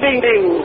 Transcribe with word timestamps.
ding, 0.00 0.20
ding. 0.20 0.62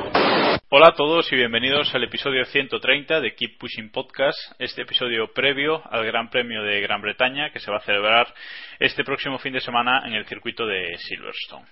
Hola 0.69 0.89
a 0.89 0.93
todos 0.95 1.31
y 1.33 1.35
bienvenidos 1.35 1.93
al 1.95 2.03
episodio 2.03 2.45
130 2.45 3.19
de 3.19 3.33
Keep 3.33 3.57
Pushing 3.57 3.91
Podcast, 3.91 4.37
este 4.59 4.83
episodio 4.83 5.33
previo 5.33 5.81
al 5.91 6.05
Gran 6.05 6.29
Premio 6.29 6.61
de 6.61 6.79
Gran 6.79 7.01
Bretaña 7.01 7.49
que 7.49 7.59
se 7.59 7.71
va 7.71 7.77
a 7.77 7.81
celebrar 7.81 8.31
este 8.79 9.03
próximo 9.03 9.39
fin 9.39 9.53
de 9.53 9.61
semana 9.61 10.03
en 10.05 10.13
el 10.13 10.25
circuito 10.25 10.67
de 10.67 10.95
Silverstone. 10.97 11.65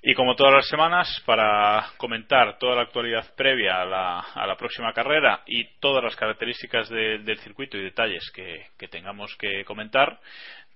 Y 0.00 0.14
como 0.14 0.36
todas 0.36 0.54
las 0.54 0.68
semanas, 0.68 1.08
para 1.26 1.90
comentar 1.96 2.56
toda 2.58 2.76
la 2.76 2.82
actualidad 2.82 3.34
previa 3.36 3.82
a 3.82 3.84
la, 3.84 4.20
a 4.20 4.46
la 4.46 4.56
próxima 4.56 4.92
carrera 4.92 5.42
y 5.46 5.64
todas 5.80 6.04
las 6.04 6.14
características 6.14 6.88
de- 6.88 7.18
del 7.18 7.38
circuito 7.40 7.76
y 7.76 7.82
detalles 7.82 8.30
que, 8.32 8.66
tengamos 8.88 9.34
que 9.36 9.64
comentar, 9.64 10.20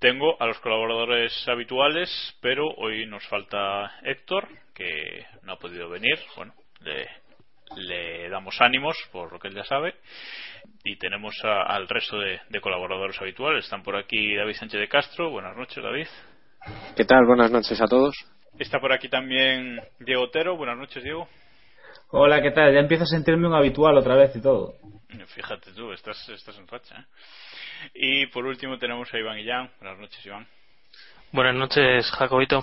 tengo 0.00 0.36
a 0.42 0.46
los 0.46 0.58
colaboradores 0.58 1.32
habituales, 1.48 2.10
pero 2.40 2.66
hoy 2.76 3.06
nos 3.06 3.24
falta 3.28 3.92
Héctor, 4.02 4.48
que 4.74 5.24
no 5.44 5.52
ha 5.52 5.58
podido 5.58 5.88
venir. 5.88 6.18
Bueno, 6.34 6.52
le, 6.80 7.08
le 7.76 8.28
damos 8.28 8.60
ánimos 8.60 8.96
por 9.12 9.32
lo 9.32 9.38
que 9.38 9.46
él 9.48 9.54
ya 9.54 9.64
sabe. 9.64 9.94
Y 10.82 10.96
tenemos 10.96 11.36
a- 11.44 11.62
al 11.62 11.86
resto 11.88 12.18
de 12.18 12.60
colaboradores 12.60 13.20
habituales. 13.20 13.64
Están 13.64 13.84
por 13.84 13.94
aquí 13.96 14.34
David 14.34 14.54
Sánchez 14.56 14.80
de 14.80 14.88
Castro. 14.88 15.30
Buenas 15.30 15.56
noches, 15.56 15.80
David. 15.80 16.08
¿Qué 16.96 17.04
tal? 17.04 17.24
Buenas 17.24 17.52
noches 17.52 17.80
a 17.80 17.86
todos. 17.86 18.16
Está 18.58 18.80
por 18.80 18.92
aquí 18.92 19.08
también 19.08 19.80
Diego 19.98 20.24
Otero. 20.24 20.56
Buenas 20.56 20.76
noches, 20.76 21.02
Diego. 21.02 21.28
Hola, 22.08 22.42
¿qué 22.42 22.50
tal? 22.50 22.72
Ya 22.72 22.80
empiezo 22.80 23.04
a 23.04 23.06
sentirme 23.06 23.48
un 23.48 23.54
habitual 23.54 23.96
otra 23.96 24.14
vez 24.14 24.36
y 24.36 24.42
todo. 24.42 24.74
Fíjate 25.28 25.72
tú, 25.72 25.92
estás, 25.92 26.28
estás 26.28 26.56
en 26.58 26.68
racha. 26.68 26.96
¿eh? 26.98 27.90
Y 27.94 28.26
por 28.26 28.44
último 28.44 28.78
tenemos 28.78 29.12
a 29.12 29.18
Iván 29.18 29.38
Illán. 29.38 29.70
Buenas 29.80 29.98
noches, 29.98 30.24
Iván. 30.26 30.46
Buenas 31.32 31.54
noches, 31.54 32.10
Jacobito. 32.10 32.62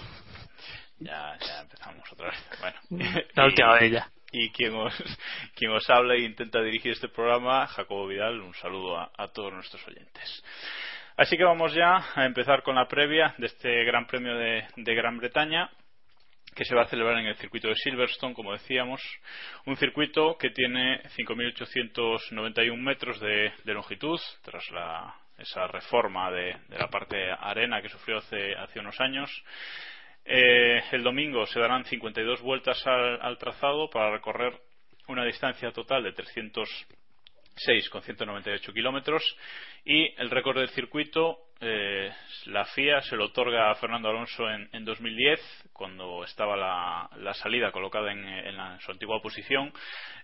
Ya, 0.99 1.37
ya 1.39 1.61
empezamos 1.61 2.11
otra 2.11 2.29
vez. 2.29 2.39
Bueno, 2.59 3.21
La 3.35 3.45
última 3.45 3.73
vez 3.79 3.91
ya. 3.91 4.09
Y 4.31 4.51
quien 4.51 4.75
os, 4.75 4.93
quien 5.55 5.71
os 5.71 5.89
habla 5.89 6.13
e 6.13 6.21
intenta 6.21 6.61
dirigir 6.61 6.91
este 6.91 7.09
programa, 7.09 7.65
Jacobo 7.65 8.05
Vidal, 8.07 8.39
un 8.41 8.53
saludo 8.53 8.97
a, 8.97 9.11
a 9.17 9.29
todos 9.29 9.51
nuestros 9.51 9.85
oyentes. 9.87 10.43
Así 11.19 11.35
que 11.35 11.43
vamos 11.43 11.73
ya 11.73 12.01
a 12.15 12.25
empezar 12.25 12.63
con 12.63 12.75
la 12.75 12.87
previa 12.87 13.35
de 13.37 13.47
este 13.47 13.83
Gran 13.83 14.07
Premio 14.07 14.37
de, 14.37 14.65
Gran 14.77 15.17
Bretaña 15.17 15.69
que 16.55 16.63
se 16.63 16.73
va 16.73 16.83
a 16.83 16.87
celebrar 16.87 17.17
en 17.17 17.25
el 17.25 17.35
circuito 17.35 17.67
de 17.67 17.75
Silverstone, 17.75 18.33
como 18.33 18.53
decíamos, 18.53 19.01
un 19.65 19.75
circuito 19.75 20.37
que 20.37 20.51
tiene 20.51 21.03
5.891 21.17 22.77
metros 22.77 23.19
de, 23.19 23.51
longitud 23.65 24.17
tras 24.43 24.63
la- 24.71 25.13
esa 25.37 25.67
reforma 25.67 26.31
de, 26.31 26.55
la 26.69 26.87
parte 26.87 27.17
arena 27.37 27.81
que 27.81 27.89
sufrió 27.89 28.19
hace, 28.19 28.79
unos 28.79 28.97
años. 29.01 29.29
Eh, 30.23 30.81
el 30.93 31.03
domingo 31.03 31.45
se 31.47 31.59
darán 31.59 31.83
52 31.83 32.41
vueltas 32.41 32.81
al, 32.87 33.21
al 33.21 33.37
trazado 33.37 33.89
para 33.89 34.11
recorrer 34.11 34.57
una 35.09 35.25
distancia 35.25 35.73
total 35.73 36.01
de 36.01 36.13
306,198 37.65 38.73
kilómetros 38.73 39.23
y 39.85 40.13
el 40.21 40.29
récord 40.29 40.57
del 40.59 40.69
circuito 40.69 41.37
eh, 41.61 42.11
la 42.45 42.63
FIA 42.65 43.01
se 43.01 43.15
lo 43.17 43.25
otorga 43.25 43.69
a 43.69 43.75
Fernando 43.75 44.09
Alonso 44.09 44.49
en, 44.49 44.69
en 44.71 44.85
2010 44.85 45.39
cuando 45.73 46.23
estaba 46.23 46.55
la, 46.55 47.09
la 47.17 47.33
salida 47.33 47.71
colocada 47.71 48.11
en, 48.11 48.25
en 48.25 48.55
la- 48.55 48.73
en 48.75 48.79
su 48.79 48.91
antigua 48.91 49.21
posición 49.21 49.71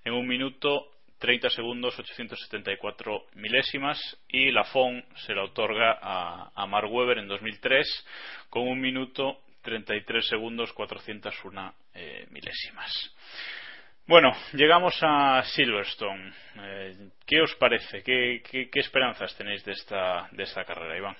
en 0.05 0.13
un 0.13 0.25
minuto 0.27 0.91
30 1.19 1.49
segundos 1.49 1.97
874 1.97 3.25
milésimas 3.35 3.99
y 4.29 4.51
la 4.51 4.63
FON 4.65 5.03
se 5.25 5.33
la 5.33 5.43
otorga 5.43 5.97
a, 6.01 6.51
a 6.55 6.65
Mark 6.67 6.91
Webber 6.91 7.17
en 7.17 7.27
2003 7.27 8.07
con 8.49 8.67
un 8.67 8.79
minuto 8.79 9.39
33 9.61 10.27
segundos 10.27 10.71
401 10.73 11.73
eh, 11.95 12.27
milésimas. 12.29 13.15
Bueno, 14.07 14.33
llegamos 14.53 14.95
a 15.01 15.43
Silverstone. 15.43 16.31
Eh, 16.61 16.95
¿Qué 17.25 17.41
os 17.41 17.55
parece? 17.55 18.03
¿Qué, 18.03 18.43
qué, 18.49 18.69
qué 18.69 18.79
esperanzas 18.79 19.35
tenéis 19.35 19.65
de 19.65 19.71
esta, 19.71 20.27
de 20.31 20.43
esta 20.43 20.63
carrera, 20.63 20.95
Iván? 20.95 21.15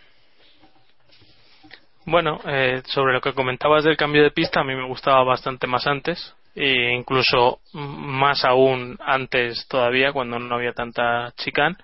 Bueno, 2.06 2.40
eh, 2.46 2.84
sobre 2.86 3.14
lo 3.14 3.22
que 3.22 3.34
comentabas 3.34 3.84
del 3.84 3.98
cambio 3.98 4.22
de 4.22 4.30
pista, 4.30 4.60
a 4.60 4.64
mí 4.64 4.76
me 4.76 4.86
gustaba 4.86 5.24
bastante 5.24 5.66
más 5.66 5.88
antes, 5.88 6.36
e 6.54 6.94
incluso 6.94 7.60
más 7.74 8.46
aún 8.46 9.00
antes 9.04 9.68
todavía, 9.68 10.14
cuando 10.14 10.38
no 10.38 10.54
había 10.54 10.74
tanta 10.74 11.34
chicane. 11.38 11.78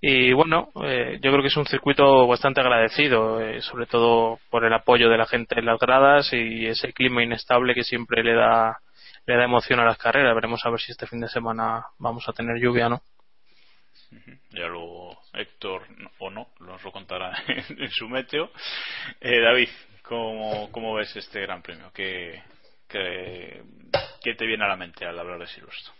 Y 0.00 0.32
bueno, 0.32 0.70
eh, 0.84 1.20
yo 1.22 1.30
creo 1.30 1.40
que 1.40 1.48
es 1.48 1.56
un 1.56 1.66
circuito 1.66 2.26
bastante 2.26 2.60
agradecido, 2.60 3.40
eh, 3.40 3.62
sobre 3.62 3.86
todo 3.86 4.40
por 4.50 4.64
el 4.64 4.72
apoyo 4.72 5.08
de 5.08 5.18
la 5.18 5.26
gente 5.26 5.58
en 5.60 5.66
las 5.66 5.78
gradas 5.78 6.32
y 6.32 6.66
ese 6.66 6.92
clima 6.92 7.22
inestable 7.22 7.74
que 7.74 7.84
siempre 7.84 8.24
le 8.24 8.34
da 8.34 8.78
le 9.26 9.36
da 9.36 9.44
emoción 9.44 9.80
a 9.80 9.84
las 9.84 9.98
carreras. 9.98 10.34
Veremos 10.34 10.64
a 10.64 10.70
ver 10.70 10.80
si 10.80 10.92
este 10.92 11.06
fin 11.06 11.20
de 11.20 11.28
semana 11.28 11.84
vamos 11.98 12.28
a 12.28 12.32
tener 12.32 12.58
lluvia, 12.60 12.88
¿no? 12.88 13.02
Ya 14.50 14.66
luego 14.66 15.18
Héctor 15.32 15.82
o 16.18 16.30
no 16.30 16.48
nos 16.60 16.82
lo 16.82 16.92
contará 16.92 17.32
en, 17.68 17.90
su 17.90 18.08
meteo. 18.08 18.50
Eh, 19.20 19.40
David, 19.40 19.68
¿cómo, 20.02 20.70
¿cómo 20.70 20.94
ves 20.94 21.14
este 21.16 21.40
Gran 21.40 21.60
Premio? 21.60 21.90
¿Qué, 21.92 22.42
qué, 22.88 23.62
qué 24.22 24.34
te 24.34 24.46
viene 24.46 24.64
a 24.64 24.68
la 24.68 24.76
mente 24.76 25.04
al 25.04 25.18
hablar 25.18 25.40
de 25.40 25.46
Silverstone? 25.46 25.96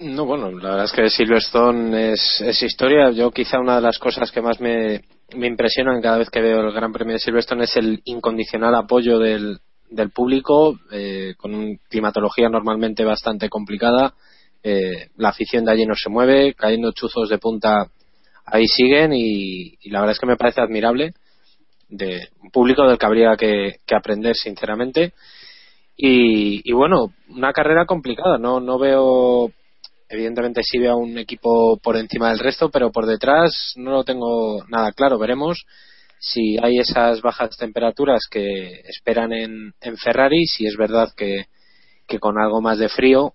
No, 0.00 0.26
bueno, 0.26 0.52
la 0.52 0.70
verdad 0.70 0.84
es 0.84 0.92
que 0.92 1.10
Silverstone 1.10 2.12
es, 2.12 2.40
es 2.40 2.62
historia. 2.62 3.10
Yo 3.10 3.32
quizá 3.32 3.58
una 3.58 3.76
de 3.76 3.82
las 3.82 3.98
cosas 3.98 4.30
que 4.30 4.40
más 4.40 4.60
me, 4.60 5.02
me 5.34 5.48
impresionan 5.48 6.00
cada 6.00 6.18
vez 6.18 6.30
que 6.30 6.40
veo 6.40 6.60
el 6.60 6.72
Gran 6.72 6.92
Premio 6.92 7.14
de 7.14 7.18
Silverstone 7.18 7.64
es 7.64 7.76
el 7.76 8.00
incondicional 8.04 8.76
apoyo 8.76 9.18
del, 9.18 9.58
del 9.90 10.10
público, 10.10 10.78
eh, 10.92 11.34
con 11.36 11.54
una 11.54 11.76
climatología 11.88 12.48
normalmente 12.48 13.04
bastante 13.04 13.48
complicada. 13.48 14.14
Eh, 14.62 15.08
la 15.16 15.30
afición 15.30 15.64
de 15.64 15.72
allí 15.72 15.86
no 15.86 15.94
se 15.94 16.10
mueve, 16.10 16.54
cayendo 16.54 16.92
chuzos 16.92 17.28
de 17.28 17.38
punta 17.38 17.90
ahí 18.50 18.66
siguen 18.66 19.12
y, 19.12 19.76
la 19.90 20.00
verdad 20.00 20.12
es 20.12 20.20
que 20.20 20.26
me 20.26 20.36
parece 20.36 20.60
admirable 20.60 21.14
de 21.88 22.28
un 22.42 22.50
público 22.50 22.86
del 22.86 22.98
que 22.98 23.06
habría 23.06 23.36
que, 23.36 23.76
que 23.86 23.94
aprender 23.94 24.34
sinceramente 24.34 25.12
y, 25.96 26.68
y, 26.68 26.72
bueno 26.72 27.12
una 27.28 27.52
carrera 27.52 27.86
complicada 27.86 28.36
no 28.38 28.60
no 28.60 28.78
veo 28.78 29.50
evidentemente 30.08 30.62
sí 30.62 30.78
veo 30.78 30.92
a 30.92 30.96
un 30.96 31.16
equipo 31.18 31.78
por 31.78 31.96
encima 31.96 32.28
del 32.28 32.40
resto 32.40 32.70
pero 32.70 32.92
por 32.92 33.06
detrás 33.06 33.72
no 33.76 33.90
lo 33.90 34.04
tengo 34.04 34.64
nada 34.68 34.92
claro 34.92 35.18
veremos 35.18 35.64
si 36.20 36.56
hay 36.62 36.78
esas 36.78 37.20
bajas 37.22 37.56
temperaturas 37.56 38.22
que 38.30 38.80
esperan 38.86 39.32
en, 39.32 39.74
en 39.80 39.96
Ferrari 39.96 40.46
si 40.46 40.66
es 40.66 40.76
verdad 40.76 41.12
que, 41.16 41.46
con 42.20 42.40
algo 42.40 42.60
más 42.60 42.78
de 42.78 42.88
frío 42.88 43.34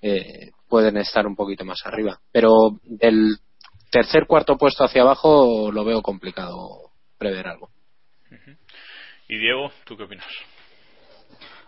eh, 0.00 0.50
pueden 0.68 0.96
estar 0.96 1.26
un 1.26 1.36
poquito 1.36 1.64
más 1.64 1.80
arriba. 1.84 2.20
Pero 2.30 2.52
del 2.84 3.36
tercer 3.90 4.26
cuarto 4.26 4.56
puesto 4.56 4.84
hacia 4.84 5.02
abajo 5.02 5.70
lo 5.72 5.84
veo 5.84 6.02
complicado 6.02 6.92
prever 7.18 7.46
algo. 7.48 7.70
Y 9.28 9.38
Diego, 9.38 9.70
¿tú 9.84 9.96
qué 9.96 10.04
opinas? 10.04 10.26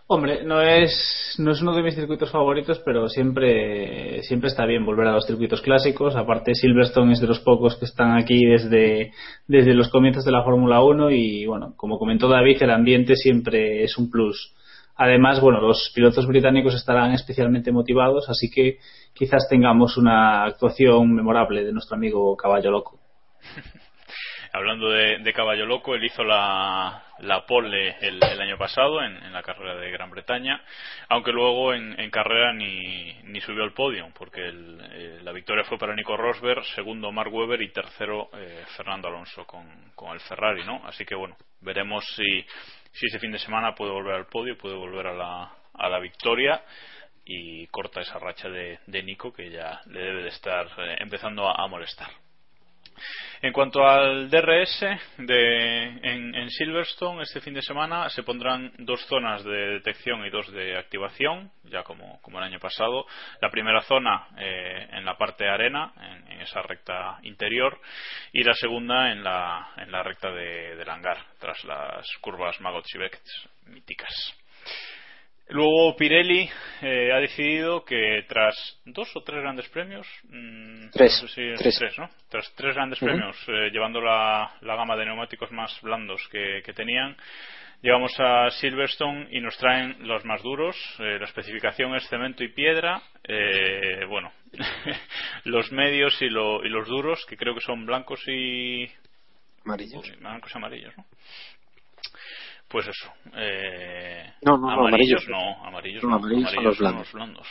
Hombre, 0.07 0.43
no 0.43 0.61
es, 0.61 1.35
no 1.39 1.51
es 1.51 1.61
uno 1.63 1.75
de 1.75 1.81
mis 1.81 1.95
circuitos 1.95 2.29
favoritos, 2.29 2.79
pero 2.85 3.09
siempre, 3.09 4.21
siempre 4.21 4.49
está 4.49 4.63
bien 4.67 4.85
volver 4.85 5.07
a 5.07 5.13
los 5.13 5.25
circuitos 5.25 5.61
clásicos. 5.61 6.15
Aparte, 6.15 6.53
Silverstone 6.53 7.13
es 7.13 7.21
de 7.21 7.27
los 7.27 7.39
pocos 7.39 7.75
que 7.75 7.85
están 7.85 8.15
aquí 8.15 8.45
desde, 8.45 9.13
desde 9.47 9.73
los 9.73 9.89
comienzos 9.89 10.23
de 10.23 10.31
la 10.31 10.43
Fórmula 10.43 10.83
1 10.83 11.09
y, 11.09 11.47
bueno, 11.47 11.73
como 11.75 11.97
comentó 11.97 12.27
David, 12.27 12.61
el 12.61 12.69
ambiente 12.69 13.15
siempre 13.15 13.83
es 13.83 13.97
un 13.97 14.11
plus. 14.11 14.53
Además, 14.95 15.41
bueno, 15.41 15.59
los 15.59 15.91
pilotos 15.95 16.27
británicos 16.27 16.75
estarán 16.75 17.11
especialmente 17.13 17.71
motivados, 17.71 18.29
así 18.29 18.51
que 18.51 18.77
quizás 19.11 19.47
tengamos 19.49 19.97
una 19.97 20.43
actuación 20.43 21.15
memorable 21.15 21.63
de 21.63 21.73
nuestro 21.73 21.95
amigo 21.95 22.37
Caballo 22.37 22.69
Loco. 22.69 22.99
hablando 24.53 24.87
de, 24.89 25.17
de, 25.23 25.33
Caballo 25.33 25.65
Loco, 25.65 25.95
él 25.95 26.05
hizo 26.05 26.23
la, 26.23 27.04
la 27.19 27.45
pole 27.45 27.97
el, 28.01 28.21
el 28.23 28.41
año 28.41 28.57
pasado 28.57 29.01
en, 29.01 29.31
la 29.31 29.43
carrera 29.43 29.75
de 29.75 29.91
Gran 29.91 30.09
Bretaña, 30.09 30.61
aunque 31.09 31.31
luego 31.31 31.73
en, 31.73 32.09
carrera 32.09 32.53
ni, 32.53 33.13
ni, 33.23 33.41
subió 33.41 33.63
al 33.63 33.73
podio, 33.73 34.09
porque 34.17 34.45
el, 34.45 34.79
eh, 34.91 35.19
la 35.23 35.31
victoria 35.31 35.63
fue 35.63 35.77
para 35.77 35.95
Nico 35.95 36.15
Rosberg, 36.15 36.63
segundo 36.75 37.11
Mark 37.11 37.33
Webber 37.33 37.61
y 37.61 37.71
tercero 37.71 38.29
eh, 38.33 38.63
Fernando 38.77 39.07
Alonso 39.07 39.45
con, 39.45 39.65
el 40.13 40.19
Ferrari, 40.21 40.63
¿no? 40.65 40.81
Así 40.85 41.05
que 41.05 41.15
bueno, 41.15 41.35
veremos 41.61 42.05
si, 42.15 42.45
si 42.91 43.07
ese 43.07 43.19
fin 43.19 43.31
de 43.31 43.39
semana 43.39 43.73
puede 43.75 43.91
volver 43.91 44.15
al 44.15 44.27
podio, 44.27 44.57
puede 44.57 44.75
volver 44.75 45.07
a 45.07 45.13
la, 45.13 45.51
a 45.73 45.89
la 45.89 45.99
victoria 45.99 46.61
y 47.25 47.65
corta 47.67 48.01
esa 48.01 48.19
racha 48.19 48.49
de, 48.49 48.79
Nico 49.03 49.33
que 49.33 49.49
ya 49.49 49.81
le 49.87 49.99
debe 49.99 50.23
de 50.23 50.29
estar 50.29 50.67
eh, 50.77 50.97
empezando 50.99 51.49
a 51.49 51.67
molestar. 51.67 52.24
En 53.41 53.53
cuanto 53.53 53.87
al 53.87 54.29
DRS 54.29 54.85
de, 55.17 55.83
en, 56.01 56.49
Silverstone, 56.49 57.23
este 57.23 57.41
fin 57.41 57.53
de 57.53 57.61
semana 57.61 58.09
se 58.09 58.23
pondrán 58.23 58.71
dos 58.79 59.05
zonas 59.07 59.43
de 59.43 59.73
detección 59.73 60.25
y 60.25 60.29
dos 60.29 60.51
de 60.51 60.77
activación, 60.77 61.51
ya 61.63 61.83
como, 61.83 62.19
el 62.25 62.43
año 62.43 62.59
pasado. 62.59 63.05
La 63.41 63.49
primera 63.49 63.81
zona 63.81 64.27
eh, 64.37 64.87
en 64.91 65.05
la 65.05 65.17
parte 65.17 65.43
de 65.43 65.49
arena, 65.49 65.93
en, 66.29 66.41
esa 66.41 66.61
recta 66.61 67.17
interior, 67.23 67.79
y 68.31 68.43
la 68.43 68.53
segunda 68.53 69.11
en 69.11 69.23
la, 69.23 69.71
en 69.77 69.91
la 69.91 70.03
recta 70.03 70.31
de, 70.31 70.75
del 70.75 70.89
hangar, 70.89 71.17
tras 71.39 71.63
las 71.63 72.05
curvas 72.21 72.59
Magot 72.61 72.85
y 72.93 72.97
Beckett 72.97 73.25
míticas. 73.65 74.35
Luego 75.49 75.95
Pirelli 75.95 76.49
eh, 76.81 77.11
ha 77.13 77.17
decidido 77.17 77.85
que 77.85 78.25
tras 78.27 78.55
dos 78.85 79.15
o 79.15 79.21
tres 79.21 79.41
grandes 79.41 79.69
premios, 79.69 80.07
mmm, 80.23 80.89
tres, 80.91 81.19
no 81.21 81.27
sé 81.27 81.55
si 81.55 81.63
tres. 81.63 81.75
tres. 81.77 81.97
¿no? 81.99 82.09
Tras 82.29 82.51
tres 82.55 82.73
grandes 82.73 82.99
uh 83.01 83.05
-huh. 83.05 83.09
premios, 83.09 83.37
eh, 83.47 83.69
llevando 83.71 84.01
la, 84.01 84.55
la, 84.61 84.75
gama 84.75 84.95
de 84.95 85.05
neumáticos 85.05 85.51
más 85.51 85.79
blandos 85.81 86.27
que, 86.31 86.63
que, 86.65 86.73
tenían, 86.73 87.15
llegamos 87.83 88.11
a 88.19 88.49
Silverstone 88.49 89.27
y 89.29 89.39
nos 89.39 89.55
traen 89.57 90.07
los 90.07 90.25
más 90.25 90.41
duros. 90.41 90.75
Eh, 90.97 91.17
la 91.19 91.25
especificación 91.25 91.95
es 91.95 92.07
cemento 92.09 92.43
y 92.43 92.47
piedra. 92.49 93.01
Eh, 93.23 94.05
bueno, 94.09 94.31
los 95.43 95.71
medios 95.71 96.19
y, 96.23 96.29
lo, 96.29 96.65
y, 96.65 96.69
los 96.69 96.87
duros, 96.87 97.23
que 97.27 97.37
creo 97.37 97.53
que 97.53 97.61
son 97.61 97.85
blancos 97.85 98.19
y 98.27 98.89
amarillos. 99.63 100.19
blancos 100.19 100.51
y 100.53 100.57
amarillos, 100.57 100.97
¿no? 100.97 101.05
Pues 102.67 102.87
eso. 102.87 103.11
Eh, 103.35 104.33
no, 104.41 104.57
no, 104.57 104.71
amarillos, 104.71 105.23
amarillos 105.27 105.27
no, 105.29 105.65
amarillos 105.65 106.03
no, 106.03 106.15
amarillos, 106.15 106.47
amarillos 106.47 106.53
son 106.53 106.63
los 106.63 106.77
son 106.77 106.83
blandos. 106.85 107.05
los 107.05 107.13
blandos. 107.13 107.47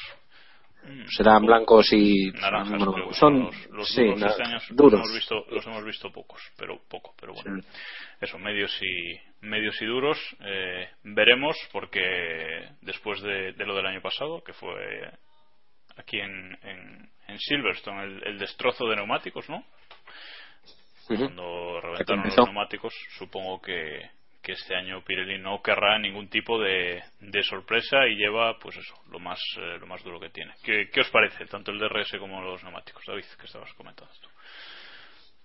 Mm, 0.86 1.06
Serán 1.08 1.46
blancos 1.46 1.92
y 1.92 2.30
naranjas, 2.32 2.84
bueno, 2.84 3.12
son 3.12 3.44
los, 3.44 3.66
los 3.70 3.88
sí, 3.88 4.04
duros 4.04 4.22
este 4.22 4.42
año 4.42 4.58
duros. 4.70 4.92
Los, 5.00 5.08
hemos 5.08 5.14
visto, 5.14 5.44
los 5.50 5.66
hemos 5.66 5.84
visto 5.84 6.12
pocos, 6.12 6.42
pero 6.58 6.78
poco, 6.90 7.14
pero 7.18 7.32
bueno. 7.32 7.62
Sí. 7.62 7.68
Eso, 8.20 8.38
medios 8.38 8.78
y 8.82 9.46
medios 9.46 9.80
y 9.80 9.86
duros. 9.86 10.18
Eh, 10.40 10.88
veremos 11.04 11.56
porque 11.72 12.68
después 12.82 13.22
de, 13.22 13.52
de, 13.52 13.64
lo 13.66 13.74
del 13.76 13.86
año 13.86 14.02
pasado, 14.02 14.42
que 14.44 14.52
fue 14.52 15.10
aquí 15.96 16.18
en, 16.20 16.58
en, 16.62 17.08
en 17.28 17.38
Silverstone, 17.38 18.02
el, 18.02 18.26
el, 18.26 18.38
destrozo 18.38 18.86
de 18.86 18.96
neumáticos, 18.96 19.48
¿no? 19.48 19.58
Uh 21.08 21.12
-huh. 21.12 21.18
Cuando 21.18 21.80
reventaron 21.80 22.24
los 22.24 22.36
neumáticos, 22.36 22.92
supongo 23.16 23.60
que 23.62 24.10
que 24.44 24.52
este 24.52 24.76
año 24.76 25.02
Pirelli 25.02 25.38
no 25.38 25.62
querrá 25.62 25.98
ningún 25.98 26.28
tipo 26.28 26.60
de, 26.60 27.02
sorpresa 27.42 28.06
y 28.06 28.16
lleva 28.16 28.58
pues 28.58 28.76
eso 28.76 28.94
lo 29.10 29.18
más 29.18 29.40
eh, 29.58 29.78
lo 29.80 29.86
más 29.86 30.04
duro 30.04 30.20
que 30.20 30.28
tiene. 30.28 30.52
¿Qué, 30.62 30.88
¿Qué, 30.92 31.00
os 31.00 31.08
parece 31.08 31.46
tanto 31.46 31.72
el 31.72 31.78
DRS 31.78 32.18
como 32.20 32.42
los 32.42 32.62
neumáticos 32.62 33.02
David 33.06 33.24
que 33.40 33.46
estabas 33.46 33.72
comentando 33.72 34.12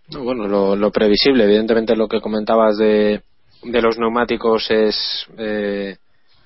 no, 0.10 0.24
bueno 0.24 0.48
lo, 0.48 0.75
lo, 0.75 0.92
previsible 0.92 1.46
evidentemente 1.46 1.96
lo 1.96 2.07
que 2.07 2.19
comentabas 2.19 2.78
de, 2.78 3.22
de 3.63 3.81
los 3.81 3.98
neumáticos 3.98 4.69
es 4.69 5.25
eh, 5.38 5.96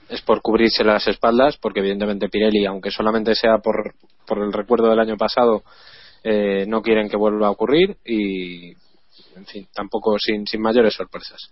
es 0.09 0.21
por 0.21 0.41
cubrirse 0.41 0.83
las 0.83 1.07
espaldas 1.07 1.57
porque 1.57 1.79
evidentemente 1.79 2.29
Pirelli 2.29 2.65
aunque 2.65 2.91
solamente 2.91 3.33
sea 3.33 3.57
por 3.57 3.95
por 4.27 4.43
el 4.43 4.53
recuerdo 4.53 4.89
del 4.89 4.99
año 4.99 5.17
pasado 5.17 5.63
eh, 6.23 6.65
no 6.67 6.81
quieren 6.83 7.09
que 7.09 7.17
vuelva 7.17 7.47
a 7.47 7.51
ocurrir 7.51 7.97
y 8.05 8.69
en 9.35 9.45
fin 9.45 9.67
tampoco 9.73 10.19
sin, 10.19 10.45
sin 10.45 10.61
mayores 10.61 10.93
sorpresas 10.93 11.51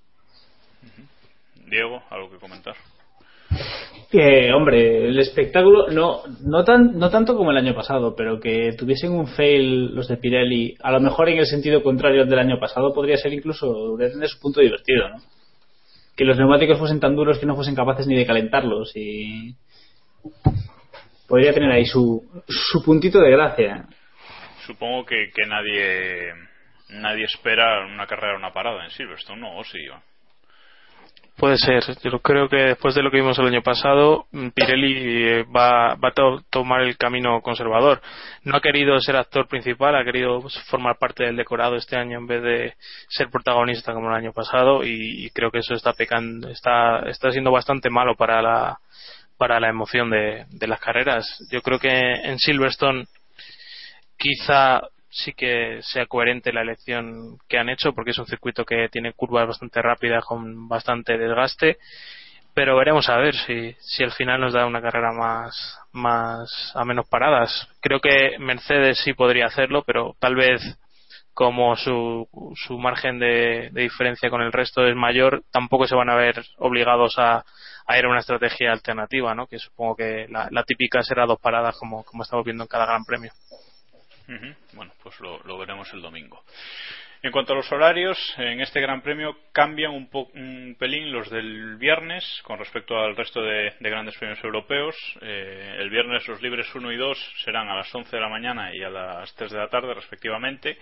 Diego, 1.71 2.03
¿algo 2.09 2.29
que 2.29 2.37
comentar? 2.37 2.75
Que, 4.11 4.51
hombre, 4.51 5.07
el 5.07 5.17
espectáculo, 5.19 5.87
no, 5.87 6.23
no, 6.41 6.65
tan, 6.65 6.99
no 6.99 7.09
tanto 7.09 7.33
como 7.35 7.51
el 7.51 7.57
año 7.57 7.73
pasado, 7.73 8.13
pero 8.13 8.41
que 8.41 8.73
tuviesen 8.77 9.13
un 9.13 9.25
fail 9.25 9.95
los 9.95 10.09
de 10.09 10.17
Pirelli, 10.17 10.75
a 10.83 10.91
lo 10.91 10.99
mejor 10.99 11.29
en 11.29 11.37
el 11.37 11.45
sentido 11.45 11.81
contrario 11.81 12.23
al 12.23 12.29
del 12.29 12.39
año 12.39 12.59
pasado, 12.59 12.93
podría 12.93 13.15
ser 13.15 13.31
incluso 13.31 13.95
de 13.95 14.09
tener 14.09 14.27
su 14.27 14.41
punto 14.41 14.59
divertido, 14.59 15.07
¿no? 15.07 15.15
Que 16.17 16.25
los 16.25 16.37
neumáticos 16.37 16.77
fuesen 16.77 16.99
tan 16.99 17.15
duros 17.15 17.39
que 17.39 17.45
no 17.45 17.55
fuesen 17.55 17.73
capaces 17.73 18.05
ni 18.05 18.15
de 18.15 18.25
calentarlos 18.25 18.91
y. 18.95 19.55
Podría 21.25 21.53
tener 21.53 21.71
ahí 21.71 21.85
su, 21.85 22.21
su 22.49 22.83
puntito 22.83 23.21
de 23.21 23.31
gracia. 23.31 23.85
Supongo 24.65 25.05
que, 25.05 25.29
que 25.33 25.47
nadie 25.47 26.33
nadie 26.89 27.23
espera 27.23 27.85
una 27.85 28.05
carrera 28.05 28.33
o 28.33 28.37
una 28.39 28.51
parada 28.51 28.83
en 28.83 28.89
Silverstone, 28.89 29.39
¿no? 29.39 29.57
¿O 29.57 29.63
sí, 29.63 29.79
Iván? 29.79 30.01
Puede 31.37 31.57
ser. 31.57 31.83
Yo 32.03 32.19
creo 32.19 32.47
que 32.49 32.57
después 32.57 32.93
de 32.93 33.01
lo 33.01 33.09
que 33.09 33.17
vimos 33.17 33.39
el 33.39 33.47
año 33.47 33.61
pasado, 33.61 34.27
Pirelli 34.53 35.27
eh, 35.27 35.43
va, 35.43 35.95
va 35.95 36.09
a 36.09 36.13
to 36.13 36.41
tomar 36.49 36.81
el 36.81 36.97
camino 36.97 37.41
conservador. 37.41 38.01
No 38.43 38.57
ha 38.57 38.61
querido 38.61 38.99
ser 38.99 39.15
actor 39.15 39.47
principal, 39.47 39.95
ha 39.95 40.03
querido 40.03 40.41
formar 40.67 40.97
parte 40.99 41.25
del 41.25 41.35
decorado 41.35 41.75
este 41.75 41.95
año 41.95 42.19
en 42.19 42.27
vez 42.27 42.43
de 42.43 42.73
ser 43.09 43.29
protagonista 43.29 43.93
como 43.93 44.09
el 44.09 44.15
año 44.15 44.33
pasado 44.33 44.83
y, 44.83 45.29
creo 45.31 45.49
que 45.49 45.59
eso 45.59 45.73
está 45.73 45.93
pecando, 45.93 46.49
está, 46.49 46.99
está 47.07 47.31
siendo 47.31 47.51
bastante 47.51 47.89
malo 47.89 48.15
para 48.15 48.41
la, 48.41 48.77
para 49.37 49.59
la 49.59 49.69
emoción 49.69 50.11
de 50.11 50.67
las 50.67 50.79
carreras. 50.79 51.25
Yo 51.51 51.61
creo 51.61 51.79
que 51.79 51.89
en 51.89 52.37
Silverstone 52.37 53.05
quizá 54.17 54.81
sí 55.11 55.33
que 55.33 55.79
sea 55.83 56.05
coherente 56.05 56.53
la 56.53 56.61
elección 56.61 57.37
que 57.49 57.59
han 57.59 57.69
hecho 57.69 57.93
porque 57.93 58.11
es 58.11 58.17
un 58.17 58.25
circuito 58.25 58.65
que 58.65 58.87
tiene 58.89 59.13
curvas 59.13 59.45
bastante 59.45 59.81
rápidas 59.81 60.23
con 60.25 60.69
bastante 60.69 61.17
desgaste 61.17 61.77
pero 62.53 62.77
veremos 62.77 63.07
a 63.09 63.17
ver 63.17 63.35
si, 63.35 63.75
si 63.79 64.03
al 64.03 64.11
final 64.11 64.41
nos 64.41 64.53
da 64.53 64.65
una 64.65 64.81
carrera 64.81 65.11
más, 65.11 65.79
más 65.91 66.71
a 66.75 66.85
menos 66.85 67.07
paradas 67.09 67.67
creo 67.81 67.99
que 67.99 68.37
Mercedes 68.39 68.99
sí 69.03 69.13
podría 69.13 69.47
hacerlo 69.47 69.83
pero 69.83 70.15
tal 70.19 70.35
vez 70.35 70.61
como 71.33 71.75
su, 71.75 72.27
su 72.55 72.77
margen 72.77 73.19
de, 73.19 73.69
diferencia 73.73 74.29
con 74.29 74.41
el 74.41 74.53
resto 74.53 74.85
es 74.87 74.95
mayor 74.95 75.43
tampoco 75.51 75.87
se 75.87 75.95
van 75.95 76.09
a 76.09 76.15
ver 76.15 76.41
obligados 76.57 77.19
a, 77.19 77.43
a 77.85 77.97
ir 77.97 78.05
a 78.05 78.09
una 78.09 78.19
estrategia 78.19 78.71
alternativa 78.71 79.35
¿no? 79.35 79.47
que 79.47 79.59
supongo 79.59 79.97
que 79.97 80.27
la, 80.29 80.47
la 80.51 80.63
típica 80.63 81.03
será 81.03 81.25
dos 81.25 81.39
paradas 81.39 81.77
como, 81.77 82.03
como 82.03 82.23
estamos 82.23 82.45
viendo 82.45 82.63
en 82.63 82.69
cada 82.69 82.85
gran 82.85 83.03
premio 83.03 83.31
Bueno, 84.73 84.93
pues 85.03 85.19
lo, 85.19 85.39
lo, 85.43 85.57
veremos 85.57 85.91
el 85.93 86.01
domingo. 86.01 86.43
En 87.23 87.31
cuanto 87.31 87.53
a 87.53 87.55
los 87.55 87.71
horarios, 87.71 88.17
en 88.39 88.61
este 88.61 88.81
Gran 88.81 89.01
Premio 89.01 89.37
cambian 89.51 89.91
un, 89.91 90.09
un 90.11 90.75
pelín 90.79 91.11
los 91.11 91.29
del 91.29 91.75
viernes 91.75 92.25
con 92.43 92.57
respecto 92.57 92.97
al 92.97 93.15
resto 93.15 93.43
de, 93.43 93.75
grandes 93.79 94.17
premios 94.17 94.43
europeos. 94.43 94.95
Eh, 95.21 95.75
el 95.77 95.91
viernes 95.91 96.27
los 96.27 96.41
libres 96.41 96.73
1 96.73 96.91
y 96.91 96.97
2 96.97 97.33
serán 97.45 97.69
a 97.69 97.75
las 97.75 97.93
11 97.93 98.15
de 98.15 98.21
la 98.21 98.27
mañana 98.27 98.75
y 98.75 98.81
a 98.81 98.89
las 98.89 99.35
3 99.35 99.51
de 99.51 99.57
la 99.59 99.67
tarde 99.67 99.93
respectivamente. 99.93 100.79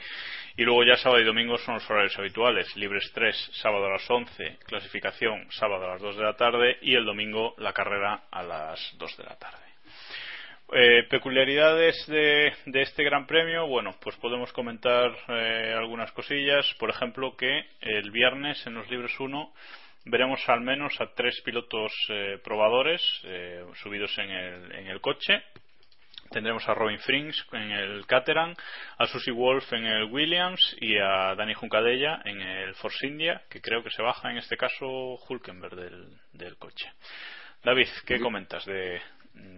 Y 0.56 0.64
luego 0.64 0.86
ya 0.86 0.96
sábado 0.96 1.22
y 1.22 1.26
domingo 1.26 1.58
son 1.58 1.74
los 1.74 1.90
horarios 1.90 2.18
habituales. 2.18 2.74
Libres 2.78 3.12
3 3.14 3.36
sábado 3.56 3.88
a 3.88 3.92
las 3.92 4.10
11, 4.10 4.60
clasificación 4.66 5.46
sábado 5.52 5.88
a 5.88 5.94
las 5.96 6.02
2 6.02 6.16
de 6.16 6.24
la 6.24 6.38
tarde 6.38 6.78
y 6.82 6.96
el 6.96 7.04
domingo 7.04 7.54
la 7.58 7.74
carrera 7.74 8.24
a 8.32 8.44
las 8.44 8.96
2 8.98 9.18
de 9.18 9.24
la 9.26 9.36
tarde. 9.36 9.69
Eh, 10.72 11.04
peculiaridades 11.10 11.96
de, 12.06 12.54
este 12.66 13.04
Gran 13.04 13.26
Premio, 13.26 13.66
bueno, 13.66 13.96
pues 14.02 14.16
podemos 14.18 14.54
comentar 14.54 15.12
eh, 15.28 15.74
algunas 15.76 16.12
cosillas. 16.12 16.64
Por 16.78 16.92
ejemplo, 16.92 17.36
que 17.36 17.66
el 17.82 18.12
viernes 18.12 18.66
en 18.68 18.76
los 18.76 18.88
Libres 18.88 19.20
1 19.20 19.52
veremos 20.06 20.48
al 20.48 20.62
menos 20.62 20.94
a 21.02 21.08
tres 21.16 21.42
pilotos 21.44 21.92
eh, 22.10 22.40
probadores 22.44 23.02
subidos 23.82 24.16
en 24.20 24.30
el, 24.30 24.76
en 24.76 24.88
el 24.88 25.02
coche. 25.02 25.42
Tendremos 26.30 26.70
a 26.70 26.76
Robin 26.76 27.00
Frings 27.00 27.48
en 27.54 27.72
el 27.72 28.06
Caterham, 28.06 28.54
a 29.00 29.08
Susie 29.08 29.34
Wolf 29.34 29.74
en 29.74 29.88
el 29.88 30.04
Williams 30.04 30.78
y 30.80 30.98
a 31.00 31.34
Dani 31.34 31.56
Juncadella 31.56 32.22
en 32.26 32.42
el 32.42 32.76
Force 32.76 33.08
India, 33.08 33.42
que 33.50 33.60
creo 33.60 33.84
que 33.84 33.90
se 33.90 34.04
baja 34.04 34.30
en 34.30 34.38
este 34.38 34.56
caso 34.56 34.86
Hulkenberg 35.28 35.76
del, 35.76 36.08
del 36.34 36.58
coche. 36.58 36.92
David, 37.64 37.88
¿qué 38.06 38.20
comentas 38.20 38.64
de, 38.66 39.02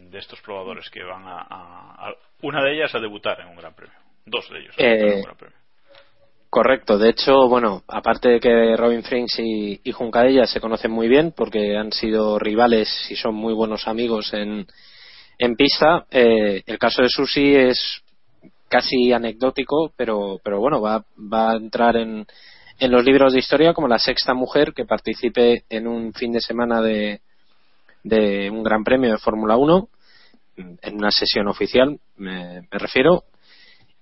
de 0.09 0.19
estos 0.19 0.41
probadores 0.41 0.89
que 0.89 1.03
van 1.03 1.23
a, 1.25 2.13
una 2.41 2.63
de 2.63 2.75
ellas 2.75 2.93
a 2.93 2.99
debutar 2.99 3.39
en 3.39 3.47
un 3.47 3.55
Gran 3.55 3.73
Premio, 3.73 3.97
dos 4.25 4.49
de 4.49 4.59
ellos. 4.59 4.75
Eh, 4.77 5.23
correcto, 6.49 6.97
de 6.97 7.09
hecho, 7.09 7.47
bueno, 7.47 7.83
aparte 7.87 8.29
de 8.29 8.39
que 8.39 8.75
Robin 8.75 9.03
Frings 9.03 9.39
y, 9.39 9.79
y 9.83 9.91
Juncadella 9.91 10.45
se 10.45 10.59
conocen 10.59 10.91
muy 10.91 11.07
bien 11.07 11.33
porque 11.35 11.77
han 11.77 11.93
sido 11.93 12.37
rivales 12.39 12.89
y 13.09 13.15
son 13.15 13.35
muy 13.35 13.53
buenos 13.53 13.87
amigos 13.87 14.33
en, 14.33 14.67
en 15.37 15.55
pista, 15.55 16.05
eh, 16.11 16.61
el 16.65 16.77
caso 16.77 17.01
de 17.01 17.09
Susi 17.09 17.55
es 17.55 18.01
casi 18.67 19.11
anecdótico, 19.13 19.91
pero, 19.95 20.39
pero 20.43 20.59
bueno, 20.59 20.81
va, 20.81 21.03
va 21.17 21.51
a 21.51 21.55
entrar 21.55 21.95
en, 21.97 22.25
en 22.79 22.91
los 22.91 23.03
libros 23.03 23.33
de 23.33 23.39
historia 23.39 23.73
como 23.73 23.87
la 23.87 23.99
sexta 23.99 24.33
mujer 24.33 24.73
que 24.73 24.85
participe 24.85 25.63
en 25.69 25.87
un 25.87 26.13
fin 26.13 26.31
de 26.31 26.41
semana 26.41 26.81
de, 26.81 27.21
de 28.03 28.49
un 28.49 28.63
gran 28.63 28.83
premio 28.83 29.11
de 29.11 29.17
Fórmula 29.17 29.57
1 29.57 29.89
en 30.57 30.95
una 30.95 31.11
sesión 31.11 31.47
oficial 31.47 31.99
me, 32.17 32.61
refiero. 32.71 33.23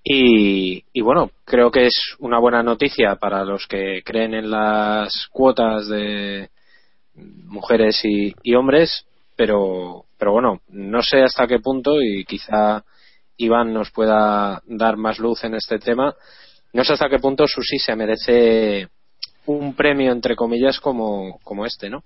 Y, 0.03 0.83
bueno 1.01 1.31
creo 1.45 1.71
que 1.71 1.85
es 1.87 2.15
una 2.19 2.39
buena 2.39 2.63
noticia 2.63 3.15
para 3.15 3.43
los 3.43 3.67
que 3.67 4.01
creen 4.03 4.33
en 4.33 4.49
las 4.49 5.27
cuotas 5.31 5.87
de 5.87 6.49
mujeres 7.15 8.01
y, 8.03 8.55
hombres 8.55 9.05
pero 9.35 10.05
pero 10.17 10.31
bueno 10.31 10.61
no 10.69 11.01
sé 11.01 11.21
hasta 11.21 11.47
qué 11.47 11.59
punto 11.59 12.01
y 12.01 12.25
quizá 12.25 12.83
Iván 13.37 13.73
nos 13.73 13.91
pueda 13.91 14.61
dar 14.65 14.97
más 14.97 15.19
luz 15.19 15.43
en 15.43 15.55
este 15.55 15.79
tema 15.79 16.15
no 16.73 16.83
sé 16.83 16.93
hasta 16.93 17.09
qué 17.09 17.19
punto 17.19 17.45
Susi 17.47 17.77
se 17.77 17.95
merece 17.95 18.87
un 19.45 19.73
premio 19.73 20.11
entre 20.11 20.35
comillas 20.35 20.79
como, 20.79 21.39
como 21.43 21.65
este 21.65 21.89
no 21.89 22.03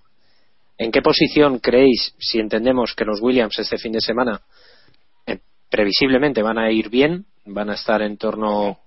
¿En 0.77 0.91
qué 0.91 1.01
posición 1.01 1.59
creéis, 1.59 2.15
si 2.17 2.39
entendemos 2.39 2.93
que 2.95 3.05
los 3.05 3.21
Williams 3.21 3.57
este 3.59 3.77
fin 3.77 3.91
de 3.91 4.01
semana 4.01 4.41
eh, 5.25 5.39
previsiblemente 5.69 6.41
van 6.41 6.57
a 6.57 6.71
ir 6.71 6.89
bien, 6.89 7.25
van 7.45 7.69
a 7.69 7.75
estar 7.75 8.01
en 8.01 8.17
torno, 8.17 8.79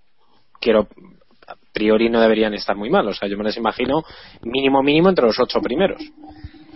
quiero, 0.60 0.88
a 1.46 1.54
priori 1.72 2.08
no 2.08 2.20
deberían 2.20 2.54
estar 2.54 2.76
muy 2.76 2.90
mal, 2.90 3.06
o 3.06 3.14
sea, 3.14 3.28
yo 3.28 3.38
me 3.38 3.44
les 3.44 3.56
imagino 3.56 4.02
mínimo 4.42 4.82
mínimo 4.82 5.08
entre 5.08 5.26
los 5.26 5.38
ocho 5.38 5.60
primeros. 5.60 6.02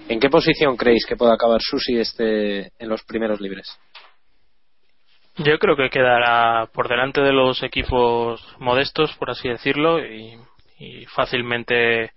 ¿En 0.08 0.20
qué 0.20 0.28
posición 0.28 0.76
creéis 0.76 1.06
que 1.06 1.16
puede 1.16 1.32
acabar 1.32 1.60
Susi 1.60 1.98
este 1.98 2.72
en 2.78 2.88
los 2.88 3.02
primeros 3.04 3.40
libres? 3.40 3.78
Yo 5.38 5.58
creo 5.58 5.76
que 5.76 5.88
quedará 5.90 6.66
por 6.72 6.88
delante 6.88 7.20
de 7.20 7.32
los 7.32 7.62
equipos 7.62 8.44
modestos, 8.58 9.14
por 9.16 9.30
así 9.30 9.48
decirlo, 9.48 9.98
y 10.04 10.36
fácilmente 11.14 12.10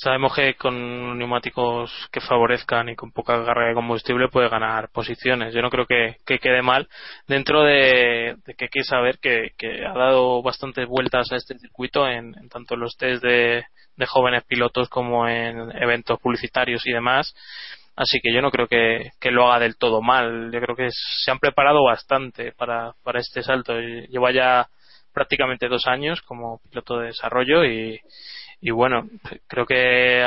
Sabemos 0.00 0.32
que 0.32 0.54
con 0.54 1.18
neumáticos 1.18 1.90
que 2.12 2.20
favorezcan 2.20 2.88
y 2.88 2.94
con 2.94 3.10
poca 3.10 3.44
carga 3.44 3.66
de 3.66 3.74
combustible 3.74 4.28
puede 4.28 4.48
ganar 4.48 4.90
posiciones. 4.90 5.52
Yo 5.52 5.60
no 5.60 5.70
creo 5.70 5.86
que, 5.86 6.18
quede 6.24 6.62
mal 6.62 6.88
dentro 7.26 7.64
de, 7.64 8.36
que 8.56 8.66
hay 8.66 8.68
que 8.68 8.84
saber 8.84 9.18
que, 9.18 9.50
ha 9.84 9.98
dado 9.98 10.40
bastantes 10.40 10.86
vueltas 10.86 11.32
a 11.32 11.36
este 11.36 11.58
circuito 11.58 12.06
en, 12.06 12.32
tanto 12.48 12.74
en 12.74 12.80
los 12.80 12.96
test 12.96 13.24
de, 13.24 13.64
jóvenes 14.06 14.44
pilotos 14.44 14.88
como 14.88 15.26
en 15.26 15.72
eventos 15.82 16.20
publicitarios 16.20 16.86
y 16.86 16.92
demás. 16.92 17.34
Así 17.96 18.20
que 18.20 18.32
yo 18.32 18.40
no 18.40 18.52
creo 18.52 18.68
que, 18.68 19.10
lo 19.32 19.50
haga 19.50 19.64
del 19.64 19.76
todo 19.78 20.00
mal. 20.00 20.52
Yo 20.52 20.60
creo 20.60 20.76
que 20.76 20.90
se 20.92 21.32
han 21.32 21.40
preparado 21.40 21.82
bastante 21.82 22.52
para, 22.52 22.92
para 23.02 23.18
este 23.18 23.42
salto. 23.42 23.76
Lleva 23.80 24.30
ya 24.30 24.68
prácticamente 25.12 25.66
dos 25.66 25.88
años 25.88 26.22
como 26.22 26.60
piloto 26.70 27.00
de 27.00 27.06
desarrollo 27.06 27.64
y, 27.64 28.00
y 28.60 28.70
bueno, 28.70 29.08
creo 29.46 29.66
que 29.66 30.24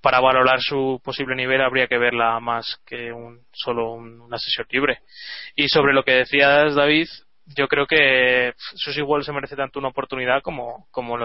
para 0.00 0.20
valorar 0.20 0.58
su 0.60 1.00
posible 1.04 1.36
nivel 1.36 1.60
habría 1.60 1.86
que 1.86 1.98
verla 1.98 2.40
más 2.40 2.80
que 2.86 3.12
un, 3.12 3.42
solo 3.52 3.92
una 3.92 4.38
sesión 4.38 4.66
libre. 4.70 5.00
Y 5.54 5.68
sobre 5.68 5.92
lo 5.92 6.02
que 6.02 6.12
decías, 6.12 6.74
David, 6.74 7.08
yo 7.56 7.68
creo 7.68 7.86
que 7.86 8.54
Susi 8.74 9.00
igual 9.00 9.22
se 9.22 9.32
merece 9.32 9.54
tanto 9.56 9.78
una 9.78 9.88
oportunidad 9.88 10.40
como, 10.42 10.86
como 10.90 11.16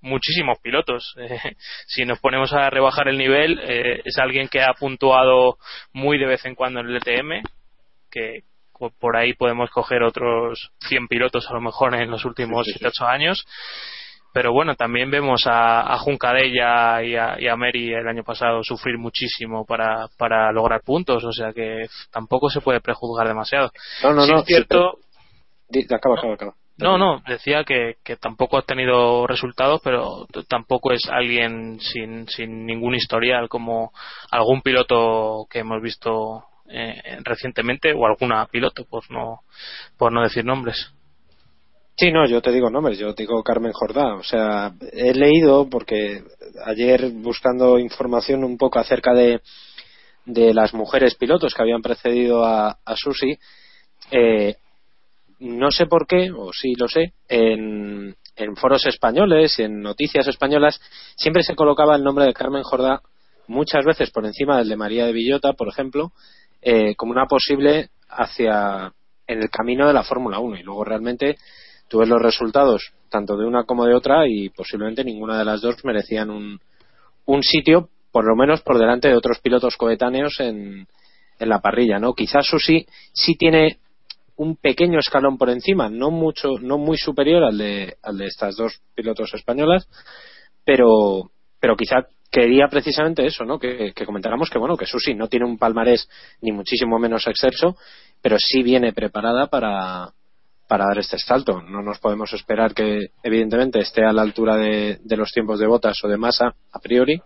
muchísimos 0.00 0.58
pilotos. 0.62 1.14
Eh, 1.26 1.56
si 1.86 2.04
nos 2.04 2.20
ponemos 2.20 2.52
a 2.52 2.70
rebajar 2.70 3.08
el 3.08 3.18
nivel, 3.18 3.58
eh, 3.62 4.00
es 4.04 4.18
alguien 4.18 4.48
que 4.48 4.62
ha 4.62 4.74
puntuado 4.74 5.58
muy 5.92 6.18
de 6.18 6.26
vez 6.26 6.44
en 6.44 6.54
cuando 6.54 6.80
en 6.80 6.86
el 6.86 6.96
ETM, 6.96 7.42
que 8.10 8.44
por 9.00 9.16
ahí 9.16 9.32
podemos 9.32 9.70
coger 9.70 10.02
otros 10.02 10.70
100 10.88 11.08
pilotos 11.08 11.50
a 11.50 11.54
lo 11.54 11.60
mejor 11.60 11.94
en 11.94 12.10
los 12.10 12.24
últimos 12.24 12.66
7-8 12.68 13.08
años 13.08 13.46
pero 14.32 14.52
bueno, 14.52 14.74
también 14.74 15.10
vemos 15.10 15.46
a, 15.46 15.94
a 15.94 15.98
Juncadella 15.98 17.02
y 17.02 17.16
a, 17.16 17.40
y 17.40 17.48
a, 17.48 17.56
Mary 17.56 17.94
el 17.94 18.06
año 18.06 18.22
pasado 18.22 18.62
sufrir 18.62 18.98
muchísimo 18.98 19.64
para, 19.64 20.08
para 20.18 20.52
lograr 20.52 20.82
puntos, 20.82 21.24
o 21.24 21.32
sea 21.32 21.52
que 21.52 21.86
tampoco 22.10 22.50
se 22.50 22.60
puede 22.60 22.80
prejuzgar 22.80 23.26
demasiado. 23.26 23.70
No, 24.02 24.12
no, 24.12 24.26
no. 24.26 24.38
Es 24.40 24.44
cierto. 24.44 24.98
Acaba, 25.90 26.16
acaba, 26.16 26.34
acaba. 26.34 26.54
No, 26.78 26.98
no, 26.98 27.22
decía 27.26 27.64
que, 27.64 27.94
que 28.04 28.16
tampoco 28.16 28.58
ha 28.58 28.62
tenido 28.62 29.26
resultados, 29.26 29.80
pero 29.82 30.26
tampoco 30.46 30.92
es 30.92 31.08
alguien 31.08 31.80
sin, 31.80 32.28
sin 32.28 32.66
ningún 32.66 32.94
historial 32.94 33.48
como 33.48 33.92
algún 34.30 34.60
piloto 34.60 35.46
que 35.50 35.60
hemos 35.60 35.80
visto 35.80 36.44
eh, 36.68 37.18
recientemente 37.24 37.94
o 37.94 38.06
alguna 38.06 38.44
piloto, 38.46 38.84
por 38.84 39.10
no, 39.10 39.40
por 39.96 40.12
no 40.12 40.22
decir 40.22 40.44
nombres. 40.44 40.92
Sí, 41.98 42.12
no, 42.12 42.26
yo 42.26 42.42
te 42.42 42.52
digo 42.52 42.68
nombres, 42.68 42.98
yo 42.98 43.14
digo 43.14 43.42
Carmen 43.42 43.72
Jordá. 43.72 44.16
O 44.16 44.22
sea, 44.22 44.74
he 44.92 45.14
leído, 45.14 45.68
porque 45.70 46.22
ayer 46.66 47.10
buscando 47.10 47.78
información 47.78 48.44
un 48.44 48.58
poco 48.58 48.78
acerca 48.78 49.14
de, 49.14 49.40
de 50.26 50.52
las 50.52 50.74
mujeres 50.74 51.14
pilotos 51.14 51.54
que 51.54 51.62
habían 51.62 51.80
precedido 51.80 52.44
a, 52.44 52.78
a 52.84 52.96
Susi, 52.96 53.38
eh, 54.10 54.56
no 55.38 55.70
sé 55.70 55.86
por 55.86 56.06
qué, 56.06 56.30
o 56.30 56.52
sí 56.52 56.74
lo 56.74 56.86
sé, 56.86 57.14
en, 57.28 58.14
en 58.36 58.56
foros 58.56 58.84
españoles 58.86 59.58
y 59.58 59.62
en 59.62 59.80
noticias 59.80 60.26
españolas 60.26 60.78
siempre 61.16 61.42
se 61.42 61.54
colocaba 61.54 61.96
el 61.96 62.04
nombre 62.04 62.26
de 62.26 62.34
Carmen 62.34 62.62
Jordá 62.62 63.00
muchas 63.48 63.84
veces 63.86 64.10
por 64.10 64.26
encima 64.26 64.58
del 64.58 64.68
de 64.68 64.76
María 64.76 65.06
de 65.06 65.12
Villota, 65.12 65.54
por 65.54 65.68
ejemplo, 65.68 66.12
eh, 66.60 66.94
como 66.94 67.12
una 67.12 67.26
posible 67.26 67.88
hacia 68.08 68.92
en 69.26 69.42
el 69.42 69.50
camino 69.50 69.86
de 69.86 69.94
la 69.94 70.04
Fórmula 70.04 70.38
1 70.38 70.58
y 70.58 70.62
luego 70.62 70.84
realmente 70.84 71.36
tú 71.88 71.98
ves 71.98 72.08
los 72.08 72.20
resultados 72.20 72.92
tanto 73.08 73.36
de 73.36 73.46
una 73.46 73.64
como 73.64 73.86
de 73.86 73.94
otra 73.94 74.26
y 74.26 74.48
posiblemente 74.50 75.04
ninguna 75.04 75.38
de 75.38 75.44
las 75.44 75.60
dos 75.60 75.84
merecían 75.84 76.30
un, 76.30 76.60
sitio 77.42 77.88
por 78.10 78.24
lo 78.24 78.34
menos 78.36 78.62
por 78.62 78.78
delante 78.78 79.08
de 79.08 79.16
otros 79.16 79.40
pilotos 79.40 79.76
coetáneos 79.76 80.40
en, 80.40 80.86
en 81.38 81.48
la 81.48 81.60
parrilla 81.60 81.98
no 81.98 82.14
quizás 82.14 82.46
Susi 82.46 82.86
sí 83.12 83.36
tiene 83.36 83.78
un 84.36 84.56
pequeño 84.56 84.98
escalón 84.98 85.38
por 85.38 85.50
encima 85.50 85.88
no 85.88 86.10
mucho 86.10 86.58
no 86.60 86.78
muy 86.78 86.98
superior 86.98 87.44
al 87.44 87.58
de 87.58 87.96
al 88.02 88.18
de 88.18 88.26
estas 88.26 88.56
dos 88.56 88.80
pilotos 88.94 89.32
españolas 89.34 89.88
pero 90.64 91.30
pero 91.60 91.76
quizá 91.76 92.06
quería 92.30 92.68
precisamente 92.68 93.26
eso 93.26 93.44
no 93.44 93.58
que, 93.58 93.92
que 93.94 94.04
comentáramos 94.04 94.50
que 94.50 94.58
bueno 94.58 94.76
que 94.76 94.86
Susi 94.86 95.14
no 95.14 95.28
tiene 95.28 95.46
un 95.46 95.58
palmarés 95.58 96.08
ni 96.40 96.52
muchísimo 96.52 96.98
menos 96.98 97.26
excelso 97.26 97.76
pero 98.20 98.38
sí 98.38 98.62
viene 98.62 98.92
preparada 98.92 99.46
para 99.46 100.12
para 100.68 100.86
dar 100.86 100.98
este 100.98 101.18
salto. 101.18 101.62
No 101.62 101.82
nos 101.82 101.98
podemos 101.98 102.32
esperar 102.32 102.74
que, 102.74 103.10
evidentemente, 103.22 103.78
esté 103.80 104.04
a 104.04 104.12
la 104.12 104.22
altura 104.22 104.56
de, 104.56 104.98
los 105.16 105.32
tiempos 105.32 105.58
de 105.58 105.66
botas 105.66 105.98
o 106.02 106.08
de 106.08 106.16
masa 106.16 106.54
a 106.72 106.78
priori, 106.80 107.20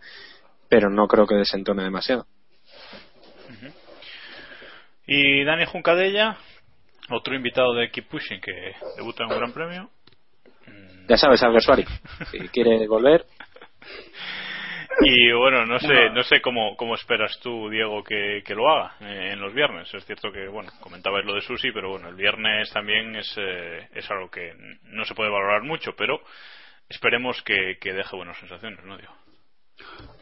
pero 0.68 0.90
no 0.90 1.06
creo 1.06 1.26
que 1.26 1.34
desentone 1.34 1.82
demasiado. 1.82 2.26
Y 5.06 5.44
Dani 5.44 5.64
Juncadella, 5.64 6.36
otro 7.10 7.34
invitado 7.34 7.74
de 7.74 7.90
Keep 7.90 8.08
Pushing 8.08 8.40
que 8.40 8.76
debuta 8.96 9.24
en 9.24 9.32
un 9.32 9.38
gran 9.38 9.52
premio. 9.52 9.90
Ya 11.08 11.16
sabes, 11.16 11.42
Alguersuari. 11.42 11.84
Si 12.30 12.38
quiere 12.48 12.86
volver. 12.86 13.26
Y 15.02 15.32
bueno, 15.32 15.64
no 15.66 15.78
sé, 15.78 16.10
no 16.12 16.22
sé 16.22 16.40
cómo, 16.40 16.76
cómo 16.76 16.94
esperas 16.94 17.38
tú, 17.42 17.68
Diego, 17.70 18.04
que, 18.04 18.42
que 18.44 18.54
lo 18.54 18.68
haga 18.68 18.94
eh, 19.00 19.30
en 19.32 19.40
los 19.40 19.54
viernes. 19.54 19.92
Es 19.94 20.04
cierto 20.04 20.30
que, 20.30 20.48
bueno, 20.48 20.70
comentabais 20.80 21.24
lo 21.24 21.34
de 21.34 21.40
Susi, 21.40 21.70
pero 21.72 21.90
bueno, 21.90 22.08
el 22.08 22.16
viernes 22.16 22.70
también 22.72 23.16
es, 23.16 23.34
eh, 23.38 23.88
es 23.94 24.10
algo 24.10 24.30
que 24.30 24.52
no 24.84 25.04
se 25.04 25.14
puede 25.14 25.30
valorar 25.30 25.62
mucho, 25.62 25.92
pero 25.96 26.20
esperemos 26.88 27.42
que, 27.42 27.78
que 27.80 27.92
deje 27.92 28.16
buenas 28.16 28.38
sensaciones, 28.38 28.84
¿no, 28.84 28.96
Diego? 28.96 29.14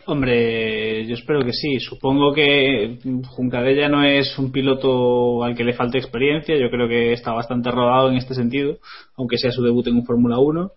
Hombre, 0.06 1.06
yo 1.06 1.14
espero 1.14 1.40
que 1.44 1.52
sí. 1.52 1.80
Supongo 1.80 2.32
que 2.32 2.98
Juncadella 3.26 3.88
no 3.88 4.02
es 4.04 4.38
un 4.38 4.50
piloto 4.50 5.44
al 5.44 5.54
que 5.54 5.64
le 5.64 5.74
falte 5.74 5.98
experiencia. 5.98 6.56
Yo 6.56 6.70
creo 6.70 6.88
que 6.88 7.12
está 7.12 7.32
bastante 7.32 7.70
rodado 7.70 8.08
en 8.08 8.16
este 8.16 8.34
sentido, 8.34 8.78
aunque 9.16 9.36
sea 9.36 9.50
su 9.50 9.62
debut 9.62 9.86
en 9.86 9.96
un 9.96 10.06
Fórmula 10.06 10.38
1. 10.38 10.70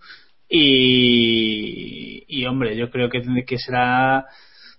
Y, 0.54 2.26
y, 2.28 2.46
hombre, 2.46 2.76
yo 2.76 2.90
creo 2.90 3.10
que, 3.10 3.22
que 3.46 3.58
será. 3.58 4.26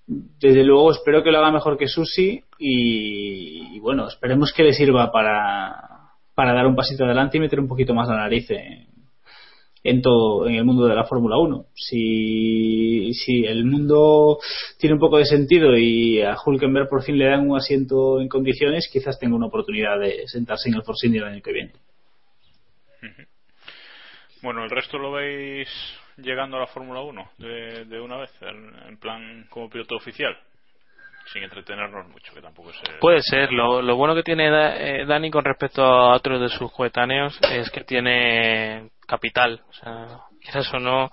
Desde 0.07 0.65
luego, 0.65 0.93
espero 0.93 1.23
que 1.23 1.31
lo 1.31 1.39
haga 1.39 1.51
mejor 1.51 1.79
que 1.79 1.89
Susi. 1.89 2.43
Y, 2.59 3.77
y 3.77 3.81
bueno, 3.81 4.07
esperemos 4.07 4.53
que 4.53 4.65
le 4.65 4.75
sirva 4.75 5.11
para, 5.11 6.11
para 6.35 6.53
dar 6.53 6.67
un 6.67 6.77
pasito 6.77 7.05
adelante 7.05 7.39
y 7.39 7.41
meter 7.41 7.59
un 7.59 7.69
poquito 7.69 7.95
más 7.95 8.07
la 8.09 8.17
nariz 8.17 8.51
en, 8.51 8.87
en 9.83 10.03
todo 10.03 10.47
en 10.47 10.57
el 10.57 10.65
mundo 10.65 10.87
de 10.87 10.95
la 10.95 11.05
Fórmula 11.05 11.39
1. 11.39 11.67
Si, 11.75 13.15
si 13.15 13.47
el 13.47 13.65
mundo 13.65 14.39
tiene 14.79 14.95
un 14.95 15.01
poco 15.01 15.17
de 15.17 15.25
sentido 15.25 15.75
y 15.77 16.21
a 16.21 16.37
Hulkenberg 16.45 16.91
por 16.91 17.03
fin 17.03 17.17
le 17.17 17.27
dan 17.27 17.49
un 17.49 17.57
asiento 17.57 18.21
en 18.21 18.29
condiciones, 18.29 18.91
quizás 18.93 19.19
tenga 19.19 19.37
una 19.37 19.47
oportunidad 19.47 19.99
de 19.99 20.29
sentarse 20.29 20.69
en 20.69 20.75
el 20.75 20.83
Force 20.83 21.07
India 21.07 21.23
el 21.23 21.29
año 21.29 21.43
que 21.43 21.53
viene. 21.53 21.73
Bueno, 24.43 24.65
¿el 24.65 24.71
resto 24.71 24.99
lo 24.99 25.13
veis 25.13 25.69
llegando 26.17 26.57
a 26.57 26.61
la 26.61 26.67
Fórmula 26.67 27.01
1 27.01 27.31
de, 27.39 27.85
de, 27.85 28.01
una 28.01 28.17
vez, 28.17 28.31
en, 28.43 28.97
plan 28.99 29.47
como 29.49 29.71
piloto 29.71 29.97
oficial? 29.97 30.37
sin 31.33 31.45
entretenernos 31.45 32.09
mucho, 32.09 32.35
que 32.35 32.43
tampoco 32.43 32.71
es... 32.71 32.77
Puede 33.01 33.23
ser. 33.23 33.53
Lo, 33.53 33.95
bueno 33.95 34.13
que 34.13 34.25
tiene 34.25 34.49
eh, 34.49 35.07
Dani 35.07 35.31
con 35.31 35.45
respecto 35.45 35.81
a 35.85 36.17
otros 36.17 36.41
de 36.41 36.49
sus 36.49 36.71
coetáneos 36.73 37.39
es 37.49 37.71
que 37.71 37.85
tiene 37.85 38.91
capital. 39.07 39.63
O 39.69 39.73
sea, 39.73 40.07
quizás 40.43 40.75
o 40.75 40.81
no, 40.81 41.13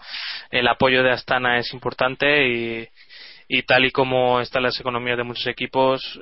el 0.50 0.68
apoyo 0.68 1.04
de 1.04 1.12
Astana 1.12 1.60
es 1.60 1.72
importante 1.74 2.48
y, 2.48 2.90
y 3.48 3.62
tal 3.62 3.86
y 3.86 3.92
como 3.92 4.40
están 4.42 4.64
las 4.64 4.80
economías 4.80 5.18
de 5.18 5.24
muchos 5.24 5.46
equipos, 5.46 6.20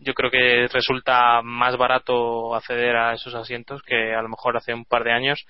yo 0.00 0.12
creo 0.12 0.30
que 0.30 0.68
resulta 0.70 1.40
más 1.42 1.78
barato 1.78 2.54
acceder 2.54 2.94
a 2.94 3.14
esos 3.14 3.34
asientos 3.34 3.82
que 3.82 4.14
a 4.14 4.20
lo 4.20 4.28
mejor 4.28 4.56
hace 4.56 4.74
un 4.74 4.84
par 4.84 5.02
de 5.02 5.12
años 5.12 5.44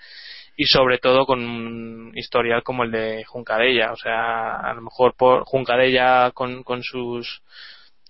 y 0.56 0.64
sobre 0.66 0.98
todo 0.98 1.26
con 1.26 1.40
un 1.40 2.12
historial 2.14 2.62
como 2.62 2.84
el 2.84 2.90
de 2.90 3.24
Juncadella. 3.24 3.92
O 3.92 3.96
sea, 3.96 4.56
a 4.60 4.74
lo 4.74 4.82
mejor 4.82 5.14
por 5.16 5.44
Juncadella 5.44 6.30
con, 6.32 6.62
con 6.62 6.82
sus 6.82 7.42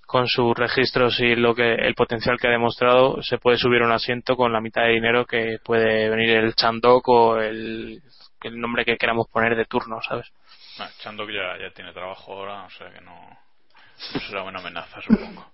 con 0.07 0.29
sus 0.29 0.55
registros 0.55 1.19
y 1.21 1.35
lo 1.35 1.55
que 1.55 1.75
el 1.75 1.95
potencial 1.95 2.39
que 2.39 2.47
ha 2.47 2.51
demostrado 2.51 3.23
se 3.23 3.39
puede 3.39 3.57
subir 3.57 3.83
un 3.83 3.91
asiento 3.91 4.37
con 4.37 4.53
la 4.53 4.61
mitad 4.61 4.83
de 4.83 4.93
dinero 4.93 5.25
que 5.25 5.59
puede 5.65 6.11
venir 6.11 6.31
el 6.37 6.55
Chandok 6.55 7.09
o 7.09 7.39
el, 7.39 8.03
el 8.43 8.61
nombre 8.61 8.85
que 8.85 8.99
queramos 8.99 9.29
poner 9.29 9.57
de 9.57 9.65
turno, 9.65 10.01
¿sabes? 10.03 10.31
Ah, 10.79 10.91
Chandok 10.99 11.31
ya, 11.31 11.59
ya 11.59 11.71
tiene 11.75 11.93
trabajo 11.93 12.35
ahora, 12.35 12.65
o 12.65 12.71
sea 12.71 12.91
que 12.91 13.01
no, 13.01 13.15
no 14.15 14.21
será 14.21 14.43
una 14.43 14.61
amenaza, 14.61 15.01
supongo. 15.01 15.51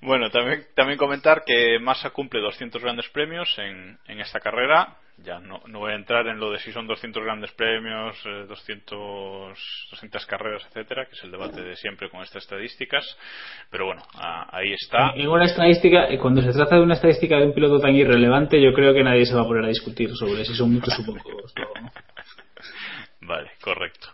Bueno, 0.00 0.30
también, 0.30 0.66
también 0.74 0.98
comentar 0.98 1.42
que 1.44 1.78
Massa 1.80 2.10
cumple 2.10 2.40
200 2.40 2.80
grandes 2.82 3.08
premios 3.08 3.52
en, 3.58 3.98
en 4.06 4.20
esta 4.20 4.40
carrera. 4.40 4.96
Ya 5.18 5.38
no, 5.38 5.60
no, 5.66 5.78
voy 5.78 5.92
a 5.92 5.94
entrar 5.94 6.26
en 6.26 6.40
lo 6.40 6.50
de 6.50 6.58
si 6.58 6.72
son 6.72 6.86
200 6.86 7.22
grandes 7.22 7.52
premios, 7.52 8.16
eh, 8.24 8.46
200, 8.48 9.88
200 9.90 10.26
carreras, 10.26 10.64
etcétera, 10.66 11.06
que 11.06 11.12
es 11.12 11.22
el 11.22 11.30
debate 11.30 11.62
de 11.62 11.76
siempre 11.76 12.10
con 12.10 12.22
estas 12.22 12.42
estadísticas. 12.42 13.04
Pero 13.70 13.86
bueno, 13.86 14.02
ahí 14.18 14.72
está. 14.72 15.12
En 15.14 15.28
una 15.28 15.44
estadística, 15.44 16.08
cuando 16.18 16.42
se 16.42 16.52
trata 16.52 16.76
de 16.76 16.82
una 16.82 16.94
estadística 16.94 17.36
de 17.36 17.46
un 17.46 17.54
piloto 17.54 17.78
tan 17.78 17.94
irrelevante, 17.94 18.60
yo 18.60 18.72
creo 18.72 18.94
que 18.94 19.04
nadie 19.04 19.26
se 19.26 19.34
va 19.34 19.42
a 19.42 19.46
poner 19.46 19.64
a 19.64 19.68
discutir 19.68 20.10
sobre 20.16 20.44
si 20.44 20.54
son 20.54 20.72
muchos 20.72 20.98
o 20.98 21.04
pocos. 21.06 21.54
¿no? 21.56 21.66
Vale, 23.28 23.52
correcto. 23.60 24.08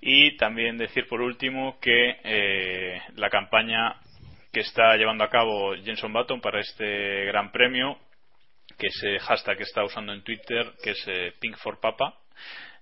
Y 0.00 0.36
también 0.36 0.78
decir 0.78 1.06
por 1.08 1.20
último 1.20 1.78
que 1.80 2.16
eh, 2.22 3.00
la 3.16 3.28
campaña 3.28 3.96
que 4.52 4.60
está 4.60 4.96
llevando 4.96 5.24
a 5.24 5.28
cabo 5.28 5.74
Jenson 5.74 6.12
Button 6.12 6.40
para 6.40 6.60
este 6.60 7.24
gran 7.26 7.50
premio, 7.50 7.98
que 8.78 8.88
es 8.88 9.02
el 9.02 9.18
hashtag 9.20 9.56
que 9.56 9.62
está 9.64 9.84
usando 9.84 10.12
en 10.12 10.22
Twitter, 10.22 10.72
que 10.82 10.90
es 10.90 11.04
eh, 11.06 11.32
Pink 11.40 11.56
for 11.58 11.80
Papa, 11.80 12.14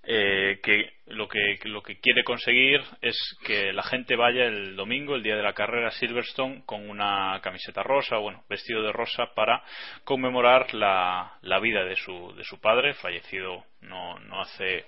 eh, 0.06 0.60
que 0.62 0.92
lo 1.06 1.28
que 1.28 1.58
lo 1.64 1.82
que 1.82 1.98
quiere 1.98 2.24
conseguir 2.24 2.82
es 3.00 3.16
que 3.46 3.72
la 3.72 3.82
gente 3.82 4.16
vaya 4.16 4.44
el 4.44 4.76
domingo, 4.76 5.14
el 5.14 5.22
día 5.22 5.36
de 5.36 5.42
la 5.42 5.54
carrera 5.54 5.88
a 5.88 5.92
Silverstone, 5.92 6.62
con 6.66 6.90
una 6.90 7.40
camiseta 7.42 7.82
rosa, 7.82 8.18
bueno, 8.18 8.44
vestido 8.48 8.82
de 8.82 8.92
rosa 8.92 9.32
para 9.34 9.62
conmemorar 10.04 10.74
la, 10.74 11.38
la 11.40 11.58
vida 11.58 11.84
de 11.84 11.96
su, 11.96 12.34
de 12.36 12.44
su 12.44 12.60
padre, 12.60 12.92
fallecido 12.94 13.64
no, 13.80 14.18
no 14.20 14.42
hace 14.42 14.84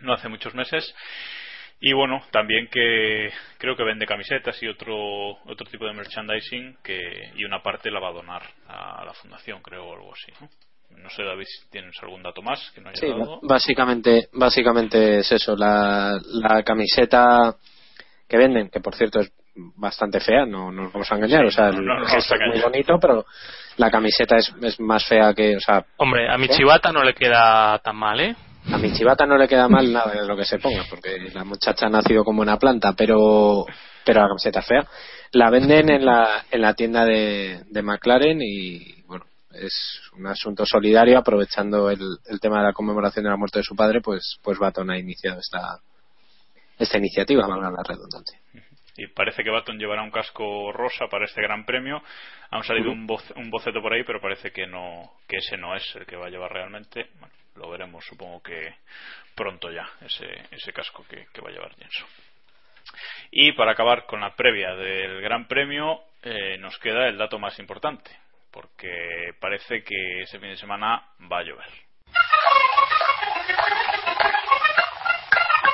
no 0.00 0.14
hace 0.14 0.28
muchos 0.28 0.54
meses 0.54 0.94
y 1.86 1.92
bueno, 1.92 2.22
también 2.30 2.66
que 2.68 3.30
creo 3.58 3.76
que 3.76 3.84
vende 3.84 4.06
camisetas 4.06 4.60
y 4.62 4.68
otro 4.68 5.32
otro 5.44 5.66
tipo 5.70 5.84
de 5.84 5.92
merchandising 5.92 6.78
que 6.82 7.30
y 7.36 7.44
una 7.44 7.62
parte 7.62 7.90
la 7.90 8.00
va 8.00 8.08
a 8.08 8.12
donar 8.12 8.42
a 8.66 9.04
la 9.04 9.12
fundación, 9.12 9.60
creo, 9.60 9.84
o 9.84 9.92
algo 9.94 10.12
así. 10.14 10.32
¿no? 10.40 10.48
No 11.02 11.10
sé, 11.10 11.22
David, 11.22 11.44
si 11.44 11.68
tienes 11.68 11.94
algún 12.02 12.22
dato 12.22 12.40
más 12.40 12.70
que 12.74 12.80
no 12.80 12.88
haya 12.88 12.98
sí, 12.98 13.06
dado. 13.06 13.38
básicamente, 13.42 14.28
básicamente 14.32 15.18
es 15.18 15.30
eso. 15.30 15.56
La, 15.56 16.18
la 16.24 16.62
camiseta 16.62 17.54
que 18.26 18.38
venden, 18.38 18.70
que 18.70 18.80
por 18.80 18.94
cierto 18.94 19.20
es 19.20 19.30
bastante 19.76 20.20
fea, 20.20 20.46
no, 20.46 20.72
no 20.72 20.84
nos 20.84 20.92
vamos 20.94 21.12
a 21.12 21.16
engañar. 21.16 21.42
Sí, 21.42 21.46
o 21.48 21.50
sea, 21.50 21.70
no, 21.70 21.80
el 21.80 21.84
no 21.84 22.06
gesto 22.06 22.34
es 22.34 22.40
muy 22.50 22.62
bonito, 22.62 22.98
pero 22.98 23.26
la 23.76 23.90
camiseta 23.90 24.36
es, 24.36 24.54
es 24.62 24.80
más 24.80 25.06
fea 25.06 25.34
que. 25.34 25.56
O 25.56 25.60
sea, 25.60 25.84
Hombre, 25.98 26.30
a 26.30 26.38
mi 26.38 26.48
chivata 26.48 26.92
no 26.92 27.04
le 27.04 27.12
queda 27.12 27.78
tan 27.80 27.96
mal, 27.96 28.20
¿eh? 28.20 28.34
A 28.72 28.78
mi 28.78 28.92
chivata 28.92 29.26
no 29.26 29.36
le 29.36 29.46
queda 29.46 29.68
mal 29.68 29.92
nada 29.92 30.12
de 30.12 30.26
lo 30.26 30.36
que 30.36 30.44
se 30.44 30.58
ponga, 30.58 30.84
porque 30.88 31.18
la 31.32 31.44
muchacha 31.44 31.86
ha 31.86 31.90
nacido 31.90 32.24
como 32.24 32.40
una 32.42 32.58
planta, 32.58 32.94
pero, 32.96 33.66
pero 34.04 34.22
la 34.22 34.28
camiseta 34.28 34.60
es 34.60 34.66
fea. 34.66 34.86
La 35.32 35.50
venden 35.50 35.90
en 35.90 36.04
la, 36.04 36.44
en 36.50 36.60
la 36.62 36.74
tienda 36.74 37.04
de, 37.04 37.64
de 37.68 37.82
McLaren 37.82 38.38
y, 38.40 39.02
bueno, 39.02 39.26
es 39.52 40.00
un 40.16 40.26
asunto 40.26 40.64
solidario, 40.64 41.18
aprovechando 41.18 41.90
el, 41.90 42.00
el 42.26 42.40
tema 42.40 42.58
de 42.58 42.64
la 42.64 42.72
conmemoración 42.72 43.24
de 43.24 43.30
la 43.30 43.36
muerte 43.36 43.58
de 43.58 43.64
su 43.64 43.76
padre, 43.76 44.00
pues, 44.00 44.38
pues 44.42 44.58
Baton 44.58 44.90
ha 44.90 44.98
iniciado 44.98 45.40
esta, 45.40 45.80
esta 46.78 46.98
iniciativa, 46.98 47.46
valga 47.46 47.70
la 47.70 47.82
redundancia. 47.82 48.38
y 48.96 49.06
parece 49.08 49.42
que 49.42 49.50
Baton 49.50 49.78
llevará 49.78 50.02
un 50.02 50.10
casco 50.10 50.72
rosa 50.72 51.06
para 51.10 51.26
este 51.26 51.42
gran 51.42 51.64
premio. 51.64 52.02
Han 52.50 52.62
salido 52.62 52.90
un, 52.90 53.06
voz, 53.06 53.22
un 53.36 53.50
boceto 53.50 53.82
por 53.82 53.92
ahí, 53.92 54.04
pero 54.04 54.20
parece 54.20 54.50
que 54.52 54.66
no 54.66 55.12
que 55.28 55.36
ese 55.36 55.56
no 55.56 55.76
es 55.76 55.84
el 55.96 56.06
que 56.06 56.16
va 56.16 56.26
a 56.26 56.30
llevar 56.30 56.52
realmente. 56.52 57.10
Bueno, 57.18 57.34
lo 57.56 57.70
veremos, 57.70 58.04
supongo 58.04 58.42
que 58.42 58.76
pronto 59.34 59.70
ya, 59.70 59.88
ese, 60.00 60.26
ese 60.50 60.72
casco 60.72 61.04
que, 61.08 61.26
que 61.32 61.40
va 61.40 61.50
a 61.50 61.52
llevar 61.52 61.74
Jenson. 61.76 62.08
Y 63.30 63.52
para 63.52 63.72
acabar 63.72 64.06
con 64.06 64.20
la 64.20 64.34
previa 64.34 64.74
del 64.74 65.20
Gran 65.20 65.46
Premio, 65.46 66.00
eh, 66.22 66.56
nos 66.58 66.78
queda 66.78 67.08
el 67.08 67.18
dato 67.18 67.38
más 67.38 67.58
importante, 67.58 68.10
porque 68.50 69.34
parece 69.40 69.82
que 69.82 70.22
ese 70.22 70.38
fin 70.38 70.50
de 70.50 70.56
semana 70.56 71.02
va 71.30 71.38
a 71.38 71.42
llover. 71.42 71.70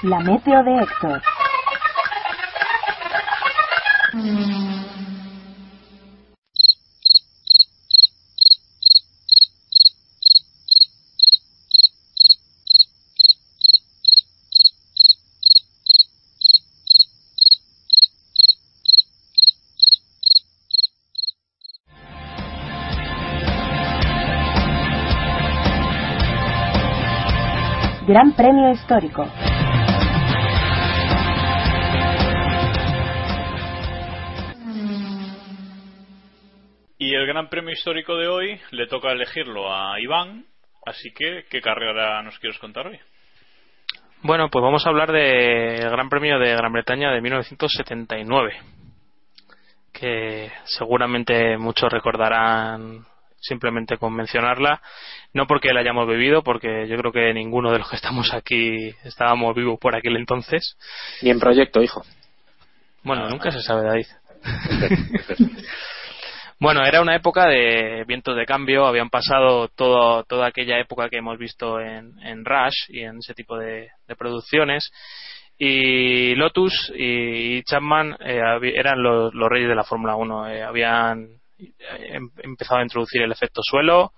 La 0.03 0.19
meteo 0.21 0.62
de 0.62 0.83
Héctor. 0.83 1.23
Gran 28.11 28.33
Premio 28.33 28.73
Histórico. 28.73 29.25
Y 36.99 37.14
el 37.14 37.25
Gran 37.29 37.49
Premio 37.49 37.73
Histórico 37.73 38.16
de 38.16 38.27
hoy 38.27 38.61
le 38.73 38.88
toca 38.88 39.12
elegirlo 39.12 39.73
a 39.73 40.01
Iván, 40.01 40.44
así 40.85 41.12
que, 41.12 41.44
¿qué 41.49 41.61
carrera 41.61 42.20
nos 42.25 42.37
quieres 42.40 42.59
contar 42.59 42.88
hoy? 42.88 42.99
Bueno, 44.23 44.49
pues 44.51 44.61
vamos 44.61 44.85
a 44.85 44.88
hablar 44.90 45.12
del 45.12 45.88
Gran 45.88 46.09
Premio 46.09 46.40
de 46.40 46.53
Gran 46.57 46.73
Bretaña 46.73 47.12
de 47.12 47.20
1979, 47.20 48.57
que 49.92 50.51
seguramente 50.64 51.57
muchos 51.59 51.92
recordarán 51.92 53.07
simplemente 53.40 53.98
con 53.98 54.14
mencionarla, 54.14 54.81
no 55.33 55.46
porque 55.46 55.72
la 55.72 55.81
hayamos 55.81 56.07
vivido, 56.07 56.42
porque 56.42 56.87
yo 56.88 56.96
creo 56.96 57.12
que 57.12 57.35
ninguno 57.35 57.72
de 57.72 57.79
los 57.79 57.88
que 57.88 57.96
estamos 57.96 58.33
aquí 58.35 58.94
estábamos 59.05 59.55
vivos 59.55 59.79
por 59.81 59.96
aquel 59.96 60.16
entonces. 60.16 60.76
Ni 61.22 61.31
en 61.31 61.40
proyecto, 61.40 61.83
hijo. 61.83 62.05
Bueno, 63.03 63.29
nunca 63.29 63.50
se 63.50 63.62
sabe, 63.62 63.83
David. 63.83 64.07
bueno, 66.61 66.85
era 66.85 67.00
una 67.00 67.16
época 67.16 67.46
de 67.46 68.05
vientos 68.07 68.37
de 68.37 68.46
cambio, 68.46 68.87
habían 68.87 69.11
pasado 69.11 69.68
todo, 69.68 70.24
toda 70.24 70.46
aquella 70.46 70.79
época 70.79 71.09
que 71.09 71.18
hemos 71.18 71.38
visto 71.38 71.81
en, 71.81 72.18
en 72.22 72.44
Rush 72.44 72.88
y 72.88 73.00
en 73.00 73.18
ese 73.18 73.35
tipo 73.35 73.57
de, 73.57 73.88
de 74.07 74.16
producciones 74.16 74.90
y 75.62 76.35
Lotus 76.37 76.90
y 76.96 77.62
Chapman 77.64 78.16
eh, 78.20 78.40
eran 78.74 79.03
los, 79.03 79.35
los, 79.35 79.48
reyes 79.50 79.68
de 79.68 79.74
la 79.74 79.85
Fórmula 79.85 80.16
1. 80.16 80.48
Eh, 80.48 80.62
habían 80.62 81.39
eh, 81.61 82.14
em, 82.14 82.31
empezado 82.42 82.81
a 82.81 82.83
introducir 82.83 83.23
el 83.23 83.33
efecto 83.33 83.61
suelo 83.62 84.12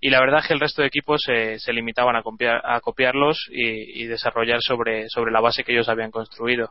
y 0.00 0.10
la 0.10 0.20
verdad 0.20 0.40
es 0.40 0.46
que 0.46 0.54
el 0.54 0.60
resto 0.60 0.80
de 0.80 0.88
equipos 0.88 1.20
se 1.24 1.72
limitaban 1.74 2.16
a, 2.16 2.22
copiar, 2.22 2.62
a 2.64 2.80
copiarlos 2.80 3.48
y, 3.52 4.02
y, 4.02 4.06
desarrollar 4.06 4.60
sobre, 4.62 5.10
sobre 5.10 5.30
la 5.30 5.40
base 5.40 5.62
que 5.62 5.72
ellos 5.72 5.90
habían 5.90 6.10
construido. 6.10 6.70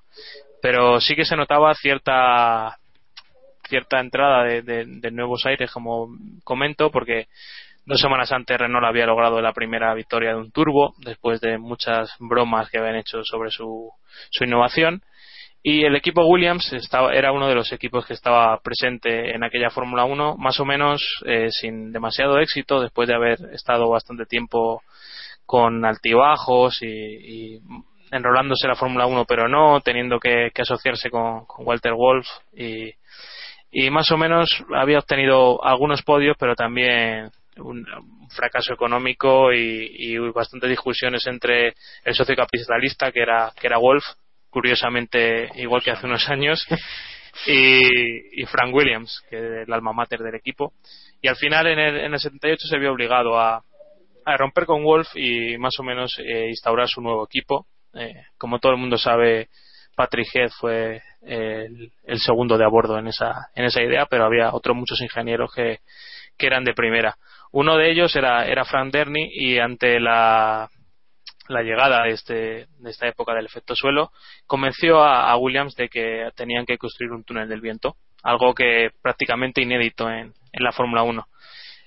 Pero 0.63 0.99
sí 0.99 1.15
que 1.15 1.25
se 1.25 1.35
notaba 1.35 1.75
cierta 1.75 2.75
cierta 3.67 3.99
entrada 3.99 4.45
de, 4.45 4.63
de, 4.63 4.83
de 4.87 5.11
nuevos 5.11 5.45
aires, 5.45 5.69
como 5.71 6.07
comento, 6.43 6.89
porque 6.89 7.27
Dos 7.89 8.01
semanas 8.01 8.31
antes 8.31 8.55
Renault 8.55 8.85
había 8.85 9.07
logrado 9.07 9.41
la 9.41 9.51
primera 9.51 9.95
victoria 9.95 10.29
de 10.29 10.35
un 10.35 10.51
turbo, 10.51 10.93
después 10.99 11.41
de 11.41 11.57
muchas 11.57 12.13
bromas 12.19 12.69
que 12.69 12.77
habían 12.77 12.97
hecho 12.97 13.23
sobre 13.23 13.49
su, 13.49 13.91
su 14.29 14.43
innovación. 14.43 15.01
Y 15.61 15.83
el 15.83 15.95
equipo 15.95 16.25
Williams 16.25 16.71
estaba, 16.71 17.13
era 17.13 17.33
uno 17.33 17.47
de 17.47 17.55
los 17.55 17.71
equipos 17.73 18.05
que 18.05 18.13
estaba 18.13 18.57
presente 18.59 19.35
en 19.35 19.43
aquella 19.43 19.69
Fórmula 19.69 20.05
1, 20.05 20.37
más 20.37 20.59
o 20.59 20.65
menos 20.65 21.01
eh, 21.25 21.49
sin 21.49 21.91
demasiado 21.91 22.39
éxito, 22.39 22.79
después 22.79 23.09
de 23.09 23.15
haber 23.15 23.37
estado 23.51 23.89
bastante 23.89 24.25
tiempo 24.25 24.81
con 25.45 25.83
altibajos 25.83 26.81
y, 26.81 27.59
enrolándose 28.11 28.67
en 28.67 28.69
la 28.69 28.75
Fórmula 28.75 29.05
1, 29.05 29.25
pero 29.25 29.47
no, 29.49 29.81
teniendo 29.81 30.19
que, 30.19 30.51
que 30.53 30.61
asociarse 30.61 31.09
con, 31.09 31.45
Walter 31.59 31.93
Wolf 31.93 32.27
y, 32.53 32.93
y 33.71 33.89
más 33.89 34.09
o 34.11 34.17
menos 34.17 34.47
había 34.73 34.99
obtenido 34.99 35.63
algunos 35.63 36.03
podios, 36.03 36.37
pero 36.39 36.55
también 36.55 37.31
un, 37.57 37.85
fracaso 38.29 38.73
económico 38.73 39.51
y, 39.51 39.91
y, 39.91 40.17
bastantes 40.17 40.69
discusiones 40.69 41.25
entre 41.27 41.73
el 42.03 42.13
socio 42.13 42.35
capitalista 42.35 43.11
que 43.11 43.21
era 43.21 43.51
que 43.59 43.65
era 43.65 43.79
Wolf 43.79 44.05
curiosamente 44.49 45.49
igual 45.55 45.81
que 45.83 45.91
hace 45.91 46.05
unos 46.05 46.27
años 46.29 46.65
y, 47.45 48.41
y 48.41 48.45
Frank 48.45 48.73
Williams 48.73 49.23
que 49.29 49.37
es 49.37 49.67
el 49.67 49.73
alma 49.73 49.93
mater 49.93 50.19
del 50.19 50.35
equipo. 50.35 50.73
Y 51.21 51.27
al 51.27 51.35
final 51.35 51.67
en 51.67 51.79
el, 51.79 51.97
en 51.97 52.13
el 52.13 52.19
78 52.19 52.67
se 52.67 52.79
vio 52.79 52.91
obligado 52.91 53.39
a, 53.39 53.63
a 54.25 54.37
romper 54.37 54.65
con 54.65 54.83
Wolf 54.83 55.09
y 55.15 55.57
más 55.57 55.79
o 55.79 55.83
menos 55.83 56.17
eh, 56.19 56.47
instaurar 56.49 56.87
su 56.87 57.01
nuevo 57.01 57.25
equipo. 57.25 57.65
Eh, 57.93 58.23
como 58.37 58.59
todo 58.59 58.73
el 58.73 58.77
mundo 58.77 58.97
sabe 58.97 59.49
Patrick 59.95 60.27
Head 60.33 60.49
fue 60.59 61.01
el, 61.21 61.91
el, 62.05 62.19
segundo 62.19 62.57
de 62.57 62.63
a 62.63 62.67
bordo 62.67 62.97
en 62.97 63.07
esa, 63.07 63.49
en 63.55 63.65
esa 63.65 63.81
idea, 63.81 64.05
pero 64.05 64.25
había 64.25 64.53
otros 64.53 64.77
muchos 64.77 65.01
ingenieros 65.01 65.51
que, 65.53 65.79
que 66.37 66.47
eran 66.47 66.63
de 66.63 66.73
primera. 66.73 67.17
Uno 67.51 67.77
de 67.77 67.91
ellos 67.91 68.15
era, 68.15 68.45
era 68.45 68.63
Frank 68.63 68.93
Derny 68.93 69.27
y 69.31 69.57
ante 69.57 69.99
la, 69.99 70.69
la 71.49 71.63
llegada 71.63 72.03
de, 72.03 72.11
este, 72.11 72.67
de 72.77 72.89
esta 72.89 73.07
época 73.07 73.33
del 73.33 73.47
efecto 73.47 73.75
suelo, 73.75 74.11
convenció 74.45 75.01
a, 75.01 75.29
a, 75.29 75.37
Williams 75.37 75.75
de 75.75 75.89
que 75.89 76.29
tenían 76.35 76.65
que 76.65 76.77
construir 76.77 77.11
un 77.11 77.23
túnel 77.23 77.49
del 77.49 77.59
viento, 77.59 77.95
algo 78.23 78.53
que 78.53 78.91
prácticamente 79.01 79.61
inédito 79.61 80.09
en, 80.09 80.33
en 80.53 80.63
la 80.63 80.71
Fórmula 80.71 81.03
1. 81.03 81.27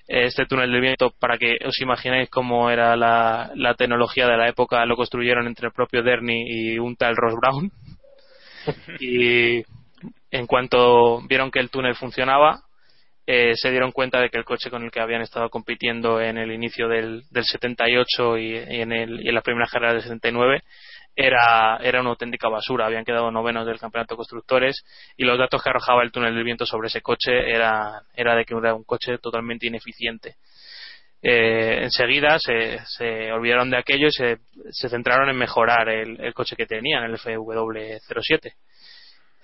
Este 0.05 0.45
túnel 0.45 0.69
del 0.69 0.81
viento, 0.81 1.11
para 1.17 1.37
que 1.37 1.55
os 1.65 1.79
imaginéis 1.79 2.29
cómo 2.29 2.69
era 2.69 2.97
la, 2.97 3.51
la, 3.55 3.73
tecnología 3.75 4.27
de 4.27 4.35
la 4.35 4.49
época, 4.49 4.85
lo 4.85 4.97
construyeron 4.97 5.47
entre 5.47 5.67
el 5.67 5.73
propio 5.73 6.03
Derny 6.03 6.43
y 6.45 6.77
un 6.77 6.97
tal 6.97 7.15
Ross 7.15 7.35
Brown. 7.35 7.71
y 8.99 9.63
en 10.29 10.45
cuanto 10.45 11.21
vieron 11.21 11.51
que 11.51 11.59
el 11.59 11.69
túnel 11.69 11.95
funcionaba, 11.95 12.63
eh, 13.25 13.53
se 13.55 13.71
dieron 13.71 13.91
cuenta 13.91 14.19
de 14.19 14.29
que 14.29 14.37
el 14.37 14.43
coche 14.43 14.69
con 14.69 14.83
el 14.83 14.91
que 14.91 14.99
habían 14.99 15.21
estado 15.21 15.49
compitiendo 15.49 16.19
en 16.19 16.37
el 16.37 16.51
inicio 16.51 16.87
del, 16.87 17.23
del 17.29 17.45
78 17.45 18.37
y, 18.37 18.57
y, 18.57 18.81
en 18.81 18.91
el, 18.91 19.25
y 19.25 19.29
en 19.29 19.35
la 19.35 19.41
primera 19.41 19.67
carrera 19.67 19.93
del 19.93 20.01
79 20.01 20.61
era, 21.15 21.77
era 21.81 22.01
una 22.01 22.09
auténtica 22.09 22.49
basura. 22.49 22.85
Habían 22.85 23.05
quedado 23.05 23.31
novenos 23.31 23.65
del 23.65 23.79
campeonato 23.79 24.15
de 24.15 24.17
constructores 24.17 24.83
y 25.15 25.23
los 25.23 25.37
datos 25.37 25.61
que 25.63 25.69
arrojaba 25.69 26.03
el 26.03 26.11
túnel 26.11 26.35
del 26.35 26.43
viento 26.43 26.65
sobre 26.65 26.87
ese 26.87 27.01
coche 27.01 27.31
era, 27.31 28.01
era 28.13 28.35
de 28.35 28.45
que 28.45 28.55
era 28.55 28.75
un 28.75 28.83
coche 28.83 29.17
totalmente 29.19 29.67
ineficiente. 29.67 30.35
Eh, 31.21 31.83
enseguida 31.83 32.37
se, 32.37 32.79
se, 32.85 33.31
olvidaron 33.31 33.69
de 33.69 33.77
aquello 33.77 34.07
y 34.07 34.11
se, 34.11 34.39
se 34.71 34.89
centraron 34.89 35.29
en 35.29 35.37
mejorar 35.37 35.87
el, 35.87 36.19
el, 36.19 36.33
coche 36.33 36.57
que 36.57 36.65
tenían, 36.65 37.05
el 37.05 37.17
FW07 37.17 38.51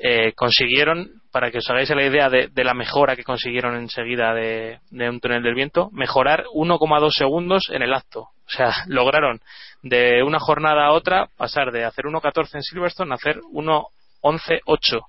eh, 0.02 0.32
consiguieron, 0.34 1.22
para 1.32 1.52
que 1.52 1.58
os 1.58 1.70
hagáis 1.70 1.90
la 1.90 2.06
idea 2.06 2.30
de, 2.30 2.48
de 2.48 2.64
la 2.64 2.74
mejora 2.74 3.18
que 3.18 3.26
consiguieron 3.26 3.76
enseguida 3.76 4.34
de, 4.34 4.80
de, 4.90 5.10
un 5.10 5.20
túnel 5.20 5.44
del 5.44 5.56
viento, 5.56 5.90
mejorar 5.92 6.46
1,2 6.54 7.12
segundos 7.12 7.70
en 7.70 7.82
el 7.82 7.94
acto. 7.94 8.22
O 8.22 8.50
sea, 8.50 8.72
lograron 8.88 9.42
de 9.82 10.24
una 10.24 10.40
jornada 10.40 10.86
a 10.86 10.92
otra 10.92 11.28
pasar 11.38 11.72
de 11.72 11.84
hacer 11.84 12.06
1,14 12.06 12.56
en 12.56 12.64
Silverstone 12.64 13.12
a 13.12 13.16
hacer 13.16 13.40
1,11,8. 13.52 15.06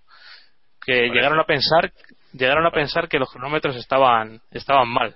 Que 0.85 1.09
llegaron 1.09 1.39
a 1.39 1.45
pensar, 1.45 1.93
llegaron 2.33 2.67
a 2.67 2.73
pensar 2.73 3.09
que 3.09 3.19
los 3.19 3.31
cronómetros 3.31 3.77
estaban, 3.77 4.41
estaban 4.51 4.89
mal. 4.89 5.15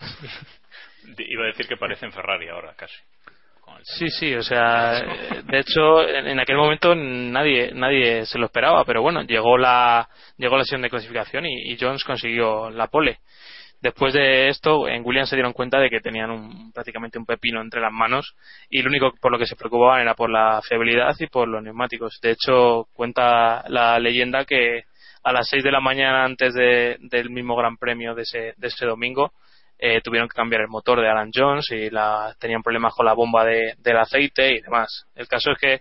Iba 1.18 1.44
a 1.44 1.46
decir 1.46 1.66
que 1.66 1.76
parecen 1.76 2.12
Ferrari 2.12 2.48
ahora, 2.48 2.74
casi. 2.76 2.96
Sí, 3.86 4.08
sí, 4.08 4.34
o 4.34 4.42
sea, 4.42 5.02
de 5.44 5.58
hecho, 5.58 6.08
en, 6.08 6.40
aquel 6.40 6.56
momento 6.56 6.94
nadie 6.94 7.70
nadie 7.74 8.24
se 8.24 8.38
lo 8.38 8.46
esperaba, 8.46 8.82
pero 8.86 9.02
bueno, 9.02 9.22
llegó 9.22 9.58
la 9.58 10.08
llegó 10.38 10.56
la 10.56 10.64
sesión 10.64 10.80
de 10.80 10.88
clasificación 10.88 11.44
y, 11.44 11.70
y 11.70 11.76
Jones 11.78 12.02
consiguió 12.02 12.70
la 12.70 12.86
pole. 12.88 13.18
Después 13.82 14.14
de 14.14 14.48
esto, 14.48 14.88
en 14.88 15.04
Williams 15.04 15.28
se 15.28 15.36
dieron 15.36 15.52
cuenta 15.52 15.78
de 15.78 15.90
que 15.90 16.00
tenían 16.00 16.30
un, 16.30 16.72
prácticamente 16.72 17.18
un 17.18 17.26
pepino 17.26 17.60
entre 17.60 17.82
las 17.82 17.92
manos 17.92 18.34
y 18.70 18.80
lo 18.80 18.88
único 18.88 19.12
por 19.20 19.30
lo 19.30 19.38
que 19.38 19.44
se 19.44 19.56
preocupaban 19.56 20.00
era 20.00 20.14
por 20.14 20.30
la 20.30 20.62
fiabilidad 20.66 21.14
y 21.18 21.26
por 21.26 21.46
los 21.46 21.62
neumáticos. 21.62 22.18
De 22.22 22.30
hecho, 22.30 22.86
cuenta 22.94 23.64
la 23.68 23.98
leyenda 23.98 24.46
que 24.46 24.84
a 25.22 25.32
las 25.32 25.46
6 25.50 25.62
de 25.62 25.70
la 25.70 25.80
mañana 25.80 26.24
antes 26.24 26.54
de, 26.54 26.96
del 27.00 27.28
mismo 27.28 27.56
Gran 27.56 27.76
Premio 27.76 28.14
de 28.14 28.22
ese, 28.22 28.54
de 28.56 28.68
ese 28.68 28.86
domingo, 28.86 29.32
eh, 29.78 30.00
tuvieron 30.02 30.28
que 30.28 30.36
cambiar 30.36 30.62
el 30.62 30.68
motor 30.68 31.00
de 31.00 31.08
Alan 31.08 31.30
Jones 31.34 31.70
y 31.70 31.90
la, 31.90 32.34
tenían 32.38 32.62
problemas 32.62 32.94
con 32.94 33.06
la 33.06 33.12
bomba 33.12 33.44
de, 33.44 33.74
del 33.78 33.96
aceite 33.96 34.52
y 34.52 34.60
demás. 34.60 35.06
El 35.14 35.28
caso 35.28 35.50
es 35.52 35.58
que 35.58 35.80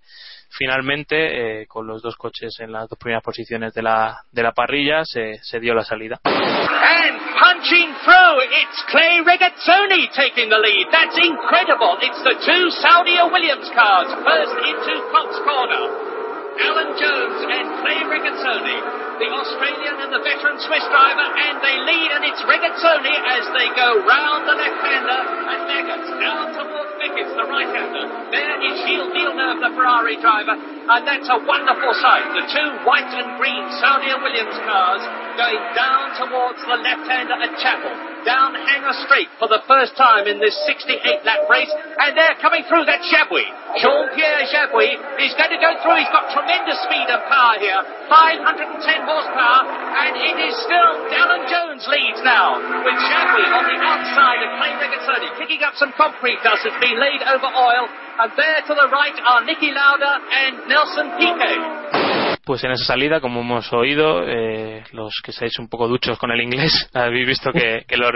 finalmente, 0.50 1.62
eh, 1.62 1.68
con 1.68 1.88
los 1.88 2.02
dos 2.02 2.16
coches 2.16 2.60
en 2.60 2.72
las 2.72 2.90
dos 2.90 2.98
primeras 3.00 3.24
posiciones 3.24 3.74
de 3.74 3.82
la, 3.82 4.22
de 4.32 4.44
la 4.44 4.52
parrilla, 4.52 5.04
se, 5.06 5.38
se 5.42 5.60
dio 5.60 5.74
la 5.74 5.84
salida. 5.84 6.20
And 6.26 7.20
punching 7.40 7.94
through, 8.04 8.42
it's 8.52 8.84
Clay 8.90 9.22
Regazzoni 9.24 10.12
taking 10.14 10.50
the 10.50 10.58
lead. 10.58 10.88
That's 10.92 11.18
incredible. 11.18 11.98
It's 12.02 12.22
the 12.24 12.36
two 12.46 12.72
Saudi 12.82 13.18
Williams 13.32 13.70
cars 13.74 14.10
first 14.24 14.56
into 14.68 14.94
Cox 15.12 15.40
Corner. 15.44 16.14
Alan 16.54 16.94
Jones 16.94 17.40
and 17.50 17.68
Clay 17.82 18.00
Regazzoni, 18.06 18.78
the 19.20 19.30
Australian 19.30 19.96
and 20.02 20.12
the 20.14 20.22
veteran 20.24 20.58
Swiss 20.62 20.86
driver, 20.90 21.28
and 21.28 21.62
they 21.62 21.78
lead, 21.86 22.10
and 22.18 22.24
it's 22.26 22.42
Regazzoni 22.46 23.16
as 23.38 23.44
they 23.54 23.68
go 23.78 24.02
round 24.06 24.48
the 24.50 24.56
left-hander, 24.58 25.20
and 25.54 25.64
goes 25.84 26.10
down 26.20 26.46
towards 26.56 26.92
Vickers, 27.00 27.32
the 27.36 27.46
right-hander. 27.46 28.06
There 28.32 28.58
is 28.64 28.76
Gilles 28.88 29.12
Villeneuve, 29.12 29.60
the 29.60 29.72
Ferrari 29.76 30.18
driver, 30.24 30.56
and 30.56 31.02
that's 31.04 31.28
a 31.30 31.40
wonderful 31.44 31.94
sight. 32.00 32.28
The 32.34 32.46
two 32.48 32.70
white 32.88 33.12
and 33.12 33.38
green 33.38 33.64
Saudi 33.80 34.12
Williams 34.24 34.58
cars 34.64 35.04
going 35.38 35.62
down 35.74 36.16
towards 36.18 36.60
the 36.62 36.78
left-hander 36.78 37.38
at 37.42 37.54
Chapel 37.60 38.14
down 38.24 38.56
Hanger 38.56 38.96
Street 39.06 39.30
for 39.38 39.52
the 39.52 39.62
first 39.68 39.96
time 40.00 40.26
in 40.28 40.40
this 40.40 40.56
68 40.66 41.28
lap 41.28 41.44
race, 41.52 41.72
and 41.72 42.16
they're 42.16 42.40
coming 42.40 42.64
through. 42.66 42.88
That's 42.88 43.04
Jabouis. 43.12 43.48
Jean 43.80 44.08
Pierre 44.16 44.48
Jabouis 44.48 44.96
is 45.20 45.36
going 45.36 45.52
to 45.52 45.60
go 45.60 45.72
through. 45.84 46.00
He's 46.00 46.12
got 46.12 46.32
tremendous 46.32 46.80
speed 46.88 47.08
and 47.08 47.24
power 47.28 47.60
here 47.60 47.80
510 48.08 49.08
horsepower, 49.08 49.62
and 49.68 50.14
it 50.18 50.36
is 50.40 50.56
still 50.64 50.92
Dallin 51.12 51.44
Jones 51.52 51.84
leads 51.92 52.24
now, 52.24 52.58
with 52.60 52.98
Jabouis 52.98 53.52
on 53.52 53.64
the 53.68 53.78
outside 53.84 54.42
of 54.48 54.50
Clay 54.58 54.74
Regazzoni, 54.80 55.30
picking 55.38 55.62
up 55.62 55.76
some 55.76 55.92
concrete 56.00 56.40
dust 56.42 56.64
that's 56.64 56.80
been 56.80 56.98
laid 56.98 57.22
over 57.28 57.48
oil, 57.52 57.86
and 58.24 58.32
there 58.40 58.62
to 58.66 58.74
the 58.74 58.88
right 58.90 59.18
are 59.20 59.44
Nicky 59.44 59.72
Lauda 59.72 60.12
and 60.32 60.54
Nelson 60.72 61.08
Piquet. 61.20 62.03
Pues 62.46 62.64
en 62.64 62.72
esa 62.72 62.84
salida, 62.86 63.22
como 63.22 63.42
hemos 63.42 63.72
oído, 63.72 64.28
eh, 64.28 64.84
los 64.92 65.14
que 65.24 65.32
seáis 65.32 65.58
un 65.60 65.70
poco 65.70 65.88
duchos 65.88 66.18
con 66.18 66.32
el 66.32 66.42
inglés, 66.42 66.90
habéis 66.94 67.28
visto 67.28 67.52
que, 67.52 67.86
que, 67.88 67.96
los, 67.96 68.12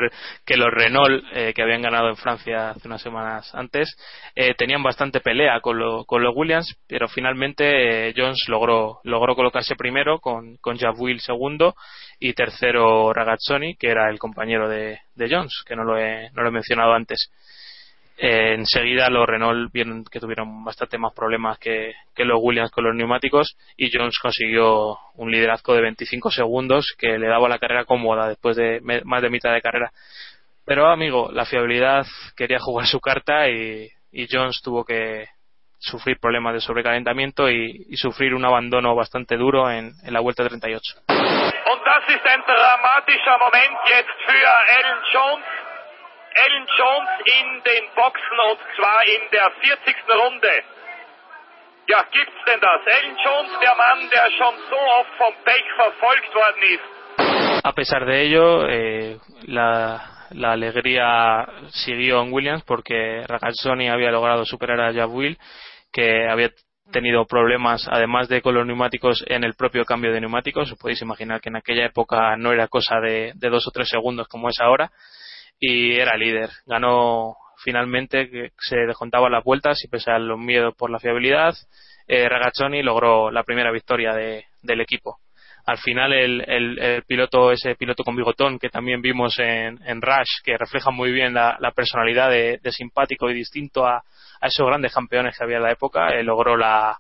que 0.45 0.57
los 0.57 0.69
Renault, 0.69 1.23
eh, 1.33 1.53
que 1.55 1.61
habían 1.61 1.81
ganado 1.81 2.09
en 2.09 2.17
Francia 2.17 2.71
hace 2.71 2.87
unas 2.87 3.01
semanas 3.01 3.53
antes, 3.55 3.95
eh, 4.35 4.53
tenían 4.55 4.83
bastante 4.83 5.21
pelea 5.21 5.61
con, 5.61 5.79
lo, 5.79 6.03
con 6.05 6.23
los 6.23 6.35
Williams, 6.35 6.75
pero 6.87 7.07
finalmente 7.07 8.13
Jones 8.15 8.45
logró, 8.49 8.99
logró 9.03 9.35
colocarse 9.35 9.75
primero 9.75 10.19
con, 10.19 10.57
con 10.57 10.77
Will 10.97 11.21
segundo 11.21 11.75
y 12.19 12.33
tercero 12.33 13.13
Ragazzoni, 13.13 13.75
que 13.75 13.87
era 13.87 14.09
el 14.09 14.19
compañero 14.19 14.67
de, 14.67 14.99
de 15.15 15.29
Jones, 15.29 15.63
que 15.65 15.75
no 15.75 15.83
lo 15.83 15.97
he, 15.97 16.29
no 16.31 16.41
lo 16.41 16.49
he 16.49 16.51
mencionado 16.51 16.93
antes. 16.93 17.31
Eh, 18.19 18.56
enseguida 18.56 19.12
los 19.12 19.27
Renault 19.27 19.71
vieron 19.71 20.03
que 20.03 20.19
tuvieron 20.19 20.63
bastante 20.63 20.97
más 20.97 21.13
problemas 21.13 21.60
que, 21.60 21.93
los 22.17 22.39
Williams 22.41 22.71
con 22.71 22.84
los 22.84 22.95
neumáticos 22.95 23.56
y 23.77 23.91
Jones 23.93 24.17
consiguió 24.19 24.97
un 25.15 25.32
liderazgo 25.32 25.75
de 25.75 25.82
25 25.82 26.32
segundos 26.32 26.95
que 26.97 27.19
le 27.19 27.27
daba 27.27 27.47
la 27.47 27.60
carrera 27.60 27.86
cómoda 27.86 28.27
después 28.27 28.58
de 28.58 28.82
más 28.82 29.21
de 29.21 29.30
mitad 29.30 29.53
de 29.53 29.62
carrera. 29.62 29.91
Pero 30.65 30.88
amigo, 30.88 31.30
la 31.32 31.45
fiabilidad 31.45 32.08
quería 32.36 32.58
jugar 32.60 32.88
su 32.88 32.99
carta 32.99 33.47
y, 33.49 33.91
Jones 34.32 34.62
tuvo 34.63 34.84
que 34.84 35.27
sufrir 35.77 36.17
problemas 36.19 36.56
de 36.56 36.60
sobrecalentamiento 36.60 37.51
y, 37.51 37.95
sufrir 37.97 38.34
un 38.34 38.43
abandono 38.45 38.95
bastante 38.95 39.38
duro 39.38 39.69
en, 39.69 39.93
la 40.08 40.21
vuelta 40.21 40.43
38. 40.43 40.82
Alan 44.25 44.99
Jones 45.13 45.66
in 47.26 47.63
den 47.63 47.86
Boxen 47.95 48.39
und 48.50 48.60
zwar 48.76 49.04
in 49.06 49.21
der 49.32 49.52
40. 49.62 49.95
Runde. 50.10 50.63
Ja, 51.89 52.04
gibt's 52.12 52.43
denn 52.45 52.60
das? 52.60 52.82
Alan 52.86 53.17
Jones, 53.23 53.60
der 53.62 53.76
Mann, 53.76 54.10
der 54.10 54.30
schon 54.32 54.56
so 54.69 54.76
oft 55.00 55.12
vom 55.17 55.34
Pech 55.43 55.65
verfolgt 55.76 56.36
worden 56.36 56.63
ist. 56.76 57.63
A 57.63 57.71
pesar 57.73 58.06
de 58.06 58.21
ello, 58.21 58.67
eh, 58.67 59.17
la, 59.43 60.28
la, 60.32 60.52
alegría 60.52 61.45
siguió 61.69 62.21
en 62.21 62.32
Williams 62.32 62.63
porque 62.63 63.23
Ragazzoni 63.28 63.89
había 63.89 64.12
logrado 64.12 64.45
superar 64.45 64.80
a 64.82 64.91
Jack 64.91 65.10
que 65.91 66.28
había 66.30 66.52
tenido 66.91 67.26
problemas, 67.26 67.88
además 67.89 68.28
de 68.28 68.41
con 68.41 68.54
los 68.54 68.65
neumáticos, 68.65 69.23
en 69.28 69.43
el 69.43 69.56
propio 69.56 69.86
cambio 69.86 70.12
de 70.12 70.21
neumáticos. 70.21 70.71
Os 70.71 70.78
podéis 70.78 71.02
imaginar 71.02 71.41
que 71.41 71.50
en 71.50 71.56
aquella 71.56 71.86
época 71.86 72.36
no 72.38 72.52
era 72.52 72.67
cosa 72.67 73.00
de, 73.00 73.32
de 73.34 73.50
dos 73.50 73.67
o 73.67 73.71
tres 73.71 73.89
segundos 73.89 74.28
como 74.28 74.50
es 74.50 74.60
ahora 74.60 74.91
y 75.60 75.96
era 75.96 76.17
líder. 76.17 76.50
Ganó 76.65 77.36
finalmente, 77.63 78.30
que 78.30 78.52
se 78.60 78.78
descontaba 78.78 79.30
las 79.30 79.43
vueltas 79.43 79.84
y 79.84 79.88
pese 79.88 80.12
a 80.12 80.20
los 80.20 80.39
miedos 80.39 80.76
por 80.76 80.89
la 80.89 81.00
fiabilidad, 81.00 81.56
eh, 82.08 82.30
Ragazzoni 82.30 82.84
logró 82.84 83.32
la 83.32 83.43
primera 83.43 83.72
victoria 83.72 84.13
de, 84.13 84.46
del 84.62 84.82
equipo. 84.82 85.20
Al 85.65 85.78
final 85.80 86.13
el, 86.13 86.46
el, 86.48 87.04
piloto, 87.04 87.52
ese 87.52 87.76
piloto 87.76 88.06
con 88.06 88.15
bigotón 88.15 88.58
que 88.58 88.70
también 88.70 89.02
vimos 89.02 89.38
en, 89.39 90.02
Rush, 90.02 90.41
que 90.41 90.58
refleja 90.58 90.91
muy 90.91 91.12
bien 91.12 91.34
la, 91.34 91.74
personalidad 91.76 92.30
de, 92.30 92.60
simpático 92.72 93.30
y 93.30 93.34
distinto 93.34 93.86
a, 93.86 93.98
a, 93.98 94.48
esos 94.48 94.65
grandes 94.65 94.93
campeones 94.93 95.38
que 95.38 95.43
había 95.43 95.58
en 95.58 95.63
la 95.63 95.74
época, 95.74 96.12
eh, 96.12 96.24
logró 96.24 96.56
la, 96.56 96.98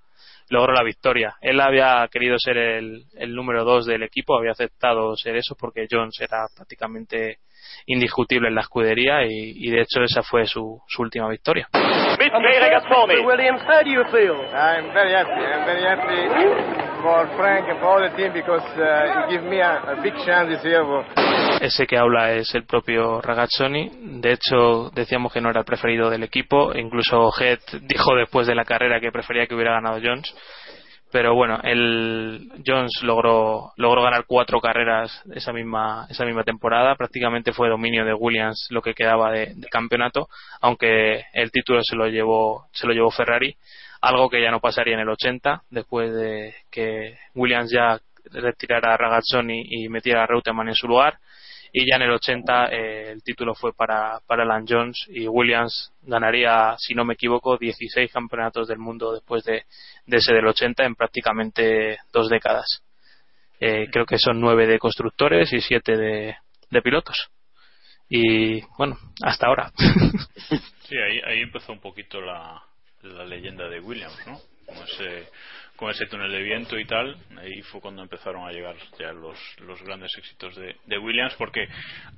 logró 0.49 0.73
la 0.73 0.83
victoria. 0.83 1.35
Él 1.39 1.61
había 1.61 2.05
querido 2.11 2.37
ser 2.37 2.57
el, 2.57 3.05
el 3.13 3.33
número 3.33 3.63
dos 3.63 3.85
del 3.85 4.03
equipo, 4.03 4.37
había 4.37 4.51
aceptado 4.51 5.15
ser 5.15 5.37
eso 5.37 5.55
porque 5.57 5.87
Jones 5.89 6.19
era 6.19 6.45
prácticamente 6.53 7.39
indiscutible 7.85 8.47
en 8.47 8.55
la 8.55 8.61
escudería 8.61 9.23
y, 9.23 9.53
y 9.55 9.69
de 9.69 9.81
hecho 9.81 10.01
esa 10.03 10.23
fue 10.23 10.45
su, 10.45 10.81
su 10.87 11.01
última 11.01 11.29
victoria. 11.29 11.67
Williams, 13.25 13.61
how 13.61 13.83
do 13.83 13.89
you 13.89 14.03
feel? 14.11 14.35
I'm 14.53 14.93
very 14.93 15.13
happy. 15.13 15.31
I'm 15.31 15.65
very 15.65 15.83
happy 15.83 17.01
for 17.01 17.27
Frank 17.37 17.67
and 17.69 17.79
for 17.79 17.87
all 17.87 18.01
the 18.01 18.15
team 18.15 18.33
because 18.33 18.63
uh, 18.77 19.25
it 19.25 19.29
gives 19.29 19.43
me 19.43 19.61
a, 19.61 19.97
a 19.97 20.01
big 20.01 20.13
chance 20.25 20.49
this 20.49 20.63
year. 20.63 20.83
Ese 21.61 21.87
que 21.87 21.97
habla 21.97 22.33
es 22.33 22.53
el 22.55 22.65
propio 22.65 23.21
Ragazzoni. 23.21 24.19
De 24.21 24.33
hecho, 24.33 24.89
decíamos 24.93 25.33
que 25.33 25.41
no 25.41 25.49
era 25.49 25.59
el 25.59 25.65
preferido 25.65 26.09
del 26.09 26.23
equipo. 26.23 26.71
Incluso 26.75 27.29
Head 27.39 27.59
dijo 27.81 28.15
después 28.15 28.47
de 28.47 28.55
la 28.55 28.65
carrera 28.65 28.99
que 28.99 29.11
prefería 29.11 29.47
que 29.47 29.55
hubiera 29.55 29.73
ganado 29.73 29.99
Jones 30.03 30.35
pero 31.17 31.33
bueno, 31.33 31.59
el 31.63 32.51
Jones 32.63 33.01
logró, 33.01 33.73
logró 33.75 34.03
ganar 34.03 34.25
cuatro 34.27 34.61
carreras 34.61 35.23
esa 35.33 35.51
misma, 35.51 36.05
esa 36.11 36.25
misma 36.25 36.43
temporada. 36.43 36.93
Prácticamente 36.93 37.53
fue 37.53 37.69
dominio 37.69 38.05
de 38.05 38.13
Williams 38.13 38.67
lo 38.69 38.83
que 38.83 38.93
quedaba 38.93 39.31
de, 39.31 39.55
campeonato, 39.71 40.29
aunque 40.61 41.23
el 41.33 41.49
título 41.49 41.79
se 41.81 41.95
lo 41.95 42.07
llevó, 42.07 42.67
se 42.71 42.85
lo 42.85 42.93
llevó 42.93 43.09
Ferrari, 43.09 43.57
algo 43.99 44.29
que 44.29 44.43
ya 44.43 44.51
no 44.51 44.59
pasaría 44.59 44.93
en 44.93 44.99
el 44.99 45.09
80, 45.09 45.63
después 45.71 46.13
de 46.13 46.53
que 46.69 47.17
Williams 47.33 47.71
ya 47.71 47.99
retirara 48.25 48.93
a 48.93 48.97
Ragazzoni 48.97 49.63
y 49.71 49.89
metiera 49.89 50.21
a 50.21 50.27
Reutemann 50.27 50.67
en 50.67 50.75
su 50.75 50.87
lugar 50.87 51.17
y 51.79 51.85
ya 51.85 51.97
en 51.97 52.01
el 52.01 52.11
80 52.11 52.69
eh, 52.71 53.11
el 53.11 53.21
título 53.21 53.53
fue 53.53 53.71
para, 53.71 54.19
para 54.25 54.41
Alan 54.41 54.65
Jones 54.67 55.05
y 55.09 55.27
Williams 55.27 55.93
ganaría, 56.01 56.75
si 56.79 56.95
no 56.95 57.05
me 57.05 57.13
equivoco, 57.13 57.55
16 57.55 58.11
campeonatos 58.11 58.67
del 58.67 58.79
mundo 58.79 59.13
después 59.13 59.43
de, 59.43 59.65
ese 60.07 60.33
del 60.33 60.47
80 60.47 60.85
en 60.85 60.95
prácticamente 60.95 61.99
dos 62.11 62.29
décadas. 62.29 62.81
Eh, 63.59 63.89
creo 63.91 64.07
que 64.07 64.17
son 64.17 64.41
nueve 64.41 64.65
de 64.65 64.79
constructores 64.79 65.53
y 65.53 65.61
siete 65.61 65.95
de, 65.95 66.35
de 66.71 66.81
pilotos. 66.81 67.29
Y 68.09 68.61
bueno, 68.79 68.97
hasta 69.21 69.45
ahora. 69.45 69.71
sí, 69.77 70.95
ahí, 70.97 71.19
ahí 71.27 71.41
empezó 71.41 71.73
un 71.73 71.81
poquito 71.81 72.19
la, 72.21 72.59
la 73.03 73.23
leyenda 73.23 73.69
de 73.69 73.81
Williams, 73.81 74.17
¿no? 74.25 74.39
Como 74.65 74.83
ese 74.83 75.29
con 75.77 75.91
ese 75.91 76.07
túnel 76.07 76.31
de 76.31 76.43
viento 76.43 76.77
y 76.77 76.85
tal, 76.85 77.15
ahí 77.37 77.61
fue 77.61 77.79
cuando 77.79 78.01
empezaron 78.01 78.45
a 78.45 78.51
llegar 78.51 78.75
ya 78.99 79.13
los, 79.13 79.39
los 79.61 79.81
grandes 79.83 80.11
éxitos 80.17 80.55
de, 80.55 80.75
de 80.85 80.97
Williams, 80.97 81.35
porque 81.35 81.67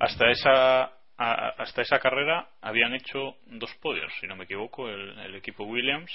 hasta 0.00 0.30
esa 0.30 0.92
hasta 1.20 1.82
esa 1.82 1.98
carrera 1.98 2.48
habían 2.62 2.94
hecho 2.94 3.34
dos 3.46 3.70
podios, 3.82 4.10
si 4.20 4.26
no 4.26 4.36
me 4.36 4.44
equivoco, 4.44 4.88
el, 4.88 5.34
equipo 5.34 5.64
Williams 5.64 6.10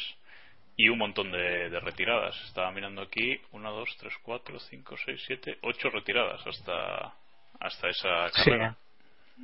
y 0.76 0.90
un 0.90 0.98
montón 0.98 1.32
de, 1.32 1.80
retiradas. 1.80 2.36
Estaba 2.48 2.72
mirando 2.72 3.04
aquí, 3.04 3.40
1, 3.52 3.72
2, 3.72 3.98
3, 4.00 4.14
4, 4.24 4.60
5, 4.60 4.96
6, 5.06 5.24
7, 5.28 5.58
8 5.62 5.90
retiradas 5.92 6.48
hasta, 6.48 7.14
hasta 7.60 7.90
esa 7.90 8.32
carrera. 8.34 8.76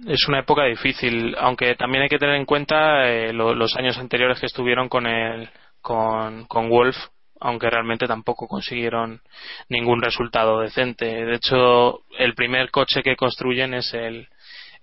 Es 0.08 0.28
una 0.28 0.40
época 0.40 0.64
difícil, 0.64 1.36
aunque 1.38 1.76
también 1.76 2.04
hay 2.04 2.10
que 2.10 2.18
tener 2.18 2.36
en 2.36 2.46
cuenta 2.46 3.08
eh, 3.08 3.32
los 3.32 3.76
años 3.78 4.00
anteriores 4.00 4.40
que 4.40 4.48
estuvieron 4.48 4.90
con 4.90 5.06
el 5.06 5.48
con, 5.82 6.46
con 6.46 6.70
Wolf, 6.70 6.96
aunque 7.42 7.70
realmente 7.70 8.08
tampoco 8.08 8.48
consiguieron 8.48 9.22
ningún 9.68 10.02
resultado 10.02 10.60
decente. 10.60 11.06
De 11.06 11.36
hecho, 11.36 12.02
el 12.18 12.36
primer 12.36 12.70
coche 12.70 13.02
que 13.04 13.16
construyen 13.16 13.74
es 13.74 13.94
el, 13.94 14.28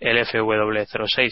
el 0.01 0.19
FW06. 0.19 1.31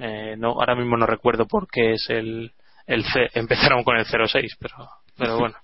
Eh, 0.00 0.36
no, 0.36 0.50
ahora 0.50 0.76
mismo 0.76 0.96
no 0.96 1.06
recuerdo 1.06 1.46
por 1.46 1.68
qué 1.68 1.94
es 1.94 2.10
el, 2.10 2.52
el 2.86 3.02
C. 3.04 3.28
Empezaron 3.34 3.82
con 3.82 3.96
el 3.96 4.04
06, 4.04 4.56
pero, 4.60 4.76
pero 5.16 5.38
bueno. 5.38 5.56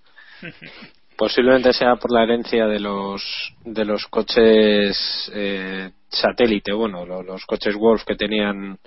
Posiblemente 1.16 1.72
sea 1.74 1.96
por 1.96 2.10
la 2.10 2.24
herencia 2.24 2.66
de 2.66 2.80
los 2.80 3.22
de 3.64 3.84
los 3.84 4.06
coches 4.06 5.30
eh, 5.32 5.90
satélite, 6.08 6.72
bueno, 6.72 7.06
los, 7.06 7.24
los, 7.24 7.46
coches 7.46 7.76
Wolf 7.76 8.04
que 8.04 8.16
tenían 8.16 8.78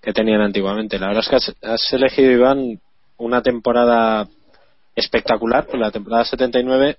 que 0.00 0.12
tenían 0.12 0.40
antiguamente. 0.40 0.98
La 0.98 1.08
verdad 1.08 1.22
es 1.22 1.28
que 1.28 1.36
has, 1.36 1.56
has 1.62 1.92
elegido 1.92 2.30
Iván 2.30 2.80
una 3.18 3.42
temporada 3.42 4.26
espectacular, 4.94 5.66
pues 5.66 5.80
la 5.80 5.90
temporada 5.90 6.24
79, 6.24 6.98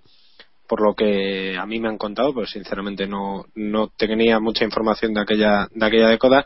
por 0.68 0.82
lo 0.82 0.96
que 0.96 1.58
a 1.58 1.66
mí 1.66 1.80
me 1.80 1.90
han 1.90 1.98
contado, 1.98 2.34
pues 2.34 2.52
sinceramente 2.52 3.08
no, 3.08 3.46
no 3.56 3.90
tenía 3.90 4.40
mucha 4.40 4.64
información 4.64 5.14
de 5.14 5.22
aquella, 5.22 5.68
de 5.74 5.86
aquella 5.86 6.08
década, 6.08 6.46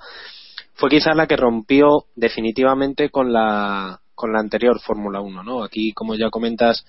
fue 0.74 0.90
quizás 0.90 1.16
la 1.16 1.28
que 1.28 1.38
rompió 1.38 2.06
definitivamente 2.16 3.10
con 3.10 3.32
la, 3.32 4.00
con 4.14 4.34
la 4.34 4.40
anterior 4.40 4.80
Fórmula 4.82 5.22
1, 5.22 5.44
¿no? 5.44 5.64
Aquí, 5.64 5.94
como 5.94 6.16
ya 6.16 6.30
comentas, 6.30 6.86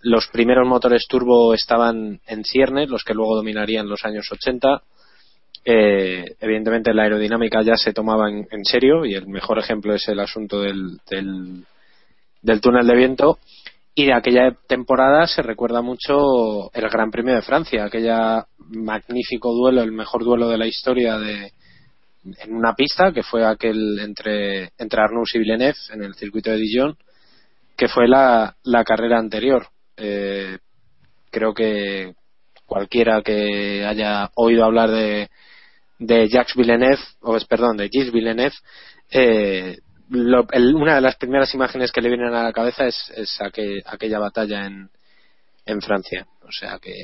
los 0.00 0.28
primeros 0.28 0.66
motores 0.66 1.06
turbo 1.08 1.54
estaban 1.54 2.20
en 2.26 2.44
ciernes, 2.44 2.88
los 2.88 3.04
que 3.04 3.14
luego 3.14 3.36
dominarían 3.36 3.88
los 3.88 4.04
años 4.04 4.26
80. 4.30 4.82
Eh, 5.66 6.36
evidentemente 6.40 6.92
la 6.92 7.04
aerodinámica 7.04 7.62
ya 7.62 7.76
se 7.76 7.92
tomaba 7.92 8.28
en, 8.28 8.46
en, 8.50 8.64
serio 8.64 9.06
y 9.06 9.14
el 9.14 9.26
mejor 9.26 9.58
ejemplo 9.58 9.94
es 9.94 10.06
el 10.08 10.20
asunto 10.20 10.60
del, 10.60 10.98
del, 11.08 11.64
del 12.42 12.60
túnel 12.60 12.86
de 12.86 12.94
viento 12.94 13.38
y 13.94 14.06
de 14.06 14.12
aquella 14.12 14.56
temporada 14.66 15.26
se 15.26 15.42
recuerda 15.42 15.80
mucho 15.80 16.72
el 16.72 16.88
Gran 16.88 17.10
Premio 17.10 17.34
de 17.34 17.42
Francia, 17.42 17.84
aquella 17.84 18.46
magnífico 18.58 19.52
duelo, 19.52 19.82
el 19.82 19.92
mejor 19.92 20.24
duelo 20.24 20.48
de 20.48 20.58
la 20.58 20.66
historia 20.66 21.18
de 21.18 21.52
en 22.24 22.54
una 22.54 22.74
pista 22.74 23.12
que 23.12 23.22
fue 23.22 23.46
aquel 23.46 23.98
entre 24.00 24.72
entre 24.78 25.00
Arnoux 25.00 25.26
y 25.34 25.38
Villeneuve 25.38 25.76
en 25.92 26.02
el 26.02 26.14
circuito 26.14 26.50
de 26.50 26.56
Dijon, 26.56 26.96
que 27.76 27.88
fue 27.88 28.08
la, 28.08 28.56
la 28.64 28.82
carrera 28.82 29.18
anterior. 29.18 29.68
Eh, 29.96 30.58
creo 31.30 31.52
que 31.54 32.14
cualquiera 32.66 33.22
que 33.22 33.84
haya 33.84 34.30
oído 34.34 34.64
hablar 34.64 34.90
de 34.90 35.28
de 35.98 36.28
Jacques 36.28 36.56
Villeneuve, 36.56 36.98
o 37.20 37.38
perdón, 37.48 37.76
de 37.76 37.88
Gilles 37.88 38.12
Villeneuve, 38.12 38.54
eh, 39.10 39.78
una 40.10 40.94
de 40.94 41.00
las 41.00 41.16
primeras 41.16 41.54
imágenes 41.54 41.92
que 41.92 42.00
le 42.00 42.08
vienen 42.08 42.34
a 42.34 42.42
la 42.42 42.52
cabeza 42.52 42.86
es, 42.86 43.38
aquella 43.86 44.18
batalla 44.18 44.66
en, 44.66 44.90
en 45.66 45.80
Francia. 45.80 46.26
O 46.42 46.52
sea 46.52 46.78
que 46.78 46.94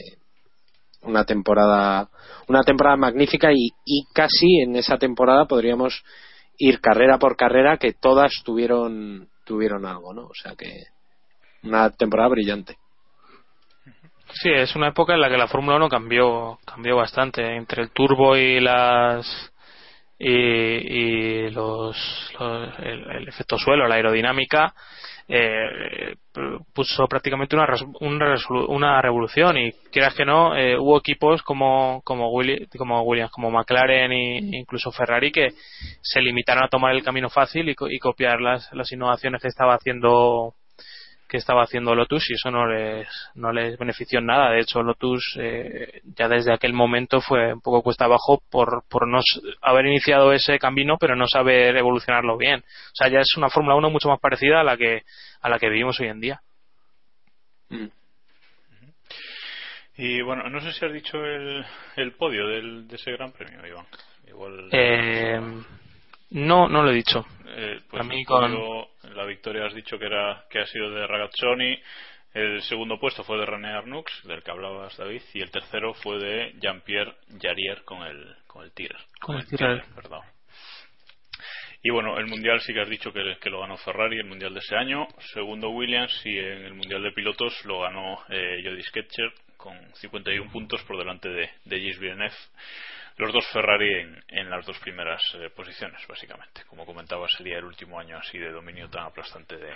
una 1.03 1.25
temporada 1.25 2.11
una 2.47 2.63
temporada 2.63 2.97
magnífica 2.97 3.51
y, 3.53 3.71
y 3.87 4.05
casi 4.13 4.61
en 4.63 4.77
esa 4.77 4.99
temporada 4.99 5.47
podríamos 5.47 6.03
ir 6.59 6.81
carrera 6.81 7.19
por 7.19 7.37
carrera 7.37 7.79
que 7.79 7.95
todas 7.95 8.33
tuvieron 8.45 9.29
tuvieron 9.45 9.87
algo, 9.87 10.13
¿no? 10.13 10.27
O 10.27 10.35
sea 10.35 10.55
que 10.57 10.85
una 11.63 11.91
temporada 11.91 12.29
brillante. 12.29 12.77
Sí, 14.33 14.51
es 14.51 14.77
una 14.77 14.89
época 14.89 15.15
en 15.15 15.21
la 15.21 15.29
que 15.29 15.37
la 15.37 15.49
Fórmula 15.49 15.77
1 15.77 15.89
cambió, 15.89 16.59
cambió 16.65 16.97
bastante. 16.97 17.57
Entre 17.57 17.83
el 17.83 17.91
turbo 17.91 18.37
y 18.37 18.61
las 18.61 19.27
y, 20.23 21.51
los, 21.51 21.97
el, 22.79 23.27
efecto 23.27 23.57
suelo, 23.57 23.89
la 23.89 23.95
aerodinámica, 23.95 24.75
eh, 25.27 26.17
puso 26.75 27.07
prácticamente 27.07 27.57
una, 27.57 27.67
una, 28.01 28.35
una, 28.69 29.01
revolución. 29.01 29.57
Y 29.57 29.73
quieras 29.91 30.15
que 30.15 30.25
no 30.25 30.57
eh, 30.57 30.77
hubo 30.79 30.99
equipos 30.99 31.43
como 31.43 32.03
como, 32.05 32.31
como 32.77 33.03
Williams 33.03 33.31
como 33.31 33.51
McLaren 33.51 34.13
e 34.13 34.59
incluso 34.59 34.91
Ferrari 34.91 35.31
que 35.31 35.51
se 36.03 36.21
limitaron 36.21 36.65
a 36.65 36.69
tomar 36.69 36.95
el 36.95 37.05
camino 37.05 37.31
fácil 37.31 37.69
y, 37.69 37.77
y 37.91 37.99
copiar 37.99 38.41
las, 38.41 38.69
las 38.73 38.91
innovaciones 38.93 39.41
que 39.41 39.49
estaba 39.49 39.75
haciendo 39.75 40.55
que 41.31 41.37
estaba 41.37 41.63
haciendo 41.63 41.95
Lotus 41.95 42.29
y 42.29 42.35
eso 42.35 42.51
no 42.51 42.67
les, 42.67 43.09
no 43.37 43.53
les 43.53 43.79
benefició 43.79 44.19
en 44.19 44.27
nada. 44.27 44.51
De 44.51 44.61
hecho, 44.61 44.83
Lotus 44.83 45.37
eh, 45.39 46.03
ya 46.17 46.29
desde 46.29 46.53
aquel 46.53 46.73
momento 46.73 47.21
fue 47.21 47.55
un 47.55 47.61
poco 47.61 47.83
cuesta 47.83 48.07
abajo 48.07 48.43
por, 48.51 48.83
por 48.89 49.07
no 49.07 49.21
haber 49.63 49.87
iniciado 49.87 50.33
ese 50.33 50.59
camino, 50.59 50.97
pero 50.99 51.15
no 51.15 51.27
saber 51.29 51.77
evolucionarlo 51.77 52.37
bien. 52.37 52.61
O 52.61 52.95
sea, 52.95 53.09
ya 53.09 53.21
es 53.21 53.37
una 53.37 53.49
Fórmula 53.49 53.77
1 53.77 53.91
mucho 53.91 54.09
más 54.09 54.19
parecida 54.19 54.61
a 54.61 54.65
la 54.65 54.77
que, 54.77 55.03
a 55.41 55.49
la 55.49 55.61
que 55.61 55.69
vivimos 55.69 56.01
hoy 56.01 56.09
en 56.09 56.21
día. 56.21 56.41
Mm. 57.69 57.87
Y 59.99 60.23
bueno, 60.23 60.49
no 60.51 60.61
sé 60.61 60.73
si 60.73 60.85
has 60.85 60.93
dicho 60.93 61.25
el, 61.25 61.65
el 61.95 62.13
podio 62.13 62.49
del, 62.49 62.89
de 62.89 62.97
ese 62.97 63.13
gran 63.13 63.31
premio, 63.31 63.65
Iván. 63.65 63.87
Igual. 64.27 64.69
Eh, 64.73 65.41
no, 66.31 66.69
no 66.69 66.83
lo 66.83 66.91
he 66.91 66.95
dicho. 66.95 67.25
Eh, 67.47 67.81
pues 67.91 68.07
mí 68.07 68.25
con... 68.25 68.57
La 69.15 69.25
victoria 69.25 69.67
has 69.67 69.75
dicho 69.75 69.99
que 69.99 70.07
era 70.07 70.45
que 70.49 70.61
ha 70.61 70.67
sido 70.67 70.91
de 70.91 71.07
Ragazzoni. 71.07 71.79
El 72.33 72.63
segundo 72.63 72.99
puesto 73.01 73.25
fue 73.25 73.39
de 73.39 73.47
René 73.47 73.71
Arnoux, 73.71 74.05
del 74.25 74.43
que 74.43 74.53
hablabas 74.53 74.97
David, 74.97 75.23
y 75.35 75.41
el 75.41 75.51
tercero 75.51 75.95
fue 75.95 76.19
de 76.19 76.53
Jean-Pierre 76.61 77.17
Jarier 77.41 77.83
con 77.85 78.03
el 78.05 78.37
con 78.47 78.63
el 78.63 78.73
Tigre. 78.73 78.97
Con, 79.21 79.37
el. 79.37 79.83
Perdón. 79.95 80.23
Y 81.83 81.91
bueno, 81.91 82.19
el 82.19 82.27
mundial 82.27 82.61
sí 82.61 82.73
que 82.73 82.83
has 82.83 82.89
dicho 82.89 83.13
que, 83.13 83.37
que, 83.41 83.51
lo 83.51 83.61
ganó 83.61 83.77
Ferrari, 83.79 84.19
el 84.19 84.27
mundial 84.27 84.55
de 84.55 84.61
ese 84.61 84.77
año. 84.77 85.09
Segundo 85.33 85.71
Williams 85.71 86.21
y 86.25 86.39
en 86.39 86.65
el 86.67 86.75
mundial 86.75 87.03
de 87.03 87.11
pilotos 87.13 87.65
lo 87.65 87.81
ganó 87.81 88.21
eh, 88.29 88.63
Jody 88.63 88.83
Sketcher 88.83 89.33
con 89.57 89.77
51 89.95 90.53
puntos 90.53 90.83
por 90.85 90.99
delante 90.99 91.29
de, 91.29 91.51
de 91.65 91.79
Gilles 91.81 91.99
Villeneuve 91.99 92.35
los 93.21 93.33
dos 93.33 93.47
Ferrari 93.53 94.07
en, 94.29 94.51
las 94.51 94.65
dos 94.67 94.79
primeras 94.79 95.23
eh, 95.35 95.51
posiciones, 95.55 96.01
básicamente. 96.09 96.63
Como 96.67 96.87
comentaba, 96.87 97.27
sería 97.29 97.59
el 97.59 97.65
último 97.65 97.99
año 98.01 98.17
así 98.19 98.39
de 98.39 98.51
dominio 98.51 98.89
tan 98.89 99.05
aplastante 99.05 99.57
de, 99.57 99.73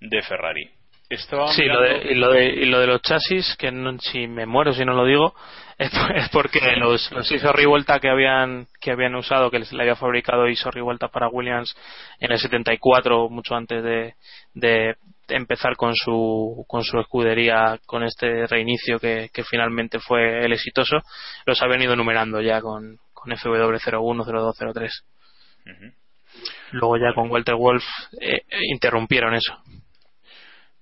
de 0.00 0.22
Ferrari. 0.22 0.70
sí, 1.08 1.64
lo 1.64 1.80
de, 1.82 2.12
y, 2.12 2.14
lo 2.14 2.32
de, 2.32 2.46
y 2.46 2.64
lo 2.66 2.80
de 2.80 2.86
los 2.86 3.02
chasis, 3.02 3.56
que 3.56 3.70
si 4.00 4.26
me 4.26 4.46
muero 4.46 4.72
si 4.72 4.84
no 4.84 4.94
lo 4.94 5.04
digo, 5.04 5.34
es, 5.78 5.92
porque 6.32 6.60
los, 6.76 7.10
los 7.12 7.30
ISO 7.30 7.52
Revuelta 7.52 8.00
que 8.00 8.08
habían, 8.08 8.66
que 8.80 8.92
habían 8.92 9.14
usado, 9.14 9.50
que 9.50 9.58
le 9.58 9.82
había 9.82 9.96
fabricado 9.96 10.48
ISO 10.48 10.70
Revuelta 10.70 11.08
para 11.08 11.28
Williams 11.28 11.76
en 12.20 12.32
el 12.32 12.38
74, 12.38 13.28
mucho 13.28 13.54
antes 13.54 13.82
de, 13.82 14.14
de 14.54 14.96
empezar 15.28 15.76
con 15.76 15.94
su, 15.94 16.64
con 16.68 16.82
su 16.82 16.98
escudería, 16.98 17.78
con 17.86 18.02
este 18.02 18.46
reinicio 18.46 18.98
que, 18.98 19.30
que 19.32 19.44
finalmente 19.44 19.98
fue 19.98 20.44
el 20.44 20.52
exitoso, 20.52 20.98
los 21.44 21.60
habían 21.62 21.82
ido 21.82 21.96
numerando 21.96 22.40
ya 22.40 22.60
con, 22.60 22.98
con 23.12 23.32
FW01, 23.32 24.24
02, 24.24 24.56
03. 24.74 25.04
Luego 26.72 26.96
ya 26.96 27.14
con 27.14 27.30
Walter 27.30 27.54
Wolf 27.54 27.84
eh, 28.20 28.42
interrumpieron 28.70 29.34
eso. 29.34 29.56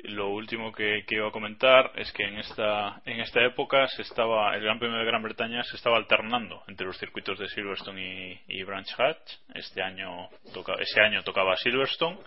Lo 0.04 0.28
último 0.28 0.70
que, 0.70 1.02
iba 1.08 1.28
a 1.28 1.32
comentar 1.32 1.92
es 1.94 2.12
que 2.12 2.24
en 2.24 2.36
esta, 2.36 3.00
en 3.06 3.20
esta 3.20 3.42
época 3.42 3.86
se 3.88 4.02
estaba, 4.02 4.54
el 4.54 4.62
Gran 4.62 4.78
Premio 4.78 4.98
de 4.98 5.04
Gran 5.06 5.22
Bretaña 5.22 5.64
se 5.64 5.76
estaba 5.76 5.96
alternando 5.96 6.62
entre 6.68 6.86
los 6.86 6.98
circuitos 6.98 7.38
de 7.38 7.48
Silverstone 7.48 8.42
y, 8.46 8.62
Branch 8.64 8.88
Hatch. 8.98 9.32
Este 9.54 9.82
año 9.82 10.28
toca, 10.52 10.74
ese 10.78 11.00
año 11.00 11.22
tocaba 11.22 11.56
Silverstone 11.56 12.18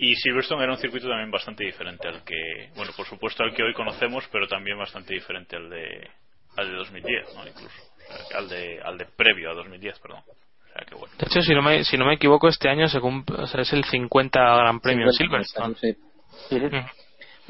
y 0.00 0.14
Silverstone 0.14 0.62
era 0.62 0.72
un 0.72 0.78
circuito 0.78 1.08
también 1.08 1.30
bastante 1.30 1.64
diferente 1.64 2.06
al 2.06 2.22
que, 2.22 2.70
bueno, 2.76 2.92
por 2.96 3.04
supuesto 3.04 3.42
al 3.42 3.52
que 3.52 3.64
hoy 3.64 3.74
conocemos, 3.74 4.24
pero 4.30 4.46
también 4.46 4.78
bastante 4.78 5.12
diferente 5.12 5.56
al 5.56 5.68
de, 5.68 6.08
al 6.56 6.70
de 6.70 6.76
2010, 6.76 7.34
¿no? 7.34 7.46
Incluso. 7.48 7.76
al, 8.36 8.48
de, 8.48 8.80
al 8.80 8.96
de 8.96 9.06
previo 9.06 9.50
a 9.50 9.54
2010, 9.54 9.98
perdón. 9.98 10.22
De 11.18 11.26
hecho, 11.26 11.42
si 11.42 11.52
no, 11.52 11.62
me, 11.62 11.82
si 11.82 11.96
no 11.96 12.06
me 12.06 12.14
equivoco, 12.14 12.46
este 12.46 12.68
año 12.68 12.88
se 12.88 12.98
o 12.98 13.46
sea, 13.48 13.62
es 13.62 13.72
el 13.72 13.84
50 13.84 14.38
Gran 14.38 14.78
Premio 14.78 15.06
en 15.06 15.12
Silverstone. 15.12 15.74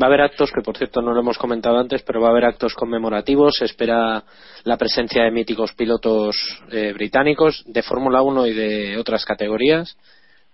Va 0.00 0.06
a 0.06 0.06
haber 0.06 0.22
actos 0.22 0.50
que, 0.50 0.62
por 0.62 0.78
cierto, 0.78 1.02
no 1.02 1.12
lo 1.12 1.20
hemos 1.20 1.36
comentado 1.36 1.76
antes, 1.78 2.02
pero 2.02 2.22
va 2.22 2.28
a 2.28 2.30
haber 2.30 2.46
actos 2.46 2.72
conmemorativos. 2.72 3.56
Se 3.58 3.66
espera 3.66 4.24
la 4.64 4.76
presencia 4.78 5.24
de 5.24 5.30
míticos 5.30 5.74
pilotos 5.74 6.36
eh, 6.70 6.94
británicos 6.94 7.62
de 7.66 7.82
Fórmula 7.82 8.22
1 8.22 8.46
y 8.46 8.54
de 8.54 8.96
otras 8.96 9.26
categorías 9.26 9.98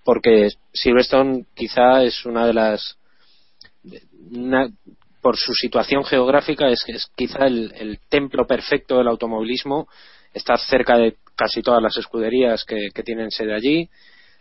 porque 0.05 0.51
Silverstone 0.73 1.47
quizá 1.55 2.03
es 2.03 2.25
una 2.25 2.47
de 2.47 2.55
las 2.55 2.99
por 5.21 5.37
su 5.37 5.55
situación 5.55 6.05
geográfica 6.05 6.69
es, 6.69 6.85
es 6.87 7.11
quizá 7.17 7.47
el, 7.47 7.99
templo 8.09 8.47
perfecto 8.47 8.99
del 8.99 9.09
automovilismo. 9.09 9.89
Está 10.33 10.57
cerca 10.59 10.99
de 10.99 11.17
casi 11.35 11.63
todas 11.63 11.83
las 11.83 11.97
escuderías 11.97 12.65
que, 12.65 12.91
tienen 13.03 13.31
sede 13.31 13.55
allí. 13.55 13.89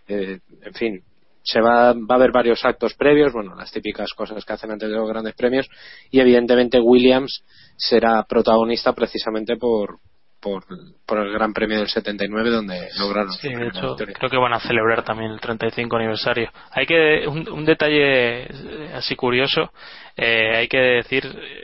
Eh, 0.08 0.40
en 0.62 0.74
fin 0.74 1.04
se 1.44 1.60
va, 1.60 1.94
va 1.94 2.16
a 2.16 2.16
haber 2.16 2.32
varios 2.32 2.64
actos 2.64 2.94
previos 2.96 3.34
bueno 3.34 3.54
las 3.56 3.72
típicas 3.72 4.14
cosas 4.14 4.44
que 4.46 4.54
hacen 4.54 4.72
antes 4.72 4.90
de 4.90 4.96
los 4.96 5.08
grandes 5.08 5.36
premios. 5.36 5.68
Y 6.10 6.20
evidentemente 6.20 6.80
Williams 6.80 7.44
será 7.76 8.24
protagonista 8.24 8.94
precisamente 8.94 9.58
por 9.58 10.00
por, 10.44 10.66
por 11.06 11.20
el 11.20 11.32
Gran 11.32 11.54
Premio 11.54 11.78
del 11.78 11.88
79 11.88 12.50
donde 12.50 12.90
lograron. 13.00 13.32
Sí, 13.32 13.50
de 13.50 13.68
hecho, 13.68 13.96
creo 13.96 14.30
que 14.30 14.38
van 14.38 14.54
a 14.54 14.60
celebrar 14.60 15.04
también 15.04 15.32
el 15.32 15.40
35 15.40 15.96
aniversario. 15.96 16.52
Hay 16.72 16.86
que 16.86 17.26
un, 17.28 17.66
detalle 17.66 18.48
así 18.94 19.16
curioso, 19.16 19.72
eh, 20.18 20.58
hay 20.58 20.68
que 20.68 20.78
decir 20.78 21.24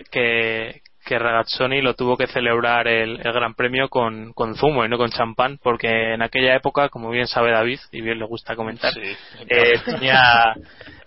que, 0.09 0.81
que 1.05 1.19
Ragazzoni 1.19 1.81
lo 1.81 1.93
tuvo 1.95 2.15
que 2.15 2.27
celebrar 2.27 2.87
el, 2.87 3.17
Gran 3.17 3.53
Premio 3.53 3.89
con, 3.89 4.31
con, 4.33 4.55
zumo 4.55 4.85
y 4.85 4.89
no 4.89 4.97
con 4.97 5.11
champán, 5.11 5.59
porque 5.61 6.13
en 6.13 6.21
aquella 6.21 6.55
época, 6.55 6.87
como 6.89 7.09
bien 7.09 7.27
sabe 7.27 7.51
David, 7.51 7.79
y 7.91 8.01
bien 8.01 8.17
le 8.17 8.25
gusta 8.25 8.55
comentar, 8.55 8.93
eh, 8.97 9.75
tenía, 9.83 10.53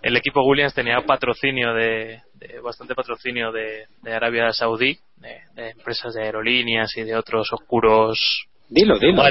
el 0.03 0.17
equipo 0.17 0.45
Williams 0.45 0.73
tenía 0.73 0.99
patrocinio 1.05 1.73
de, 1.73 2.21
bastante 2.61 2.93
patrocinio 2.93 3.51
de, 3.53 3.85
Arabia 4.13 4.51
Saudí, 4.51 4.97
de, 5.15 5.69
empresas 5.69 6.13
de 6.13 6.23
aerolíneas 6.23 6.95
y 6.97 7.03
de 7.03 7.15
otros 7.15 7.51
oscuros 7.51 8.47
Dilo, 8.69 8.97
dilo, 8.97 9.21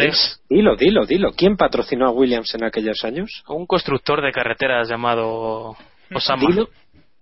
dilo, 0.49 0.77
dilo, 0.77 1.07
dilo. 1.07 1.33
¿Quién 1.33 1.57
patrocinó 1.57 2.07
a 2.07 2.11
Williams 2.13 2.55
en 2.55 2.65
aquellos 2.65 3.03
años? 3.03 3.43
Un 3.49 3.67
constructor 3.67 4.23
de 4.23 4.31
carreteras 4.31 4.89
llamado 4.89 5.75
Osama. 6.15 6.47
Dilo. 6.47 6.69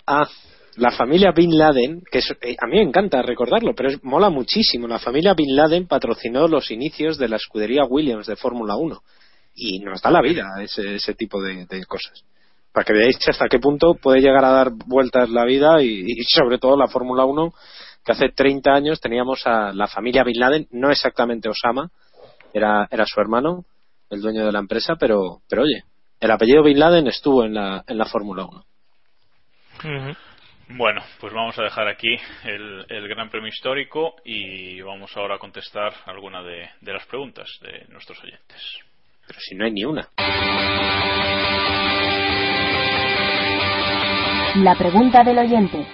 Ah, 0.07 0.29
la 0.77 0.91
familia 0.91 1.33
Bin 1.33 1.57
Laden, 1.57 2.03
que 2.11 2.19
eh, 2.19 2.57
a 2.61 2.67
mí 2.67 2.77
me 2.77 2.83
encanta 2.83 3.23
recordarlo, 3.23 3.75
pero 3.75 3.91
mola 4.03 4.29
muchísimo. 4.29 4.87
La 4.87 4.99
familia 4.99 5.33
Bin 5.33 5.57
Laden 5.57 5.87
patrocinó 5.87 6.47
los 6.47 6.71
inicios 6.71 7.17
de 7.17 7.29
la 7.29 7.37
escudería 7.37 7.85
Williams 7.89 8.27
de 8.27 8.37
Fórmula 8.37 8.77
1. 8.77 9.01
Y 9.55 9.79
nos 9.79 10.03
da 10.03 10.11
la 10.11 10.21
vida 10.21 10.47
ese, 10.63 10.97
ese 10.97 11.15
tipo 11.15 11.41
de 11.41 11.85
cosas 11.87 12.23
para 12.72 12.85
que 12.85 12.92
veáis 12.92 13.16
hasta 13.28 13.48
qué 13.48 13.59
punto 13.59 13.94
puede 13.94 14.20
llegar 14.20 14.44
a 14.44 14.50
dar 14.50 14.70
vueltas 14.70 15.28
la 15.30 15.44
vida 15.44 15.83
y, 15.83 16.06
sobre 16.24 16.59
todo 16.59 16.76
la 16.76 16.88
Fórmula 16.88 17.24
1 17.24 17.52
que 18.04 18.12
hace 18.12 18.28
30 18.30 18.72
años 18.72 19.00
teníamos 19.00 19.46
a 19.46 19.72
la 19.72 19.87
familia 19.87 20.24
Bin 20.24 20.38
Laden, 20.38 20.68
no 20.70 20.90
exactamente 20.90 21.50
Osama, 21.50 21.90
era, 22.54 22.88
era 22.90 23.04
su 23.06 23.20
hermano, 23.20 23.64
el 24.09 24.22
dueño 24.22 24.46
de 24.46 24.52
la 24.52 24.59
empresa, 24.59 24.94
pero, 24.98 25.42
pero 25.48 25.62
oye, 25.62 25.85
el 26.18 26.30
apellido 26.30 26.62
Bin 26.62 26.78
Laden 26.78 27.06
estuvo 27.09 27.44
en 27.44 27.54
la, 27.54 27.85
en 27.87 27.98
la 27.98 28.06
Fórmula 28.06 28.46
1. 28.46 28.64
Bueno, 30.76 31.02
pues 31.18 31.33
vamos 31.33 31.59
a 31.59 31.62
dejar 31.62 31.88
aquí 31.88 32.14
el, 32.44 32.87
el, 32.88 33.09
Gran 33.09 33.28
Premio 33.28 33.48
Histórico 33.48 34.14
y 34.24 34.80
vamos 34.83 35.11
ahora 35.16 35.35
a 35.35 35.38
contestar 35.38 35.92
alguna 36.06 36.42
de, 36.42 36.68
de 36.80 36.92
las 36.92 37.06
preguntas 37.06 37.48
de 37.61 37.87
nuestros 37.88 38.22
oyentes. 38.22 38.78
Pero 39.26 39.40
si 39.40 39.56
no 39.56 39.64
hay 39.64 39.72
ni 39.72 39.85
una. 39.85 40.09
La 44.57 44.75
pregunta 44.75 45.23
del 45.23 45.39
oyente. 45.39 45.87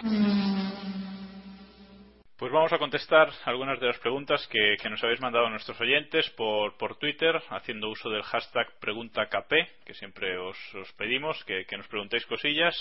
Pues 2.38 2.50
vamos 2.50 2.72
a 2.72 2.78
contestar 2.78 3.28
algunas 3.44 3.78
de 3.78 3.86
las 3.86 3.98
preguntas 3.98 4.48
que, 4.48 4.76
nos 4.88 5.04
habéis 5.04 5.20
mandado 5.20 5.50
nuestros 5.50 5.78
oyentes 5.78 6.30
por, 6.30 6.76
por, 6.78 6.96
Twitter, 6.96 7.42
haciendo 7.50 7.90
uso 7.90 8.08
del 8.08 8.22
hashtag 8.22 8.66
PreguntaKP, 8.80 9.84
que 9.84 9.92
siempre 9.94 10.38
os, 10.38 10.56
pedimos, 10.96 11.44
que, 11.44 11.66
nos 11.76 11.86
preguntéis 11.88 12.24
cosillas. 12.24 12.74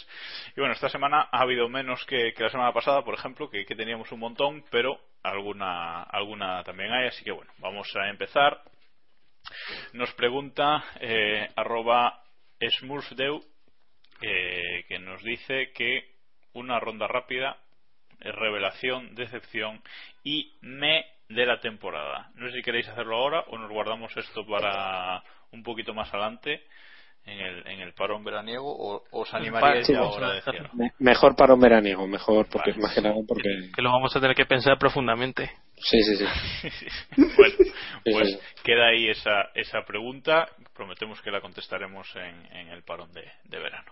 Y 0.56 0.62
bueno, 0.62 0.74
esta 0.74 0.88
semana 0.88 1.28
ha 1.30 1.42
habido 1.42 1.68
menos 1.68 2.06
que, 2.06 2.34
la 2.38 2.50
semana 2.50 2.72
pasada, 2.72 3.04
por 3.04 3.14
ejemplo, 3.14 3.50
que, 3.50 3.66
teníamos 3.66 4.10
un 4.14 4.20
montón, 4.22 4.64
pero 4.72 4.98
alguna, 5.24 6.04
alguna 6.04 6.64
también 6.64 6.94
hay. 6.94 7.08
Así 7.08 7.24
que 7.26 7.32
bueno, 7.32 7.52
vamos 7.58 7.94
a 7.98 8.10
empezar. 8.10 8.62
Nos 9.92 10.14
pregunta 10.14 10.86
eh, 11.02 11.50
arroba 11.56 12.22
smurfdeu, 12.62 13.44
eh, 14.22 14.86
que 14.88 15.00
nos 15.00 15.24
dice 15.24 15.72
que 15.74 16.16
una 16.54 16.80
ronda 16.80 17.08
rápida 17.08 17.58
revelación, 18.20 19.14
decepción 19.16 19.82
y 20.24 20.54
me 20.62 21.06
de 21.30 21.46
la 21.46 21.60
temporada. 21.60 22.30
No 22.36 22.48
sé 22.48 22.58
si 22.58 22.62
queréis 22.62 22.88
hacerlo 22.88 23.18
ahora 23.18 23.44
o 23.48 23.58
nos 23.58 23.70
guardamos 23.70 24.16
esto 24.16 24.46
para 24.46 25.24
un 25.52 25.64
poquito 25.64 25.94
más 25.94 26.14
adelante 26.14 26.64
en 27.26 27.40
el, 27.40 27.68
en 27.68 27.80
el 27.80 27.94
parón 27.94 28.24
veraniego 28.24 28.68
o 28.68 29.04
os 29.12 29.34
animaríais 29.34 29.88
ya 29.88 30.00
ahora 30.00 30.28
a 30.28 30.34
decirlo. 30.34 30.70
Mejor 31.00 31.36
parón 31.36 31.60
veraniego, 31.60 32.08
mejor 32.08 32.48
porque 32.48 32.74
porque 33.28 33.72
que 33.76 33.82
lo 33.82 33.92
vamos 33.92 34.16
a 34.16 34.20
tener 34.20 34.36
que 34.36 34.46
pensar 34.46 34.78
profundamente. 34.78 35.52
Sí, 35.78 36.02
sí, 36.04 36.16
sí. 36.16 36.26
bueno, 37.38 37.56
pues 38.04 38.40
queda 38.64 38.88
ahí 38.88 39.10
esa, 39.10 39.50
esa 39.54 39.84
pregunta. 39.86 40.48
Prometemos 40.74 41.22
que 41.22 41.32
la 41.32 41.42
contestaremos 41.42 42.08
en, 42.16 42.56
en 42.56 42.68
el 42.70 42.84
parón 42.84 43.12
de, 43.12 43.24
de 43.44 43.60
verano. 43.60 43.92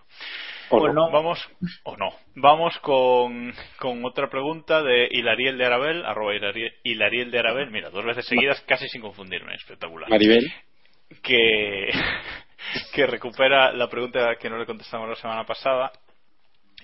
O 0.70 0.88
no. 0.88 1.10
Vamos, 1.10 1.46
o 1.84 1.96
no. 1.96 2.10
Vamos 2.36 2.78
con, 2.78 3.52
con 3.78 4.04
otra 4.04 4.28
pregunta 4.28 4.82
de 4.82 5.08
Hilariel 5.10 5.58
de 5.58 5.66
Arabel, 5.66 6.04
arroba 6.04 6.32
Hilariel, 6.82 7.30
de 7.30 7.38
Arabel. 7.38 7.70
Mira, 7.70 7.90
dos 7.90 8.04
veces 8.04 8.26
seguidas, 8.26 8.60
casi 8.62 8.88
sin 8.88 9.02
confundirme. 9.02 9.54
Espectacular. 9.54 10.08
Maribel. 10.08 10.52
Que, 11.22 11.90
que 12.94 13.06
recupera 13.06 13.72
la 13.72 13.88
pregunta 13.88 14.36
que 14.36 14.48
no 14.48 14.58
le 14.58 14.66
contestamos 14.66 15.08
la 15.08 15.16
semana 15.16 15.44
pasada 15.44 15.92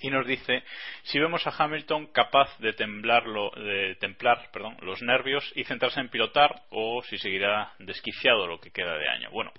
y 0.01 0.11
nos 0.11 0.26
dice 0.26 0.62
si 1.03 1.18
vemos 1.18 1.46
a 1.46 1.55
Hamilton 1.57 2.09
capaz 2.09 2.57
de 2.59 2.72
temblarlo, 2.72 3.51
de 3.51 3.96
templar 3.96 4.48
perdón, 4.53 4.76
los 4.82 5.03
nervios 5.03 5.51
y 5.55 5.64
centrarse 5.64 6.01
en 6.01 6.09
pilotar 6.09 6.62
o 6.70 7.03
si 7.03 7.18
seguirá 7.18 7.72
desquiciado 7.78 8.46
lo 8.46 8.61
que 8.61 8.70
queda 8.70 8.96
de 8.96 9.09
año. 9.09 9.30
Bueno, 9.30 9.53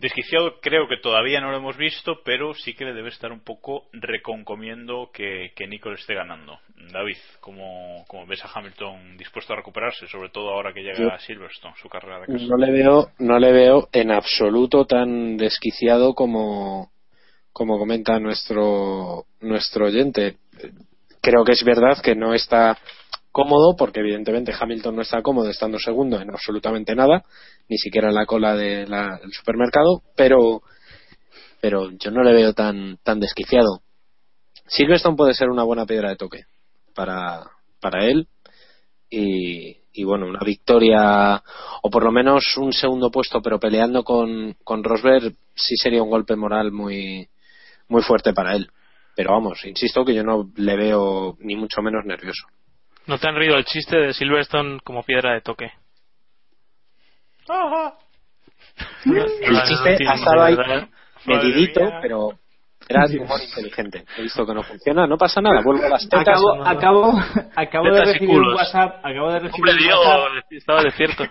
desquiciado 0.00 0.60
creo 0.60 0.88
que 0.88 0.96
todavía 0.96 1.40
no 1.40 1.50
lo 1.50 1.58
hemos 1.58 1.76
visto, 1.76 2.20
pero 2.24 2.54
sí 2.54 2.74
que 2.74 2.86
le 2.86 2.94
debe 2.94 3.10
estar 3.10 3.30
un 3.30 3.40
poco 3.40 3.88
reconcomiendo 3.92 5.10
que, 5.12 5.52
que 5.54 5.66
Nico 5.66 5.92
esté 5.92 6.14
ganando. 6.14 6.58
David, 6.92 7.18
¿cómo, 7.40 8.04
ves 8.26 8.44
a 8.44 8.50
Hamilton 8.52 9.16
dispuesto 9.16 9.52
a 9.52 9.56
recuperarse, 9.56 10.06
sobre 10.08 10.30
todo 10.30 10.50
ahora 10.50 10.72
que 10.72 10.82
llega 10.82 11.14
a 11.14 11.18
Silverstone, 11.20 11.74
su 11.80 11.88
carrera 11.88 12.20
de 12.20 12.26
casa? 12.26 12.44
No 12.48 12.56
le 12.56 12.72
veo, 12.72 13.10
no 13.18 13.38
le 13.38 13.52
veo 13.52 13.88
en 13.92 14.10
absoluto 14.10 14.86
tan 14.86 15.36
desquiciado 15.36 16.14
como 16.14 16.90
como 17.52 17.78
comenta 17.78 18.18
nuestro, 18.18 19.26
nuestro 19.40 19.86
oyente. 19.86 20.38
Creo 21.20 21.44
que 21.44 21.52
es 21.52 21.64
verdad 21.64 22.00
que 22.02 22.14
no 22.14 22.34
está 22.34 22.78
cómodo, 23.32 23.76
porque 23.76 24.00
evidentemente 24.00 24.54
Hamilton 24.58 24.96
no 24.96 25.02
está 25.02 25.22
cómodo 25.22 25.50
estando 25.50 25.78
segundo 25.78 26.20
en 26.20 26.30
absolutamente 26.30 26.94
nada, 26.94 27.24
ni 27.68 27.78
siquiera 27.78 28.08
en 28.08 28.14
la 28.14 28.26
cola 28.26 28.56
del 28.56 28.88
supermercado, 29.32 30.02
pero, 30.16 30.62
pero 31.60 31.90
yo 31.92 32.10
no 32.10 32.22
le 32.22 32.32
veo 32.32 32.52
tan, 32.52 32.98
tan 33.02 33.20
desquiciado. 33.20 33.82
Silverstone 34.66 35.16
puede 35.16 35.34
ser 35.34 35.48
una 35.48 35.64
buena 35.64 35.86
piedra 35.86 36.10
de 36.10 36.16
toque 36.16 36.44
para, 36.94 37.44
para 37.80 38.06
él 38.06 38.28
y, 39.08 39.76
y 39.92 40.04
bueno, 40.04 40.26
una 40.26 40.40
victoria 40.44 41.42
o 41.82 41.90
por 41.90 42.04
lo 42.04 42.12
menos 42.12 42.56
un 42.56 42.72
segundo 42.72 43.10
puesto, 43.10 43.42
pero 43.42 43.58
peleando 43.58 44.04
con, 44.04 44.56
con 44.64 44.84
Rosberg 44.84 45.34
sí 45.54 45.76
sería 45.76 46.02
un 46.02 46.10
golpe 46.10 46.36
moral 46.36 46.70
muy, 46.70 47.28
muy 47.90 48.02
fuerte 48.02 48.32
para 48.32 48.54
él. 48.54 48.70
Pero 49.14 49.32
vamos, 49.32 49.64
insisto 49.66 50.04
que 50.04 50.14
yo 50.14 50.22
no 50.22 50.48
le 50.56 50.76
veo 50.76 51.36
ni 51.40 51.56
mucho 51.56 51.82
menos 51.82 52.04
nervioso. 52.06 52.46
¿No 53.06 53.18
te 53.18 53.28
han 53.28 53.34
reído 53.34 53.56
el 53.56 53.64
chiste 53.64 53.96
de 53.96 54.14
Silverstone 54.14 54.80
como 54.82 55.02
piedra 55.02 55.34
de 55.34 55.40
toque? 55.42 55.72
el 59.04 59.62
chiste 59.64 59.98
ha 60.08 60.14
estado 60.14 60.42
ahí 60.42 60.56
medidito, 61.26 61.80
pero 62.00 62.38
era 62.88 63.04
humor 63.06 63.40
inteligente. 63.48 64.04
He 64.16 64.22
visto 64.22 64.46
que 64.46 64.54
no 64.54 64.62
funciona, 64.62 65.06
no 65.06 65.16
pasa 65.18 65.40
nada, 65.40 65.60
vuelvo 65.62 65.84
a 65.84 65.88
las 65.88 66.08
tetas. 66.08 66.28
Acabo, 66.28 66.64
acabo, 66.64 67.20
acabo 67.56 67.90
de 67.92 68.04
recibir 68.04 68.38
un 68.38 68.54
WhatsApp. 68.54 69.04
Acabo 69.04 69.32
de 69.32 69.38
recibir 69.40 69.70
Hombre, 69.70 69.86
un 69.86 69.90
WhatsApp. 69.90 70.52
estaba 70.52 70.82
desierto. 70.82 71.24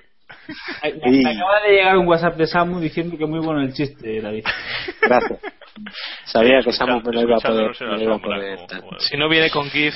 Me 0.84 1.30
acaba 1.30 1.62
de 1.62 1.72
llegar 1.72 1.98
un 1.98 2.08
WhatsApp 2.08 2.36
de 2.36 2.48
Samu 2.48 2.80
diciendo 2.80 3.18
que 3.18 3.26
muy 3.26 3.40
bueno 3.40 3.62
el 3.62 3.74
chiste, 3.74 4.22
David. 4.22 4.46
Gracias. 5.02 5.40
Sabía 6.26 6.62
que 6.62 6.72
Samu 6.72 7.02
me 7.02 7.14
lo 7.14 7.22
iba 7.22 7.38
a 7.38 7.40
poder. 7.40 7.76
Si 9.00 9.18
no 9.18 9.30
viene 9.30 9.50
con 9.50 9.70
GIF, 9.70 9.94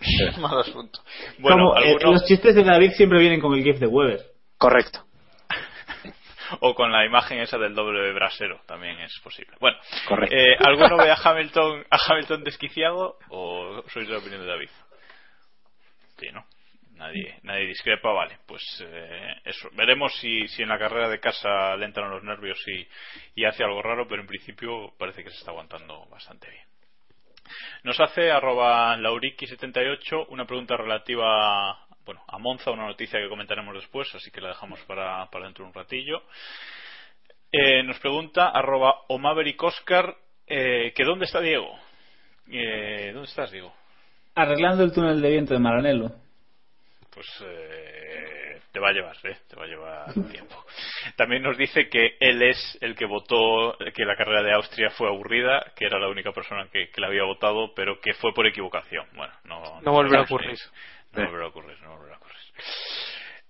mal 0.38 0.60
asunto. 0.60 1.00
Bueno, 1.38 1.76
eh, 1.76 1.96
los 2.00 2.24
chistes 2.24 2.54
de 2.54 2.64
David 2.64 2.92
siempre 2.92 3.20
vienen 3.20 3.40
con 3.40 3.54
el 3.54 3.62
GIF 3.62 3.78
de 3.78 3.86
Weber. 3.86 4.20
Correcto. 4.56 5.04
o 6.60 6.74
con 6.74 6.92
la 6.92 7.04
imagen 7.04 7.40
esa 7.40 7.58
del 7.58 7.74
doble 7.74 8.12
brasero 8.12 8.60
también 8.66 8.98
es 9.00 9.18
posible. 9.22 9.56
Bueno, 9.60 9.78
Correcto. 10.06 10.34
Eh, 10.36 10.56
¿alguno 10.58 10.96
ve 10.96 11.10
a 11.10 11.16
Hamilton, 11.16 11.84
a 11.90 11.98
Hamilton 12.06 12.44
desquiciado 12.44 13.18
o 13.30 13.82
sois 13.88 14.06
de 14.06 14.12
la 14.12 14.18
opinión 14.18 14.42
de 14.42 14.46
David? 14.46 14.70
Sí, 16.18 16.26
¿no? 16.32 16.44
Nadie, 16.98 17.38
nadie 17.42 17.66
discrepa, 17.66 18.12
vale, 18.12 18.38
pues 18.46 18.62
eh, 18.84 19.36
eso. 19.44 19.70
Veremos 19.72 20.12
si, 20.20 20.46
si 20.48 20.62
en 20.62 20.68
la 20.68 20.78
carrera 20.78 21.08
de 21.08 21.20
casa 21.20 21.76
le 21.76 21.86
entran 21.86 22.10
los 22.10 22.22
nervios 22.22 22.58
y, 22.66 23.44
hace 23.44 23.64
algo 23.64 23.80
raro, 23.80 24.06
pero 24.06 24.20
en 24.20 24.26
principio 24.26 24.92
parece 24.98 25.24
que 25.24 25.30
se 25.30 25.38
está 25.38 25.52
aguantando 25.52 26.06
bastante 26.06 26.50
bien. 26.50 26.64
Nos 27.84 27.98
hace 27.98 28.30
arroba 28.30 28.96
lauriki78 28.98 30.26
una 30.28 30.44
pregunta 30.44 30.76
relativa 30.76 31.86
bueno, 32.04 32.22
a 32.26 32.38
Monza, 32.38 32.70
una 32.70 32.86
noticia 32.86 33.18
que 33.18 33.28
comentaremos 33.28 33.74
después, 33.74 34.14
así 34.14 34.30
que 34.30 34.40
la 34.40 34.48
dejamos 34.48 34.80
para, 34.80 35.26
para 35.30 35.44
dentro 35.44 35.64
de 35.64 35.68
un 35.68 35.74
ratillo. 35.74 36.22
Eh, 37.50 37.82
nos 37.82 37.98
pregunta 38.00 38.48
arroba 38.48 39.04
Oscar 39.08 40.14
eh, 40.46 40.92
que 40.94 41.04
dónde 41.04 41.24
está 41.24 41.40
Diego. 41.40 41.78
Eh, 42.50 43.10
¿Dónde 43.12 43.28
estás, 43.28 43.50
Diego? 43.50 43.74
Arreglando 44.34 44.84
el 44.84 44.92
túnel 44.92 45.20
de 45.20 45.30
viento 45.30 45.54
de 45.54 45.60
Maranello 45.60 46.27
pues 47.18 47.44
eh, 47.44 48.60
te 48.70 48.78
va 48.78 48.90
a 48.90 48.92
llevar, 48.92 49.16
¿eh? 49.24 49.36
te 49.48 49.56
va 49.56 49.64
a 49.64 49.66
llevar 49.66 50.12
tiempo. 50.30 50.64
También 51.16 51.42
nos 51.42 51.58
dice 51.58 51.88
que 51.88 52.16
él 52.20 52.40
es 52.42 52.78
el 52.80 52.94
que 52.94 53.06
votó 53.06 53.76
que 53.92 54.04
la 54.04 54.14
carrera 54.14 54.44
de 54.44 54.52
Austria 54.52 54.90
fue 54.90 55.08
aburrida, 55.08 55.72
que 55.74 55.86
era 55.86 55.98
la 55.98 56.06
única 56.06 56.30
persona 56.30 56.68
que, 56.70 56.88
la 56.96 57.08
había 57.08 57.24
votado, 57.24 57.74
pero 57.74 58.00
que 58.00 58.14
fue 58.14 58.32
por 58.32 58.46
equivocación. 58.46 59.04
Bueno, 59.16 59.32
no, 59.42 59.80
no, 59.80 59.92
volverá 59.92 60.20
a 60.20 60.22
ocurrir. 60.22 60.56
No 61.10 61.24
volverá 61.24 61.46
a 61.46 61.48
ocurrir, 61.48 61.82
no 61.82 61.96
volverá 61.96 62.14
a 62.14 62.18
ocurrir. 62.18 62.38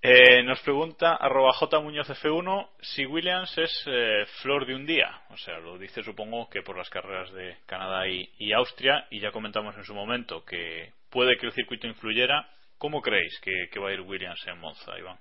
Eh, 0.00 0.42
nos 0.44 0.60
pregunta 0.60 1.16
arroba 1.16 1.52
J 1.52 1.80
Muñoz 1.80 2.08
F1 2.08 2.68
si 2.80 3.04
Williams 3.04 3.58
es 3.58 3.84
eh, 3.86 4.24
flor 4.40 4.64
de 4.64 4.76
un 4.76 4.86
día. 4.86 5.24
O 5.28 5.36
sea, 5.36 5.58
lo 5.58 5.76
dice 5.76 6.02
supongo 6.02 6.48
que 6.48 6.62
por 6.62 6.78
las 6.78 6.88
carreras 6.88 7.30
de 7.34 7.58
Canadá 7.66 8.08
y, 8.08 8.30
y 8.38 8.54
Austria. 8.54 9.06
Y 9.10 9.20
ya 9.20 9.30
comentamos 9.30 9.76
en 9.76 9.84
su 9.84 9.94
momento 9.94 10.42
que 10.46 10.94
puede 11.10 11.36
que 11.36 11.44
el 11.44 11.52
circuito 11.52 11.86
influyera 11.86 12.48
¿Cómo 12.78 13.02
creéis 13.02 13.38
que, 13.40 13.80
va 13.80 13.90
a 13.90 13.92
ir 13.92 14.00
Williams 14.00 14.40
en 14.46 14.58
Monza, 14.60 14.98
Iván? 14.98 15.18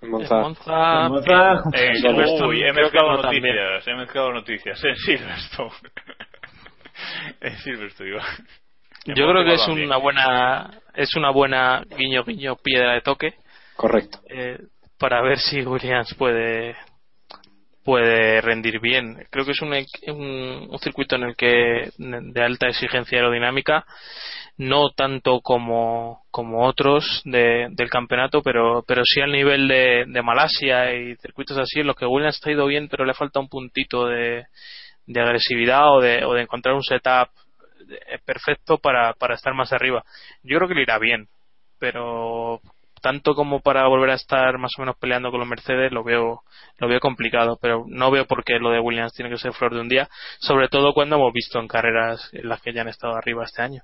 En 0.00 0.10
Monza. 0.10 0.36
En 0.36 0.42
Monza. 0.42 1.08
uy, 2.46 2.64
he 2.64 2.72
mezclado 2.72 3.22
noticias, 3.22 3.86
he 3.86 3.94
mezclado 3.94 4.32
noticias. 4.32 4.84
En 4.84 4.96
Silverstone. 4.96 5.70
en 7.40 7.56
Silverstone, 7.58 8.10
Iván. 8.10 8.26
Yo 9.06 9.28
creo 9.28 9.44
que 9.44 9.54
es 9.54 9.68
una 9.68 9.96
buena, 9.96 10.80
es 10.94 11.14
una 11.16 11.30
buena 11.30 11.84
guiño 11.96 12.24
guiño 12.24 12.56
piedra 12.56 12.94
de 12.94 13.00
toque. 13.00 13.34
Correcto. 13.76 14.18
Eh, 14.28 14.58
para 14.98 15.22
ver 15.22 15.38
si 15.38 15.62
Williams 15.62 16.14
puede 16.14 16.76
puede 17.84 18.40
rendir 18.40 18.80
bien. 18.80 19.26
Creo 19.30 19.44
que 19.44 19.52
es 19.52 19.62
un, 19.62 19.72
un, 19.72 20.78
circuito 20.78 21.16
en 21.16 21.24
el 21.24 21.36
que 21.36 21.90
de 21.98 22.42
alta 22.42 22.68
exigencia 22.68 23.18
aerodinámica, 23.18 23.84
no 24.56 24.90
tanto 24.90 25.40
como, 25.40 26.22
como 26.30 26.66
otros 26.66 27.22
de, 27.24 27.68
del 27.70 27.90
campeonato, 27.90 28.42
pero, 28.42 28.84
pero 28.86 29.02
sí 29.04 29.20
al 29.20 29.32
nivel 29.32 29.68
de, 29.68 30.04
de 30.06 30.22
Malasia 30.22 30.94
y 30.94 31.16
circuitos 31.16 31.58
así, 31.58 31.80
en 31.80 31.86
los 31.88 31.96
que 31.96 32.06
Williams 32.06 32.40
ha 32.44 32.50
ido 32.50 32.66
bien, 32.66 32.88
pero 32.88 33.04
le 33.04 33.14
falta 33.14 33.40
un 33.40 33.48
puntito 33.48 34.06
de, 34.06 34.46
de 35.06 35.20
agresividad 35.20 35.92
o 35.92 36.00
de, 36.00 36.24
o 36.24 36.34
de 36.34 36.42
encontrar 36.42 36.74
un 36.74 36.82
setup 36.82 37.28
perfecto 38.24 38.78
para, 38.78 39.12
para 39.14 39.34
estar 39.34 39.54
más 39.54 39.72
arriba. 39.72 40.04
Yo 40.42 40.58
creo 40.58 40.68
que 40.68 40.74
le 40.74 40.82
irá 40.82 40.98
bien, 40.98 41.28
pero 41.78 42.60
tanto 43.02 43.34
como 43.34 43.60
para 43.60 43.86
volver 43.88 44.10
a 44.10 44.14
estar 44.14 44.56
más 44.58 44.72
o 44.78 44.82
menos 44.82 44.96
peleando 44.96 45.30
con 45.30 45.40
los 45.40 45.48
Mercedes 45.48 45.92
lo 45.92 46.02
veo 46.04 46.42
lo 46.78 46.88
veo 46.88 47.00
complicado 47.00 47.58
pero 47.60 47.84
no 47.88 48.10
veo 48.10 48.26
por 48.26 48.44
qué 48.44 48.58
lo 48.58 48.70
de 48.70 48.80
Williams 48.80 49.12
tiene 49.12 49.30
que 49.30 49.38
ser 49.38 49.52
flor 49.52 49.74
de 49.74 49.80
un 49.80 49.88
día 49.88 50.08
sobre 50.38 50.68
todo 50.68 50.94
cuando 50.94 51.16
hemos 51.16 51.32
visto 51.32 51.58
en 51.58 51.68
carreras 51.68 52.30
en 52.32 52.48
las 52.48 52.62
que 52.62 52.72
ya 52.72 52.82
han 52.82 52.88
estado 52.88 53.14
arriba 53.14 53.44
este 53.44 53.62
año 53.62 53.82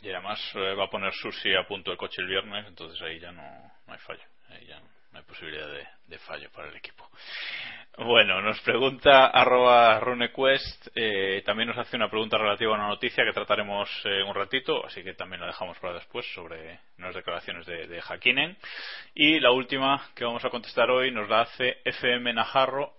Y 0.00 0.10
además 0.10 0.40
eh, 0.54 0.74
va 0.74 0.84
a 0.84 0.90
poner 0.90 1.12
Susi 1.12 1.54
a 1.54 1.66
punto 1.66 1.92
el 1.92 1.98
coche 1.98 2.22
el 2.22 2.28
viernes, 2.28 2.66
entonces 2.66 3.00
ahí 3.02 3.20
ya 3.20 3.32
no, 3.32 3.42
no 3.86 3.92
hay 3.92 4.00
fallo. 4.00 4.24
Ahí 4.48 4.66
ya 4.66 4.80
no 4.80 4.91
hay 5.14 5.22
posibilidad 5.22 5.68
de, 6.06 6.18
fallo 6.18 6.50
para 6.50 6.68
el 6.68 6.76
equipo. 6.76 7.08
Bueno, 7.98 8.42
nos 8.42 8.60
pregunta 8.60 9.26
arroba 9.26 9.98
runequest, 10.00 10.88
eh, 10.94 11.42
también 11.44 11.68
nos 11.68 11.78
hace 11.78 11.96
una 11.96 12.08
pregunta 12.08 12.36
relativa 12.38 12.72
a 12.72 12.74
una 12.74 12.88
noticia 12.88 13.24
que 13.24 13.32
trataremos 13.32 13.88
eh, 14.04 14.22
un 14.22 14.34
ratito, 14.34 14.84
así 14.84 15.02
que 15.02 15.14
también 15.14 15.40
la 15.40 15.48
dejamos 15.48 15.78
para 15.78 15.94
después 15.94 16.26
sobre 16.34 16.80
las 16.98 17.14
declaraciones 17.14 17.66
de, 17.66 17.86
de 17.86 18.02
Hakinen. 18.06 18.56
Y 19.14 19.40
la 19.40 19.50
última 19.52 20.10
que 20.14 20.24
vamos 20.24 20.44
a 20.44 20.50
contestar 20.50 20.90
hoy 20.90 21.10
nos 21.10 21.28
la 21.28 21.42
hace 21.42 21.78
FM 21.84 22.34
Najarro 22.34 22.94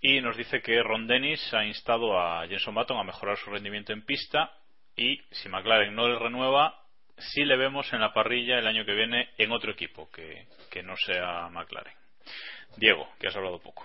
y 0.00 0.20
nos 0.20 0.36
dice 0.36 0.62
que 0.62 0.82
Ron 0.82 1.06
Dennis 1.06 1.52
ha 1.54 1.64
instado 1.64 2.18
a 2.18 2.46
Jenson 2.48 2.74
Button 2.74 2.98
a 2.98 3.04
mejorar 3.04 3.36
su 3.36 3.50
rendimiento 3.50 3.92
en 3.92 4.04
pista 4.04 4.52
y 4.96 5.20
si 5.30 5.48
McLaren 5.48 5.94
no 5.94 6.08
le 6.08 6.18
renueva, 6.18 6.79
sí 7.20 7.44
le 7.44 7.56
vemos 7.56 7.92
en 7.92 8.00
la 8.00 8.12
parrilla 8.12 8.58
el 8.58 8.66
año 8.66 8.84
que 8.84 8.94
viene 8.94 9.28
en 9.38 9.52
otro 9.52 9.72
equipo 9.72 10.08
que, 10.10 10.46
que 10.70 10.82
no 10.82 10.96
sea 10.96 11.48
McLaren. 11.50 11.94
Diego, 12.76 13.08
que 13.18 13.28
has 13.28 13.36
hablado 13.36 13.58
poco. 13.58 13.84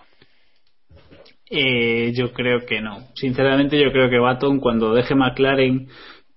Eh, 1.49 2.11
yo 2.15 2.33
creo 2.33 2.65
que 2.65 2.81
no. 2.81 3.07
Sinceramente, 3.15 3.79
yo 3.79 3.91
creo 3.91 4.09
que 4.09 4.17
Baton, 4.17 4.59
cuando 4.59 4.93
deje 4.93 5.15
McLaren, 5.15 5.88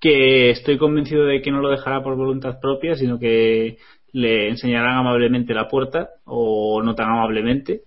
que 0.00 0.50
estoy 0.50 0.78
convencido 0.78 1.24
de 1.24 1.40
que 1.40 1.50
no 1.50 1.60
lo 1.60 1.70
dejará 1.70 2.02
por 2.02 2.16
voluntad 2.16 2.60
propia, 2.60 2.94
sino 2.94 3.18
que 3.18 3.78
le 4.12 4.48
enseñarán 4.48 4.96
amablemente 4.96 5.54
la 5.54 5.68
puerta, 5.68 6.10
o 6.24 6.82
no 6.82 6.94
tan 6.94 7.10
amablemente. 7.10 7.82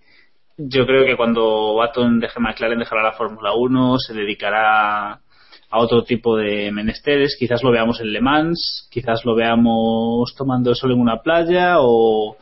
Yo 0.56 0.86
creo 0.86 1.04
que 1.04 1.16
cuando 1.16 1.74
Baton 1.74 2.20
deje 2.20 2.40
McLaren, 2.40 2.78
dejará 2.78 3.02
la 3.02 3.12
Fórmula 3.12 3.52
1, 3.54 3.98
se 3.98 4.14
dedicará 4.14 5.20
a 5.72 5.78
otro 5.78 6.04
tipo 6.04 6.36
de 6.36 6.70
menesteres. 6.70 7.34
Quizás 7.38 7.62
lo 7.62 7.72
veamos 7.72 8.00
en 8.00 8.12
Le 8.12 8.20
Mans, 8.20 8.88
quizás 8.90 9.24
lo 9.24 9.34
veamos 9.34 10.34
tomando 10.36 10.74
sol 10.74 10.92
en 10.92 11.00
una 11.00 11.22
playa 11.22 11.76
o 11.78 12.36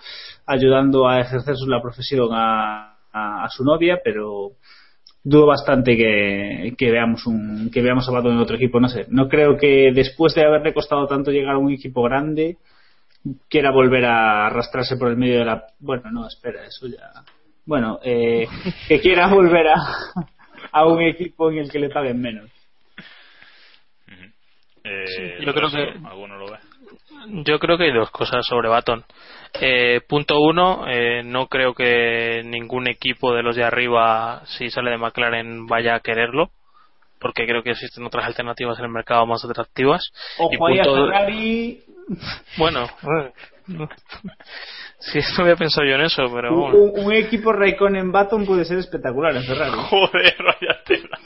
ayudando 0.47 1.09
a 1.09 1.21
ejercer 1.21 1.55
la 1.69 1.81
profesión 1.81 2.29
a, 2.33 2.97
su 3.51 3.65
novia, 3.65 4.01
pero 4.05 4.53
dudo 5.23 5.47
bastante 5.47 5.97
que, 5.97 6.75
que 6.77 6.91
veamos 6.91 7.27
un 7.27 7.71
que 7.71 7.83
veamos 7.83 8.09
a 8.09 8.13
Baton 8.13 8.33
en 8.33 8.39
otro 8.39 8.57
equipo 8.57 8.81
no 8.81 8.89
sé 8.89 9.05
no 9.11 9.29
creo 9.29 9.59
que 9.59 9.91
después 9.93 10.35
de 10.35 10.47
haberle 10.47 10.73
costado 10.73 11.07
tanto 11.07 11.31
llegar 11.31 11.57
a 11.57 11.59
un 11.59 11.71
equipo 11.73 12.03
grande 12.05 12.57
quiera 13.51 13.71
volver 13.71 14.07
a 14.07 14.47
arrastrarse 14.47 14.97
por 14.97 15.09
el 15.09 15.19
medio 15.19 15.41
de 15.41 15.45
la 15.45 15.67
bueno 15.79 16.11
no 16.11 16.27
espera 16.27 16.65
eso 16.65 16.87
ya 16.87 17.23
bueno 17.67 17.99
eh, 18.03 18.47
que 18.89 19.01
quiera 19.01 19.29
volver 19.29 19.69
a 19.69 19.77
a 20.73 20.87
un 20.87 21.03
equipo 21.03 21.51
en 21.51 21.59
el 21.59 21.71
que 21.71 21.81
le 21.81 21.91
paguen 21.91 22.19
menos 22.19 22.49
Eh, 24.85 25.05
Sí, 25.07 25.45
yo 25.45 25.53
creo 25.55 25.71
que- 25.71 25.95
¿Alguno 26.09 26.37
lo 26.39 26.51
ve? 26.51 26.59
Yo 27.45 27.59
creo 27.59 27.77
que 27.77 27.85
hay 27.85 27.93
dos 27.93 28.11
cosas 28.11 28.45
sobre 28.47 28.69
Baton. 28.69 29.05
Eh, 29.61 30.01
punto 30.09 30.41
uno, 30.41 30.87
eh, 30.89 31.23
no 31.23 31.49
creo 31.49 31.75
que 31.75 32.43
ningún 32.45 32.89
equipo 32.89 33.35
de 33.35 33.43
los 33.43 33.57
de 33.57 33.65
arriba, 33.65 34.43
si 34.47 34.71
sale 34.71 34.91
de 34.91 34.97
McLaren, 34.97 35.67
vaya 35.67 35.97
a 35.97 36.01
quererlo, 36.01 36.51
porque 37.21 37.47
creo 37.47 37.63
que 37.63 37.73
existen 37.73 38.05
otras 38.07 38.25
alternativas 38.27 38.79
en 38.79 38.87
el 38.87 38.91
mercado 38.91 39.27
más 39.27 39.45
atractivas. 39.45 40.03
y 40.51 40.57
ojo 40.57 40.67
ahí 40.67 40.79
a 40.79 40.83
punto- 40.85 41.07
Ferrari 41.07 41.81
Bueno, 42.57 42.87
sí, 45.01 45.19
no 45.37 45.43
había 45.45 45.57
pensado 45.57 45.87
yo 45.87 45.97
en 45.97 46.03
eso, 46.03 46.23
pero 46.35 46.55
un, 46.55 46.61
bueno. 46.61 46.79
un- 46.79 47.05
un 47.07 47.13
equipo 47.13 47.53
Raikkonen 47.53 48.11
Baton 48.13 48.47
puede 48.47 48.65
ser 48.65 48.79
espectacular 48.79 49.37
en 49.37 49.45
Ferrari 49.45 49.73
Joder, 49.91 50.37
vaya 50.39 50.83
tela. 50.85 51.19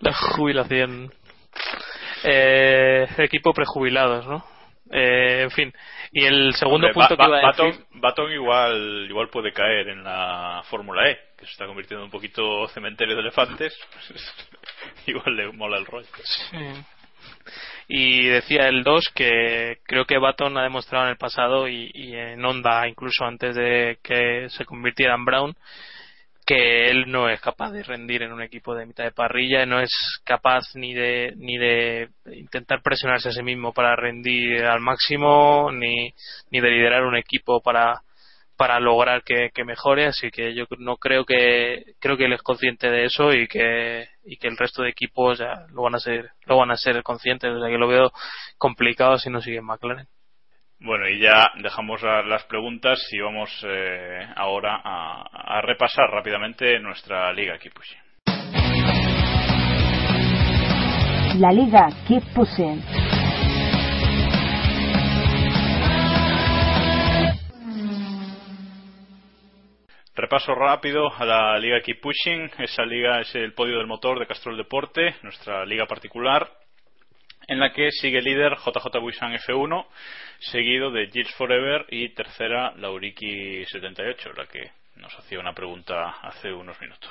La 0.00 0.12
jubilación. 0.12 1.12
Eh, 2.24 3.06
equipo 3.18 3.52
prejubilados, 3.52 4.26
¿no? 4.26 4.44
Eh, 4.90 5.42
en 5.42 5.50
fin. 5.50 5.72
Y 6.12 6.24
el 6.24 6.54
segundo 6.54 6.86
Hombre, 6.88 6.94
punto 6.94 7.16
Ba- 7.16 7.24
que 7.24 7.30
iba 7.30 7.38
a 7.38 7.52
decir. 7.52 7.64
Baton, 7.64 8.00
Baton 8.00 8.32
igual, 8.32 9.06
igual 9.08 9.28
puede 9.28 9.52
caer 9.52 9.88
en 9.88 10.04
la 10.04 10.62
Fórmula 10.68 11.08
E, 11.10 11.18
que 11.38 11.46
se 11.46 11.52
está 11.52 11.66
convirtiendo 11.66 12.02
en 12.02 12.06
un 12.06 12.10
poquito 12.10 12.66
cementerio 12.68 13.14
de 13.14 13.22
elefantes. 13.22 13.76
igual 15.06 15.36
le 15.36 15.52
mola 15.52 15.78
el 15.78 15.86
rollo. 15.86 16.06
Sí. 16.22 16.84
Y 17.88 18.26
decía 18.26 18.68
el 18.68 18.82
2 18.82 19.10
que 19.14 19.78
creo 19.84 20.04
que 20.06 20.18
Baton 20.18 20.56
ha 20.56 20.62
demostrado 20.62 21.04
en 21.04 21.10
el 21.10 21.16
pasado 21.18 21.68
y, 21.68 21.90
y 21.92 22.14
en 22.14 22.42
Honda, 22.44 22.86
incluso 22.88 23.24
antes 23.24 23.54
de 23.54 23.98
que 24.02 24.48
se 24.50 24.64
convirtiera 24.64 25.14
en 25.14 25.24
Brown, 25.24 25.56
que 26.46 26.90
él 26.90 27.10
no 27.10 27.28
es 27.28 27.40
capaz 27.40 27.70
de 27.72 27.82
rendir 27.82 28.22
en 28.22 28.32
un 28.32 28.42
equipo 28.42 28.74
de 28.74 28.86
mitad 28.86 29.04
de 29.04 29.12
parrilla, 29.12 29.66
no 29.66 29.80
es 29.80 29.92
capaz 30.24 30.64
ni 30.74 30.94
de 30.94 31.32
ni 31.36 31.56
de 31.58 32.10
intentar 32.32 32.82
presionarse 32.82 33.30
a 33.30 33.32
sí 33.32 33.42
mismo 33.42 33.72
para 33.72 33.96
rendir 33.96 34.64
al 34.64 34.80
máximo, 34.80 35.70
ni, 35.72 36.12
ni 36.50 36.60
de 36.60 36.70
liderar 36.70 37.04
un 37.04 37.16
equipo 37.16 37.60
para 37.62 38.02
para 38.56 38.78
lograr 38.80 39.22
que, 39.24 39.50
que 39.52 39.64
mejore, 39.64 40.06
así 40.06 40.30
que 40.30 40.54
yo 40.54 40.66
no 40.78 40.96
creo 40.96 41.24
que 41.24 41.94
creo 42.00 42.16
que 42.16 42.26
él 42.26 42.32
es 42.34 42.42
consciente 42.42 42.88
de 42.90 43.06
eso 43.06 43.32
y 43.32 43.48
que 43.48 44.08
y 44.24 44.36
que 44.36 44.48
el 44.48 44.56
resto 44.56 44.82
de 44.82 44.90
equipos 44.90 45.38
ya 45.38 45.66
lo 45.72 45.82
van 45.82 45.96
a 45.96 46.00
ser 46.00 46.30
lo 46.46 46.58
van 46.58 46.70
a 46.70 46.76
ser 46.76 47.02
conscientes, 47.02 47.50
o 47.50 47.60
sea 47.60 47.68
que 47.68 47.78
lo 47.78 47.88
veo 47.88 48.12
complicado 48.58 49.18
si 49.18 49.30
no 49.30 49.40
sigue 49.40 49.58
en 49.58 49.66
McLaren. 49.66 50.08
Bueno, 50.84 51.08
y 51.08 51.18
ya 51.18 51.50
dejamos 51.62 52.02
las 52.02 52.44
preguntas 52.44 53.00
y 53.10 53.18
vamos 53.18 53.48
eh, 53.66 54.28
ahora 54.36 54.82
a, 54.84 55.56
a 55.56 55.62
repasar 55.62 56.10
rápidamente 56.10 56.78
nuestra 56.78 57.32
liga 57.32 57.56
Kipushi. 57.56 57.96
La 61.40 61.50
Liga 61.52 61.88
Keep 62.06 62.22
Pushing. 62.34 62.82
Repaso 70.14 70.54
rápido 70.54 71.10
a 71.16 71.24
la 71.24 71.58
liga 71.58 71.80
Keep 71.80 72.02
Pushing. 72.02 72.50
Esa 72.58 72.84
liga 72.84 73.20
es 73.20 73.34
el 73.34 73.54
podio 73.54 73.78
del 73.78 73.86
motor 73.86 74.18
de 74.18 74.26
Castrol 74.26 74.58
Deporte, 74.58 75.16
nuestra 75.22 75.64
liga 75.64 75.86
particular, 75.86 76.46
en 77.46 77.60
la 77.60 77.72
que 77.72 77.90
sigue 77.90 78.20
líder 78.20 78.56
JJ 78.56 78.98
Buisan 79.00 79.34
F1, 79.34 79.86
seguido 80.38 80.90
de 80.90 81.06
Gilles 81.06 81.34
Forever 81.36 81.86
y 81.90 82.10
tercera 82.10 82.72
Lauriki 82.76 83.64
78, 83.66 84.32
la 84.36 84.46
que 84.46 84.70
nos 84.96 85.12
hacía 85.18 85.40
una 85.40 85.52
pregunta 85.52 86.10
hace 86.22 86.52
unos 86.52 86.80
minutos. 86.80 87.10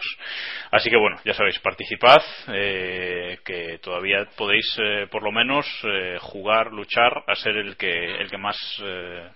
Así 0.72 0.90
que 0.90 0.98
bueno, 0.98 1.18
ya 1.26 1.34
sabéis, 1.34 1.60
participad, 1.60 2.22
eh, 2.48 3.40
que 3.44 3.80
todavía 3.80 4.26
podéis 4.38 4.66
eh, 4.82 5.08
por 5.12 5.24
lo 5.24 5.32
menos 5.32 5.66
eh, 5.84 6.18
jugar, 6.22 6.72
luchar 6.72 7.24
a 7.28 7.36
ser 7.36 7.58
el 7.58 7.76
que 7.76 8.16
el 8.16 8.30
que 8.30 8.38
más 8.38 8.58
eh, 8.84 9.30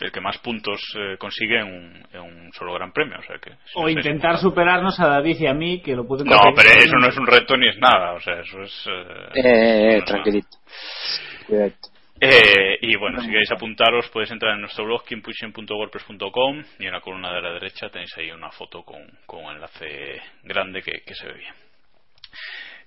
el 0.00 0.10
que 0.10 0.20
más 0.20 0.38
puntos 0.38 0.80
eh, 0.96 1.16
consigue 1.18 1.58
en 1.60 1.66
un, 1.66 2.06
en 2.12 2.20
un 2.20 2.52
solo 2.52 2.74
gran 2.74 2.92
premio. 2.92 3.18
O, 3.18 3.22
sea 3.22 3.38
que, 3.38 3.50
si 3.50 3.72
o 3.74 3.88
intentar 3.88 4.38
superarnos 4.38 4.98
a 5.00 5.06
David 5.06 5.36
y 5.40 5.46
a 5.46 5.54
mí 5.54 5.80
que 5.82 5.94
lo 5.94 6.06
pueden 6.06 6.26
no, 6.26 6.38
pero 6.54 6.68
eso 6.70 6.96
no 6.96 7.08
es 7.08 7.16
un 7.18 7.26
reto 7.26 7.56
ni 7.56 7.68
es 7.68 7.78
nada, 7.78 8.14
o 8.14 8.20
sea, 8.20 8.40
eso 8.40 8.62
es... 8.62 8.86
eh, 8.86 9.30
Eh, 9.34 9.92
no 9.92 9.98
es 9.98 10.04
tranquilito. 10.04 10.56
Eh, 12.24 12.78
y 12.82 12.96
bueno, 12.96 13.20
si 13.20 13.26
queréis 13.26 13.50
apuntaros, 13.50 14.08
podéis 14.10 14.30
entrar 14.30 14.54
en 14.54 14.60
nuestro 14.60 14.84
blog, 14.84 15.04
kimpushing.wordpress.com 15.04 16.62
y 16.78 16.86
en 16.86 16.92
la 16.92 17.00
columna 17.00 17.34
de 17.34 17.42
la 17.42 17.52
derecha 17.54 17.88
tenéis 17.90 18.16
ahí 18.16 18.30
una 18.30 18.50
foto 18.52 18.84
con, 18.84 19.02
con 19.26 19.44
un 19.44 19.54
enlace 19.54 20.22
grande 20.44 20.82
que, 20.82 21.00
que 21.04 21.14
se 21.14 21.26
ve 21.26 21.34
bien. 21.34 21.54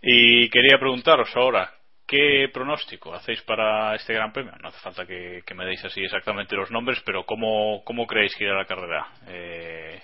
Y 0.01 0.49
quería 0.49 0.80
preguntaros 0.80 1.36
ahora, 1.36 1.70
¿qué 2.08 2.49
pronóstico 2.53 3.14
hacéis 3.14 3.41
para 3.43 3.95
este 3.95 4.14
Gran 4.14 4.32
Premio? 4.32 4.53
No 4.62 4.70
hace 4.70 4.80
falta 4.80 5.06
que, 5.06 5.43
me 5.56 5.66
deis 5.66 5.84
así 5.84 6.01
exactamente 6.01 6.56
los 6.56 6.72
nombres, 6.72 7.01
pero 7.06 7.26
¿cómo, 7.26 7.84
cómo 7.84 8.06
creéis 8.06 8.36
que 8.36 8.45
irá 8.45 8.56
la 8.56 8.66
carrera? 8.66 9.08
Eh, 9.28 10.01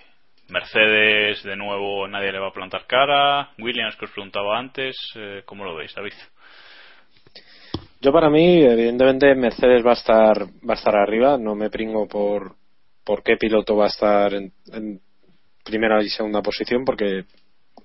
Mercedes, 0.50 1.44
de 1.44 1.56
nuevo, 1.56 2.08
nadie 2.08 2.32
le 2.32 2.40
va 2.40 2.50
a 2.50 2.54
plantar 2.54 2.86
cara. 2.86 3.52
Williams, 3.58 3.96
que 3.96 4.06
os 4.06 4.12
preguntaba 4.12 4.60
antes, 4.60 4.96
eh, 5.16 5.44
¿cómo 5.46 5.64
lo 5.64 5.76
veis, 5.76 5.94
David? 5.96 6.14
Yo 8.02 8.12
para 8.12 8.30
mí, 8.30 8.64
evidentemente, 8.64 9.34
Mercedes 9.36 9.86
va 9.86 9.92
a 9.92 9.94
estar 9.94 10.44
va 10.44 10.74
a 10.74 10.78
estar 10.78 10.96
arriba. 10.96 11.38
No 11.38 11.56
me 11.56 11.70
pringo 11.70 12.08
por 12.08 12.56
por 13.04 13.24
qué 13.24 13.38
piloto 13.38 13.76
va 13.76 13.86
a 13.86 13.90
estar 13.90 14.34
en, 14.34 14.52
en 14.74 15.00
primera 15.64 16.02
y 16.02 16.10
segunda 16.10 16.42
posición, 16.42 16.84
porque 16.84 17.26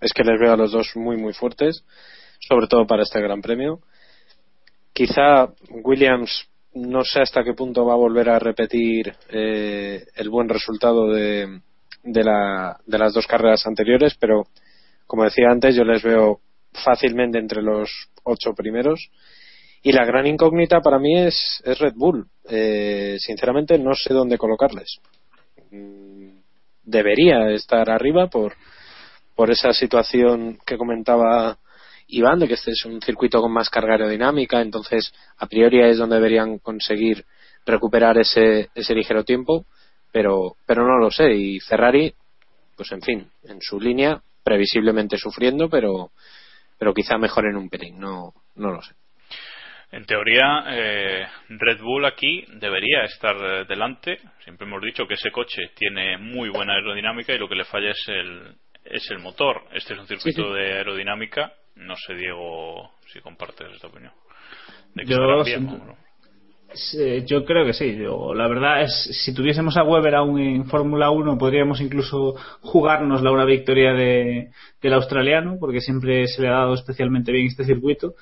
es 0.01 0.13
que 0.13 0.25
les 0.25 0.41
veo 0.41 0.53
a 0.53 0.57
los 0.57 0.73
dos 0.73 0.91
muy 0.97 1.17
muy 1.17 1.35
fuertes, 1.35 1.85
sobre 2.49 2.67
todo 2.67 2.87
para 2.87 3.03
este 3.03 3.21
Gran 3.21 3.43
Premio. 3.43 3.81
Quizá 4.97 5.53
Williams 5.85 6.49
no 6.73 7.05
sé 7.05 7.21
hasta 7.21 7.45
qué 7.45 7.53
punto 7.53 7.85
va 7.85 7.93
a 7.93 7.99
volver 7.99 8.31
a 8.31 8.39
repetir 8.39 9.15
eh, 9.29 10.07
el 10.15 10.31
buen 10.31 10.49
resultado 10.49 11.13
de, 11.13 11.61
de, 12.03 12.25
la, 12.25 12.81
de 12.87 12.99
las 12.99 13.13
dos 13.13 13.27
carreras 13.27 13.67
anteriores, 13.67 14.17
pero 14.19 14.47
como 15.07 15.25
decía 15.25 15.51
antes, 15.51 15.77
yo 15.77 15.85
les 15.85 16.03
veo 16.03 16.41
fácilmente 16.73 17.37
entre 17.39 17.61
los 17.61 17.91
ocho 18.25 18.55
primeros. 18.55 19.11
Y 19.83 19.93
la 19.93 20.07
gran 20.07 20.27
incógnita 20.27 20.81
para 20.81 20.99
mí 20.99 21.19
es, 21.19 21.63
Red 21.79 21.93
Bull. 21.95 22.27
Eh, 22.49 23.19
sinceramente 23.19 23.79
no 23.79 23.93
sé 23.93 24.15
dónde 24.15 24.39
colocarles. 24.39 24.99
Mm, 25.73 26.39
Debería 26.85 27.51
estar 27.51 27.91
arriba 27.91 28.29
por, 28.29 28.55
por 29.35 29.51
esa 29.51 29.75
situación 29.75 30.59
que 30.65 30.79
comentaba 30.79 31.59
Iván, 32.09 32.39
de 32.39 32.49
que 32.49 32.55
este 32.55 32.71
es 32.71 32.85
un 32.85 33.01
circuito 33.01 33.41
con 33.41 33.53
más 33.53 33.69
carga 33.69 33.93
aerodinámica, 33.93 34.61
entonces 34.61 35.13
a 35.39 35.47
priori 35.47 35.83
es 35.83 35.99
donde 35.99 36.17
deberían 36.17 36.59
conseguir 36.59 37.25
recuperar 37.65 38.17
ese, 38.19 38.71
ese 38.75 38.95
ligero 38.95 39.25
tiempo, 39.25 39.67
pero, 40.13 40.57
pero 40.67 40.87
no 40.87 40.99
lo 40.99 41.11
sé. 41.11 41.35
Y 41.35 41.61
Ferrari, 41.61 42.15
pues 42.77 42.93
en 42.93 43.03
fin, 43.03 43.31
en 43.45 43.61
su 43.61 43.81
línea, 43.81 44.21
previsiblemente 44.45 45.19
sufriendo, 45.19 45.69
pero, 45.69 46.11
pero 46.79 46.95
quizá 46.95 47.19
mejor 47.19 47.47
en 47.47 47.57
un 47.57 47.69
pelín, 47.69 47.99
no, 47.99 48.33
no 48.55 48.71
lo 48.71 48.83
sé. 48.83 48.95
En 49.93 50.05
teoría, 50.05 50.65
eh, 50.69 51.27
Red 51.49 51.81
Bull 51.81 52.05
aquí 52.05 52.45
debería 52.55 53.05
estar 53.05 53.37
eh, 53.37 53.65
delante. 53.69 54.19
Siempre 54.43 54.67
hemos 54.67 54.83
dicho 54.83 55.07
que 55.07 55.15
ese 55.15 55.31
coche 55.31 55.71
tiene 55.75 56.19
muy 56.19 56.49
buena 56.49 56.75
aerodinámica 56.75 57.33
y 57.33 57.39
lo 57.39 57.49
que 57.49 57.55
le 57.55 57.65
falla 57.65 57.91
es 57.91 58.05
el, 58.09 58.55
es 58.85 59.09
el 59.11 59.21
motor. 59.21 59.63
Este 59.73 59.95
es 59.95 60.01
un 60.01 60.07
circuito 60.07 60.53
de 60.53 60.75
aerodinámica. 60.75 61.53
No 61.77 61.95
sé, 61.97 62.15
Diego, 62.15 62.91
si 63.13 63.21
compartes 63.21 63.69
esta 63.75 63.87
opinión. 63.89 64.13
yo, 65.07 65.17
yo 67.27 67.45
creo 67.45 67.65
que 67.65 67.73
sí. 67.73 67.97
la 68.35 68.49
verdad 68.49 68.83
es, 68.83 69.23
si 69.25 69.35
tuviésemos 69.35 69.77
a 69.77 69.85
Weber 69.85 70.15
aún 70.15 70.41
en 70.41 70.65
Fórmula 70.67 71.11
1, 71.11 71.39
podríamos 71.39 71.81
incluso 71.81 72.35
jugarnos 72.61 73.23
la 73.23 73.31
una 73.31 73.45
victoria 73.45 73.93
de, 73.93 74.51
del 74.83 74.93
australiano, 74.95 75.59
porque 75.61 75.81
siempre 75.81 76.27
se 76.27 76.43
le 76.43 76.49
ha 76.49 76.53
dado 76.53 76.75
especialmente 76.75 77.33
bien 77.33 77.47
este 77.47 77.65
circuito 77.65 78.15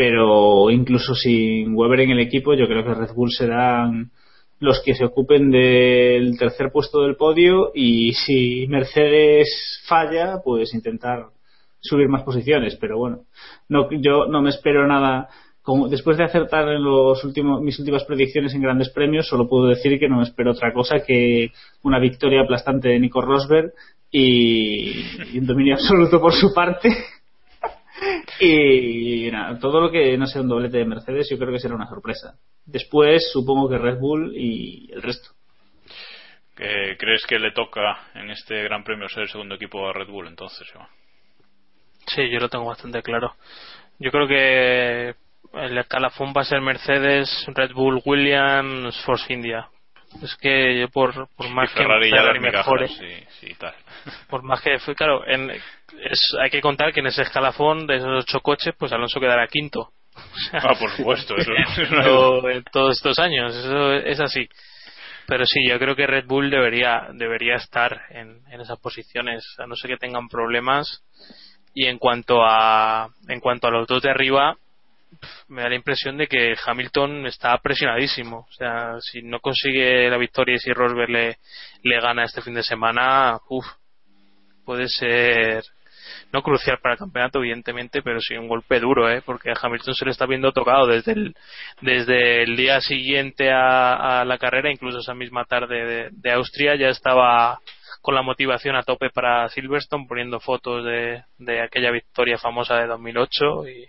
pero 0.00 0.70
incluso 0.70 1.14
sin 1.14 1.74
Weber 1.74 2.00
en 2.00 2.12
el 2.12 2.20
equipo, 2.20 2.54
yo 2.54 2.66
creo 2.66 2.82
que 2.82 2.94
Red 2.94 3.12
Bull 3.12 3.30
serán 3.30 4.10
los 4.58 4.80
que 4.82 4.94
se 4.94 5.04
ocupen 5.04 5.50
del 5.50 6.38
tercer 6.38 6.72
puesto 6.72 7.02
del 7.02 7.16
podio 7.16 7.70
y 7.74 8.14
si 8.14 8.66
Mercedes 8.68 9.82
falla, 9.86 10.40
pues 10.42 10.72
intentar 10.72 11.26
subir 11.80 12.08
más 12.08 12.22
posiciones. 12.22 12.76
Pero 12.76 12.98
bueno, 12.98 13.20
no, 13.68 13.88
yo 13.90 14.26
no 14.26 14.42
me 14.42 14.50
espero 14.50 14.86
nada. 14.86 15.28
Como, 15.62 15.88
después 15.88 16.16
de 16.16 16.24
acertar 16.24 16.68
en 16.68 16.82
los 16.82 17.22
últimos, 17.22 17.60
mis 17.60 17.78
últimas 17.78 18.04
predicciones 18.04 18.54
en 18.54 18.62
grandes 18.62 18.90
premios, 18.90 19.28
solo 19.28 19.48
puedo 19.48 19.66
decir 19.66 19.98
que 19.98 20.08
no 20.08 20.16
me 20.16 20.22
espero 20.22 20.52
otra 20.52 20.72
cosa 20.72 21.00
que 21.06 21.52
una 21.82 21.98
victoria 21.98 22.42
aplastante 22.42 22.88
de 22.88 22.98
Nico 22.98 23.20
Rosberg 23.20 23.72
y, 24.10 25.38
un 25.38 25.46
dominio 25.46 25.74
absoluto 25.74 26.20
por 26.20 26.32
su 26.32 26.52
parte 26.52 26.88
y 28.40 29.30
nada, 29.30 29.58
todo 29.58 29.80
lo 29.80 29.90
que 29.90 30.16
no 30.16 30.26
sea 30.26 30.42
un 30.42 30.48
doblete 30.48 30.78
de 30.78 30.86
Mercedes 30.86 31.28
yo 31.30 31.38
creo 31.38 31.52
que 31.52 31.58
será 31.58 31.74
una 31.74 31.86
sorpresa. 31.86 32.38
Después 32.64 33.30
supongo 33.30 33.68
que 33.68 33.78
Red 33.78 33.98
Bull 33.98 34.32
y 34.34 34.90
el 34.92 35.02
resto. 35.02 35.30
¿Crees 36.56 37.24
que 37.26 37.38
le 37.38 37.52
toca 37.52 38.10
en 38.14 38.30
este 38.30 38.62
Gran 38.64 38.84
Premio 38.84 39.08
ser 39.08 39.22
el 39.22 39.30
segundo 39.30 39.54
equipo 39.54 39.88
a 39.88 39.94
Red 39.94 40.08
Bull 40.08 40.28
entonces, 40.28 40.68
Sí, 42.14 42.28
yo 42.30 42.40
lo 42.40 42.48
tengo 42.48 42.66
bastante 42.66 43.02
claro. 43.02 43.34
Yo 43.98 44.10
creo 44.10 44.26
que 44.26 45.14
el 45.54 45.78
escalafón 45.78 46.32
va 46.36 46.42
a 46.42 46.44
ser 46.44 46.60
Mercedes, 46.60 47.28
Red 47.48 47.72
Bull, 47.72 48.02
Williams, 48.04 49.00
Force 49.04 49.32
India. 49.32 49.68
Es 50.22 50.34
que 50.36 50.88
por, 50.92 51.28
por 51.36 51.48
más 51.50 51.70
que 51.72 51.82
Ferrari 51.82 52.40
mejore, 52.40 52.88
sí, 52.88 53.54
tal. 53.58 53.74
por 54.28 54.42
más 54.42 54.60
que 54.60 54.76
claro, 54.96 55.26
en, 55.26 55.50
hay 55.50 56.50
que 56.50 56.60
contar 56.60 56.92
que 56.92 57.00
en 57.00 57.06
ese 57.06 57.22
escalafón 57.22 57.86
de 57.86 57.96
esos 57.96 58.24
ocho 58.24 58.40
coches, 58.40 58.74
pues 58.76 58.92
Alonso 58.92 59.20
quedará 59.20 59.46
quinto. 59.46 59.92
ah, 60.52 60.74
por 60.78 60.90
supuesto, 60.90 61.36
eso, 61.36 61.52
en 62.50 62.64
todos 62.72 62.96
estos 62.96 63.18
años, 63.18 63.54
eso 63.54 63.92
es 63.94 64.20
así. 64.20 64.48
Pero 65.26 65.46
sí, 65.46 65.60
yo 65.68 65.78
creo 65.78 65.94
que 65.94 66.08
Red 66.08 66.26
Bull 66.26 66.50
debería 66.50 67.06
debería 67.12 67.54
estar 67.54 68.02
en, 68.10 68.40
en 68.50 68.60
esas 68.60 68.80
posiciones, 68.80 69.44
a 69.58 69.66
no 69.66 69.76
ser 69.76 69.92
que 69.92 69.96
tengan 69.96 70.26
problemas. 70.28 71.04
Y 71.74 71.86
en 71.86 71.98
cuanto 71.98 72.42
a 72.44 73.08
en 73.28 73.40
cuanto 73.40 73.68
a 73.68 73.70
los 73.70 73.86
dos 73.86 74.02
de 74.02 74.10
arriba, 74.10 74.56
me 75.48 75.62
da 75.62 75.68
la 75.68 75.74
impresión 75.76 76.16
de 76.16 76.26
que 76.26 76.54
Hamilton 76.64 77.26
está 77.26 77.56
presionadísimo. 77.58 78.46
O 78.48 78.52
sea, 78.52 78.96
si 79.00 79.22
no 79.22 79.40
consigue 79.40 80.08
la 80.08 80.16
victoria 80.16 80.56
y 80.56 80.58
si 80.58 80.72
Rosberg 80.72 81.10
le, 81.10 81.38
le 81.82 82.00
gana 82.00 82.24
este 82.24 82.42
fin 82.42 82.54
de 82.54 82.62
semana, 82.62 83.38
uff, 83.48 83.66
puede 84.64 84.88
ser 84.88 85.64
no 86.32 86.42
crucial 86.42 86.78
para 86.80 86.94
el 86.94 86.98
campeonato 86.98 87.38
evidentemente 87.38 88.02
pero 88.02 88.20
sí 88.20 88.34
un 88.36 88.48
golpe 88.48 88.80
duro 88.80 89.10
¿eh? 89.10 89.22
porque 89.24 89.50
a 89.50 89.54
Hamilton 89.60 89.94
se 89.94 90.04
le 90.04 90.10
está 90.12 90.26
viendo 90.26 90.52
tocado 90.52 90.86
desde 90.86 91.12
el 91.12 91.34
desde 91.80 92.42
el 92.42 92.56
día 92.56 92.80
siguiente 92.80 93.50
a, 93.52 94.24
la 94.24 94.38
carrera 94.38 94.70
incluso 94.70 95.00
esa 95.00 95.14
misma 95.14 95.44
tarde 95.44 96.10
de, 96.10 96.32
Austria 96.32 96.76
ya 96.76 96.88
estaba 96.88 97.58
con 98.00 98.14
la 98.14 98.22
motivación 98.22 98.76
a 98.76 98.82
tope 98.82 99.10
para 99.10 99.48
Silverstone 99.48 100.06
poniendo 100.08 100.40
fotos 100.40 100.84
de, 100.84 101.24
de 101.38 101.62
aquella 101.62 101.90
victoria 101.90 102.38
famosa 102.38 102.76
de 102.76 102.86
2008 102.86 103.68
y, 103.68 103.88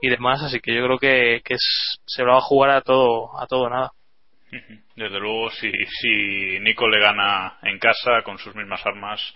y 0.00 0.08
demás 0.08 0.42
así 0.42 0.60
que 0.60 0.74
yo 0.74 0.84
creo 0.84 0.98
que, 0.98 1.42
que 1.44 1.56
se 1.58 2.24
va 2.24 2.38
a 2.38 2.42
jugar 2.42 2.70
a 2.70 2.80
todo 2.80 3.38
a 3.40 3.46
todo 3.46 3.68
nada 3.68 3.92
desde 4.96 5.18
luego 5.18 5.50
si, 5.50 5.70
si 6.00 6.60
Nico 6.60 6.88
le 6.88 7.00
gana 7.00 7.58
en 7.62 7.78
casa 7.78 8.22
con 8.22 8.38
sus 8.38 8.54
mismas 8.54 8.84
armas 8.84 9.34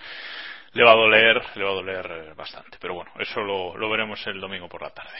le 0.77 0.85
va 0.85 0.93
a 0.93 0.97
doler, 0.97 1.43
le 1.55 1.65
va 1.65 1.71
a 1.71 1.75
doler 1.75 2.35
bastante. 2.35 2.77
Pero 2.81 2.95
bueno, 2.95 3.11
eso 3.19 3.41
lo, 3.41 3.89
veremos 3.89 4.25
el 4.27 4.41
domingo 4.41 4.69
por 4.69 4.83
la 4.83 4.91
tarde. 4.91 5.19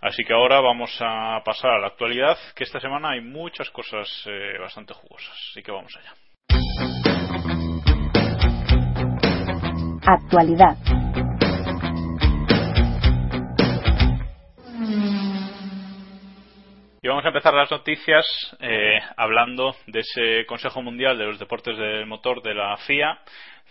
Así 0.00 0.24
que 0.24 0.32
ahora 0.32 0.60
vamos 0.60 0.96
a 1.00 1.42
pasar 1.44 1.72
a 1.72 1.78
la 1.78 1.88
actualidad, 1.88 2.38
que 2.54 2.64
esta 2.64 2.80
semana 2.80 3.10
hay 3.10 3.20
muchas 3.20 3.68
cosas 3.70 4.08
eh, 4.26 4.56
bastante 4.58 4.94
jugosas. 4.94 5.36
Así 5.50 5.62
que 5.62 5.72
vamos 5.72 5.94
allá. 5.96 7.07
Actualidad. 10.10 10.74
Y 17.02 17.08
vamos 17.08 17.26
a 17.26 17.28
empezar 17.28 17.52
las 17.52 17.70
noticias 17.70 18.24
eh, 18.58 18.98
hablando 19.18 19.76
de 19.86 20.00
ese 20.00 20.46
Consejo 20.46 20.80
Mundial 20.80 21.18
de 21.18 21.26
los 21.26 21.38
Deportes 21.38 21.76
del 21.76 22.06
Motor 22.06 22.40
de 22.42 22.54
la 22.54 22.78
FIA 22.78 23.18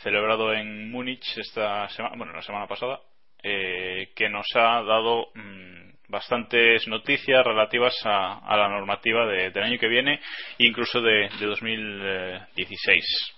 celebrado 0.04 0.54
en 0.54 0.92
Múnich 0.92 1.26
esta 1.40 1.90
semana, 1.90 2.16
bueno, 2.16 2.34
la 2.34 2.44
semana 2.44 2.68
pasada, 2.68 3.00
eh, 3.42 4.12
que 4.16 4.30
nos 4.30 4.46
ha 4.54 4.84
dado 4.84 5.30
mm, 5.34 5.90
bastantes 6.08 6.88
noticias 6.88 7.44
relativas 7.44 7.96
a, 8.06 8.56
la 8.56 8.70
normativa 8.70 9.26
del 9.26 9.64
año 9.64 9.80
que 9.80 9.88
viene 9.88 10.20
incluso 10.60 11.02
de, 11.02 11.30
2016. 11.40 13.37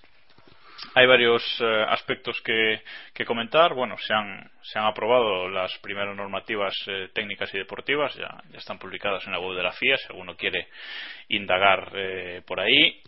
Hay 0.95 1.05
varios 1.05 1.43
eh, 1.59 1.85
aspectos 1.87 2.41
que, 2.41 2.81
comentar. 3.25 3.73
Bueno, 3.73 3.95
se 3.97 4.13
han, 4.13 4.49
se 4.61 4.79
han 4.79 4.85
aprobado 4.85 5.49
las 5.49 5.77
primeras 5.79 6.15
normativas 6.15 6.73
eh, 6.87 7.09
técnicas 7.13 7.53
y 7.53 7.57
deportivas, 7.57 8.13
ya, 8.15 8.41
ya, 8.49 8.57
están 8.57 8.79
publicadas 8.79 9.25
en 9.25 9.33
la 9.33 9.39
web 9.39 9.55
de 9.55 9.63
la 9.63 9.71
FIA, 9.71 9.97
si 9.97 10.07
alguno 10.09 10.35
quiere 10.35 10.67
indagar 11.27 11.91
por 12.45 12.59
ahí. 12.59 13.01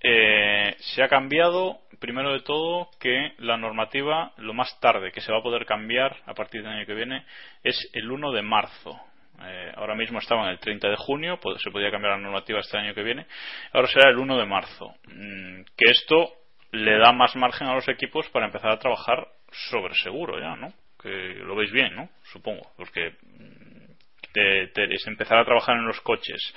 se 0.00 1.02
ha 1.02 1.08
cambiado 1.08 1.80
primero 1.98 2.32
de 2.32 2.40
todo 2.40 2.88
que 3.00 3.32
la 3.38 3.56
normativa 3.56 4.32
lo 4.36 4.54
más 4.54 4.78
tarde 4.80 5.10
que 5.12 5.20
se 5.20 5.32
va 5.32 5.38
a 5.38 5.42
poder 5.42 5.66
cambiar 5.66 6.16
a 6.26 6.34
partir 6.34 6.62
del 6.62 6.72
año 6.72 6.86
que 6.86 6.94
viene 6.94 7.24
es 7.62 7.90
el 7.92 8.10
1 8.10 8.32
de 8.32 8.42
marzo. 8.42 8.98
Eh, 9.40 9.72
ahora 9.76 9.94
mismo 9.94 10.18
estaba 10.18 10.44
en 10.44 10.50
el 10.50 10.58
30 10.58 10.88
de 10.88 10.96
junio, 10.96 11.38
se 11.62 11.70
podía 11.70 11.90
cambiar 11.90 12.14
la 12.14 12.22
normativa 12.22 12.60
este 12.60 12.78
año 12.78 12.94
que 12.94 13.02
viene. 13.02 13.26
Ahora 13.72 13.88
será 13.88 14.10
el 14.10 14.18
1 14.18 14.36
de 14.36 14.46
marzo. 14.46 14.94
Mm, 15.06 15.62
que 15.76 15.90
esto 15.90 16.37
le 16.72 16.98
da 16.98 17.12
más 17.12 17.34
margen 17.36 17.68
a 17.68 17.74
los 17.74 17.88
equipos 17.88 18.28
para 18.30 18.46
empezar 18.46 18.70
a 18.70 18.78
trabajar 18.78 19.28
sobre 19.70 19.94
seguro 19.94 20.38
ya, 20.40 20.56
¿no? 20.56 20.72
Que 21.00 21.08
lo 21.08 21.56
veis 21.56 21.72
bien, 21.72 21.94
¿no? 21.94 22.08
Supongo, 22.24 22.70
porque 22.76 23.14
es 24.34 25.06
empezar 25.06 25.38
a 25.38 25.44
trabajar 25.44 25.76
en 25.76 25.86
los 25.86 26.00
coches 26.00 26.54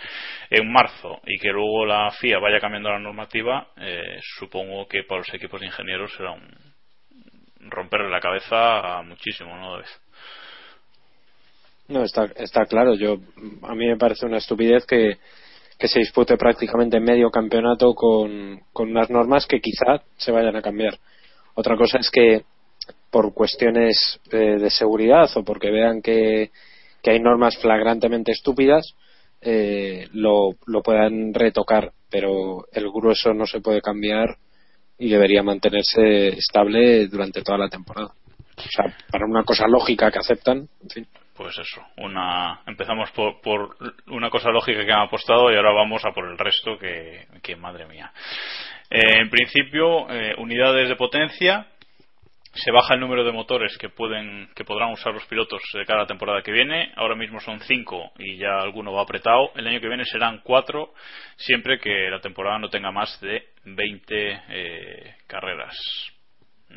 en 0.50 0.72
marzo 0.72 1.22
y 1.26 1.38
que 1.40 1.50
luego 1.50 1.86
la 1.86 2.12
FIA 2.12 2.40
vaya 2.40 2.60
cambiando 2.60 2.90
la 2.90 3.00
normativa, 3.00 3.70
eh, 3.78 4.20
supongo 4.38 4.88
que 4.88 5.04
para 5.04 5.20
los 5.20 5.34
equipos 5.34 5.60
de 5.62 5.68
ingenieros 5.68 6.14
será 6.16 6.32
un 6.32 6.52
romperle 7.70 8.10
la 8.10 8.20
cabeza 8.20 9.02
muchísimo, 9.04 9.56
¿no? 9.56 9.82
No, 11.88 12.04
está, 12.04 12.26
está 12.36 12.66
claro. 12.66 12.96
Yo, 12.96 13.18
a 13.64 13.76
mí 13.76 13.88
me 13.88 13.98
parece 13.98 14.26
una 14.26 14.38
estupidez 14.38 14.86
que, 14.86 15.18
que 15.82 15.88
se 15.88 15.98
dispute 15.98 16.38
prácticamente 16.38 17.00
medio 17.00 17.32
campeonato 17.32 17.96
con, 17.96 18.62
con 18.72 18.92
unas 18.92 19.10
normas 19.10 19.48
que 19.48 19.60
quizá 19.60 20.04
se 20.16 20.32
vayan 20.32 20.56
a 20.56 20.62
cambiar. 20.62 21.00
Otra 21.56 21.76
cosa 21.76 21.98
es 21.98 22.12
que 22.12 22.44
por 23.10 23.34
cuestiones 23.34 24.20
eh, 24.32 24.60
de 24.60 24.70
seguridad 24.70 25.28
o 25.36 25.44
porque 25.44 25.72
vean 25.72 26.04
que, 26.04 26.52
que 27.02 27.10
hay 27.10 27.20
normas 27.20 27.58
flagrantemente 27.58 28.32
estúpidas, 28.32 28.94
eh, 29.42 30.08
lo, 30.14 30.52
lo 30.68 30.84
puedan 30.84 31.34
retocar, 31.34 31.92
pero 32.12 32.68
el 32.72 32.92
grueso 32.92 33.34
no 33.34 33.48
se 33.48 33.60
puede 33.60 33.82
cambiar 33.82 34.38
y 35.00 35.10
debería 35.10 35.42
mantenerse 35.42 36.28
estable 36.28 37.08
durante 37.08 37.42
toda 37.42 37.58
la 37.58 37.70
temporada. 37.70 38.14
O 38.56 38.70
sea, 38.70 38.96
para 39.12 39.26
una 39.26 39.44
cosa 39.44 39.68
lógica 39.68 40.12
que 40.12 40.20
aceptan, 40.20 40.70
en 40.84 40.90
fin. 40.92 41.08
Pues 41.36 41.58
eso, 41.58 41.82
una, 41.98 42.62
empezamos 42.68 43.10
por, 43.12 43.42
por 43.42 43.78
una 44.08 44.30
cosa 44.30 44.50
lógica 44.50 44.86
que 44.86 44.92
han 44.92 45.04
apostado 45.04 45.52
y 45.52 45.56
ahora 45.56 45.72
vamos 45.72 46.04
a 46.06 46.12
por 46.12 46.28
el 46.28 46.38
resto 46.38 46.78
que, 46.78 47.26
que 47.42 47.56
madre 47.56 47.86
mía. 47.86 48.12
Eh, 48.90 49.20
en 49.20 49.30
principio, 49.30 50.10
eh, 50.10 50.36
unidades 50.38 50.90
de 50.90 50.96
potencia 50.98 51.68
se 52.54 52.72
baja 52.72 52.96
el 52.96 53.00
número 53.00 53.24
de 53.24 53.32
motores 53.32 53.78
que 53.78 53.88
pueden 53.88 54.50
que 54.56 54.66
podrán 54.66 54.92
usar 54.92 55.14
los 55.14 55.26
pilotos 55.26 55.62
de 55.74 55.86
cada 55.86 56.06
temporada 56.06 56.42
que 56.42 56.52
viene. 56.52 56.92
Ahora 56.98 57.16
mismo 57.16 57.40
son 57.40 57.62
cinco 57.62 58.12
y 58.20 58.38
ya 58.38 58.60
alguno 58.60 58.92
va 58.92 59.04
apretado. 59.04 59.52
El 59.56 59.68
año 59.68 59.80
que 59.80 59.88
viene 59.88 60.04
serán 60.06 60.42
cuatro 60.44 60.94
siempre 61.38 61.80
que 61.80 62.10
la 62.10 62.20
temporada 62.20 62.60
no 62.60 62.70
tenga 62.70 62.92
más 62.92 63.20
de 63.22 63.46
20 63.64 64.42
eh, 64.50 65.16
carreras 65.28 65.78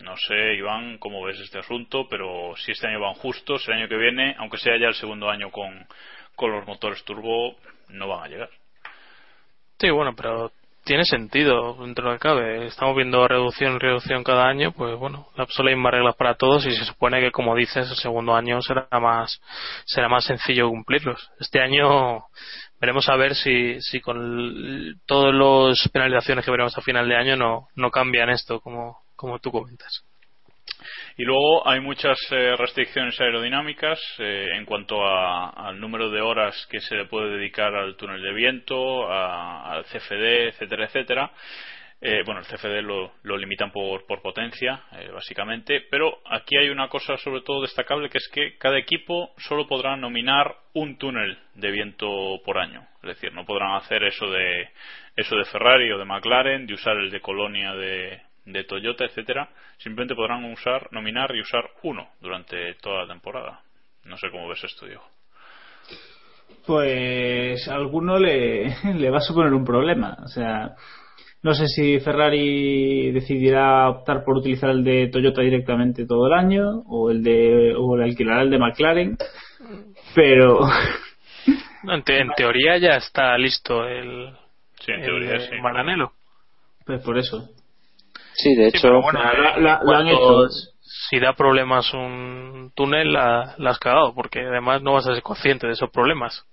no 0.03 0.17
sé 0.17 0.55
Iván 0.55 0.99
cómo 0.99 1.23
ves 1.23 1.39
este 1.41 1.59
asunto 1.59 2.09
pero 2.09 2.55
si 2.57 2.73
este 2.73 2.89
año 2.89 3.01
van 3.01 3.15
justos 3.15 3.67
el 3.69 3.75
año 3.75 3.89
que 3.89 3.97
viene 3.97 4.35
aunque 4.39 4.59
sea 4.59 4.79
ya 4.79 4.89
el 4.89 4.95
segundo 4.95 5.31
año 5.31 5.51
con 5.51 5.87
con 6.35 6.51
los 6.53 6.67
motores 6.67 7.05
turbo 7.05 7.57
no 7.89 8.09
van 8.09 8.25
a 8.25 8.29
llegar 8.29 8.51
sí 9.79 9.91
bueno 9.91 10.15
pero 10.17 10.51
tiene 10.85 11.05
sentido 11.05 11.75
dentro 11.81 12.05
de 12.05 12.11
lo 12.11 12.19
que 12.19 12.23
cabe. 12.23 12.67
Estamos 12.67 12.95
viendo 12.95 13.27
reducción 13.27 13.81
reducción 13.81 14.23
cada 14.23 14.47
año, 14.47 14.73
pues 14.73 14.97
bueno, 14.99 15.29
solo 15.49 15.71
hay 15.71 15.77
más 15.77 15.93
reglas 15.93 16.15
para 16.15 16.35
todos 16.35 16.67
y 16.67 16.77
se 16.77 16.85
supone 16.85 17.21
que, 17.21 17.31
como 17.31 17.57
dices, 17.57 17.91
el 17.91 17.97
segundo 17.97 18.37
año 18.37 18.61
será 18.61 18.87
más, 19.01 19.41
será 19.87 20.09
más 20.09 20.25
sencillo 20.25 20.69
cumplirlos. 20.69 21.31
Este 21.41 21.61
año 21.61 22.25
veremos 22.81 23.09
a 23.09 23.17
ver 23.17 23.35
si, 23.35 23.81
si 23.81 24.01
con 24.01 25.01
todas 25.07 25.35
las 25.35 25.89
penalizaciones 25.89 26.45
que 26.45 26.51
veremos 26.51 26.77
a 26.77 26.83
final 26.83 27.09
de 27.09 27.17
año 27.17 27.37
no, 27.37 27.69
no 27.75 27.91
cambian 27.91 28.29
esto, 28.29 28.61
como, 28.61 28.99
como 29.25 29.39
tú 29.39 29.51
comentas. 29.51 30.05
Y 31.17 31.25
luego 31.25 31.67
hay 31.67 31.81
muchas 31.81 32.19
eh, 32.31 32.57
restricciones 32.57 33.19
aerodinámicas 33.21 33.99
eh, 34.19 34.51
en 34.55 34.67
cuanto 34.67 35.07
al 35.07 35.81
número 35.81 36.11
de 36.11 36.21
horas 36.21 36.67
que 36.71 36.81
se 36.81 36.97
le 36.97 37.07
puede 37.07 37.39
dedicar 37.39 37.75
al 37.75 37.97
túnel 37.97 38.21
de 38.21 38.35
viento, 38.35 39.11
al 39.11 39.85
CFD, 39.85 40.49
etcétera, 40.49 40.85
etcétera. 40.85 41.31
Eh, 42.01 42.23
bueno, 42.27 42.41
el 42.41 42.47
CFD 42.47 42.83
lo, 42.83 43.13
lo 43.23 43.39
limitan 43.39 43.71
por, 43.71 44.05
por 44.05 44.21
potencia, 44.21 44.83
básicamente, 45.15 45.87
pero 45.91 46.19
aquí 46.27 46.55
hay 46.59 46.69
una 46.69 46.89
cosa 46.89 47.17
sobre 47.17 47.41
todo 47.41 47.63
destacable 47.63 48.11
que 48.11 48.19
es 48.19 48.29
que 48.31 48.59
cada 48.59 48.79
equipo 48.79 49.33
solo 49.39 49.67
podrá 49.67 49.97
nominar 49.97 50.55
un 50.75 50.99
túnel 50.99 51.39
de 51.55 51.71
viento 51.71 52.09
por 52.45 52.59
año. 52.59 52.87
Es 53.03 53.15
decir, 53.15 53.33
no 53.33 53.47
podrán 53.47 53.77
hacer 53.77 54.05
eso 54.05 54.27
de, 54.29 54.69
eso 55.17 55.35
de 55.35 55.45
Ferrari 55.47 55.91
o 55.93 55.99
de 55.99 56.05
McLaren, 56.05 56.67
de 56.67 56.75
usar 56.75 56.99
el 56.99 57.11
de 57.11 57.21
Colonia 57.21 57.73
de, 57.73 58.21
de 58.45 58.65
Toyota, 58.65 59.05
etcétera, 59.05 59.49
simplemente 59.79 60.15
podrán 60.15 60.45
usar, 60.45 60.89
nominar 60.93 61.35
y 61.35 61.41
usar 61.41 61.65
uno 61.83 62.09
durante 62.21 62.75
toda 62.75 63.03
la 63.03 63.13
temporada. 63.13 63.61
No 64.05 64.17
sé 64.17 64.31
cómo 64.31 64.49
ves 64.49 64.63
esto, 64.65 64.87
Diego. 64.87 65.05
Pues 66.67 67.67
a 67.69 67.75
alguno 67.75 68.19
le, 68.19 68.75
le 68.95 69.11
va 69.11 69.19
a 69.19 69.23
suponer 69.23 69.53
un 69.53 69.65
problema. 69.65 70.17
O 70.25 70.29
sea, 70.29 70.75
no 71.45 71.53
sé 71.53 71.69
si 71.69 72.01
Ferrari 72.01 73.13
decidirá 73.13 73.91
optar 73.91 74.25
por 74.25 74.39
utilizar 74.39 74.71
el 74.71 74.83
de 74.83 75.09
Toyota 75.09 75.43
directamente 75.43 76.07
todo 76.07 76.27
el 76.27 76.33
año 76.33 76.83
o 76.87 77.11
el 77.11 77.23
de 77.23 77.75
o 77.77 77.97
el 77.97 78.03
alquilará 78.03 78.41
el 78.41 78.51
de 78.51 78.59
McLaren, 78.59 79.19
pero 80.15 80.61
en, 81.83 82.31
teoría 82.35 82.79
ya 82.79 82.97
está 82.97 83.37
listo 83.37 83.87
el, 83.87 84.31
sí, 84.81 84.93
en 84.93 85.03
teoría, 85.03 85.39
sí. 85.41 85.55
Maranello. 85.61 86.13
Pues 86.87 87.03
por 87.03 87.19
eso. 87.19 87.51
Sí, 88.35 88.55
de 88.55 88.69
hecho, 88.69 88.89
Si 91.09 91.19
da 91.19 91.35
problemas 91.35 91.93
un 91.93 92.73
túnel, 92.75 93.13
la, 93.13 93.55
has 93.59 93.79
cagado, 93.79 94.15
porque 94.15 94.41
además 94.41 94.83
no 94.83 94.95
vas 94.95 95.07
a 95.07 95.15
ser 95.15 95.23
consciente 95.23 95.67
de 95.67 95.75
esos 95.75 95.91
problemas. 95.91 96.45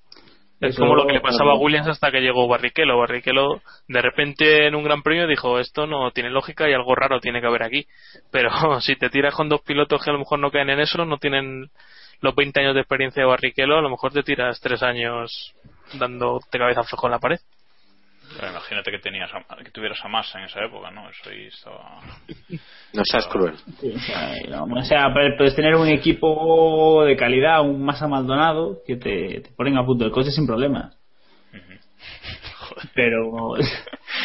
Es 0.60 0.78
como 0.78 0.96
lo 0.96 1.08
que 1.08 1.14
le 1.14 1.22
pasaba 1.22 1.54
a 1.54 1.58
Williams 1.58 1.88
hasta 1.88 2.12
que 2.12 2.22
llegó 2.22 2.48
Barrichello. 2.48 3.00
Barrichello 3.00 3.62
de 3.88 4.02
repente 4.02 4.68
en 4.68 4.76
un 4.76 4.84
gran 4.84 5.02
premio 5.02 5.26
dijo 5.26 5.58
esto 5.58 5.88
no 5.88 6.12
tiene 6.12 6.30
lógica 6.30 6.70
y 6.70 6.74
algo 6.74 6.94
raro 6.94 7.20
tiene 7.20 7.42
que 7.42 7.48
haber 7.48 7.64
aquí. 7.64 7.88
Pero 8.32 8.52
si 8.82 8.96
te 8.96 9.10
tiras 9.10 9.34
con 9.34 9.50
dos 9.50 9.62
pilotos 9.62 10.04
que 10.04 10.12
a 10.12 10.14
lo 10.14 10.20
mejor 10.20 10.38
no 10.38 10.52
caen 10.52 10.70
en 10.70 10.80
eso, 10.80 11.04
no 11.04 11.18
tienen 11.18 11.72
los 12.20 12.36
20 12.36 12.60
años 12.60 12.76
de 12.76 12.82
experiencia 12.82 13.24
de 13.24 13.30
Barrichello, 13.30 13.80
a 13.80 13.82
lo 13.82 13.90
mejor 13.90 14.14
te 14.14 14.22
tiras 14.22 14.60
tres 14.60 14.84
años 14.84 15.56
dándote 15.94 16.60
cabezazos 16.60 17.00
con 17.00 17.10
la 17.10 17.18
pared 17.18 17.40
imagínate 18.38 18.92
que 18.92 19.00
tenías 19.00 19.30
que 19.64 19.72
tuvieras 19.72 20.00
a 20.04 20.08
masa 20.08 20.40
en 20.40 20.46
esa 20.46 20.64
época, 20.64 20.92
¿no? 20.92 21.10
Eso 21.10 21.30
ahí 21.30 21.48
estaba. 21.48 22.00
No 22.94 23.04
seas 23.06 23.26
cruel. 23.28 23.56
o, 23.56 24.84
sea, 24.84 25.14
puedes 25.14 25.56
tener 25.56 25.76
un 25.76 25.88
equipo 25.88 27.06
de 27.06 27.16
calidad, 27.16 27.62
un 27.62 27.86
masa 27.86 28.06
Maldonado, 28.06 28.80
que 28.86 28.98
te, 28.98 29.40
te 29.40 29.50
ponen 29.56 29.78
a 29.78 29.86
punto 29.86 30.04
el 30.04 30.12
coche 30.12 30.30
sin 30.30 30.46
problemas. 30.46 30.98
Pero. 32.94 33.54
pero, 33.56 33.56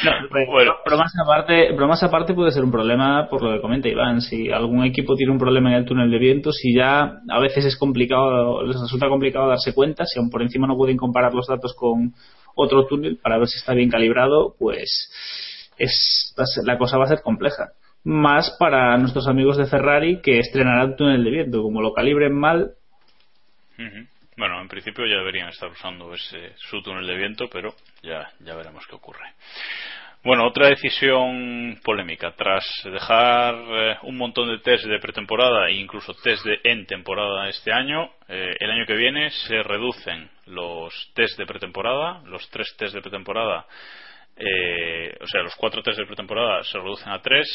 más 0.97 1.12
aparte, 1.22 1.68
pero 1.70 1.88
más 1.88 2.03
aparte 2.03 2.34
puede 2.34 2.51
ser 2.51 2.64
un 2.64 2.70
problema 2.70 3.28
por 3.28 3.42
lo 3.42 3.53
que 3.53 3.61
comenta 3.61 3.88
Iván. 3.88 4.20
Si 4.20 4.51
algún 4.51 4.84
equipo 4.84 5.14
tiene 5.14 5.32
un 5.32 5.38
problema 5.38 5.70
en 5.70 5.76
el 5.76 5.84
túnel 5.84 6.11
de 6.11 6.18
viento, 6.18 6.53
si 6.53 6.74
ya 6.74 7.20
a 7.28 7.40
veces 7.40 7.64
es 7.64 7.76
complicado, 7.76 8.62
les 8.62 8.80
resulta 8.80 9.09
complicado 9.09 9.49
darse 9.49 9.74
cuenta, 9.74 10.05
si 10.07 10.18
aún 10.18 10.30
por 10.30 10.42
encima 10.42 10.66
no 10.66 10.76
pueden 10.76 10.97
comparar 10.97 11.34
los 11.34 11.47
datos 11.47 11.74
con 11.74 12.14
otro 12.55 12.86
túnel 12.86 13.18
para 13.22 13.38
ver 13.38 13.49
si 13.49 13.59
está 13.59 13.74
bien 13.74 13.90
calibrado, 13.90 14.55
pues 14.59 15.11
es, 15.78 16.34
la 16.64 16.78
cosa 16.78 16.99
va 16.99 17.05
a 17.05 17.09
ser 17.09 17.22
compleja. 17.22 17.72
Más 18.05 18.57
para 18.59 18.97
nuestros 18.99 19.26
amigos 19.26 19.57
de 19.57 19.66
Ferrari 19.66 20.20
que 20.22 20.38
estrenarán 20.38 20.97
túnel 20.97 21.24
de 21.24 21.30
viento. 21.30 21.62
Como 21.62 21.82
lo 21.82 21.92
calibren 21.92 22.34
mal. 22.34 22.74
Bueno, 24.37 24.61
en 24.61 24.68
principio 24.68 25.07
ya 25.07 25.16
deberían 25.16 25.49
estar 25.49 25.70
usando 25.70 26.12
ese, 26.12 26.53
su 26.57 26.82
túnel 26.82 27.07
de 27.07 27.16
viento, 27.16 27.49
pero 27.49 27.74
ya, 28.03 28.30
ya 28.41 28.55
veremos 28.55 28.87
qué 28.87 28.95
ocurre. 28.95 29.32
Bueno, 30.22 30.47
otra 30.47 30.68
decisión 30.68 31.78
polémica. 31.82 32.32
Tras 32.32 32.64
dejar 32.84 33.55
eh, 33.55 33.97
un 34.03 34.16
montón 34.16 34.49
de 34.49 34.59
test 34.59 34.84
de 34.84 34.99
pretemporada 34.99 35.68
e 35.68 35.76
incluso 35.76 36.12
test 36.14 36.45
de 36.45 36.59
en 36.64 36.84
temporada 36.84 37.49
este 37.49 37.72
año, 37.72 38.11
eh, 38.28 38.57
el 38.59 38.70
año 38.70 38.84
que 38.84 38.97
viene 38.97 39.30
se 39.30 39.62
reducen 39.62 40.28
los 40.47 40.93
test 41.14 41.39
de 41.39 41.47
pretemporada, 41.47 42.20
los 42.24 42.51
tres 42.51 42.74
test 42.76 42.95
de 42.95 43.01
pretemporada, 43.01 43.66
eh, 44.37 45.16
o 45.20 45.26
sea, 45.28 45.43
los 45.43 45.55
cuatro 45.55 45.82
test 45.82 45.99
de 45.99 46.07
pretemporada 46.07 46.62
se 46.64 46.76
reducen 46.76 47.11
a 47.11 47.22
tres. 47.22 47.47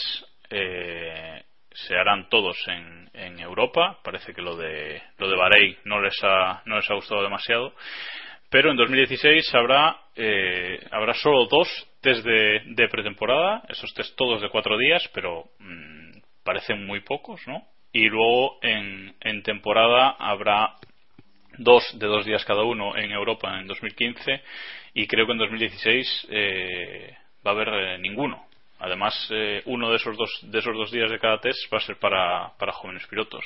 Se 1.74 1.96
harán 1.96 2.30
todos 2.30 2.58
en, 2.68 3.10
en, 3.14 3.40
Europa. 3.40 4.00
Parece 4.04 4.34
que 4.34 4.42
lo 4.42 4.56
de 4.56 5.02
lo 5.18 5.30
de 5.30 5.36
Bahrein 5.36 5.78
no 5.86 6.02
les 6.02 6.18
ha 6.24 6.62
no 6.66 6.78
les 6.78 6.90
ha 6.90 6.96
gustado 6.96 7.24
demasiado. 7.24 7.74
Pero 8.50 8.70
en 8.70 8.78
2016 8.78 9.56
habrá, 9.56 9.98
eh, 10.16 10.86
habrá 10.92 11.14
solo 11.14 11.48
dos 11.48 11.70
test 12.02 12.26
de, 12.26 12.88
pretemporada, 12.90 13.64
esos 13.70 13.94
test 13.94 14.14
todos 14.18 14.42
de 14.42 14.50
cuatro 14.50 14.78
días, 14.78 15.10
pero 15.14 15.46
mm, 15.60 16.20
parecen 16.44 16.86
muy 16.86 17.00
pocos, 17.00 17.40
¿no? 17.48 17.64
Y 17.94 18.10
luego 18.10 18.60
en, 18.62 19.16
en 19.22 19.42
temporada 19.44 20.10
habrá 20.20 20.76
dos 21.58 21.98
de 21.98 22.08
dos 22.08 22.26
días 22.26 22.44
cada 22.44 22.64
uno 22.64 22.98
en 22.98 23.12
Europa 23.12 23.58
en 23.60 23.68
2015 23.68 24.42
y 24.94 25.08
creo 25.08 25.26
que 25.26 25.32
en 25.32 25.38
2016 25.38 26.28
eh, 26.30 27.16
va 27.46 27.52
a 27.52 27.54
haber 27.54 27.70
eh, 27.70 27.98
ninguno. 28.00 28.46
Además, 28.82 29.14
uno 29.66 29.92
de 29.92 29.98
esos, 29.98 30.18
dos, 30.18 30.40
de 30.42 30.58
esos 30.58 30.76
dos 30.76 30.92
días 30.92 31.12
de 31.12 31.20
cada 31.20 31.40
test 31.40 31.72
va 31.72 31.78
a 31.78 31.82
ser 31.82 31.98
para, 31.98 32.52
para 32.58 32.74
jóvenes 32.74 33.06
pilotos. 33.08 33.46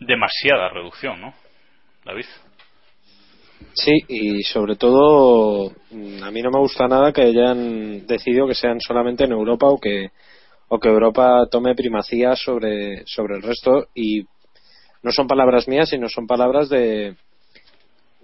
Demasiada 0.00 0.68
reducción, 0.70 1.20
¿no? 1.20 1.34
David. 2.04 2.26
Sí, 3.74 3.92
y 4.08 4.42
sobre 4.42 4.74
todo, 4.74 5.72
mm, 5.90 6.22
a 6.22 6.30
mí 6.32 6.42
no 6.42 6.50
me 6.50 6.58
gusta 6.58 6.88
nada 6.88 7.12
que 7.12 7.22
hayan 7.22 8.06
decidido 8.08 8.48
que 8.48 8.54
sean 8.54 8.80
solamente 8.80 9.24
en 9.24 9.32
Europa 9.32 9.66
o 9.68 9.78
que, 9.78 10.10
o 10.68 10.80
que 10.80 10.88
Europa 10.88 11.46
tome 11.48 11.76
primacía 11.76 12.34
sobre, 12.34 13.04
sobre 13.06 13.36
el 13.36 13.42
resto. 13.42 13.86
Y 13.94 14.24
no 15.02 15.12
son 15.12 15.28
palabras 15.28 15.68
mías, 15.68 15.90
sino 15.90 16.08
son 16.08 16.26
palabras 16.26 16.68
de. 16.68 17.14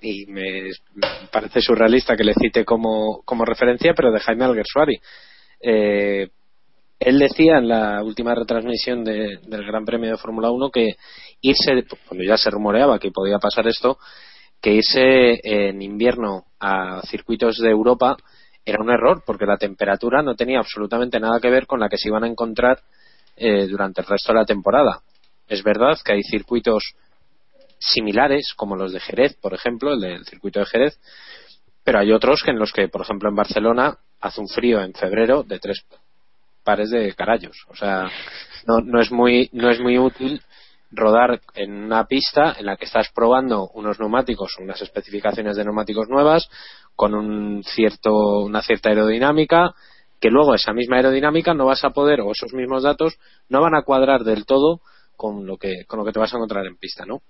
Y 0.03 0.26
me 0.26 0.70
parece 1.30 1.61
surrealista 1.61 2.16
que 2.16 2.24
le 2.24 2.34
cite 2.34 2.64
como, 2.64 3.22
como 3.24 3.45
referencia, 3.45 3.92
pero 3.95 4.11
de 4.11 4.20
Jaime 4.20 4.45
Alguersuari. 4.45 5.01
Eh, 5.66 6.28
él 7.00 7.18
decía 7.18 7.56
en 7.56 7.68
la 7.68 8.02
última 8.02 8.34
retransmisión 8.34 9.02
del 9.02 9.66
Gran 9.66 9.84
Premio 9.84 10.10
de 10.10 10.16
Fórmula 10.18 10.50
1 10.50 10.70
que 10.70 10.96
irse, 11.40 11.84
cuando 12.06 12.24
ya 12.24 12.36
se 12.36 12.50
rumoreaba 12.50 12.98
que 12.98 13.10
podía 13.10 13.38
pasar 13.38 13.66
esto, 13.66 13.98
que 14.60 14.74
irse 14.74 15.40
en 15.42 15.80
invierno 15.80 16.44
a 16.60 17.00
circuitos 17.06 17.58
de 17.58 17.70
Europa 17.70 18.16
era 18.64 18.82
un 18.82 18.90
error 18.90 19.22
porque 19.26 19.46
la 19.46 19.56
temperatura 19.56 20.22
no 20.22 20.34
tenía 20.34 20.58
absolutamente 20.58 21.18
nada 21.20 21.40
que 21.40 21.50
ver 21.50 21.66
con 21.66 21.80
la 21.80 21.88
que 21.88 21.98
se 21.98 22.08
iban 22.08 22.24
a 22.24 22.28
encontrar 22.28 22.80
eh, 23.36 23.66
durante 23.66 24.00
el 24.00 24.06
resto 24.06 24.32
de 24.32 24.38
la 24.38 24.46
temporada. 24.46 25.00
Es 25.48 25.62
verdad 25.62 25.98
que 26.02 26.12
hay 26.12 26.22
circuitos 26.22 26.94
similares, 27.78 28.54
como 28.56 28.76
los 28.76 28.92
de 28.92 29.00
Jerez, 29.00 29.34
por 29.40 29.52
ejemplo, 29.52 29.92
el 29.92 30.00
del 30.00 30.24
circuito 30.24 30.60
de 30.60 30.66
Jerez, 30.66 30.98
pero 31.82 31.98
hay 31.98 32.12
otros 32.12 32.42
que 32.42 32.50
en 32.50 32.58
los 32.58 32.72
que, 32.72 32.88
por 32.88 33.02
ejemplo, 33.02 33.28
en 33.28 33.34
Barcelona 33.34 33.98
hace 34.25 34.41
un 34.41 34.49
frío 34.49 34.81
en 34.81 34.95
febrero 34.95 35.43
de 35.43 35.59
tres 35.59 35.85
pares 36.64 36.91
de 36.91 37.12
carayos. 37.14 37.64
O 37.68 37.77
sea, 37.77 38.09
no, 38.66 38.81
no 38.81 39.01
es 39.01 39.12
muy 39.12 39.51
no 39.53 39.70
es 39.70 39.81
muy 39.81 39.99
útil 39.99 40.41
rodar 40.91 41.41
en 41.55 41.72
una 41.72 42.07
pista 42.07 42.55
en 42.59 42.66
la 42.66 42.77
que 42.77 42.87
estás 42.87 43.11
probando 43.14 43.68
unos 43.75 43.99
neumáticos, 44.01 44.57
unas 44.59 44.81
especificaciones 44.81 45.57
de 45.57 45.64
neumáticos 45.64 46.09
nuevas, 46.09 46.49
con 46.95 47.14
un 47.14 47.62
cierto, 47.64 48.41
una 48.41 48.62
cierta 48.62 48.91
aerodinámica, 48.91 49.75
que 50.20 50.31
luego 50.31 50.55
esa 50.55 50.72
misma 50.72 50.97
aerodinámica 50.97 51.53
no 51.53 51.66
vas 51.66 51.85
a 51.85 51.91
poder, 51.91 52.20
o 52.20 52.31
esos 52.31 52.55
mismos 52.55 52.85
datos, 52.85 53.18
no 53.49 53.61
van 53.61 53.75
a 53.75 53.83
cuadrar 53.83 54.22
del 54.22 54.47
todo 54.47 54.81
con 55.16 55.47
lo 55.47 55.59
que, 55.59 55.85
con 55.87 55.99
lo 55.99 56.05
que 56.05 56.12
te 56.12 56.20
vas 56.20 56.33
a 56.33 56.37
encontrar 56.37 56.64
en 56.64 56.77
pista, 56.77 57.05
¿no? 57.05 57.22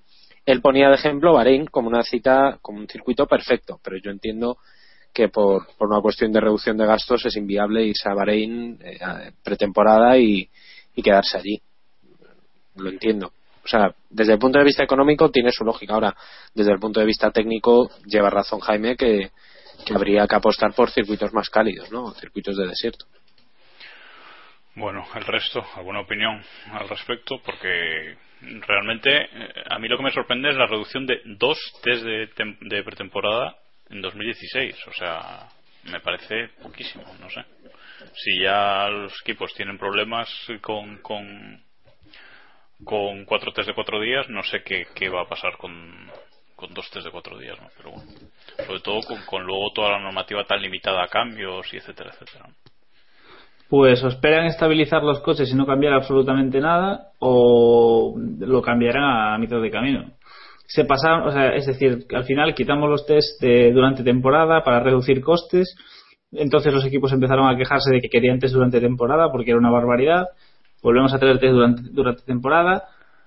Él 0.45 0.61
ponía 0.61 0.91
de 0.91 0.97
ejemplo 0.97 1.33
Bahrein 1.33 1.67
como 1.67 1.89
una 1.89 2.03
cita, 2.03 2.59
como 2.61 2.79
un 2.79 2.87
circuito 2.87 3.27
perfecto, 3.27 3.81
pero 3.83 3.97
yo 3.97 4.11
entiendo 4.11 4.59
que 5.15 5.29
por, 5.29 5.69
por 5.79 5.89
una 5.89 6.03
cuestión 6.03 6.33
de 6.33 6.41
reducción 6.41 6.77
de 6.77 6.87
gastos 6.87 7.25
es 7.25 7.37
inviable 7.37 7.85
irse 7.85 8.09
a 8.09 8.15
Bahrein 8.15 8.79
eh, 8.83 8.99
pretemporada 9.43 10.19
y, 10.19 10.51
y 10.97 11.03
quedarse 11.03 11.39
allí. 11.39 11.63
Lo 12.75 12.91
entiendo. 12.91 13.33
O 13.65 13.69
sea, 13.69 13.95
desde 14.11 14.33
el 14.33 14.39
punto 14.41 14.59
de 14.59 14.65
vista 14.65 14.83
económico 14.83 15.31
tiene 15.31 15.53
su 15.53 15.65
lógica. 15.65 15.95
Ahora, 15.95 16.15
desde 16.53 16.73
el 16.73 16.81
punto 16.81 16.99
de 16.99 17.07
vista 17.07 17.31
técnico, 17.31 17.89
lleva 18.05 18.29
razón 18.29 18.59
Jaime 18.59 18.97
que, 18.97 19.31
que 19.87 19.95
habría 19.95 20.27
que 20.27 20.35
apostar 20.35 20.75
por 20.75 20.91
circuitos 20.91 21.33
más 21.33 21.49
cálidos, 21.49 21.91
¿no? 21.93 22.11
Circuitos 22.15 22.57
de 22.57 22.67
desierto. 22.67 23.07
Bueno, 24.75 25.07
el 25.15 25.25
resto, 25.25 25.65
¿alguna 25.77 26.01
opinión 26.01 26.43
al 26.73 26.89
respecto? 26.89 27.41
Porque 27.45 28.17
realmente 28.67 29.11
eh, 29.23 29.29
a 29.71 29.79
mí 29.79 29.87
lo 29.87 29.97
que 29.97 30.03
me 30.03 30.11
sorprende 30.11 30.51
es 30.51 30.57
la 30.57 30.67
reducción 30.67 31.07
de 31.07 31.21
dos 31.25 31.57
test 31.83 32.03
de, 32.03 32.29
de 32.61 32.83
pretemporada 32.83 33.57
en 33.91 34.01
2016. 34.01 34.77
O 34.89 34.93
sea, 34.93 35.49
me 35.85 36.01
parece 36.01 36.49
poquísimo, 36.63 37.05
no 37.21 37.29
sé. 37.31 37.45
Si 38.15 38.43
ya 38.43 38.89
los 38.89 39.13
equipos 39.23 39.53
tienen 39.55 39.79
problemas 39.79 40.29
con, 40.61 40.99
con, 40.99 41.63
cuatro 43.25 43.53
test 43.53 43.69
de 43.69 43.75
cuatro 43.75 44.01
días, 44.01 44.29
no 44.29 44.43
sé 44.43 44.63
qué, 44.63 44.87
qué 44.95 45.09
va 45.09 45.23
a 45.23 45.29
pasar 45.29 45.57
con, 45.57 46.11
con 46.57 46.75
dos 46.75 46.91
test 46.91 47.07
de 47.07 47.13
cuatro 47.13 47.39
días. 47.39 47.59
Pero 47.77 47.93
bueno, 47.93 48.11
sobre 48.67 48.81
todo 48.81 49.01
con, 49.03 49.25
con 49.27 49.45
luego 49.45 49.73
toda 49.75 49.93
la 49.93 50.01
normativa 50.01 50.45
tan 50.45 50.61
limitada 50.61 51.05
a 51.05 51.09
cambios 51.09 51.73
y 51.73 51.79
etcétera, 51.79 52.11
etcétera. 52.13 52.49
Pues 53.69 54.03
esperan 54.05 54.47
estabilizar 54.47 55.03
los 55.03 55.21
coches 55.21 55.51
y 55.51 55.55
no 55.55 55.67
cambiar 55.67 55.95
absolutamente 55.95 56.61
nada, 56.61 57.13
o 57.19 58.15
lo 58.17 58.63
cambiarán 58.63 59.35
a 59.35 59.39
mitad 59.39 59.61
de 59.61 59.71
camino. 59.71 60.13
Se 60.67 60.85
pasaron, 60.85 61.29
o 61.29 61.33
sea, 61.33 61.55
es 61.55 61.67
decir, 61.67 62.07
al 62.15 62.25
final 62.25 62.55
quitamos 62.55 62.89
los 62.89 63.07
test 63.07 63.41
de, 63.41 63.73
durante 63.73 64.03
temporada 64.03 64.63
para 64.63 64.81
reducir 64.81 65.21
costes. 65.21 65.77
Entonces 66.33 66.73
los 66.73 66.85
equipos 66.85 67.13
empezaron 67.13 67.49
a 67.49 67.57
quejarse 67.57 67.93
de 67.93 68.01
que 68.01 68.09
querían 68.09 68.39
test 68.39 68.55
durante 68.55 68.81
temporada 68.81 69.31
porque 69.31 69.51
era 69.51 69.59
una 69.59 69.71
barbaridad. 69.71 70.29
Volvemos 70.83 71.13
a 71.13 71.19
tener 71.19 71.39
test 71.39 71.53
durante, 71.93 72.23
temporada. 72.23 72.85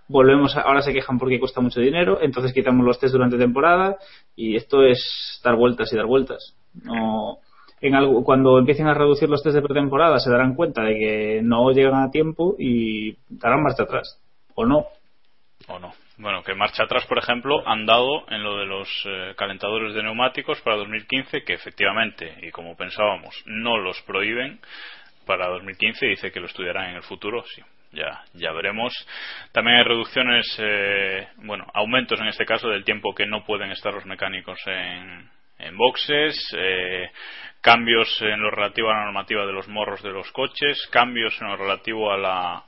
Volvemos 0.07 0.55
a, 0.57 0.61
ahora 0.61 0.81
se 0.81 0.93
quejan 0.93 1.17
porque 1.19 1.39
cuesta 1.39 1.61
mucho 1.61 1.79
dinero. 1.79 2.19
Entonces 2.21 2.53
quitamos 2.53 2.85
los 2.85 2.99
test 2.99 3.13
durante 3.13 3.37
temporada. 3.37 3.97
Y 4.35 4.55
esto 4.55 4.83
es 4.83 5.39
dar 5.43 5.55
vueltas 5.55 5.91
y 5.93 5.95
dar 5.95 6.05
vueltas. 6.05 6.55
No, 6.83 7.37
en 7.81 7.95
algo, 7.95 8.23
cuando 8.23 8.57
empiecen 8.57 8.87
a 8.87 8.93
reducir 8.93 9.29
los 9.29 9.43
test 9.43 9.55
de 9.55 9.61
pretemporada 9.61 10.19
se 10.19 10.31
darán 10.31 10.55
cuenta 10.55 10.81
de 10.83 10.95
que 10.95 11.41
no 11.43 11.71
llegan 11.71 12.01
a 12.01 12.11
tiempo 12.11 12.55
y 12.57 13.15
darán 13.29 13.63
marcha 13.63 13.83
atrás. 13.83 14.19
¿O 14.55 14.65
no? 14.65 14.85
O 15.67 15.79
no. 15.79 15.91
Bueno, 16.19 16.43
que 16.43 16.55
marcha 16.55 16.83
atrás, 16.83 17.05
por 17.05 17.19
ejemplo, 17.19 17.61
han 17.67 17.85
dado 17.85 18.25
en 18.31 18.41
lo 18.41 18.57
de 18.57 18.65
los 18.65 18.89
eh, 19.05 19.35
calentadores 19.37 19.93
de 19.93 20.01
neumáticos 20.01 20.59
para 20.61 20.77
2015, 20.77 21.43
que 21.43 21.53
efectivamente, 21.53 22.33
y 22.41 22.49
como 22.49 22.75
pensábamos, 22.75 23.35
no 23.45 23.77
los 23.77 24.01
prohíben 24.01 24.59
para 25.27 25.47
2015, 25.49 26.07
dice 26.07 26.31
que 26.31 26.39
lo 26.39 26.47
estudiarán 26.47 26.89
en 26.89 26.95
el 26.95 27.03
futuro, 27.03 27.43
sí. 27.43 27.61
Ya, 27.91 28.23
ya 28.33 28.51
veremos. 28.51 28.93
También 29.51 29.77
hay 29.77 29.83
reducciones, 29.83 30.45
eh, 30.59 31.27
bueno, 31.37 31.65
aumentos 31.73 32.19
en 32.19 32.27
este 32.27 32.45
caso 32.45 32.67
del 32.67 32.83
tiempo 32.83 33.13
que 33.13 33.27
no 33.27 33.45
pueden 33.45 33.71
estar 33.71 33.93
los 33.93 34.05
mecánicos 34.05 34.59
en, 34.65 35.29
en 35.59 35.77
boxes, 35.77 36.35
eh, 36.57 37.09
cambios 37.61 38.21
en 38.21 38.41
lo 38.41 38.51
relativo 38.51 38.89
a 38.89 38.93
la 38.93 39.05
normativa 39.05 39.45
de 39.45 39.53
los 39.53 39.67
morros 39.67 40.01
de 40.03 40.11
los 40.11 40.31
coches, 40.31 40.87
cambios 40.91 41.39
en 41.41 41.47
lo 41.47 41.57
relativo 41.57 42.11
a 42.11 42.17
la, 42.17 42.63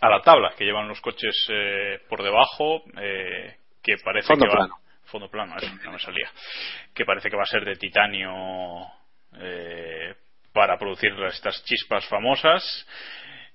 a 0.00 0.08
la 0.08 0.20
tabla 0.20 0.54
que 0.56 0.64
llevan 0.64 0.88
los 0.88 1.00
coches 1.00 1.34
eh, 1.50 2.00
por 2.08 2.22
debajo, 2.22 2.82
eh, 3.00 3.56
que 3.82 3.96
parece 4.02 4.28
fondo 4.28 4.46
que 4.46 4.50
plano. 4.50 4.74
va 4.74 4.88
fondo 5.08 5.30
plano, 5.30 5.56
eso 5.56 5.74
no 5.84 5.92
me 5.92 5.98
salía, 5.98 6.30
que 6.94 7.04
parece 7.04 7.30
que 7.30 7.36
va 7.36 7.42
a 7.42 7.46
ser 7.46 7.64
de 7.64 7.76
titanio 7.76 8.86
eh, 9.38 10.14
para 10.52 10.78
producir 10.78 11.12
estas 11.24 11.64
chispas 11.64 12.06
famosas. 12.06 12.86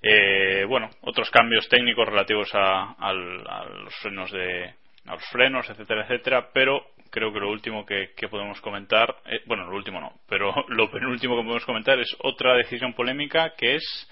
Eh, 0.01 0.65
bueno, 0.67 0.89
otros 1.01 1.29
cambios 1.29 1.67
técnicos 1.69 2.07
relativos 2.07 2.49
a, 2.53 3.13
los 3.13 3.95
frenos 4.01 4.31
de 4.31 4.73
a 5.05 5.13
los 5.15 5.25
frenos, 5.29 5.69
etcétera, 5.69 6.03
etcétera, 6.03 6.49
pero 6.53 6.91
creo 7.09 7.31
que 7.31 7.39
lo 7.39 7.51
último 7.51 7.85
que, 7.85 8.11
que 8.15 8.29
podemos 8.29 8.59
comentar, 8.61 9.15
eh, 9.25 9.41
bueno, 9.45 9.65
lo 9.65 9.75
último 9.75 9.99
no, 9.99 10.13
pero 10.27 10.53
lo 10.69 10.89
penúltimo 10.89 11.35
que 11.35 11.43
podemos 11.43 11.65
comentar 11.65 11.99
es 11.99 12.15
otra 12.19 12.55
decisión 12.55 12.93
polémica 12.93 13.53
que 13.55 13.75
es 13.75 14.09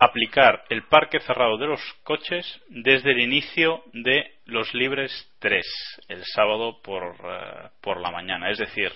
aplicar 0.00 0.64
el 0.70 0.84
parque 0.84 1.20
cerrado 1.20 1.58
de 1.58 1.66
los 1.66 1.80
coches 2.02 2.60
desde 2.68 3.10
el 3.12 3.20
inicio 3.20 3.84
de 3.92 4.38
los 4.46 4.72
libres 4.72 5.12
3, 5.40 5.64
el 6.08 6.24
sábado 6.24 6.80
por, 6.82 7.14
eh, 7.22 7.68
por 7.82 8.00
la 8.00 8.10
mañana. 8.10 8.50
Es 8.50 8.58
decir, 8.58 8.90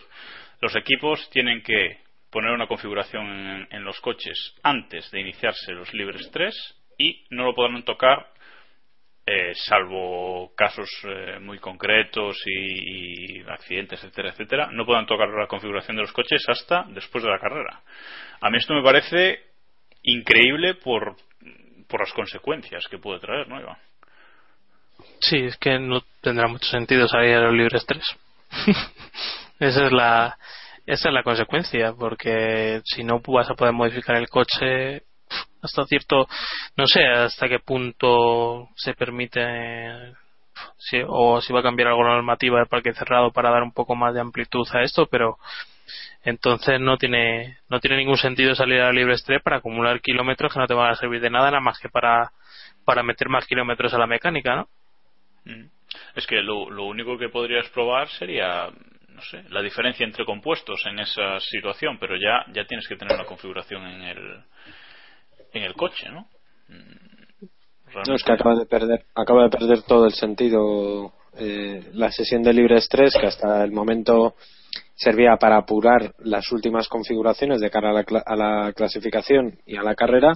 los 0.60 0.74
equipos 0.74 1.28
tienen 1.30 1.62
que 1.62 1.98
poner 2.30 2.52
una 2.52 2.66
configuración 2.66 3.26
en, 3.26 3.68
en 3.70 3.84
los 3.84 4.00
coches 4.00 4.56
antes 4.62 5.10
de 5.10 5.20
iniciarse 5.20 5.72
los 5.72 5.92
libres 5.92 6.28
3 6.32 6.54
y 6.98 7.26
no 7.30 7.44
lo 7.44 7.54
podrán 7.54 7.82
tocar 7.84 8.26
eh, 9.26 9.52
salvo 9.54 10.52
casos 10.54 10.88
eh, 11.04 11.38
muy 11.38 11.58
concretos 11.58 12.36
y, 12.46 13.38
y 13.38 13.42
accidentes, 13.42 14.02
etcétera, 14.02 14.30
etcétera, 14.30 14.68
no 14.72 14.84
puedan 14.86 15.06
tocar 15.06 15.28
la 15.28 15.46
configuración 15.46 15.96
de 15.96 16.02
los 16.02 16.12
coches 16.12 16.42
hasta 16.48 16.84
después 16.88 17.22
de 17.24 17.30
la 17.30 17.38
carrera. 17.38 17.82
A 18.40 18.50
mí 18.50 18.58
esto 18.58 18.74
me 18.74 18.82
parece 18.82 19.53
increíble 20.04 20.74
por, 20.74 21.16
por 21.88 22.00
las 22.00 22.12
consecuencias 22.12 22.86
que 22.88 22.98
puede 22.98 23.20
traer, 23.20 23.48
¿no, 23.48 23.60
Iván? 23.60 23.78
Sí, 25.20 25.36
es 25.38 25.56
que 25.56 25.78
no 25.78 26.02
tendrá 26.20 26.46
mucho 26.46 26.66
sentido 26.66 27.08
salir 27.08 27.36
a 27.36 27.40
los 27.42 27.54
libres 27.54 27.84
3. 27.86 28.02
esa 29.58 29.86
es 29.86 29.92
la 29.92 30.38
esa 30.86 31.08
es 31.08 31.14
la 31.14 31.22
consecuencia, 31.22 31.94
porque 31.98 32.82
si 32.84 33.02
no 33.04 33.20
vas 33.26 33.48
a 33.50 33.54
poder 33.54 33.72
modificar 33.72 34.16
el 34.16 34.28
coche 34.28 35.02
hasta 35.62 35.86
cierto, 35.86 36.28
no 36.76 36.86
sé 36.86 37.06
hasta 37.06 37.48
qué 37.48 37.58
punto 37.58 38.68
se 38.76 38.92
permite 38.92 39.40
si- 40.78 41.02
o 41.06 41.40
si 41.40 41.52
va 41.52 41.60
a 41.60 41.62
cambiar 41.62 41.88
algo 41.88 42.02
la 42.04 42.14
normativa 42.16 42.58
del 42.58 42.68
parque 42.68 42.92
cerrado 42.92 43.32
para 43.32 43.50
dar 43.50 43.62
un 43.62 43.72
poco 43.72 43.94
más 43.94 44.12
de 44.14 44.20
amplitud 44.20 44.66
a 44.72 44.82
esto, 44.82 45.06
pero 45.06 45.38
entonces 46.22 46.80
no 46.80 46.96
tiene 46.96 47.58
no 47.68 47.80
tiene 47.80 47.96
ningún 47.98 48.16
sentido 48.16 48.54
salir 48.54 48.80
a 48.80 48.86
la 48.86 48.92
libre 48.92 49.14
3 49.24 49.42
para 49.42 49.58
acumular 49.58 50.00
kilómetros 50.00 50.52
que 50.52 50.58
no 50.58 50.66
te 50.66 50.74
van 50.74 50.90
a 50.90 50.96
servir 50.96 51.20
de 51.20 51.30
nada 51.30 51.50
nada 51.50 51.60
más 51.60 51.78
que 51.78 51.88
para 51.88 52.32
para 52.84 53.02
meter 53.02 53.28
más 53.28 53.46
kilómetros 53.46 53.94
a 53.94 53.98
la 53.98 54.06
mecánica, 54.06 54.56
¿no? 54.56 54.68
Mm. 55.44 55.66
Es 56.16 56.26
que 56.26 56.36
lo, 56.36 56.70
lo 56.70 56.84
único 56.84 57.18
que 57.18 57.28
podrías 57.28 57.68
probar 57.70 58.08
sería, 58.08 58.68
no 59.08 59.22
sé, 59.22 59.44
la 59.50 59.62
diferencia 59.62 60.04
entre 60.04 60.24
compuestos 60.24 60.82
en 60.86 60.98
esa 60.98 61.38
situación, 61.40 61.98
pero 61.98 62.16
ya, 62.16 62.44
ya 62.52 62.66
tienes 62.66 62.86
que 62.88 62.96
tener 62.96 63.14
una 63.14 63.26
configuración 63.26 63.86
en 63.86 64.02
el, 64.02 64.44
en 65.52 65.62
el 65.62 65.74
coche, 65.74 66.08
¿no? 66.10 66.28
Mm, 66.68 67.46
No, 68.08 68.14
es 68.14 68.24
que 68.24 68.32
acaba 68.32 68.56
de 68.56 68.66
perder, 68.66 69.04
acaba 69.14 69.44
de 69.44 69.50
perder 69.50 69.82
todo 69.82 70.06
el 70.06 70.14
sentido 70.14 71.12
eh, 71.38 71.90
la 71.92 72.10
sesión 72.10 72.42
de 72.42 72.52
libre 72.52 72.76
estrés 72.76 73.14
que 73.14 73.26
hasta 73.26 73.62
el 73.62 73.70
momento 73.70 74.34
servía 74.94 75.36
para 75.36 75.56
apurar 75.56 76.14
las 76.18 76.50
últimas 76.52 76.88
configuraciones 76.88 77.60
de 77.60 77.70
cara 77.70 77.90
a 77.90 77.92
la, 77.92 78.04
a 78.24 78.36
la 78.36 78.72
clasificación 78.72 79.58
y 79.66 79.76
a 79.76 79.82
la 79.82 79.94
carrera. 79.94 80.32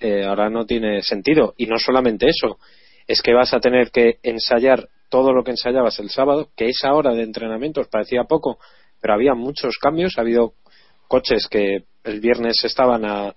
eh, 0.00 0.24
ahora 0.24 0.48
no 0.48 0.64
tiene 0.64 1.02
sentido. 1.02 1.54
Y 1.56 1.66
no 1.66 1.76
solamente 1.78 2.26
eso, 2.28 2.58
es 3.06 3.20
que 3.20 3.34
vas 3.34 3.52
a 3.52 3.58
tener 3.60 3.90
que 3.90 4.18
ensayar 4.22 4.88
todo 5.08 5.32
lo 5.32 5.42
que 5.42 5.50
ensayabas 5.52 5.98
el 5.98 6.10
sábado, 6.10 6.50
que 6.56 6.68
esa 6.68 6.92
hora 6.92 7.14
de 7.14 7.22
entrenamiento 7.24 7.80
os 7.80 7.88
parecía 7.88 8.24
poco, 8.24 8.58
pero 9.00 9.14
había 9.14 9.34
muchos 9.34 9.76
cambios. 9.78 10.14
Ha 10.16 10.20
habido 10.20 10.52
coches 11.08 11.48
que 11.48 11.84
el 12.04 12.20
viernes 12.20 12.62
estaban 12.64 13.04
a 13.04 13.34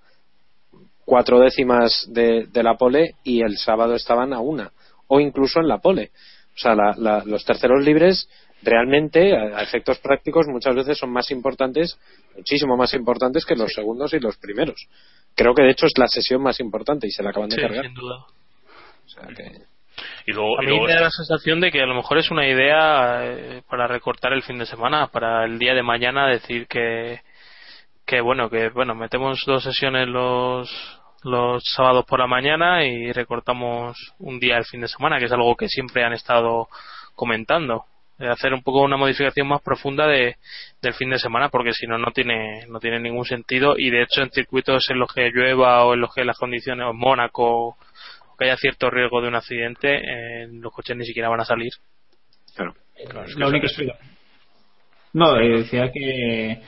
cuatro 1.04 1.40
décimas 1.40 2.06
de, 2.10 2.46
de 2.46 2.62
la 2.62 2.76
pole 2.76 3.14
y 3.24 3.42
el 3.42 3.56
sábado 3.58 3.94
estaban 3.94 4.32
a 4.32 4.40
una, 4.40 4.70
o 5.08 5.18
incluso 5.18 5.58
en 5.60 5.68
la 5.68 5.78
pole. 5.78 6.10
O 6.54 6.58
sea, 6.58 6.74
la- 6.74 6.94
la- 6.96 7.24
los 7.24 7.44
terceros 7.44 7.82
libres 7.84 8.28
realmente, 8.62 9.36
a, 9.36 9.58
a 9.58 9.62
efectos 9.62 9.98
prácticos, 9.98 10.46
muchas 10.48 10.74
veces 10.74 10.98
son 10.98 11.10
más 11.10 11.30
importantes, 11.30 11.98
muchísimo 12.36 12.76
más 12.76 12.94
importantes 12.94 13.44
que 13.44 13.56
los 13.56 13.72
segundos 13.72 14.12
y 14.14 14.20
los 14.20 14.36
primeros. 14.38 14.86
Creo 15.34 15.54
que 15.54 15.62
de 15.62 15.70
hecho 15.70 15.86
es 15.86 15.96
la 15.98 16.06
sesión 16.08 16.42
más 16.42 16.60
importante 16.60 17.06
y 17.06 17.10
se 17.10 17.22
la 17.22 17.30
acaban 17.30 17.48
de 17.48 17.56
Sí, 17.56 17.62
cargar. 17.62 17.84
sin 17.84 17.94
duda. 17.94 18.16
O 19.04 19.08
sea 19.08 19.26
que- 19.34 19.62
Y 20.26 20.32
luego, 20.32 20.58
A 20.58 20.62
y 20.62 20.66
mí 20.66 20.70
luego- 20.72 20.86
me 20.86 20.94
da 20.94 21.00
la 21.02 21.10
sensación 21.10 21.60
de 21.60 21.70
que 21.70 21.80
a 21.82 21.86
lo 21.86 21.94
mejor 21.94 22.18
es 22.18 22.30
una 22.30 22.46
idea 22.48 23.20
eh, 23.24 23.62
para 23.68 23.86
recortar 23.86 24.32
el 24.32 24.42
fin 24.42 24.58
de 24.58 24.66
semana, 24.66 25.08
para 25.08 25.44
el 25.44 25.58
día 25.58 25.74
de 25.74 25.82
mañana 25.82 26.28
decir 26.28 26.66
que, 26.66 27.20
que 28.06 28.20
bueno, 28.20 28.48
que 28.50 28.70
bueno, 28.70 28.94
metemos 28.94 29.42
dos 29.46 29.62
sesiones 29.62 30.08
los, 30.08 30.70
los 31.24 31.62
sábados 31.76 32.04
por 32.06 32.18
la 32.20 32.26
mañana 32.26 32.84
y 32.84 33.12
recortamos 33.12 33.96
un 34.18 34.40
día 34.40 34.56
el 34.56 34.64
fin 34.64 34.80
de 34.80 34.88
semana, 34.88 35.18
que 35.18 35.26
es 35.26 35.32
algo 35.32 35.54
que 35.56 35.68
siempre 35.68 36.04
han 36.04 36.14
estado 36.14 36.68
comentando. 37.14 37.84
Hacer 38.30 38.52
un 38.52 38.62
poco 38.62 38.82
una 38.82 38.96
modificación 38.96 39.48
más 39.48 39.62
profunda 39.62 40.06
de, 40.06 40.36
del 40.80 40.94
fin 40.94 41.10
de 41.10 41.18
semana, 41.18 41.48
porque 41.48 41.72
si 41.72 41.86
no, 41.86 41.98
no 41.98 42.10
tiene, 42.12 42.66
no 42.68 42.78
tiene 42.78 43.00
ningún 43.00 43.24
sentido. 43.24 43.74
Y 43.76 43.90
de 43.90 44.02
hecho, 44.02 44.22
en 44.22 44.30
circuitos 44.30 44.88
en 44.90 44.98
los 44.98 45.12
que 45.12 45.30
llueva 45.30 45.84
o 45.84 45.94
en 45.94 46.00
los 46.00 46.14
que 46.14 46.24
las 46.24 46.38
condiciones, 46.38 46.86
o 46.88 46.92
Mónaco, 46.92 47.68
o 47.68 47.76
que 48.38 48.46
haya 48.46 48.56
cierto 48.56 48.90
riesgo 48.90 49.20
de 49.20 49.28
un 49.28 49.34
accidente, 49.34 49.96
eh, 49.96 50.48
los 50.52 50.72
coches 50.72 50.96
ni 50.96 51.04
siquiera 51.04 51.28
van 51.28 51.40
a 51.40 51.44
salir. 51.44 51.72
Claro. 52.54 52.74
la 53.36 53.48
única 53.48 53.66
explicación. 53.66 54.12
No, 55.14 55.38
eh, 55.38 55.58
decía 55.58 55.90
que, 55.92 56.62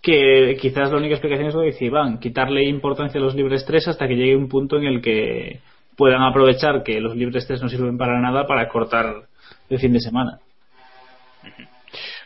que 0.00 0.56
quizás 0.60 0.90
la 0.90 0.98
única 0.98 1.14
explicación 1.14 1.48
es 1.48 1.54
lo 1.54 1.60
que 1.60 1.68
dice 1.68 1.86
Iván, 1.86 2.20
quitarle 2.20 2.64
importancia 2.64 3.20
a 3.20 3.24
los 3.24 3.34
libres 3.34 3.64
3 3.66 3.88
hasta 3.88 4.06
que 4.06 4.14
llegue 4.14 4.36
un 4.36 4.48
punto 4.48 4.76
en 4.76 4.84
el 4.84 5.00
que 5.00 5.60
puedan 5.96 6.22
aprovechar 6.22 6.82
que 6.82 7.00
los 7.00 7.16
libres 7.16 7.46
3 7.46 7.62
no 7.62 7.68
sirven 7.68 7.98
para 7.98 8.20
nada 8.20 8.46
para 8.46 8.68
cortar 8.68 9.24
el 9.68 9.78
fin 9.78 9.92
de 9.92 10.00
semana. 10.00 10.38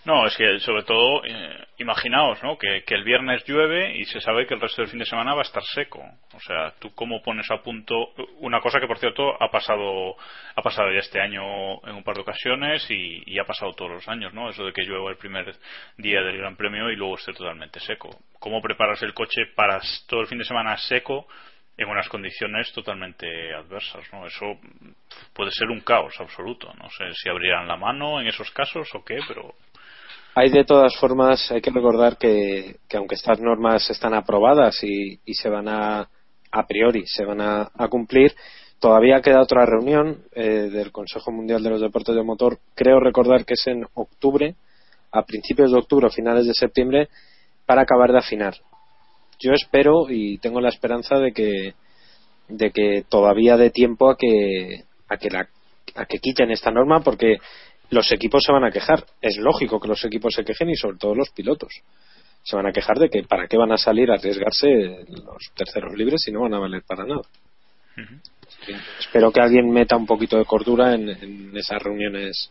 No, 0.04 0.26
es 0.26 0.36
que 0.36 0.58
sobre 0.60 0.82
todo, 0.82 1.24
eh, 1.24 1.66
imaginaos, 1.78 2.42
¿no? 2.42 2.58
Que, 2.58 2.84
el 2.86 3.04
viernes 3.04 3.42
llueve 3.46 3.96
y 3.96 4.04
se 4.04 4.20
sabe 4.20 4.46
que 4.46 4.52
el 4.52 4.60
resto 4.60 4.82
del 4.82 4.90
fin 4.90 4.98
de 4.98 5.06
semana 5.06 5.32
va 5.32 5.40
a 5.40 5.44
estar 5.44 5.62
seco. 5.62 6.02
O 6.34 6.40
sea, 6.40 6.74
tú 6.78 6.94
cómo 6.94 7.22
pones 7.22 7.50
a 7.50 7.62
punto 7.62 8.12
una 8.40 8.60
cosa 8.60 8.80
que 8.80 8.86
por 8.86 8.98
cierto 8.98 9.42
ha 9.42 9.50
pasado 9.50 10.14
ha 10.56 10.62
pasado 10.62 10.92
ya 10.92 10.98
este 10.98 11.20
año 11.20 11.42
en 11.86 11.94
un 11.94 12.04
par 12.04 12.16
de 12.16 12.20
ocasiones 12.20 12.86
y, 12.90 13.38
ha 13.38 13.44
pasado 13.44 13.72
todos 13.72 13.92
los 13.92 14.08
años, 14.08 14.34
¿no? 14.34 14.50
Eso 14.50 14.64
de 14.64 14.72
que 14.72 14.82
llueva 14.82 15.10
el 15.10 15.16
primer 15.16 15.56
día 15.96 16.20
del 16.20 16.38
Gran 16.38 16.56
Premio 16.56 16.90
y 16.90 16.96
luego 16.96 17.16
esté 17.16 17.32
totalmente 17.32 17.80
seco. 17.80 18.10
¿Cómo 18.38 18.60
preparas 18.60 19.02
el 19.02 19.14
coche 19.14 19.46
para 19.54 19.80
todo 20.06 20.20
el 20.20 20.26
fin 20.26 20.38
de 20.38 20.44
semana 20.44 20.76
seco? 20.76 21.26
en 21.76 21.88
unas 21.88 22.08
condiciones 22.08 22.72
totalmente 22.72 23.52
adversas, 23.52 24.04
¿no? 24.12 24.24
Eso 24.26 24.46
puede 25.32 25.50
ser 25.50 25.70
un 25.70 25.80
caos 25.80 26.14
absoluto. 26.20 26.72
No 26.74 26.88
sé 26.90 27.12
si 27.14 27.28
abrirán 27.28 27.66
la 27.66 27.76
mano 27.76 28.20
en 28.20 28.28
esos 28.28 28.48
casos 28.52 28.88
o 28.94 29.04
qué, 29.04 29.18
pero 29.26 29.54
hay 30.34 30.50
de 30.50 30.64
todas 30.64 30.96
formas, 30.96 31.50
hay 31.50 31.60
que 31.60 31.70
recordar 31.70 32.18
que, 32.18 32.76
aunque 32.94 33.14
estas 33.14 33.40
normas 33.40 33.88
están 33.88 34.14
aprobadas 34.14 34.82
y, 34.82 35.18
se 35.32 35.48
van 35.48 35.68
a, 35.68 36.08
a 36.50 36.66
priori, 36.66 37.04
se 37.06 37.24
van 37.24 37.40
a, 37.40 37.70
cumplir, 37.88 38.34
todavía 38.80 39.20
queda 39.20 39.42
otra 39.42 39.64
reunión 39.64 40.24
eh, 40.32 40.68
del 40.72 40.90
Consejo 40.90 41.30
Mundial 41.30 41.62
de 41.62 41.70
los 41.70 41.80
Deportes 41.80 42.16
de 42.16 42.24
Motor. 42.24 42.58
Creo 42.74 42.98
recordar 42.98 43.44
que 43.44 43.54
es 43.54 43.66
en 43.68 43.86
octubre, 43.94 44.56
a 45.12 45.22
principios 45.22 45.70
de 45.70 45.78
octubre 45.78 46.08
o 46.08 46.10
finales 46.10 46.46
de 46.46 46.54
septiembre, 46.54 47.08
para 47.64 47.82
acabar 47.82 48.10
de 48.10 48.18
afinar. 48.18 48.54
Yo 49.38 49.52
espero 49.52 50.06
y 50.10 50.38
tengo 50.38 50.60
la 50.60 50.68
esperanza 50.68 51.16
de 51.18 51.32
que, 51.32 51.74
de 52.48 52.70
que 52.72 53.04
todavía 53.08 53.56
dé 53.56 53.70
tiempo 53.70 54.10
a 54.10 54.16
que, 54.16 54.82
a 55.08 55.16
que, 55.16 55.30
la, 55.30 55.48
a 55.94 56.06
que 56.06 56.18
quiten 56.18 56.50
esta 56.50 56.72
norma 56.72 57.00
porque 57.00 57.38
los 57.90 58.10
equipos 58.12 58.42
se 58.44 58.52
van 58.52 58.64
a 58.64 58.70
quejar. 58.70 59.04
Es 59.20 59.36
lógico 59.38 59.80
que 59.80 59.88
los 59.88 60.04
equipos 60.04 60.34
se 60.34 60.44
quejen 60.44 60.70
y 60.70 60.76
sobre 60.76 60.98
todo 60.98 61.14
los 61.14 61.30
pilotos. 61.30 61.72
Se 62.42 62.56
van 62.56 62.66
a 62.66 62.72
quejar 62.72 62.98
de 62.98 63.08
que 63.08 63.22
para 63.22 63.46
qué 63.46 63.56
van 63.56 63.72
a 63.72 63.76
salir 63.76 64.10
a 64.10 64.14
arriesgarse 64.14 64.68
los 65.08 65.52
terceros 65.54 65.94
libres 65.94 66.22
si 66.22 66.32
no 66.32 66.42
van 66.42 66.54
a 66.54 66.58
valer 66.58 66.82
para 66.86 67.04
nada. 67.04 67.22
Espero 68.98 69.30
que 69.30 69.40
alguien 69.40 69.70
meta 69.70 69.96
un 69.96 70.06
poquito 70.06 70.36
de 70.36 70.44
cordura 70.44 70.94
en, 70.94 71.56
esas 71.56 71.82
reuniones 71.82 72.50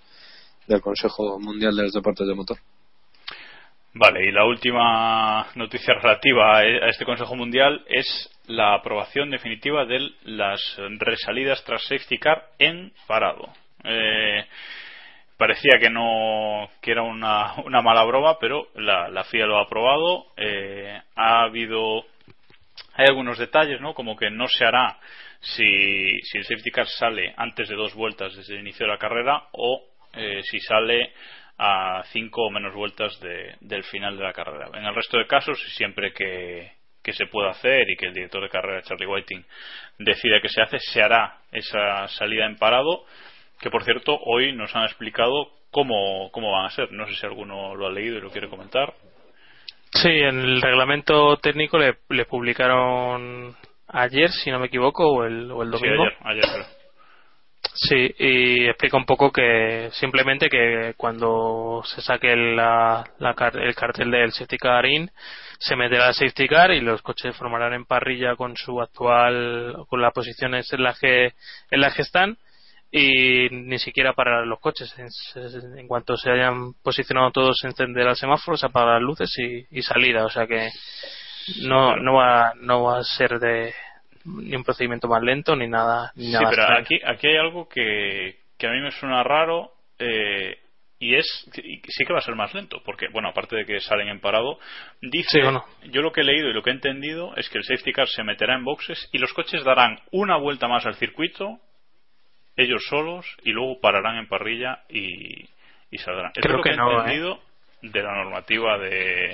del 0.68 0.82
Consejo 0.82 1.40
Mundial 1.40 1.76
de 1.76 1.84
los 1.84 1.94
Deportes 1.94 2.28
de 2.28 2.34
Motor. 2.34 2.58
Vale, 3.96 4.28
y 4.28 4.32
la 4.32 4.46
última 4.46 5.48
noticia 5.56 5.94
relativa 5.94 6.58
a 6.58 6.90
este 6.90 7.06
Consejo 7.06 7.36
Mundial 7.36 7.84
es 7.88 8.30
la 8.48 8.74
aprobación 8.74 9.30
definitiva 9.30 9.86
de 9.86 10.10
las 10.24 10.60
resalidas 10.98 11.64
tras 11.64 11.84
safety 11.84 12.18
car 12.18 12.50
en 12.58 12.92
parado. 13.06 13.50
Eh, 13.84 14.46
parecía 15.44 15.78
que 15.78 15.90
no 15.90 16.70
que 16.82 16.92
era 16.92 17.02
una, 17.02 17.56
una 17.66 17.82
mala 17.82 18.06
broma 18.06 18.40
pero 18.40 18.70
la, 18.76 19.10
la 19.10 19.26
FIA 19.26 19.46
lo 19.46 19.58
ha 19.58 19.64
aprobado. 19.64 20.28
Eh, 20.38 20.98
ha 21.16 21.44
habido 21.44 22.06
hay 22.94 23.08
algunos 23.10 23.38
detalles 23.38 23.82
no 23.82 23.94
como 23.94 24.16
que 24.16 24.30
no 24.30 24.48
se 24.48 24.64
hará 24.64 24.98
si, 25.42 26.22
si 26.22 26.38
el 26.38 26.46
safety 26.46 26.72
car 26.72 26.88
sale 26.88 27.34
antes 27.36 27.68
de 27.68 27.76
dos 27.76 27.94
vueltas 27.94 28.34
desde 28.38 28.54
el 28.54 28.62
inicio 28.62 28.86
de 28.86 28.94
la 28.94 28.98
carrera 28.98 29.50
o 29.52 29.84
eh, 30.14 30.40
si 30.44 30.62
sale 30.62 31.12
a 31.58 32.04
cinco 32.14 32.44
o 32.44 32.50
menos 32.50 32.74
vueltas 32.74 33.20
de, 33.20 33.58
del 33.60 33.84
final 33.84 34.18
de 34.18 34.24
la 34.24 34.32
carrera. 34.32 34.70
En 34.74 34.86
el 34.86 34.96
resto 34.96 35.18
de 35.18 35.28
casos 35.28 35.62
siempre 35.76 36.14
que, 36.14 36.72
que 37.04 37.12
se 37.12 37.28
pueda 37.28 37.50
hacer 37.50 37.90
y 37.90 37.98
que 37.98 38.06
el 38.06 38.14
director 38.14 38.42
de 38.42 38.50
carrera 38.50 38.82
Charlie 38.84 39.08
Whiting 39.08 39.46
decida 39.98 40.40
que 40.42 40.48
se 40.48 40.62
hace 40.62 40.80
se 40.80 41.02
hará 41.02 41.40
esa 41.52 42.08
salida 42.08 42.46
en 42.46 42.56
parado 42.56 43.06
que 43.64 43.72
por 43.72 43.86
cierto 43.86 44.20
hoy 44.26 44.52
nos 44.52 44.76
han 44.76 44.84
explicado 44.84 45.48
cómo, 45.72 46.30
cómo 46.32 46.52
van 46.52 46.66
a 46.66 46.72
ser. 46.72 46.92
No 46.92 47.08
sé 47.08 47.16
si 47.16 47.26
alguno 47.26 47.74
lo 47.76 47.88
ha 47.88 47.92
leído 47.92 48.18
y 48.18 48.22
lo 48.22 48.30
quiere 48.30 48.50
comentar. 48.50 48.94
Sí, 49.94 50.10
en 50.10 50.40
el 50.40 50.62
reglamento 50.62 51.38
técnico 51.38 51.78
le, 51.78 51.96
le 52.10 52.26
publicaron 52.26 53.56
ayer, 53.88 54.30
si 54.32 54.52
no 54.52 54.60
me 54.60 54.68
equivoco, 54.68 55.08
o 55.08 55.24
el, 55.24 55.50
o 55.50 55.64
el 55.64 55.72
domingo. 55.72 56.06
Sí, 56.06 56.16
ayer, 56.26 56.46
ayer 56.46 56.66
Sí, 57.76 58.14
y 58.20 58.66
explica 58.66 58.98
un 58.98 59.06
poco 59.06 59.32
que 59.32 59.90
simplemente 59.94 60.50
que 60.50 60.94
cuando 60.98 61.82
se 61.86 62.02
saque 62.02 62.36
la, 62.36 63.04
el 63.54 63.76
cartel 63.76 64.12
del 64.12 64.32
safety 64.32 64.58
car 64.58 64.86
in, 64.86 65.10
se 65.58 65.76
meterá 65.76 66.10
el 66.10 66.14
safety 66.14 66.48
car 66.48 66.72
y 66.72 66.82
los 66.82 67.02
coches 67.02 67.36
formarán 67.36 67.74
en 67.74 67.86
parrilla 67.86 68.36
con 68.36 68.56
su 68.58 68.80
actual, 68.80 69.86
con 69.88 70.02
las 70.02 70.14
posiciones 70.14 70.72
en 70.74 70.84
las 70.84 71.00
que, 71.00 71.34
en 71.72 71.82
las 71.82 71.96
que 71.96 72.04
están 72.04 72.38
y 72.96 73.50
ni 73.50 73.80
siquiera 73.80 74.14
para 74.14 74.46
los 74.46 74.60
coches. 74.60 74.94
En, 75.00 75.88
cuanto 75.88 76.16
se 76.16 76.30
hayan 76.30 76.74
posicionado 76.84 77.32
todos, 77.32 77.58
se 77.60 77.68
encenderá 77.68 78.12
el 78.12 78.16
semáforo, 78.16 78.56
se 78.56 78.68
apagan 78.68 78.94
las 78.94 79.02
luces 79.02 79.36
y, 79.40 79.82
salida. 79.82 80.24
O 80.24 80.30
sea 80.30 80.46
que 80.46 80.70
no, 81.64 81.98
no, 81.98 82.14
va, 82.14 82.54
no 82.62 82.84
va 82.84 83.00
a 83.00 83.04
ser 83.04 83.40
de 83.40 83.74
ni 84.26 84.56
un 84.56 84.64
procedimiento 84.64 85.08
más 85.08 85.24
lento 85.24 85.56
ni 85.56 85.68
nada. 85.68 86.12
Ni 86.16 86.34
sí, 86.34 86.44
pero 86.48 86.72
aquí, 86.78 87.00
aquí 87.04 87.28
hay 87.28 87.38
algo 87.38 87.68
que, 87.68 88.42
que 88.60 88.68
a 88.68 88.72
mí 88.72 88.80
me 88.80 88.92
suena 88.92 89.24
raro. 89.24 89.72
Eh, 89.98 90.60
y 91.00 91.16
es 91.16 91.26
sí 91.52 92.06
que 92.06 92.14
va 92.14 92.20
a 92.20 92.22
ser 92.22 92.36
más 92.36 92.54
lento 92.54 92.82
porque 92.86 93.08
bueno 93.10 93.28
aparte 93.28 93.58
de 93.58 93.66
que 93.66 93.82
salen 93.82 94.08
en 94.08 94.22
parado 94.22 94.58
dice 95.02 95.42
yo 95.92 96.02
lo 96.02 96.14
que 96.14 96.22
he 96.22 96.24
leído 96.24 96.50
y 96.50 96.54
lo 96.54 96.64
que 96.64 96.70
he 96.70 96.74
entendido 96.74 97.36
es 97.36 97.50
que 97.50 97.58
el 97.58 97.66
safety 97.66 97.92
car 97.92 98.08
se 98.08 98.24
meterá 98.24 98.56
en 98.56 98.64
boxes 98.64 99.10
y 99.12 99.18
los 99.18 99.34
coches 99.34 99.66
darán 99.66 100.00
una 100.12 100.38
vuelta 100.38 100.70
más 100.70 100.86
al 100.86 100.96
circuito 100.96 101.60
ellos 102.56 102.86
solos 102.90 103.26
y 103.44 103.52
luego 103.52 103.80
pararán 103.80 104.18
en 104.18 104.28
parrilla 104.28 104.84
y, 104.90 105.48
y 105.92 105.98
saldrán. 105.98 106.32
Creo 106.34 106.62
que, 106.62 106.72
he 106.72 106.76
no, 106.78 106.92
¿eh? 106.92 106.96
entendido 107.00 107.40
de 107.82 108.04
la 108.04 108.14
normativa 108.14 108.78
de, 108.78 109.34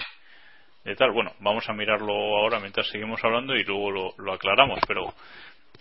de 0.83 0.95
tal. 0.95 1.11
Bueno, 1.11 1.33
vamos 1.39 1.67
a 1.69 1.73
mirarlo 1.73 2.13
ahora 2.13 2.59
mientras 2.59 2.87
seguimos 2.87 3.23
hablando 3.23 3.55
y 3.55 3.63
luego 3.63 3.91
lo, 3.91 4.13
lo 4.17 4.33
aclaramos, 4.33 4.79
pero 4.87 5.13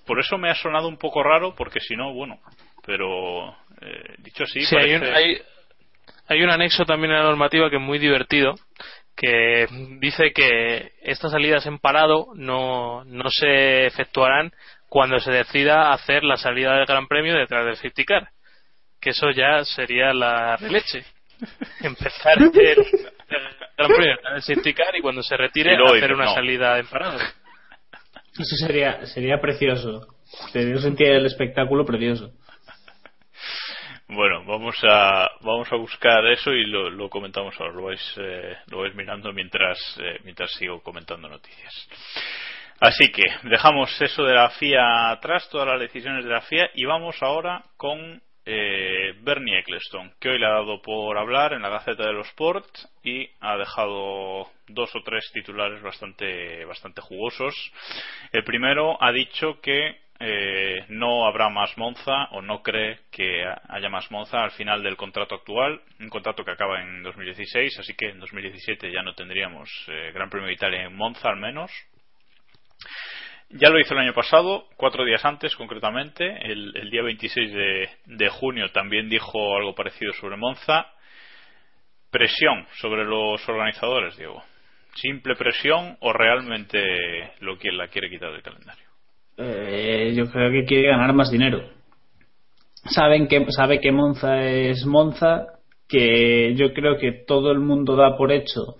por 0.06 0.18
eso 0.20 0.38
me 0.38 0.50
ha 0.50 0.54
sonado 0.54 0.88
un 0.88 0.98
poco 0.98 1.22
raro 1.22 1.54
porque 1.54 1.80
si 1.80 1.94
no, 1.94 2.12
bueno, 2.12 2.40
pero 2.84 3.50
eh, 3.80 4.14
dicho 4.18 4.44
así. 4.44 4.62
Sí, 4.62 4.76
hay, 4.76 4.94
un, 4.94 5.04
hay, 5.04 5.38
hay 6.26 6.42
un 6.42 6.50
anexo 6.50 6.84
también 6.84 7.12
en 7.12 7.18
la 7.18 7.24
normativa 7.24 7.70
que 7.70 7.76
es 7.76 7.82
muy 7.82 7.98
divertido 7.98 8.54
que 9.18 9.66
dice 9.98 10.32
que 10.32 10.92
estas 11.02 11.32
salidas 11.32 11.66
en 11.66 11.78
parado 11.80 12.28
no, 12.36 13.04
no 13.04 13.28
se 13.30 13.86
efectuarán 13.86 14.52
cuando 14.88 15.18
se 15.18 15.30
decida 15.30 15.92
hacer 15.92 16.24
la 16.24 16.36
salida 16.36 16.74
del 16.74 16.86
Gran 16.86 17.06
Premio 17.06 17.34
detrás 17.34 17.64
del 17.64 17.76
safety 17.76 18.04
car. 18.04 18.28
Que 19.00 19.10
eso 19.10 19.30
ya 19.30 19.64
sería 19.64 20.12
la 20.12 20.56
leche. 20.56 21.04
Empezar 21.80 22.38
el, 22.38 22.50
Gran 22.50 23.88
Premio 23.88 24.16
detrás 24.16 24.34
del 24.34 24.42
safety 24.42 24.74
car 24.74 24.96
y 24.96 25.02
cuando 25.02 25.22
se 25.22 25.36
retire 25.36 25.76
hacer 25.76 26.12
una 26.12 26.34
salida 26.34 26.78
en 26.78 26.86
parado. 26.86 27.18
Eso 28.38 28.56
sería, 28.56 29.04
sería 29.06 29.40
precioso. 29.40 30.06
Sería 30.52 30.74
un 30.74 30.82
sentido 30.82 31.14
del 31.14 31.26
espectáculo 31.26 31.84
precioso. 31.84 32.32
Bueno, 34.08 34.42
vamos 34.46 34.74
a 34.84 35.30
vamos 35.42 35.70
a 35.70 35.76
buscar 35.76 36.24
eso 36.28 36.50
y 36.52 36.64
lo, 36.64 37.10
comentamos 37.10 37.54
ahora. 37.60 37.74
Lo 37.74 37.82
vais, 37.84 38.14
eh, 38.16 38.56
lo 38.68 38.78
vais 38.78 38.94
mirando 38.94 39.32
mientras 39.34 39.78
eh, 40.00 40.18
mientras 40.24 40.50
sigo 40.52 40.82
comentando 40.82 41.28
noticias. 41.28 41.88
Así 42.80 43.10
que 43.10 43.24
dejamos 43.42 44.00
eso 44.00 44.22
de 44.22 44.34
la 44.34 44.50
FIA 44.50 45.10
atrás, 45.10 45.48
todas 45.50 45.66
las 45.66 45.80
decisiones 45.80 46.24
de 46.24 46.30
la 46.30 46.42
FIA, 46.42 46.70
y 46.74 46.84
vamos 46.84 47.20
ahora 47.22 47.64
con 47.76 48.22
eh, 48.46 49.14
Bernie 49.20 49.58
Eccleston, 49.58 50.12
que 50.20 50.28
hoy 50.28 50.38
le 50.38 50.46
ha 50.46 50.50
dado 50.50 50.80
por 50.80 51.18
hablar 51.18 51.52
en 51.52 51.62
la 51.62 51.70
Gaceta 51.70 52.06
de 52.06 52.12
los 52.12 52.28
Sports 52.28 52.88
y 53.02 53.28
ha 53.40 53.56
dejado 53.56 54.48
dos 54.68 54.94
o 54.94 55.02
tres 55.04 55.28
titulares 55.32 55.82
bastante, 55.82 56.64
bastante 56.66 57.00
jugosos. 57.00 57.54
El 58.30 58.44
primero 58.44 58.96
ha 59.02 59.10
dicho 59.10 59.60
que 59.60 59.96
eh, 60.20 60.84
no 60.88 61.26
habrá 61.26 61.48
más 61.48 61.76
Monza 61.76 62.28
o 62.30 62.42
no 62.42 62.62
cree 62.62 63.00
que 63.10 63.44
haya 63.68 63.88
más 63.88 64.10
Monza 64.12 64.44
al 64.44 64.52
final 64.52 64.84
del 64.84 64.96
contrato 64.96 65.34
actual, 65.34 65.82
un 65.98 66.08
contrato 66.08 66.44
que 66.44 66.52
acaba 66.52 66.80
en 66.80 67.02
2016, 67.02 67.80
así 67.80 67.94
que 67.94 68.10
en 68.10 68.20
2017 68.20 68.92
ya 68.92 69.02
no 69.02 69.14
tendríamos 69.14 69.68
eh, 69.88 70.12
Gran 70.14 70.30
Premio 70.30 70.46
de 70.46 70.54
Italia 70.54 70.84
en 70.84 70.96
Monza 70.96 71.28
al 71.28 71.36
menos. 71.38 71.72
Ya 73.50 73.70
lo 73.70 73.80
hizo 73.80 73.94
el 73.94 74.00
año 74.00 74.12
pasado, 74.12 74.66
cuatro 74.76 75.04
días 75.04 75.24
antes 75.24 75.56
concretamente, 75.56 76.26
el, 76.52 76.90
día 76.90 77.02
26 77.02 77.52
de, 77.52 77.88
de 78.04 78.28
junio 78.28 78.70
también 78.72 79.08
dijo 79.08 79.56
algo 79.56 79.74
parecido 79.74 80.12
sobre 80.14 80.36
Monza. 80.36 80.86
Presión 82.10 82.66
sobre 82.80 83.04
los 83.04 83.46
organizadores, 83.48 84.16
Diego. 84.16 84.42
¿Simple 84.94 85.36
presión 85.36 85.96
o 86.00 86.12
realmente 86.12 87.32
lo 87.40 87.58
que 87.58 87.70
la 87.70 87.88
quiere 87.88 88.10
quitar 88.10 88.32
del 88.32 88.42
calendario? 88.42 88.84
Eh, 89.36 90.12
yo 90.16 90.30
creo 90.30 90.50
que 90.50 90.64
quiere 90.64 90.88
ganar 90.88 91.12
más 91.14 91.30
dinero. 91.30 91.70
Saben 92.84 93.28
que, 93.28 93.44
sabe 93.50 93.80
que 93.80 93.92
Monza 93.92 94.42
es 94.42 94.84
Monza, 94.84 95.58
que 95.88 96.54
yo 96.56 96.72
creo 96.72 96.98
que 96.98 97.24
todo 97.26 97.52
el 97.52 97.60
mundo 97.60 97.94
da 97.94 98.16
por 98.16 98.32
hecho 98.32 98.76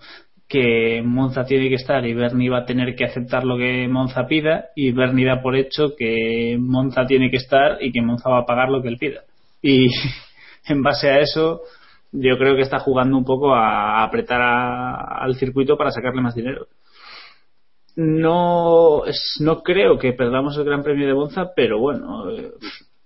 que 0.49 1.01
Monza 1.05 1.45
tiene 1.45 1.69
que 1.69 1.75
estar 1.75 2.05
y 2.05 2.13
Bernie 2.15 2.49
va 2.49 2.59
a 2.59 2.65
tener 2.65 2.95
que 2.95 3.05
aceptar 3.05 3.43
lo 3.45 3.55
que 3.57 3.87
Monza 3.87 4.25
pida 4.27 4.69
y 4.75 4.91
Bernie 4.91 5.25
da 5.27 5.41
por 5.41 5.55
hecho 5.55 5.95
que 5.95 6.57
Monza 6.59 7.05
tiene 7.05 7.29
que 7.29 7.37
estar 7.37 7.77
y 7.81 7.91
que 7.91 8.01
Monza 8.01 8.29
va 8.29 8.39
a 8.39 8.45
pagar 8.45 8.69
lo 8.69 8.81
que 8.81 8.87
él 8.89 8.97
pida. 8.97 9.21
Y 9.61 9.87
en 10.67 10.81
base 10.81 11.09
a 11.11 11.19
eso 11.19 11.61
yo 12.11 12.37
creo 12.39 12.55
que 12.55 12.63
está 12.63 12.79
jugando 12.79 13.15
un 13.15 13.25
poco 13.25 13.53
a 13.53 14.03
apretar 14.03 14.41
a- 14.41 15.23
al 15.23 15.35
circuito 15.35 15.77
para 15.77 15.91
sacarle 15.91 16.21
más 16.21 16.33
dinero. 16.35 16.65
No, 17.95 19.03
no 19.41 19.61
creo 19.61 19.97
que 19.99 20.13
perdamos 20.13 20.57
el 20.57 20.63
Gran 20.63 20.83
Premio 20.83 21.07
de 21.07 21.13
Monza, 21.13 21.49
pero 21.55 21.79
bueno, 21.79 22.29
eh, 22.31 22.51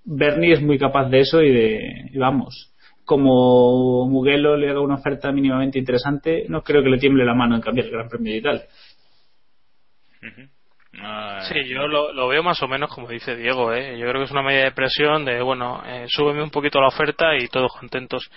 Bernie 0.06 0.54
es 0.54 0.62
muy 0.62 0.78
capaz 0.78 1.10
de 1.10 1.22
eso 1.22 1.42
y 1.42 1.52
de, 1.52 2.10
y 2.14 2.18
vamos, 2.18 2.73
como 3.06 4.08
Mugello 4.08 4.56
le 4.56 4.70
haga 4.70 4.80
una 4.82 4.96
oferta 4.96 5.32
mínimamente 5.32 5.80
interesante, 5.80 6.46
no 6.50 6.62
creo 6.62 6.84
que 6.84 6.90
le 6.90 6.98
tiemble 6.98 7.26
la 7.26 7.34
mano 7.34 7.56
en 7.56 7.62
cambiar 7.62 7.88
el 7.88 7.94
Gran 7.94 8.10
Premio 8.10 8.34
de 8.34 8.40
Italia. 8.40 8.64
Ah, 11.02 11.42
Sí, 11.50 11.56
yo 11.68 11.88
lo, 11.88 12.14
lo 12.14 12.28
veo 12.28 12.44
más 12.44 12.62
o 12.62 12.68
menos 12.68 12.94
como 12.94 13.08
dice 13.10 13.36
Diego, 13.36 13.74
¿eh? 13.74 13.98
Yo 13.98 14.08
creo 14.08 14.22
que 14.22 14.26
es 14.26 14.32
una 14.32 14.44
medida 14.44 14.64
de 14.64 14.72
presión 14.72 15.26
de, 15.26 15.42
bueno, 15.42 15.82
eh, 15.86 16.06
súbeme 16.08 16.44
un 16.44 16.52
poquito 16.52 16.80
la 16.80 16.88
oferta 16.88 17.36
y 17.36 17.48
todos 17.48 17.74
contentos. 17.74 18.30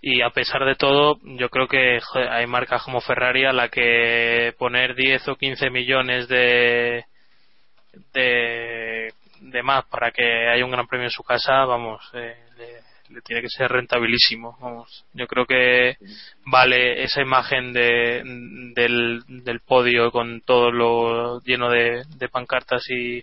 Y 0.00 0.20
a 0.22 0.30
pesar 0.30 0.64
de 0.64 0.74
todo, 0.76 1.18
yo 1.22 1.48
creo 1.48 1.66
que 1.66 1.98
joder, 2.00 2.28
hay 2.28 2.46
marcas 2.46 2.82
como 2.82 3.00
Ferrari 3.00 3.44
a 3.46 3.52
la 3.52 3.68
que 3.68 4.54
poner 4.58 4.94
10 4.94 5.28
o 5.28 5.36
15 5.36 5.70
millones 5.70 6.28
de, 6.28 7.04
de, 8.12 9.12
de 9.40 9.62
más 9.62 9.84
para 9.86 10.10
que 10.10 10.22
haya 10.48 10.64
un 10.64 10.70
gran 10.70 10.86
premio 10.86 11.06
en 11.06 11.10
su 11.10 11.22
casa, 11.22 11.64
vamos, 11.64 12.02
eh, 12.14 12.36
le, 12.58 12.93
tiene 13.22 13.42
que 13.42 13.48
ser 13.48 13.70
rentabilísimo. 13.70 14.56
Vamos, 14.60 15.04
yo 15.12 15.26
creo 15.26 15.46
que 15.46 15.96
vale 16.46 17.02
esa 17.02 17.20
imagen 17.20 17.72
de, 17.72 18.22
del, 18.74 19.22
del 19.28 19.60
podio 19.60 20.10
con 20.10 20.40
todo 20.42 20.70
lo 20.70 21.40
lleno 21.42 21.68
de, 21.70 22.02
de 22.16 22.28
pancartas 22.28 22.82
y, 22.90 23.22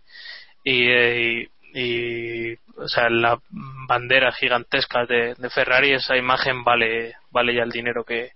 y, 0.63 1.41
y- 1.73 2.53
o 2.77 2.87
sea, 2.87 3.09
la 3.09 3.39
bandera 3.87 4.31
gigantesca 4.31 5.05
de, 5.05 5.35
de 5.35 5.49
Ferrari, 5.51 5.91
esa 5.93 6.17
imagen 6.17 6.63
vale, 6.63 7.15
vale 7.29 7.53
ya 7.53 7.63
el 7.63 7.69
dinero 7.69 8.03
que, 8.03 8.31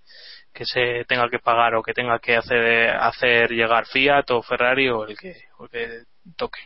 que 0.54 0.66
se 0.66 1.04
tenga 1.06 1.30
que 1.30 1.40
pagar 1.40 1.74
o 1.76 1.82
que 1.82 1.94
tenga 1.94 2.20
que 2.20 2.36
hacer, 2.36 2.90
hacer 2.96 3.50
llegar 3.52 3.88
Fiat 3.88 4.30
o 4.32 4.42
Ferrari 4.44 4.90
o 4.90 5.06
el 5.06 5.18
que, 5.18 5.36
o 5.58 5.64
el 5.66 5.70
que 5.72 5.90
toque. 6.38 6.60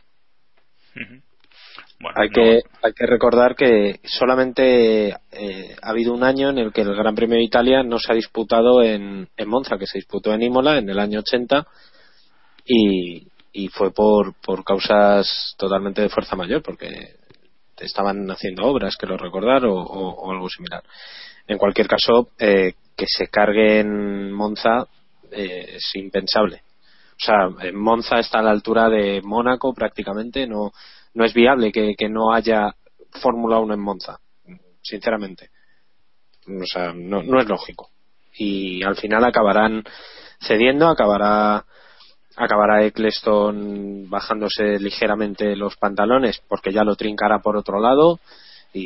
Hay, 2.15 2.29
que, 2.29 2.61
hay 2.81 2.93
que 2.93 3.05
recordar 3.05 3.55
que 3.55 3.99
solamente 4.03 5.09
eh, 5.09 5.75
ha 5.81 5.89
habido 5.89 6.13
un 6.13 6.23
año 6.23 6.49
en 6.49 6.57
el 6.57 6.71
que 6.71 6.81
el 6.81 6.95
Gran 6.95 7.15
Premio 7.15 7.37
de 7.37 7.43
Italia 7.43 7.83
no 7.83 7.99
se 7.99 8.11
ha 8.11 8.15
disputado 8.15 8.81
en, 8.81 9.27
en 9.35 9.49
Monza, 9.49 9.77
que 9.77 9.85
se 9.87 9.97
disputó 9.97 10.33
en 10.33 10.41
Imola 10.43 10.77
en 10.77 10.89
el 10.89 10.99
año 10.99 11.19
80 11.19 11.65
y, 12.65 13.27
y 13.51 13.67
fue 13.69 13.91
por, 13.91 14.33
por 14.41 14.63
causas 14.63 15.55
totalmente 15.57 16.01
de 16.01 16.09
fuerza 16.09 16.35
mayor, 16.35 16.61
porque 16.61 17.15
estaban 17.77 18.29
haciendo 18.29 18.63
obras, 18.65 18.95
que 18.97 19.07
lo 19.07 19.17
recordar, 19.17 19.65
o, 19.65 19.73
o- 19.75 20.13
o 20.27 20.31
algo 20.31 20.49
similar. 20.49 20.83
En 21.47 21.57
cualquier 21.57 21.87
caso, 21.87 22.29
eh, 22.37 22.73
que 22.95 23.05
se 23.07 23.27
cargue 23.27 23.79
en 23.79 24.31
Monza 24.31 24.85
eh, 25.31 25.75
es 25.75 25.95
impensable. 25.95 26.61
O 27.13 27.21
sea, 27.25 27.67
en 27.67 27.75
Monza 27.79 28.19
está 28.19 28.39
a 28.39 28.43
la 28.43 28.51
altura 28.51 28.89
de 28.89 29.21
Mónaco 29.21 29.73
prácticamente, 29.73 30.45
no, 30.47 30.71
no 31.13 31.25
es 31.25 31.33
viable 31.33 31.71
que, 31.71 31.95
que 31.97 32.09
no 32.09 32.33
haya 32.33 32.75
Fórmula 33.21 33.59
1 33.59 33.73
en 33.73 33.79
Monza, 33.79 34.19
sinceramente. 34.81 35.49
O 36.47 36.65
sea, 36.65 36.93
no, 36.93 37.23
no 37.23 37.39
es 37.39 37.47
lógico. 37.47 37.89
Y 38.33 38.83
al 38.83 38.95
final 38.95 39.23
acabarán 39.23 39.83
cediendo, 40.39 40.87
acabará 40.87 41.65
acabará 42.39 42.85
Eccleston 42.85 44.09
bajándose 44.09 44.79
ligeramente 44.79 45.57
los 45.57 45.75
pantalones 45.75 46.41
porque 46.47 46.71
ya 46.71 46.85
lo 46.85 46.95
trincará 46.95 47.39
por 47.39 47.57
otro 47.57 47.81
lado 47.81 48.19
y 48.73 48.85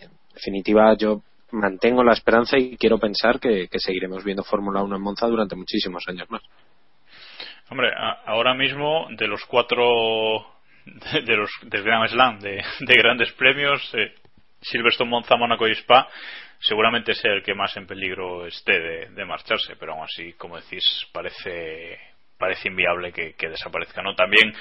en 0.00 0.10
definitiva 0.34 0.96
yo 0.96 1.22
mantengo 1.52 2.02
la 2.02 2.12
esperanza 2.12 2.58
y 2.58 2.76
quiero 2.76 2.98
pensar 2.98 3.38
que, 3.38 3.68
que 3.68 3.78
seguiremos 3.78 4.24
viendo 4.24 4.42
Fórmula 4.42 4.82
1 4.82 4.96
en 4.96 5.02
Monza 5.02 5.28
durante 5.28 5.54
muchísimos 5.54 6.02
años 6.08 6.28
más. 6.28 6.42
Hombre, 7.70 7.90
ahora 8.26 8.54
mismo 8.54 9.06
de 9.16 9.28
los 9.28 9.44
cuatro 9.46 10.44
de, 10.84 11.22
de 11.26 11.36
los 11.36 11.50
del 11.62 11.82
Grand 11.82 12.08
Slam 12.08 12.38
de, 12.40 12.62
de 12.80 12.94
grandes 12.94 13.32
premios, 13.32 13.82
eh, 13.94 14.14
Silverstone, 14.60 15.10
Monza, 15.10 15.36
Mónaco 15.36 15.66
y 15.66 15.72
Spa, 15.72 16.08
seguramente 16.60 17.14
sea 17.14 17.32
el 17.32 17.42
que 17.42 17.54
más 17.54 17.76
en 17.76 17.86
peligro 17.86 18.46
esté 18.46 18.78
de, 18.78 19.06
de 19.10 19.24
marcharse, 19.24 19.76
pero 19.76 19.92
aún 19.92 20.04
así, 20.04 20.32
como 20.34 20.56
decís, 20.56 20.84
parece 21.12 21.98
parece 22.42 22.68
inviable 22.68 23.12
que, 23.12 23.34
que 23.34 23.48
desaparezca. 23.48 24.02
¿no? 24.02 24.16
También 24.16 24.52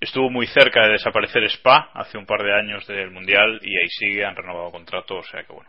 estuvo 0.00 0.30
muy 0.30 0.46
cerca 0.46 0.86
de 0.86 0.92
desaparecer 0.92 1.44
Spa 1.44 1.90
hace 1.92 2.16
un 2.16 2.24
par 2.24 2.42
de 2.42 2.54
años 2.54 2.86
del 2.86 3.10
Mundial 3.10 3.60
y 3.62 3.76
ahí 3.76 3.88
sigue, 3.90 4.24
han 4.24 4.34
renovado 4.34 4.70
contrato, 4.70 5.16
o 5.16 5.22
sea 5.22 5.42
que 5.42 5.52
bueno, 5.52 5.68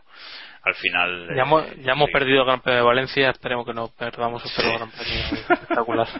al 0.62 0.74
final... 0.74 1.28
Ya 1.36 1.42
hemos, 1.42 1.66
eh, 1.66 1.76
ya 1.80 1.92
hemos 1.92 2.06
sí. 2.06 2.12
perdido 2.14 2.40
el 2.40 2.46
Gran 2.46 2.62
Premio 2.62 2.80
de 2.80 2.86
Valencia, 2.86 3.28
esperemos 3.28 3.66
que 3.66 3.74
no 3.74 3.88
perdamos 3.88 4.42
otro 4.46 4.72
Gran 4.78 4.90
Premio 4.90 5.18
espectacular. 5.18 6.08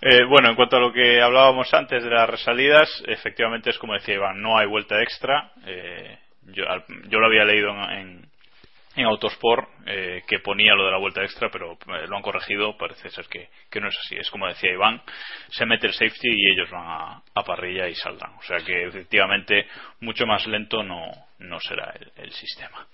Eh, 0.00 0.24
bueno, 0.24 0.50
en 0.50 0.54
cuanto 0.54 0.76
a 0.76 0.80
lo 0.80 0.92
que 0.92 1.20
hablábamos 1.20 1.72
antes 1.74 2.04
de 2.04 2.10
las 2.10 2.30
resalidas, 2.30 2.88
efectivamente 3.06 3.70
es 3.70 3.78
como 3.78 3.94
decía 3.94 4.14
Iván, 4.14 4.40
no 4.40 4.56
hay 4.56 4.66
vuelta 4.66 5.02
extra. 5.02 5.50
Eh, 5.66 6.18
yo, 6.42 6.64
yo 7.08 7.18
lo 7.18 7.26
había 7.26 7.44
leído 7.44 7.70
en, 7.90 8.28
Autosport 8.96 9.68
eh, 9.86 10.24
que 10.26 10.40
ponía 10.40 10.74
lo 10.74 10.84
de 10.84 10.90
la 10.90 10.98
vuelta 10.98 11.22
extra, 11.22 11.48
pero 11.50 11.74
eh, 11.74 12.06
lo 12.08 12.16
han 12.16 12.22
corregido, 12.22 12.76
parece 12.76 13.08
ser 13.10 13.26
que, 13.26 13.48
no 13.80 13.88
es 13.88 13.96
así. 13.96 14.16
Es 14.16 14.28
como 14.28 14.48
decía 14.48 14.72
Iván, 14.72 15.00
se 15.50 15.66
mete 15.66 15.86
el 15.86 15.92
safety 15.92 16.28
y 16.28 16.52
ellos 16.52 16.68
van 16.70 17.22
a, 17.34 17.42
parrilla 17.44 17.88
y 17.88 17.94
saldrán. 17.94 18.32
O 18.34 18.42
sea 18.42 18.58
que 18.58 18.86
efectivamente 18.86 19.68
mucho 20.00 20.26
más 20.26 20.46
lento 20.48 20.82
no, 20.82 21.10
no 21.38 21.60
será 21.60 21.94
el 22.16 22.32
sistema. 22.32 22.86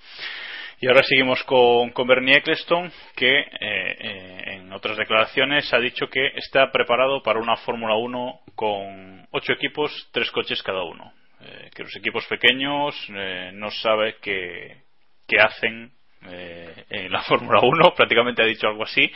Y 0.80 0.88
ahora 0.88 1.02
seguimos 1.02 1.42
con, 1.44 1.90
con 1.90 2.06
Bernie 2.06 2.36
Eccleston, 2.36 2.90
que 3.16 3.38
eh, 3.38 3.46
eh, 3.60 4.42
en 4.54 4.72
otras 4.72 4.96
declaraciones 4.96 5.72
ha 5.72 5.78
dicho 5.78 6.08
que 6.08 6.26
está 6.36 6.70
preparado 6.70 7.22
para 7.22 7.40
una 7.40 7.56
Fórmula 7.56 7.94
1 7.96 8.40
con 8.54 9.26
ocho 9.30 9.52
equipos, 9.52 10.08
tres 10.12 10.30
coches 10.30 10.62
cada 10.62 10.82
uno. 10.82 11.12
Eh, 11.46 11.70
que 11.74 11.82
los 11.82 11.94
equipos 11.96 12.24
pequeños 12.26 12.94
eh, 13.10 13.50
no 13.52 13.70
sabe 13.70 14.16
qué, 14.22 14.82
qué 15.28 15.40
hacen 15.40 15.90
eh, 16.26 16.84
en 16.88 17.12
la 17.12 17.22
Fórmula 17.28 17.60
1, 17.62 17.94
prácticamente 17.94 18.42
ha 18.42 18.46
dicho 18.46 18.66
algo 18.66 18.84
así, 18.84 19.10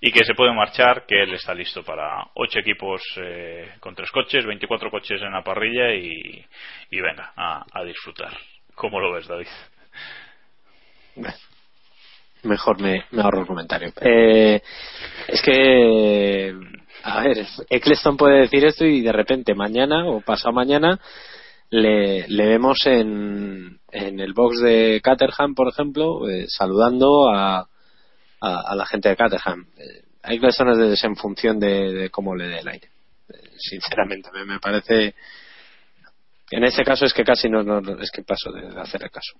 y 0.00 0.10
que 0.10 0.24
se 0.24 0.34
puede 0.34 0.52
marchar, 0.52 1.06
que 1.06 1.22
él 1.22 1.34
está 1.34 1.54
listo 1.54 1.84
para 1.84 2.26
ocho 2.34 2.58
equipos 2.58 3.00
con 3.80 3.94
tres 3.94 4.10
coches, 4.10 4.44
24 4.44 4.90
coches 4.90 5.22
en 5.22 5.32
la 5.32 5.42
parrilla 5.42 5.94
y, 5.94 6.44
y 6.90 7.00
venga, 7.00 7.32
a, 7.36 7.64
a 7.72 7.84
disfrutar. 7.84 8.32
¿Cómo 8.74 8.98
lo 8.98 9.12
ves, 9.12 9.28
David? 9.28 9.48
Mejor 12.44 12.80
me, 12.80 13.04
me 13.10 13.22
ahorro 13.22 13.40
el 13.40 13.46
comentario. 13.46 13.92
Eh, 14.00 14.62
es 15.26 15.42
que, 15.42 16.54
a 17.02 17.20
ver, 17.22 17.46
Eccleston 17.68 18.16
puede 18.16 18.42
decir 18.42 18.64
esto 18.64 18.84
y 18.84 19.00
de 19.02 19.12
repente 19.12 19.54
mañana 19.54 20.06
o 20.06 20.20
pasado 20.20 20.52
mañana 20.52 21.00
le, 21.70 22.26
le 22.28 22.46
vemos 22.46 22.78
en, 22.86 23.80
en 23.90 24.20
el 24.20 24.32
box 24.34 24.60
de 24.62 25.00
Caterham, 25.02 25.54
por 25.54 25.68
ejemplo, 25.68 26.28
eh, 26.28 26.46
saludando 26.48 27.28
a, 27.28 27.58
a, 28.40 28.60
a 28.70 28.74
la 28.76 28.86
gente 28.86 29.08
de 29.08 29.16
Caterham. 29.16 29.66
Eh, 29.76 30.04
Eccleston 30.22 30.70
es, 30.70 30.78
de- 30.78 30.92
es 30.94 31.04
en 31.04 31.16
función 31.16 31.58
de, 31.58 31.92
de 31.92 32.10
cómo 32.10 32.36
le 32.36 32.46
dé 32.46 32.60
el 32.60 32.68
aire. 32.68 32.88
Eh, 33.30 33.48
sinceramente, 33.58 34.30
me, 34.32 34.44
me 34.44 34.60
parece. 34.60 35.14
En 36.50 36.64
este 36.64 36.82
caso 36.84 37.04
es 37.04 37.12
que 37.12 37.24
casi 37.24 37.48
no, 37.50 37.62
no 37.62 38.00
es 38.00 38.10
que 38.10 38.22
paso 38.22 38.50
de 38.52 38.80
hacer 38.80 39.02
el 39.02 39.10
caso. 39.10 39.32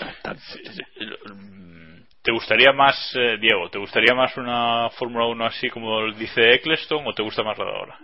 ¿Te 2.22 2.32
gustaría 2.32 2.72
más, 2.72 3.14
eh, 3.16 3.36
Diego, 3.38 3.68
te 3.70 3.78
gustaría 3.78 4.14
más 4.14 4.34
una 4.38 4.88
Fórmula 4.90 5.26
1 5.26 5.44
así 5.44 5.68
como 5.68 6.10
dice 6.12 6.54
Eccleston 6.54 7.06
o 7.06 7.12
te 7.12 7.22
gusta 7.22 7.42
más 7.42 7.58
la 7.58 7.64
de 7.66 7.70
ahora? 7.70 7.98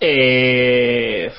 Eh, 0.00 1.30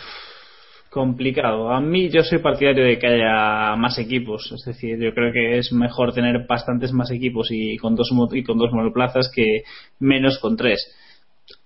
complicado. 0.89 1.72
A 1.72 1.80
mí 1.81 2.10
yo 2.10 2.22
soy 2.22 2.39
partidario 2.39 2.85
de 2.85 2.99
que 2.99 3.07
haya 3.07 3.76
más 3.76 3.97
equipos. 3.97 4.51
Es 4.51 4.64
decir, 4.65 4.99
yo 4.99 5.14
creo 5.14 5.34
que 5.34 5.57
es 5.57 5.72
mejor 5.73 6.14
tener 6.14 6.45
bastantes 6.47 6.91
más 6.93 7.11
equipos 7.11 7.47
y 7.51 7.77
con 7.77 7.95
dos, 7.95 8.10
y 8.34 8.43
con 8.43 8.57
dos 8.57 8.72
monoplazas 8.72 9.31
que 9.34 9.64
menos 9.99 10.39
con 10.39 10.55
tres. 10.57 10.93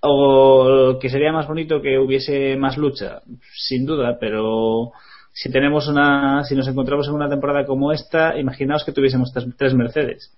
o 0.01 0.97
que 0.99 1.09
sería 1.09 1.31
más 1.31 1.47
bonito 1.47 1.81
que 1.81 1.99
hubiese 1.99 2.55
más 2.57 2.77
lucha, 2.77 3.21
sin 3.53 3.85
duda, 3.85 4.17
pero 4.19 4.91
si 5.37 5.51
tenemos 5.51 5.87
una, 5.87 6.43
si 6.45 6.55
nos 6.55 6.67
encontramos 6.67 7.07
en 7.07 7.13
una 7.13 7.29
temporada 7.29 7.63
como 7.63 7.93
esta, 7.93 8.35
imaginaos 8.39 8.83
que 8.83 8.91
tuviésemos 8.91 9.31
tres, 9.55 9.75
Mercedes. 9.75 10.35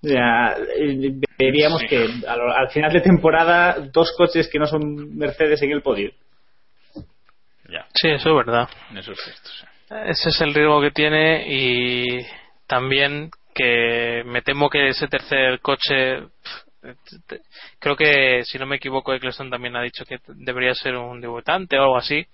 Ya, 0.00 0.56
veríamos 1.38 1.84
que 1.88 2.08
al, 2.26 2.68
final 2.70 2.92
de 2.92 3.02
temporada 3.02 3.76
dos 3.92 4.12
coches 4.16 4.48
que 4.48 4.58
no 4.58 4.66
son 4.66 5.16
Mercedes 5.16 5.62
en 5.62 5.70
el 5.70 5.80
podio. 5.80 6.10
Ya. 7.70 7.86
Sí, 7.94 8.08
eso 8.08 8.30
es 8.30 8.36
verdad. 8.46 8.68
Ese 10.08 10.30
es 10.30 10.40
el 10.40 10.54
riesgo 10.54 10.80
que 10.80 10.90
tiene 10.90 11.44
y 11.48 12.26
también 12.66 13.30
que 13.54 14.24
me 14.26 14.42
temo 14.42 14.68
que 14.68 14.88
ese 14.88 15.06
tercer 15.06 15.60
coche 15.60 16.24
creo 17.78 17.96
que 17.96 18.44
si 18.44 18.58
no 18.58 18.66
me 18.66 18.76
equivoco 18.76 19.12
Eccleston 19.12 19.50
también 19.50 19.76
ha 19.76 19.82
dicho 19.82 20.04
que 20.04 20.18
debería 20.26 20.74
ser 20.74 20.96
un 20.96 21.20
debutante 21.20 21.78
o 21.78 21.82
algo 21.82 21.96
así. 21.96 22.26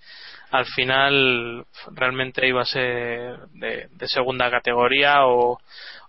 Al 0.51 0.65
final 0.65 1.65
realmente 1.91 2.47
iba 2.47 2.61
a 2.61 2.65
ser 2.65 3.37
de, 3.53 3.89
segunda 4.07 4.49
categoría 4.49 5.25
o, 5.27 5.59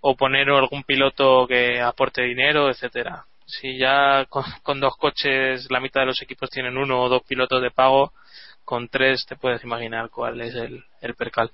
o, 0.00 0.16
poner 0.16 0.48
algún 0.48 0.82
piloto 0.84 1.46
que 1.46 1.80
aporte 1.80 2.22
dinero 2.22 2.70
etcétera. 2.70 3.24
Si 3.46 3.78
ya 3.78 4.26
con, 4.26 4.80
dos 4.80 4.96
coches 4.96 5.70
la 5.70 5.80
mitad 5.80 6.00
de 6.02 6.06
los 6.06 6.22
equipos 6.22 6.50
tienen 6.50 6.78
uno 6.78 7.02
o 7.02 7.08
dos 7.08 7.22
pilotos 7.28 7.60
de 7.62 7.70
pago 7.70 8.12
con 8.64 8.88
tres 8.88 9.26
te 9.26 9.36
puedes 9.36 9.62
imaginar 9.64 10.10
cuál 10.10 10.40
es 10.40 10.54
el, 10.54 10.84
el 11.02 11.14
percal 11.14 11.50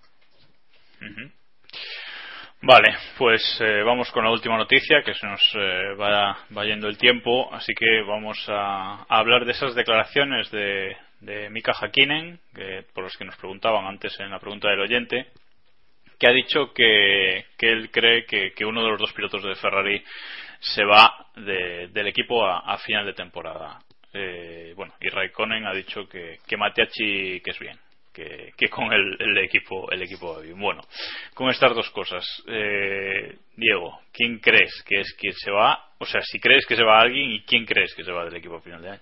Vale, 2.68 2.96
pues 3.16 3.60
eh, 3.60 3.84
vamos 3.84 4.10
con 4.10 4.24
la 4.24 4.30
última 4.32 4.56
noticia, 4.56 5.00
que 5.04 5.14
se 5.14 5.24
nos 5.24 5.40
eh, 5.54 5.94
va, 5.94 6.64
yendo 6.64 6.88
el 6.88 6.98
tiempo, 6.98 7.48
así 7.54 7.72
que 7.72 8.02
vamos 8.02 8.44
a, 8.48 9.04
hablar 9.08 9.44
de 9.44 9.52
esas 9.52 9.76
declaraciones 9.76 10.50
de, 10.50 10.96
de 11.20 11.48
Mika 11.48 11.72
Hakkinen, 11.80 12.40
que, 12.52 12.84
por 12.92 13.04
los 13.04 13.16
que 13.16 13.24
nos 13.24 13.36
preguntaban 13.36 13.86
antes 13.86 14.18
en 14.18 14.32
la 14.32 14.40
pregunta 14.40 14.68
del 14.68 14.80
oyente, 14.80 15.28
que 16.18 16.28
ha 16.28 16.32
dicho 16.32 16.72
que, 16.74 17.44
que 17.56 17.70
él 17.70 17.88
cree 17.92 18.26
que, 18.26 18.64
uno 18.64 18.82
de 18.82 18.90
los 18.90 18.98
dos 18.98 19.12
pilotos 19.12 19.44
de 19.44 19.54
Ferrari 19.54 20.02
se 20.58 20.84
va 20.84 21.28
del 21.36 22.08
equipo 22.08 22.44
a, 22.44 22.76
final 22.78 23.06
de 23.06 23.12
temporada. 23.12 23.78
Eh, 24.12 24.72
bueno, 24.74 24.92
y 25.00 25.08
Raikkonen 25.08 25.66
ha 25.66 25.72
dicho 25.72 26.08
que, 26.08 26.38
que 26.44 26.56
Matiachi 26.56 27.40
que 27.42 27.50
es 27.52 27.58
bien 27.60 27.78
que, 28.16 28.68
con 28.68 28.92
el, 28.92 29.38
equipo 29.38 29.90
el 29.90 30.02
equipo 30.02 30.40
bien. 30.40 30.58
Bueno, 30.58 30.82
con 31.34 31.50
estas 31.50 31.74
dos 31.74 31.90
cosas, 31.90 32.24
eh, 32.48 33.36
Diego, 33.56 34.00
¿quién 34.12 34.38
crees 34.38 34.82
que 34.86 35.00
es 35.00 35.14
quien 35.18 35.34
se 35.34 35.50
va? 35.50 35.78
O 35.98 36.06
sea, 36.06 36.22
si 36.22 36.40
crees 36.40 36.64
que 36.66 36.76
se 36.76 36.84
va 36.84 37.00
alguien 37.00 37.30
y 37.30 37.42
quién 37.42 37.66
crees 37.66 37.94
que 37.94 38.04
se 38.04 38.12
va 38.12 38.24
del 38.24 38.36
equipo 38.36 38.60
final 38.60 38.82
de 38.82 38.90
año. 38.90 39.00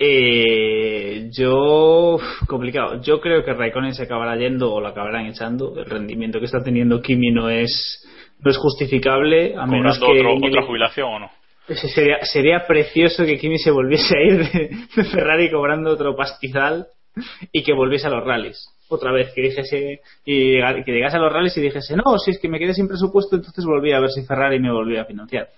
Eh, 0.00 1.28
yo 1.36 2.18
complicado. 2.46 3.02
Yo 3.02 3.20
creo 3.20 3.44
que 3.44 3.52
Raikkonen 3.52 3.94
se 3.94 4.04
acabará 4.04 4.36
yendo 4.36 4.72
o 4.72 4.80
lo 4.80 4.86
acabarán 4.86 5.26
echando. 5.26 5.76
El 5.76 5.86
rendimiento 5.86 6.38
que 6.38 6.46
está 6.46 6.62
teniendo 6.62 7.02
Kimi 7.02 7.32
no 7.32 7.50
es 7.50 8.06
no 8.40 8.50
es 8.52 8.56
justificable 8.56 9.56
a 9.56 9.66
menos 9.66 9.98
que 9.98 10.24
otra 10.24 10.62
jubilación 10.62 11.08
o 11.08 11.18
no. 11.18 11.30
Sería, 11.66 12.24
sería 12.24 12.64
precioso 12.66 13.26
que 13.26 13.38
Kimi 13.38 13.58
se 13.58 13.72
volviese 13.72 14.16
a 14.16 14.22
ir 14.22 14.38
de 14.94 15.04
Ferrari 15.04 15.50
cobrando 15.50 15.90
otro 15.90 16.14
pastizal 16.14 16.86
y 17.52 17.62
que 17.62 17.72
volviese 17.72 18.06
a 18.06 18.10
los 18.10 18.24
rallies. 18.24 18.68
Otra 18.88 19.12
vez 19.12 19.32
que 19.34 19.42
dijese 19.42 20.00
y 20.24 20.58
que 20.84 20.92
llegase 20.92 21.16
a 21.16 21.20
los 21.20 21.32
rallies 21.32 21.56
y 21.56 21.60
dijese 21.60 21.94
no 21.96 22.18
si 22.18 22.30
es 22.30 22.38
que 22.38 22.48
me 22.48 22.58
quedé 22.58 22.72
sin 22.72 22.88
presupuesto 22.88 23.36
entonces 23.36 23.64
volví 23.66 23.92
a 23.92 24.00
ver 24.00 24.10
si 24.10 24.24
Ferrari 24.24 24.58
me 24.58 24.72
volvía 24.72 25.02
a 25.02 25.04
financiar 25.04 25.50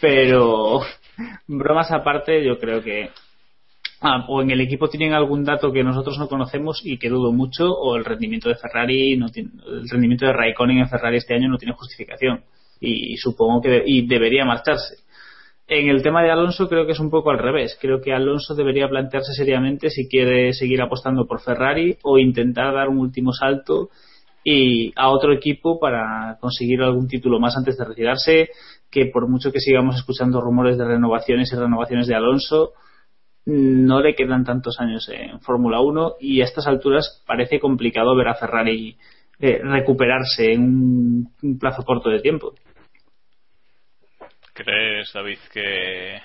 pero 0.00 0.80
bromas 1.46 1.92
aparte 1.92 2.44
yo 2.44 2.58
creo 2.58 2.82
que 2.82 3.10
ah, 4.00 4.24
o 4.28 4.42
en 4.42 4.50
el 4.50 4.60
equipo 4.60 4.88
tienen 4.88 5.12
algún 5.12 5.44
dato 5.44 5.72
que 5.72 5.84
nosotros 5.84 6.18
no 6.18 6.28
conocemos 6.28 6.80
y 6.84 6.98
que 6.98 7.08
dudo 7.08 7.32
mucho 7.32 7.72
o 7.72 7.96
el 7.96 8.04
rendimiento 8.04 8.48
de 8.48 8.56
Ferrari 8.56 9.16
no 9.16 9.28
tiene, 9.28 9.50
el 9.66 9.88
rendimiento 9.88 10.26
de 10.26 10.32
Raikkonen 10.32 10.78
en 10.78 10.88
Ferrari 10.88 11.18
este 11.18 11.34
año 11.34 11.48
no 11.48 11.58
tiene 11.58 11.74
justificación. 11.74 12.42
Y 12.78 13.16
supongo 13.16 13.62
que 13.62 13.82
y 13.86 14.06
debería 14.06 14.44
marcharse 14.44 14.96
en 15.68 15.88
el 15.88 16.02
tema 16.02 16.22
de 16.22 16.30
Alonso 16.30 16.68
creo 16.68 16.86
que 16.86 16.92
es 16.92 17.00
un 17.00 17.10
poco 17.10 17.30
al 17.30 17.38
revés. 17.38 17.76
Creo 17.80 18.00
que 18.00 18.12
Alonso 18.12 18.54
debería 18.54 18.88
plantearse 18.88 19.32
seriamente 19.32 19.90
si 19.90 20.08
quiere 20.08 20.52
seguir 20.52 20.80
apostando 20.80 21.26
por 21.26 21.40
Ferrari 21.40 21.96
o 22.02 22.18
intentar 22.18 22.74
dar 22.74 22.88
un 22.88 22.98
último 22.98 23.32
salto 23.32 23.90
y 24.44 24.92
a 24.94 25.08
otro 25.08 25.32
equipo 25.32 25.80
para 25.80 26.38
conseguir 26.40 26.80
algún 26.80 27.08
título 27.08 27.40
más 27.40 27.56
antes 27.56 27.76
de 27.76 27.84
retirarse, 27.84 28.50
que 28.90 29.06
por 29.06 29.28
mucho 29.28 29.50
que 29.50 29.58
sigamos 29.58 29.96
escuchando 29.96 30.40
rumores 30.40 30.78
de 30.78 30.84
renovaciones 30.84 31.52
y 31.52 31.56
renovaciones 31.56 32.06
de 32.06 32.14
Alonso, 32.14 32.72
no 33.46 34.00
le 34.00 34.14
quedan 34.14 34.44
tantos 34.44 34.78
años 34.78 35.08
en 35.08 35.40
Fórmula 35.40 35.80
1 35.80 36.16
y 36.20 36.42
a 36.42 36.44
estas 36.44 36.68
alturas 36.68 37.24
parece 37.26 37.58
complicado 37.58 38.14
ver 38.14 38.28
a 38.28 38.34
Ferrari 38.34 38.96
eh, 39.40 39.60
recuperarse 39.62 40.52
en 40.52 41.28
un 41.42 41.58
plazo 41.58 41.82
corto 41.82 42.08
de 42.08 42.20
tiempo. 42.20 42.54
¿Crees, 44.56 45.12
David, 45.12 45.38
que 45.52 46.18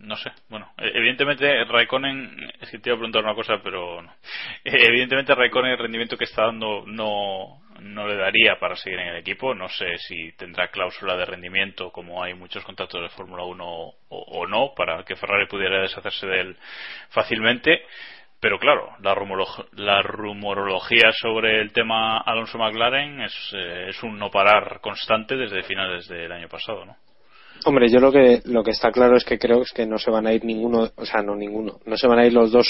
no 0.00 0.16
sé, 0.16 0.32
bueno, 0.48 0.72
evidentemente 0.78 1.64
Raikkonen, 1.64 2.52
es 2.60 2.70
que 2.70 2.78
te 2.78 2.90
iba 2.90 2.96
a 2.96 2.98
preguntar 2.98 3.22
una 3.22 3.34
cosa, 3.34 3.60
pero 3.62 4.02
no. 4.02 4.12
Evidentemente 4.64 5.34
Raikkonen 5.34 5.72
el 5.72 5.78
rendimiento 5.78 6.16
que 6.16 6.24
está 6.24 6.46
dando 6.46 6.84
no, 6.86 7.62
no 7.80 8.08
le 8.08 8.16
daría 8.16 8.58
para 8.58 8.74
seguir 8.74 8.98
en 8.98 9.08
el 9.08 9.16
equipo. 9.18 9.54
No 9.54 9.68
sé 9.68 9.96
si 9.98 10.32
tendrá 10.32 10.68
cláusula 10.68 11.16
de 11.16 11.24
rendimiento, 11.24 11.90
como 11.90 12.22
hay 12.22 12.34
muchos 12.34 12.64
contratos 12.64 13.00
de 13.00 13.16
Fórmula 13.16 13.44
1 13.44 13.64
o, 13.64 13.94
o, 14.08 14.46
no, 14.46 14.74
para 14.74 15.04
que 15.04 15.16
Ferrari 15.16 15.46
pudiera 15.46 15.80
deshacerse 15.80 16.26
de 16.26 16.40
él 16.40 16.56
fácilmente. 17.10 17.82
Pero 18.40 18.58
claro, 18.58 18.96
la, 19.00 19.14
la 19.76 20.02
rumorología 20.02 21.12
sobre 21.12 21.60
el 21.60 21.72
tema 21.72 22.18
Alonso 22.18 22.58
McLaren 22.58 23.20
es, 23.20 23.52
eh, 23.54 23.86
es 23.90 24.02
un 24.02 24.18
no 24.18 24.32
parar 24.32 24.80
constante 24.80 25.36
desde 25.36 25.62
finales 25.62 26.08
del 26.08 26.32
año 26.32 26.48
pasado, 26.48 26.84
¿no? 26.84 26.96
Hombre, 27.64 27.88
yo 27.88 28.00
lo 28.00 28.10
que 28.12 28.40
lo 28.44 28.62
que 28.62 28.70
está 28.70 28.90
claro 28.90 29.16
es 29.16 29.24
que 29.24 29.38
creo 29.38 29.62
que 29.74 29.86
no 29.86 29.98
se 29.98 30.10
van 30.10 30.26
a 30.26 30.32
ir 30.32 30.44
ninguno, 30.44 30.90
o 30.96 31.06
sea, 31.06 31.22
no 31.22 31.34
ninguno, 31.36 31.78
no 31.84 31.96
se 31.96 32.06
van 32.06 32.18
a 32.18 32.26
ir 32.26 32.32
los 32.32 32.50
dos 32.50 32.66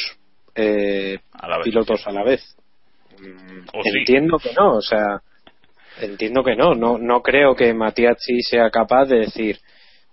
eh, 0.55 1.19
pilotos 1.65 2.07
a 2.07 2.13
la 2.13 2.25
vez. 2.25 2.57
entiendo 3.85 4.39
que 4.39 4.53
no, 4.53 4.77
o 4.77 4.83
sea, 4.83 5.21
entiendo 6.01 6.43
que 6.43 6.57
no, 6.57 6.75
no, 6.75 6.99
no 6.99 7.23
creo 7.23 7.55
que 7.55 7.73
Matiazzi 7.73 8.43
sea 8.43 8.71
capaz 8.71 9.07
de 9.07 9.21
decir, 9.21 9.59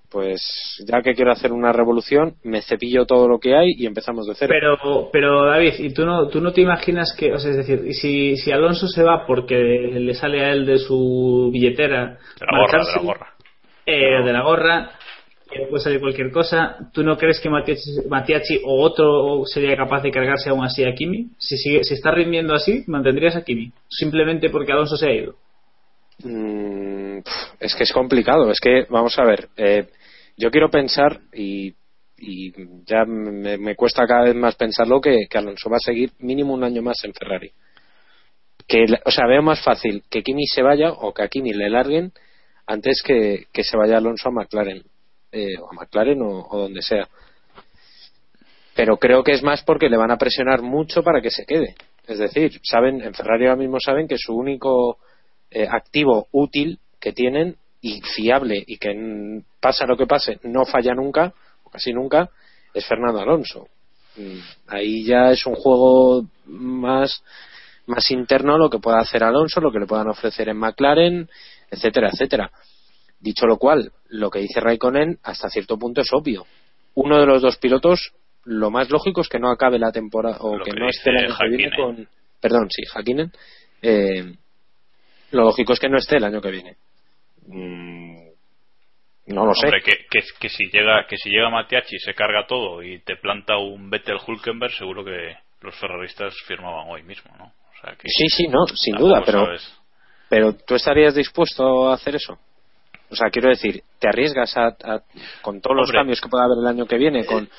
pues 0.09 0.41
ya 0.87 1.01
que 1.01 1.13
quiero 1.13 1.31
hacer 1.31 1.51
una 1.51 1.71
revolución, 1.71 2.35
me 2.43 2.61
cepillo 2.61 3.05
todo 3.05 3.27
lo 3.27 3.39
que 3.39 3.55
hay 3.55 3.73
y 3.77 3.85
empezamos 3.85 4.27
de 4.27 4.35
cero. 4.35 4.53
Pero, 4.53 5.09
pero 5.11 5.45
David, 5.45 5.73
¿y 5.79 5.93
tú 5.93 6.05
no, 6.05 6.27
tú 6.29 6.41
no 6.41 6.51
te 6.51 6.61
imaginas 6.61 7.15
que, 7.17 7.33
o 7.33 7.37
sea, 7.37 7.51
es 7.51 7.57
decir, 7.57 7.93
si, 7.93 8.35
si 8.37 8.51
Alonso 8.51 8.87
se 8.87 9.03
va 9.03 9.25
porque 9.27 9.55
le 9.55 10.13
sale 10.13 10.43
a 10.43 10.51
él 10.51 10.65
de 10.65 10.77
su 10.79 11.49
billetera, 11.51 12.17
de 12.39 12.45
la 12.45 12.59
gorra, 12.59 12.83
de 12.85 12.95
la 12.95 13.01
gorra 13.01 13.38
eh, 13.89 14.23
de 14.23 14.33
la 14.33 14.43
gorra, 14.43 14.91
que 15.49 15.65
puede 15.67 15.83
salir 15.83 15.99
cualquier 15.99 16.31
cosa. 16.31 16.77
¿Tú 16.93 17.03
no 17.03 17.17
crees 17.17 17.39
que 17.39 17.49
Matiachi, 17.49 18.61
o 18.63 18.81
otro 18.83 19.45
sería 19.45 19.75
capaz 19.75 20.01
de 20.01 20.11
cargarse 20.11 20.49
aún 20.49 20.63
así 20.63 20.83
a 20.83 20.93
Kimi? 20.93 21.29
Si, 21.37 21.57
sigue, 21.57 21.83
si 21.83 21.95
está 21.95 22.11
rindiendo 22.11 22.53
así, 22.53 22.83
¿mantendrías 22.87 23.35
a 23.35 23.43
Kimi? 23.43 23.71
Simplemente 23.89 24.49
porque 24.49 24.71
Alonso 24.71 24.95
se 24.95 25.07
ha 25.07 25.13
ido. 25.13 25.35
Mm, 26.23 27.19
es 27.59 27.75
que 27.75 27.83
es 27.83 27.91
complicado. 27.91 28.51
Es 28.51 28.59
que, 28.59 28.85
vamos 28.89 29.17
a 29.17 29.23
ver, 29.23 29.49
eh, 29.57 29.87
yo 30.37 30.51
quiero 30.51 30.69
pensar 30.69 31.19
y, 31.33 31.73
y 32.17 32.53
ya 32.85 33.05
me, 33.05 33.75
cuesta 33.75 34.05
cada 34.05 34.25
vez 34.25 34.35
más 34.35 34.55
pensarlo 34.55 35.01
que, 35.01 35.27
que 35.29 35.37
Alonso 35.37 35.69
va 35.69 35.77
a 35.77 35.85
seguir 35.85 36.11
mínimo 36.19 36.53
un 36.53 36.63
año 36.63 36.81
más 36.81 37.03
en 37.03 37.13
Ferrari. 37.13 37.51
Que, 38.67 38.85
o 39.03 39.09
sea, 39.09 39.25
veo 39.27 39.41
más 39.41 39.63
fácil 39.63 40.03
que 40.11 40.21
Kimi 40.21 40.45
se 40.45 40.61
vaya 40.61 40.91
o 40.91 41.11
que 41.11 41.23
a 41.23 41.27
Kimi 41.27 41.53
le 41.53 41.69
larguen 41.71 42.13
antes 42.69 43.01
que, 43.01 43.47
se 43.51 43.77
vaya 43.77 43.97
Alonso 43.97 44.29
a 44.29 44.31
McLaren, 44.31 44.83
eh, 45.31 45.57
o 45.59 45.71
a 45.71 45.73
McLaren 45.73 46.21
o, 46.21 46.47
donde 46.51 46.83
sea. 46.83 47.07
Pero 48.75 48.97
creo 48.97 49.23
que 49.23 49.31
es 49.31 49.41
más 49.41 49.63
porque 49.63 49.89
le 49.89 49.97
van 49.97 50.11
a 50.11 50.17
presionar 50.17 50.61
mucho 50.61 51.01
para 51.01 51.19
que 51.19 51.31
se 51.31 51.45
quede. 51.45 51.73
Es 52.05 52.19
decir, 52.19 52.59
saben, 52.63 53.01
en 53.01 53.15
Ferrari 53.15 53.45
ahora 53.45 53.57
mismo 53.57 53.79
saben 53.79 54.07
que 54.07 54.17
su 54.19 54.35
único 54.35 54.99
eh, 55.49 55.67
activo 55.67 56.27
útil 56.31 56.77
que 56.99 57.11
tienen 57.11 57.57
y 57.81 58.01
fiable 58.01 58.63
y 58.65 58.77
que 58.77 59.41
pasa 59.59 59.87
lo 59.87 59.97
que 59.97 60.05
pase 60.05 60.39
no 60.43 60.63
falla 60.65 60.93
nunca, 60.93 61.33
o 61.63 61.71
casi 61.71 61.91
nunca, 61.91 62.29
es 62.71 62.85
Fernando 62.85 63.19
Alonso. 63.19 63.67
Mm, 64.15 64.39
ahí 64.67 65.03
ya 65.05 65.31
es 65.31 65.43
un 65.47 65.55
juego 65.55 66.23
más 66.45 67.23
más 67.87 68.11
interno 68.11 68.59
lo 68.59 68.69
que 68.69 68.77
pueda 68.77 68.99
hacer 68.99 69.23
Alonso, 69.23 69.59
lo 69.59 69.71
que 69.71 69.79
le 69.79 69.87
puedan 69.87 70.07
ofrecer 70.07 70.47
en 70.49 70.57
McLaren, 70.57 71.27
etcétera, 71.69 72.09
etcétera. 72.11 72.51
Dicho 73.19 73.45
lo 73.45 73.57
cual, 73.57 73.91
lo 74.09 74.29
que 74.29 74.39
dice 74.39 74.59
Raikkonen 74.59 75.19
hasta 75.23 75.49
cierto 75.49 75.77
punto 75.77 76.01
es 76.01 76.09
obvio. 76.13 76.45
Uno 76.95 77.19
de 77.19 77.25
los 77.25 77.41
dos 77.41 77.57
pilotos, 77.57 78.13
lo 78.45 78.71
más 78.71 78.89
lógico 78.89 79.21
es 79.21 79.29
que 79.29 79.39
no 79.39 79.49
acabe 79.49 79.77
la 79.77 79.91
temporada 79.91 80.37
o 80.39 80.57
que, 80.63 80.71
no 80.71 80.87
esté 80.89 81.09
el 81.09 81.17
año 81.17 81.35
que 81.37 81.49
viene 81.49 81.75
con. 81.75 82.07
Perdón, 82.39 82.67
sí, 82.69 82.83
Hakkinen. 82.93 83.31
Eh, 83.81 84.33
lo 85.31 85.43
lógico 85.43 85.73
es 85.73 85.79
que 85.79 85.89
no 85.89 85.97
esté 85.97 86.17
el 86.17 86.23
año 86.23 86.41
que 86.41 86.51
viene. 86.51 86.77
Mm, 87.47 88.29
No 89.27 89.45
lo 89.45 89.53
sé. 89.53 89.69
Que, 89.83 90.05
que, 90.09 90.21
que 90.39 90.49
si 90.49 90.65
llega 90.71 91.05
que 91.07 91.17
si 91.17 91.29
llega 91.29 91.49
Matiachi 91.49 91.99
se 91.99 92.13
carga 92.13 92.47
todo 92.47 92.81
y 92.81 92.99
te 92.99 93.17
planta 93.17 93.57
un 93.57 93.89
Vettel 93.89 94.17
Hulkenberg, 94.25 94.73
seguro 94.73 95.03
que 95.03 95.35
los 95.61 95.75
ferraristas 95.75 96.33
firmaban 96.47 96.87
hoy 96.89 97.03
mismo, 97.03 97.31
¿no? 97.37 97.45
O 97.45 97.81
sea 97.81 97.95
que 97.95 98.07
Sí, 98.07 98.27
sí, 98.29 98.47
no, 98.47 98.65
sin 98.67 98.95
duda, 98.95 99.21
pero, 99.25 99.45
sabes. 99.45 99.78
Pero 100.29 100.53
¿tú 100.53 100.75
estarías 100.75 101.15
dispuesto 101.15 101.89
a 101.89 101.95
hacer 101.95 102.15
eso? 102.15 102.37
O 103.09 103.15
sea, 103.15 103.29
quiero 103.31 103.49
decir, 103.49 103.81
¿te 103.99 104.07
arriesgas 104.07 104.55
a, 104.55 104.67
a- 104.67 105.01
con 105.41 105.59
todos 105.61 105.75
los 105.75 105.91
cambios 105.91 106.21
que 106.21 106.29
pueda 106.29 106.43
haber 106.45 106.57
el 106.61 106.67
año 106.67 106.85
que 106.85 106.97
viene? 106.97 107.25
con 107.25 107.49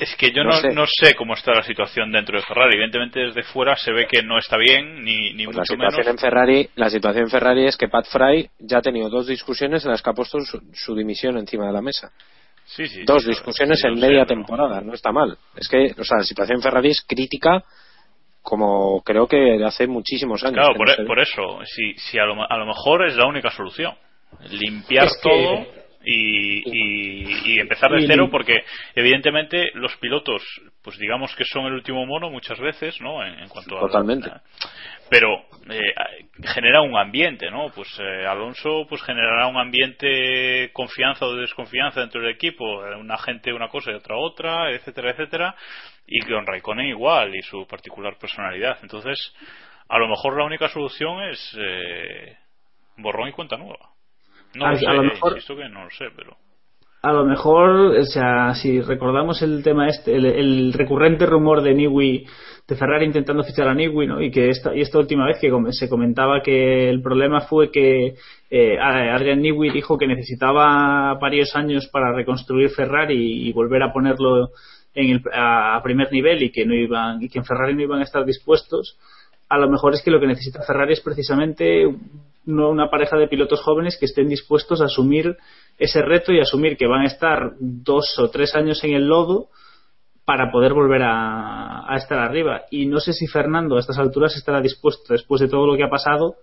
Es 0.00 0.16
que 0.16 0.30
yo 0.32 0.42
No 0.42 0.50
no, 0.50 0.60
sé. 0.60 0.68
no 0.72 0.84
sé 0.86 1.14
cómo 1.14 1.34
está 1.34 1.52
la 1.52 1.62
situación 1.62 2.10
dentro 2.10 2.38
de 2.38 2.44
Ferrari. 2.46 2.72
Evidentemente 2.76 3.20
desde 3.20 3.42
fuera 3.42 3.76
se 3.76 3.92
ve 3.92 4.06
que 4.10 4.22
no 4.22 4.38
está 4.38 4.56
bien, 4.56 5.04
ni, 5.04 5.34
ni 5.34 5.44
pues 5.44 5.56
la 5.56 5.60
mucho 5.60 5.74
situación 5.74 5.98
menos. 6.06 6.08
en 6.08 6.18
Ferrari 6.18 6.70
La 6.76 6.88
situación 6.88 7.24
en 7.24 7.30
Ferrari 7.30 7.66
es 7.66 7.76
que 7.76 7.88
Pat 7.88 8.06
Fry 8.06 8.48
ya 8.58 8.78
ha 8.78 8.82
tenido 8.82 9.10
dos 9.10 9.26
discusiones 9.26 9.84
en 9.84 9.90
las 9.90 10.00
que 10.00 10.08
ha 10.08 10.14
puesto 10.14 10.40
su, 10.40 10.62
su 10.72 10.94
dimisión 10.94 11.36
encima 11.36 11.66
de 11.66 11.72
la 11.74 11.82
mesa. 11.82 12.10
Sí, 12.64 12.86
sí, 12.86 13.02
dos 13.04 13.26
discusiones 13.26 13.80
sí, 13.80 13.86
en 13.88 13.98
media 14.00 14.24
temporada, 14.24 14.80
no 14.80 14.94
está 14.94 15.10
mal. 15.12 15.36
Es 15.56 15.68
que, 15.68 15.94
o 15.98 16.04
sea, 16.04 16.18
la 16.18 16.24
situación 16.24 16.56
en 16.56 16.62
Ferrari 16.62 16.88
es 16.90 17.02
crítica 17.06 17.62
como 18.48 19.02
creo 19.02 19.26
que 19.28 19.62
hace 19.62 19.86
muchísimos 19.86 20.42
años. 20.42 20.54
Claro, 20.54 20.74
por, 20.74 20.86
no 20.86 20.92
e- 20.94 20.96
se 20.96 21.04
por 21.04 21.18
eso, 21.20 21.58
si, 21.66 21.92
si 21.98 22.18
a, 22.18 22.24
lo, 22.24 22.50
a 22.50 22.56
lo 22.56 22.64
mejor 22.66 23.06
es 23.06 23.14
la 23.16 23.26
única 23.26 23.50
solución. 23.50 23.94
Limpiar 24.50 25.04
Es 25.06 25.20
que- 25.22 25.28
todo 25.28 25.66
y, 26.04 26.62
y- 26.64 27.52
y 27.54 27.60
empezar 27.60 27.90
de 27.90 28.06
cero, 28.06 28.28
porque 28.30 28.62
evidentemente 28.94 29.70
los 29.74 29.94
pilotos, 29.96 30.42
pues 30.82 30.96
digamos 30.98 31.34
que 31.36 31.44
son 31.44 31.66
el 31.66 31.74
último 31.74 32.06
mono 32.06 32.30
muchas 32.30 32.58
veces, 32.58 32.98
¿no? 33.02 33.22
En, 33.22 33.34
en 33.40 33.48
cuanto 33.48 33.76
a. 33.76 33.80
Pero 35.10 35.44
eh, 35.70 35.94
genera 36.54 36.82
un 36.82 36.96
ambiente, 36.96 37.50
¿no? 37.50 37.70
Pues 37.74 37.88
eh, 37.98 38.26
Alonso 38.26 38.86
pues 38.88 39.02
generará 39.02 39.46
un 39.46 39.56
ambiente 39.56 40.70
confianza 40.72 41.24
o 41.26 41.34
de 41.34 41.42
desconfianza 41.42 42.00
dentro 42.00 42.20
del 42.20 42.30
equipo, 42.30 42.86
eh, 42.86 42.94
una 42.96 43.16
gente 43.18 43.52
una 43.52 43.68
cosa 43.68 43.90
y 43.90 43.94
otra 43.94 44.16
otra, 44.16 44.70
etcétera, 44.70 45.10
etcétera, 45.12 45.54
y 46.06 46.20
con 46.20 46.46
Raikkonen 46.46 46.86
igual 46.86 47.34
y 47.34 47.42
su 47.42 47.66
particular 47.66 48.16
personalidad. 48.18 48.78
Entonces, 48.82 49.34
a 49.88 49.98
lo 49.98 50.08
mejor 50.08 50.36
la 50.38 50.44
única 50.44 50.68
solución 50.68 51.22
es 51.24 51.56
eh, 51.58 52.36
borrón 52.98 53.28
y 53.28 53.32
cuenta 53.32 53.56
nueva. 53.56 53.90
No 54.54 54.66
A- 54.66 54.70
lo 54.72 54.76
sé, 54.78 54.86
a 54.86 54.92
lo 54.92 55.02
mejor- 55.04 55.34
que 55.42 55.68
no 55.70 55.84
lo 55.84 55.90
sé, 55.90 56.06
pero 56.16 56.36
A 57.00 57.12
lo 57.12 57.24
mejor, 57.24 57.96
o 57.96 58.04
sea, 58.04 58.54
si 58.54 58.80
recordamos 58.80 59.40
el 59.42 59.62
tema 59.62 59.88
este, 59.88 60.16
el, 60.16 60.72
recurrente 60.72 61.26
rumor 61.26 61.62
de 61.62 61.72
Niwi, 61.72 62.26
de 62.66 62.76
Ferrari 62.76 63.06
intentando 63.06 63.44
fichar 63.44 63.68
a 63.68 63.74
Niwi, 63.74 64.06
¿no? 64.08 64.20
Y 64.20 64.32
que 64.32 64.48
esta, 64.48 64.74
y 64.74 64.80
esta 64.80 64.98
última 64.98 65.24
vez 65.24 65.38
que 65.40 65.48
se 65.70 65.88
comentaba 65.88 66.42
que 66.42 66.90
el 66.90 67.00
problema 67.00 67.42
fue 67.42 67.70
que 67.70 68.14
eh, 68.50 68.78
Adrian 68.80 69.40
Newey 69.40 69.70
dijo 69.70 69.96
que 69.96 70.08
necesitaba 70.08 71.14
varios 71.14 71.54
años 71.54 71.86
para 71.86 72.12
reconstruir 72.12 72.70
Ferrari 72.70 73.48
y 73.48 73.52
volver 73.52 73.84
a 73.84 73.92
ponerlo 73.92 74.50
en 74.92 75.10
el, 75.10 75.22
a 75.32 75.80
primer 75.84 76.10
nivel 76.10 76.42
y 76.42 76.50
que 76.50 76.66
no 76.66 76.74
iban 76.74 77.22
y 77.22 77.28
que 77.28 77.38
en 77.38 77.44
Ferrari 77.44 77.74
no 77.74 77.82
iban 77.82 78.00
a 78.00 78.04
estar 78.04 78.24
dispuestos. 78.24 78.98
A 79.48 79.56
lo 79.56 79.70
mejor 79.70 79.94
es 79.94 80.02
que 80.02 80.10
lo 80.10 80.18
que 80.18 80.26
necesita 80.26 80.64
Ferrari 80.66 80.94
es 80.94 81.00
precisamente 81.00 81.84
no 82.44 82.70
una 82.70 82.90
pareja 82.90 83.16
de 83.16 83.28
pilotos 83.28 83.60
jóvenes 83.60 83.96
que 83.98 84.06
estén 84.06 84.28
dispuestos 84.28 84.80
a 84.80 84.86
asumir 84.86 85.36
ese 85.78 86.02
reto 86.02 86.32
y 86.32 86.40
asumir 86.40 86.76
que 86.76 86.86
van 86.86 87.02
a 87.02 87.06
estar 87.06 87.52
dos 87.60 88.18
o 88.18 88.30
tres 88.30 88.54
años 88.54 88.82
en 88.84 88.94
el 88.94 89.06
lodo 89.06 89.48
para 90.24 90.50
poder 90.50 90.74
volver 90.74 91.02
a, 91.02 91.90
a 91.90 91.96
estar 91.96 92.18
arriba. 92.18 92.62
Y 92.70 92.86
no 92.86 93.00
sé 93.00 93.12
si 93.12 93.26
Fernando 93.26 93.76
a 93.76 93.80
estas 93.80 93.98
alturas 93.98 94.36
estará 94.36 94.60
dispuesto, 94.60 95.12
después 95.12 95.40
de 95.40 95.48
todo 95.48 95.66
lo 95.66 95.76
que 95.76 95.84
ha 95.84 95.88
pasado, 95.88 96.36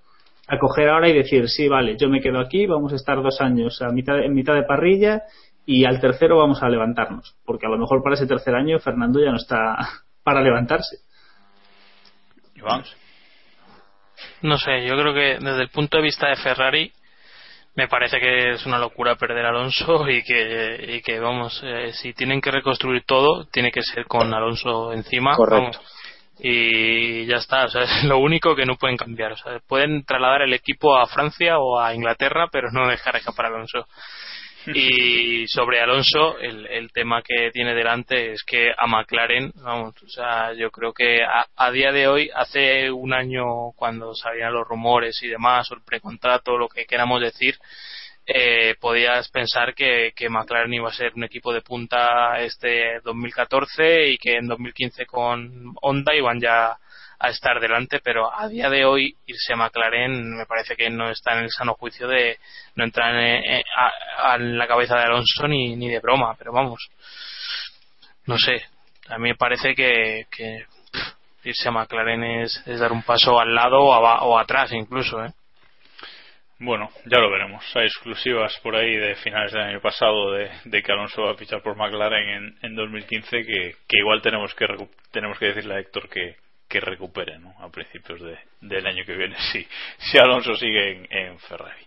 a 0.48 0.58
coger 0.58 0.90
ahora 0.90 1.10
y 1.10 1.14
decir, 1.14 1.48
sí, 1.50 1.68
vale, 1.68 1.98
yo 1.98 2.10
me 2.10 2.22
quedo 2.22 2.40
aquí, 2.40 2.66
vamos 2.66 2.94
a 2.94 2.96
estar 2.96 3.22
dos 3.22 3.42
años 3.42 3.82
a 3.82 3.90
mitad, 3.90 4.20
en 4.20 4.34
mitad 4.34 4.54
de 4.54 4.64
parrilla 4.64 5.24
y 5.66 5.86
al 5.86 6.00
tercero 6.00 6.38
vamos 6.38 6.62
a 6.62 6.70
levantarnos. 6.70 7.36
Porque 7.46 7.66
a 7.66 7.70
lo 7.70 7.78
mejor 7.78 8.04
para 8.04 8.16
ese 8.16 8.28
tercer 8.28 8.56
año 8.56 8.80
Fernando 8.80 9.20
ya 9.20 9.32
no 9.32 9.38
está 9.38 9.78
para 10.24 10.42
levantarse. 10.42 10.98
Iván. 12.56 12.84
No 14.42 14.58
sé, 14.58 14.88
yo 14.88 14.96
creo 14.96 15.14
que 15.14 15.44
desde 15.44 15.64
el 15.64 15.70
punto 15.70 15.98
de 15.98 16.04
vista 16.04 16.30
de 16.30 16.36
Ferrari 16.38 16.92
me 17.76 17.88
parece 17.88 18.20
que 18.20 18.52
es 18.52 18.66
una 18.66 18.80
locura 18.80 19.16
perder 19.16 19.46
a 19.46 19.50
Alonso 19.50 20.10
y 20.10 20.24
que, 20.24 20.96
y 20.98 21.02
que 21.02 21.20
vamos, 21.20 21.62
eh, 21.64 21.92
si 21.94 22.14
tienen 22.14 22.42
que 22.42 22.52
reconstruir 22.52 23.04
todo, 23.06 23.46
tiene 23.46 23.72
que 23.72 23.84
ser 23.84 24.06
con 24.06 24.34
Alonso 24.34 24.94
encima. 24.94 25.36
Correcto. 25.36 25.80
vamos. 25.80 25.82
y 26.40 27.26
ya 27.26 27.38
está, 27.38 27.66
o 27.66 27.70
sea, 27.70 27.84
es 27.84 28.04
lo 28.06 28.18
único 28.20 28.56
que 28.56 28.66
no 28.66 28.76
pueden 28.76 28.98
cambiar. 28.98 29.34
O 29.34 29.38
sea, 29.38 29.60
pueden 29.68 30.04
trasladar 30.06 30.42
el 30.42 30.54
equipo 30.54 30.98
a 30.98 31.08
Francia 31.08 31.60
o 31.60 31.80
a 31.80 31.94
Inglaterra, 31.94 32.48
pero 32.52 32.72
no 32.72 32.88
dejar 32.88 33.16
escapar 33.18 33.48
a 33.48 33.50
Alonso. 33.50 33.88
Y 34.74 35.48
sobre 35.48 35.80
Alonso, 35.80 36.38
el, 36.40 36.66
el 36.68 36.92
tema 36.92 37.22
que 37.22 37.52
tiene 37.52 37.74
delante 37.74 38.34
es 38.34 38.44
que 38.44 38.72
a 38.78 38.88
McLaren, 38.88 39.52
vamos, 39.56 39.96
o 40.02 40.10
sea, 40.10 40.54
yo 40.54 40.72
creo 40.72 40.94
que 40.94 41.20
a, 41.24 41.72
día 41.72 41.92
de 41.92 42.08
hoy, 42.08 42.30
hace 42.34 42.92
un 42.92 43.14
año 43.14 43.72
cuando 43.76 44.16
salían 44.16 44.54
los 44.54 44.68
rumores 44.68 45.22
y 45.24 45.28
demás, 45.28 45.72
o 45.72 45.76
el 45.76 45.82
precontrato, 45.84 46.58
lo 46.58 46.68
que 46.68 46.86
queramos 46.86 47.22
decir, 47.22 47.56
eh, 48.26 48.76
podías 48.80 49.30
pensar 49.30 49.76
que, 49.76 50.14
que 50.16 50.30
McLaren 50.30 50.74
iba 50.74 50.90
a 50.90 50.94
ser 50.94 51.14
un 51.16 51.24
equipo 51.24 51.54
de 51.54 51.62
punta 51.62 52.40
este 52.40 53.00
2014 53.04 54.08
y 54.10 54.18
que 54.18 54.38
en 54.38 54.48
2015 54.48 55.06
con 55.06 55.76
Honda 55.82 56.16
iban 56.16 56.40
ya 56.40 56.76
a 57.20 57.30
estar 57.30 57.60
delante, 57.60 58.00
pero 58.04 58.34
a 58.34 58.48
día 58.48 58.70
de 58.70 58.86
hoy 58.86 59.16
irse 59.26 59.54
a 59.54 59.56
McLaren 59.56 60.36
me 60.38 60.46
parece 60.46 60.76
que 60.76 60.90
no 60.90 61.10
está 61.10 61.34
en 61.38 61.46
el 61.46 61.50
sano 61.52 61.74
juicio 61.76 62.08
de 62.08 62.38
no 62.76 62.84
entrar 62.84 63.16
en, 63.16 63.44
en- 63.46 63.64
a, 63.78 64.34
a 64.34 64.38
la 64.38 64.68
cabeza 64.68 64.96
de 64.98 65.04
Alonso 65.04 65.48
ni, 65.48 65.76
ni 65.76 65.90
de 65.90 66.00
broma, 66.00 66.36
pero 66.38 66.52
vamos, 66.52 66.90
no 68.26 68.38
sé, 68.38 68.64
a 69.10 69.18
mí 69.18 69.30
me 69.30 69.36
parece 69.36 69.76
que, 69.76 70.26
que 70.32 70.66
irse 71.44 71.68
a 71.70 71.72
McLaren 71.72 72.24
es, 72.24 72.62
es 72.66 72.80
dar 72.80 72.92
un 72.92 73.04
paso 73.04 73.40
al 73.40 73.54
lado 73.54 73.80
o, 73.82 73.94
aba- 73.94 74.24
o 74.24 74.38
atrás 74.38 74.72
incluso, 74.74 75.24
¿eh? 75.24 75.32
Bueno, 76.58 76.90
ya 77.06 77.20
lo 77.20 77.30
veremos. 77.30 77.64
Hay 77.76 77.84
exclusivas 77.86 78.58
por 78.64 78.78
ahí 78.78 78.96
de 78.96 79.16
finales 79.16 79.52
del 79.52 79.62
año 79.62 79.82
pasado 79.82 80.32
de, 80.32 80.82
que 80.82 80.92
Alonso 80.92 81.24
va 81.24 81.32
a 81.32 81.36
fichar 81.36 81.62
por 81.62 81.76
McLaren 81.76 82.30
en, 82.30 82.58
en 82.62 82.76
2015 82.76 83.30
que, 83.46 83.76
que 83.88 83.98
igual 84.00 84.22
tenemos 84.22 84.56
que 84.56 84.66
tenemos 85.12 85.38
que 85.38 85.48
decirle 85.48 85.76
a 85.76 85.80
Héctor 85.80 86.08
que, 86.08 86.38
que 86.68 86.80
recupere 86.80 87.38
¿no? 87.40 87.56
a 87.60 87.70
principios 87.70 88.22
de- 88.22 88.40
del 88.62 88.86
año 88.88 89.06
que 89.06 89.16
viene 89.16 89.36
si, 89.52 89.66
si 90.00 90.18
Alonso 90.18 90.56
sigue 90.56 91.06
en, 91.10 91.40
Ferrari. 91.40 91.86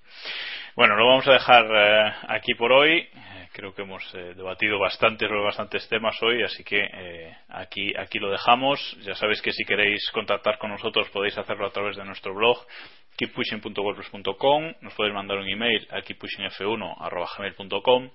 Bueno, 0.77 0.97
lo 0.97 1.07
vamos 1.07 1.27
a 1.27 1.33
dejar 1.33 1.67
eh, 1.71 2.13
aquí 2.29 2.55
por 2.55 2.73
hoy. 2.73 3.09
Creo 3.53 3.75
que 3.75 3.83
hemos 3.83 4.03
eh, 4.15 4.35
debatido 4.35 4.79
bastante 4.79 5.27
sobre 5.27 5.43
bastantes 5.43 5.89
temas 5.89 6.21
hoy, 6.23 6.43
así 6.43 6.65
que 6.65 6.81
eh, 6.81 7.37
aquí, 7.49 7.93
aquí 7.97 8.19
lo 8.19 8.31
dejamos. 8.31 8.79
Ya 9.03 9.15
sabéis 9.15 9.43
que 9.43 9.53
si 9.53 9.65
queréis 9.65 10.11
contactar 10.13 10.59
con 10.59 10.71
nosotros 10.71 11.09
podéis 11.11 11.37
hacerlo 11.39 11.67
a 11.67 11.71
través 11.71 11.97
de 11.97 12.05
nuestro 12.05 12.35
blog 12.35 12.59
keeppushing.wordpress.com 13.19 14.75
nos 14.81 14.95
podéis 14.95 15.15
mandar 15.15 15.39
un 15.39 15.49
email 15.49 15.89
a 15.91 16.03
keeppushingf1.gmail.com 16.03 18.11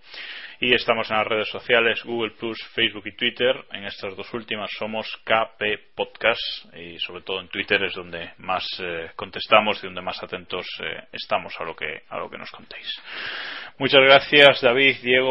y 0.61 0.73
estamos 0.73 1.11
en 1.11 1.18
las 1.18 1.27
redes 1.27 1.49
sociales 1.49 2.01
Google 2.05 2.31
Plus, 2.39 2.57
Facebook 2.73 3.05
y 3.07 3.18
Twitter. 3.18 3.53
En 3.73 3.84
estas 3.84 4.15
dos 4.15 4.34
últimas 4.34 4.72
somos 4.80 5.05
KP 5.26 5.91
Podcast 5.93 6.39
y 6.73 6.97
sobre 6.99 7.23
todo 7.23 7.41
en 7.41 7.49
Twitter 7.49 7.84
es 7.84 7.95
donde 7.95 8.31
más 8.38 8.65
eh, 8.80 9.11
contestamos 9.18 9.84
y 9.84 9.88
donde 9.88 10.01
más 10.01 10.23
atentos 10.23 10.65
eh, 10.81 11.03
estamos 11.11 11.53
a 11.60 11.65
lo 11.65 11.76
que 11.76 12.03
a 12.07 12.18
lo 12.18 12.30
que 12.30 12.38
nos 12.38 12.49
contéis. 12.51 12.88
Muchas 13.77 13.99
gracias 14.01 14.61
David, 14.61 14.99
Diego 15.01 15.23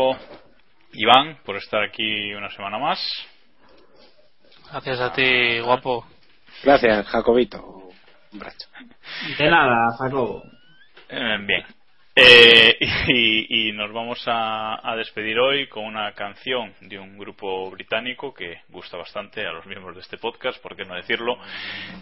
Iván 0.93 1.39
por 1.45 1.57
estar 1.57 1.83
aquí 1.83 2.35
una 2.35 2.51
semana 2.51 2.79
más 2.79 2.99
Gracias 4.73 5.01
a 5.01 5.13
ti, 5.13 5.61
guapo. 5.61 6.07
Gracias, 6.65 7.07
Jacobito. 7.09 7.91
Un 8.33 8.41
abrazo. 8.41 8.69
De 9.39 9.51
nada, 9.51 9.95
Jacobo. 9.99 10.43
Eh, 11.11 11.37
bien. 11.47 11.67
Eh, 12.15 12.77
y, 13.09 13.73
nos 13.73 13.91
vamos 13.91 14.23
a, 14.27 14.87
a 14.87 14.97
despedir 14.97 15.39
hoy 15.39 15.67
con 15.69 15.85
una 15.85 16.13
canción 16.13 16.75
de 16.83 16.99
un 16.99 17.17
grupo 17.17 17.71
británico 17.71 18.35
que 18.35 18.61
gusta 18.69 18.99
bastante 18.99 19.47
a 19.47 19.53
los 19.53 19.65
miembros 19.65 19.95
de 19.95 20.03
este 20.03 20.19
podcast, 20.19 20.61
por 20.63 20.77
qué 20.77 20.85
no 20.85 20.95
decirlo, 20.95 21.39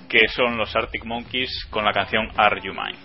que 0.09 0.27
son 0.29 0.59
los 0.59 0.75
Arctic 0.75 1.05
Monkeys 1.05 1.69
con 1.71 1.85
la 1.85 1.93
canción 1.93 2.29
Are 2.37 2.61
You 2.61 2.73
Mine. 2.73 2.99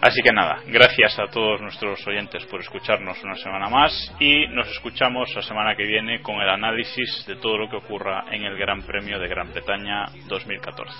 Así 0.00 0.20
que 0.20 0.32
nada, 0.32 0.62
gracias 0.66 1.16
a 1.20 1.28
todos 1.28 1.60
nuestros 1.60 2.04
oyentes 2.08 2.44
por 2.46 2.60
escucharnos 2.60 3.22
una 3.22 3.36
semana 3.36 3.68
más 3.68 4.12
y 4.18 4.48
nos 4.48 4.68
escuchamos 4.68 5.32
la 5.36 5.42
semana 5.42 5.76
que 5.76 5.84
viene 5.84 6.22
con 6.22 6.40
el 6.40 6.48
análisis 6.48 7.24
de 7.26 7.36
todo 7.36 7.56
lo 7.56 7.70
que 7.70 7.76
ocurra 7.76 8.24
en 8.32 8.42
el 8.42 8.58
Gran 8.58 8.82
Premio 8.82 9.20
de 9.20 9.28
Gran 9.28 9.52
Bretaña 9.52 10.06
2014. 10.26 10.92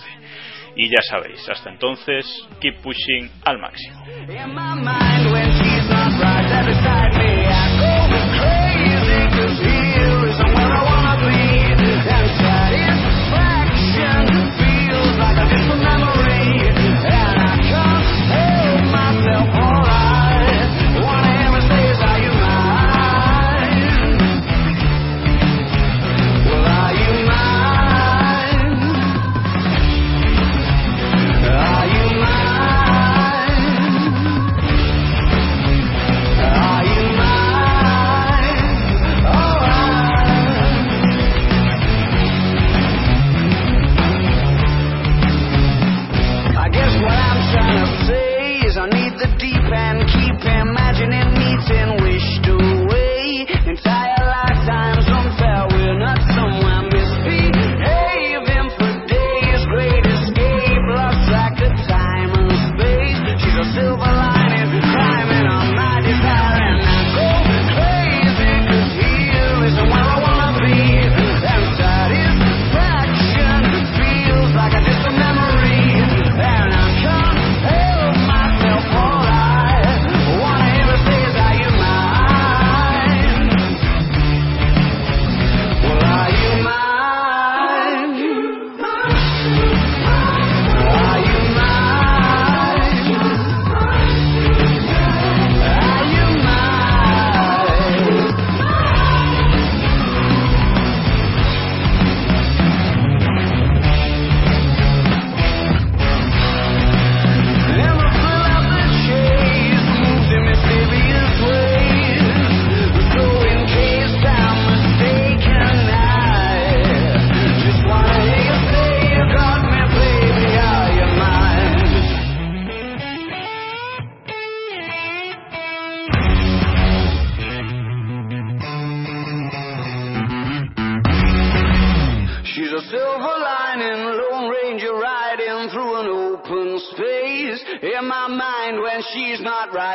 Y 0.74 0.88
ya 0.88 1.02
sabéis, 1.08 1.46
hasta 1.48 1.70
entonces, 1.70 2.26
keep 2.60 2.80
pushing 2.82 3.30
al 3.44 3.58
máximo. 3.58 4.02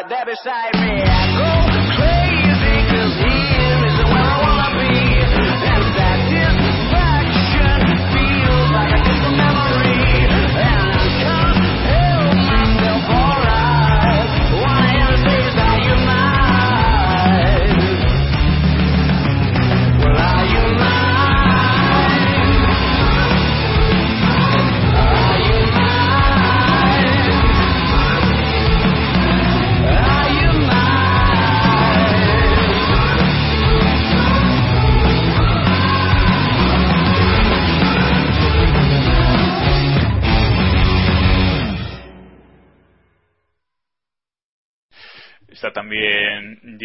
that 0.10 0.26
beside 0.26 0.74
me. 0.76 1.07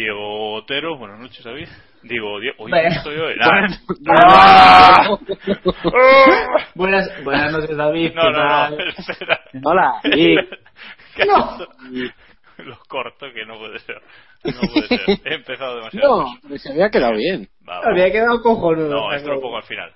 Diego 0.03 0.55
Otero. 0.55 0.97
Buenas 0.97 1.17
noches, 1.17 1.41
David. 1.45 1.67
Digo, 2.01 2.37
Diego. 2.41 2.67
Bueno. 2.67 2.89
estoy 2.89 3.15
hoy. 3.15 3.35
Buenas- 3.37 3.85
¡Ah! 4.09 5.17
buenas, 6.75 7.23
buenas 7.23 7.51
noches, 7.53 7.77
David. 7.77 8.11
No, 8.13 8.21
¿qué 8.23 8.31
no, 8.31 8.37
tal? 8.37 8.77
no. 8.77 8.83
espera. 8.97 9.41
Hola, 9.63 9.93
y- 10.03 10.35
¿Qué 11.15 11.25
No. 11.25 11.57
Los 12.57 12.79
corto, 12.87 13.27
que 13.33 13.45
no 13.45 13.57
puede 13.57 13.79
ser. 13.79 14.01
No 14.43 14.59
puede 14.73 14.87
ser. 14.87 15.19
He 15.25 15.35
empezado 15.35 15.77
demasiado. 15.77 16.25
No, 16.43 16.57
se 16.57 16.69
había 16.71 16.89
quedado 16.89 17.13
bien. 17.15 17.47
Va, 17.67 17.79
va. 17.79 17.89
Había 17.91 18.11
quedado 18.11 18.41
cojonudo. 18.41 18.89
No, 18.89 19.13
esto 19.13 19.29
lo 19.33 19.39
pongo 19.39 19.55
al 19.57 19.63
final. 19.63 19.89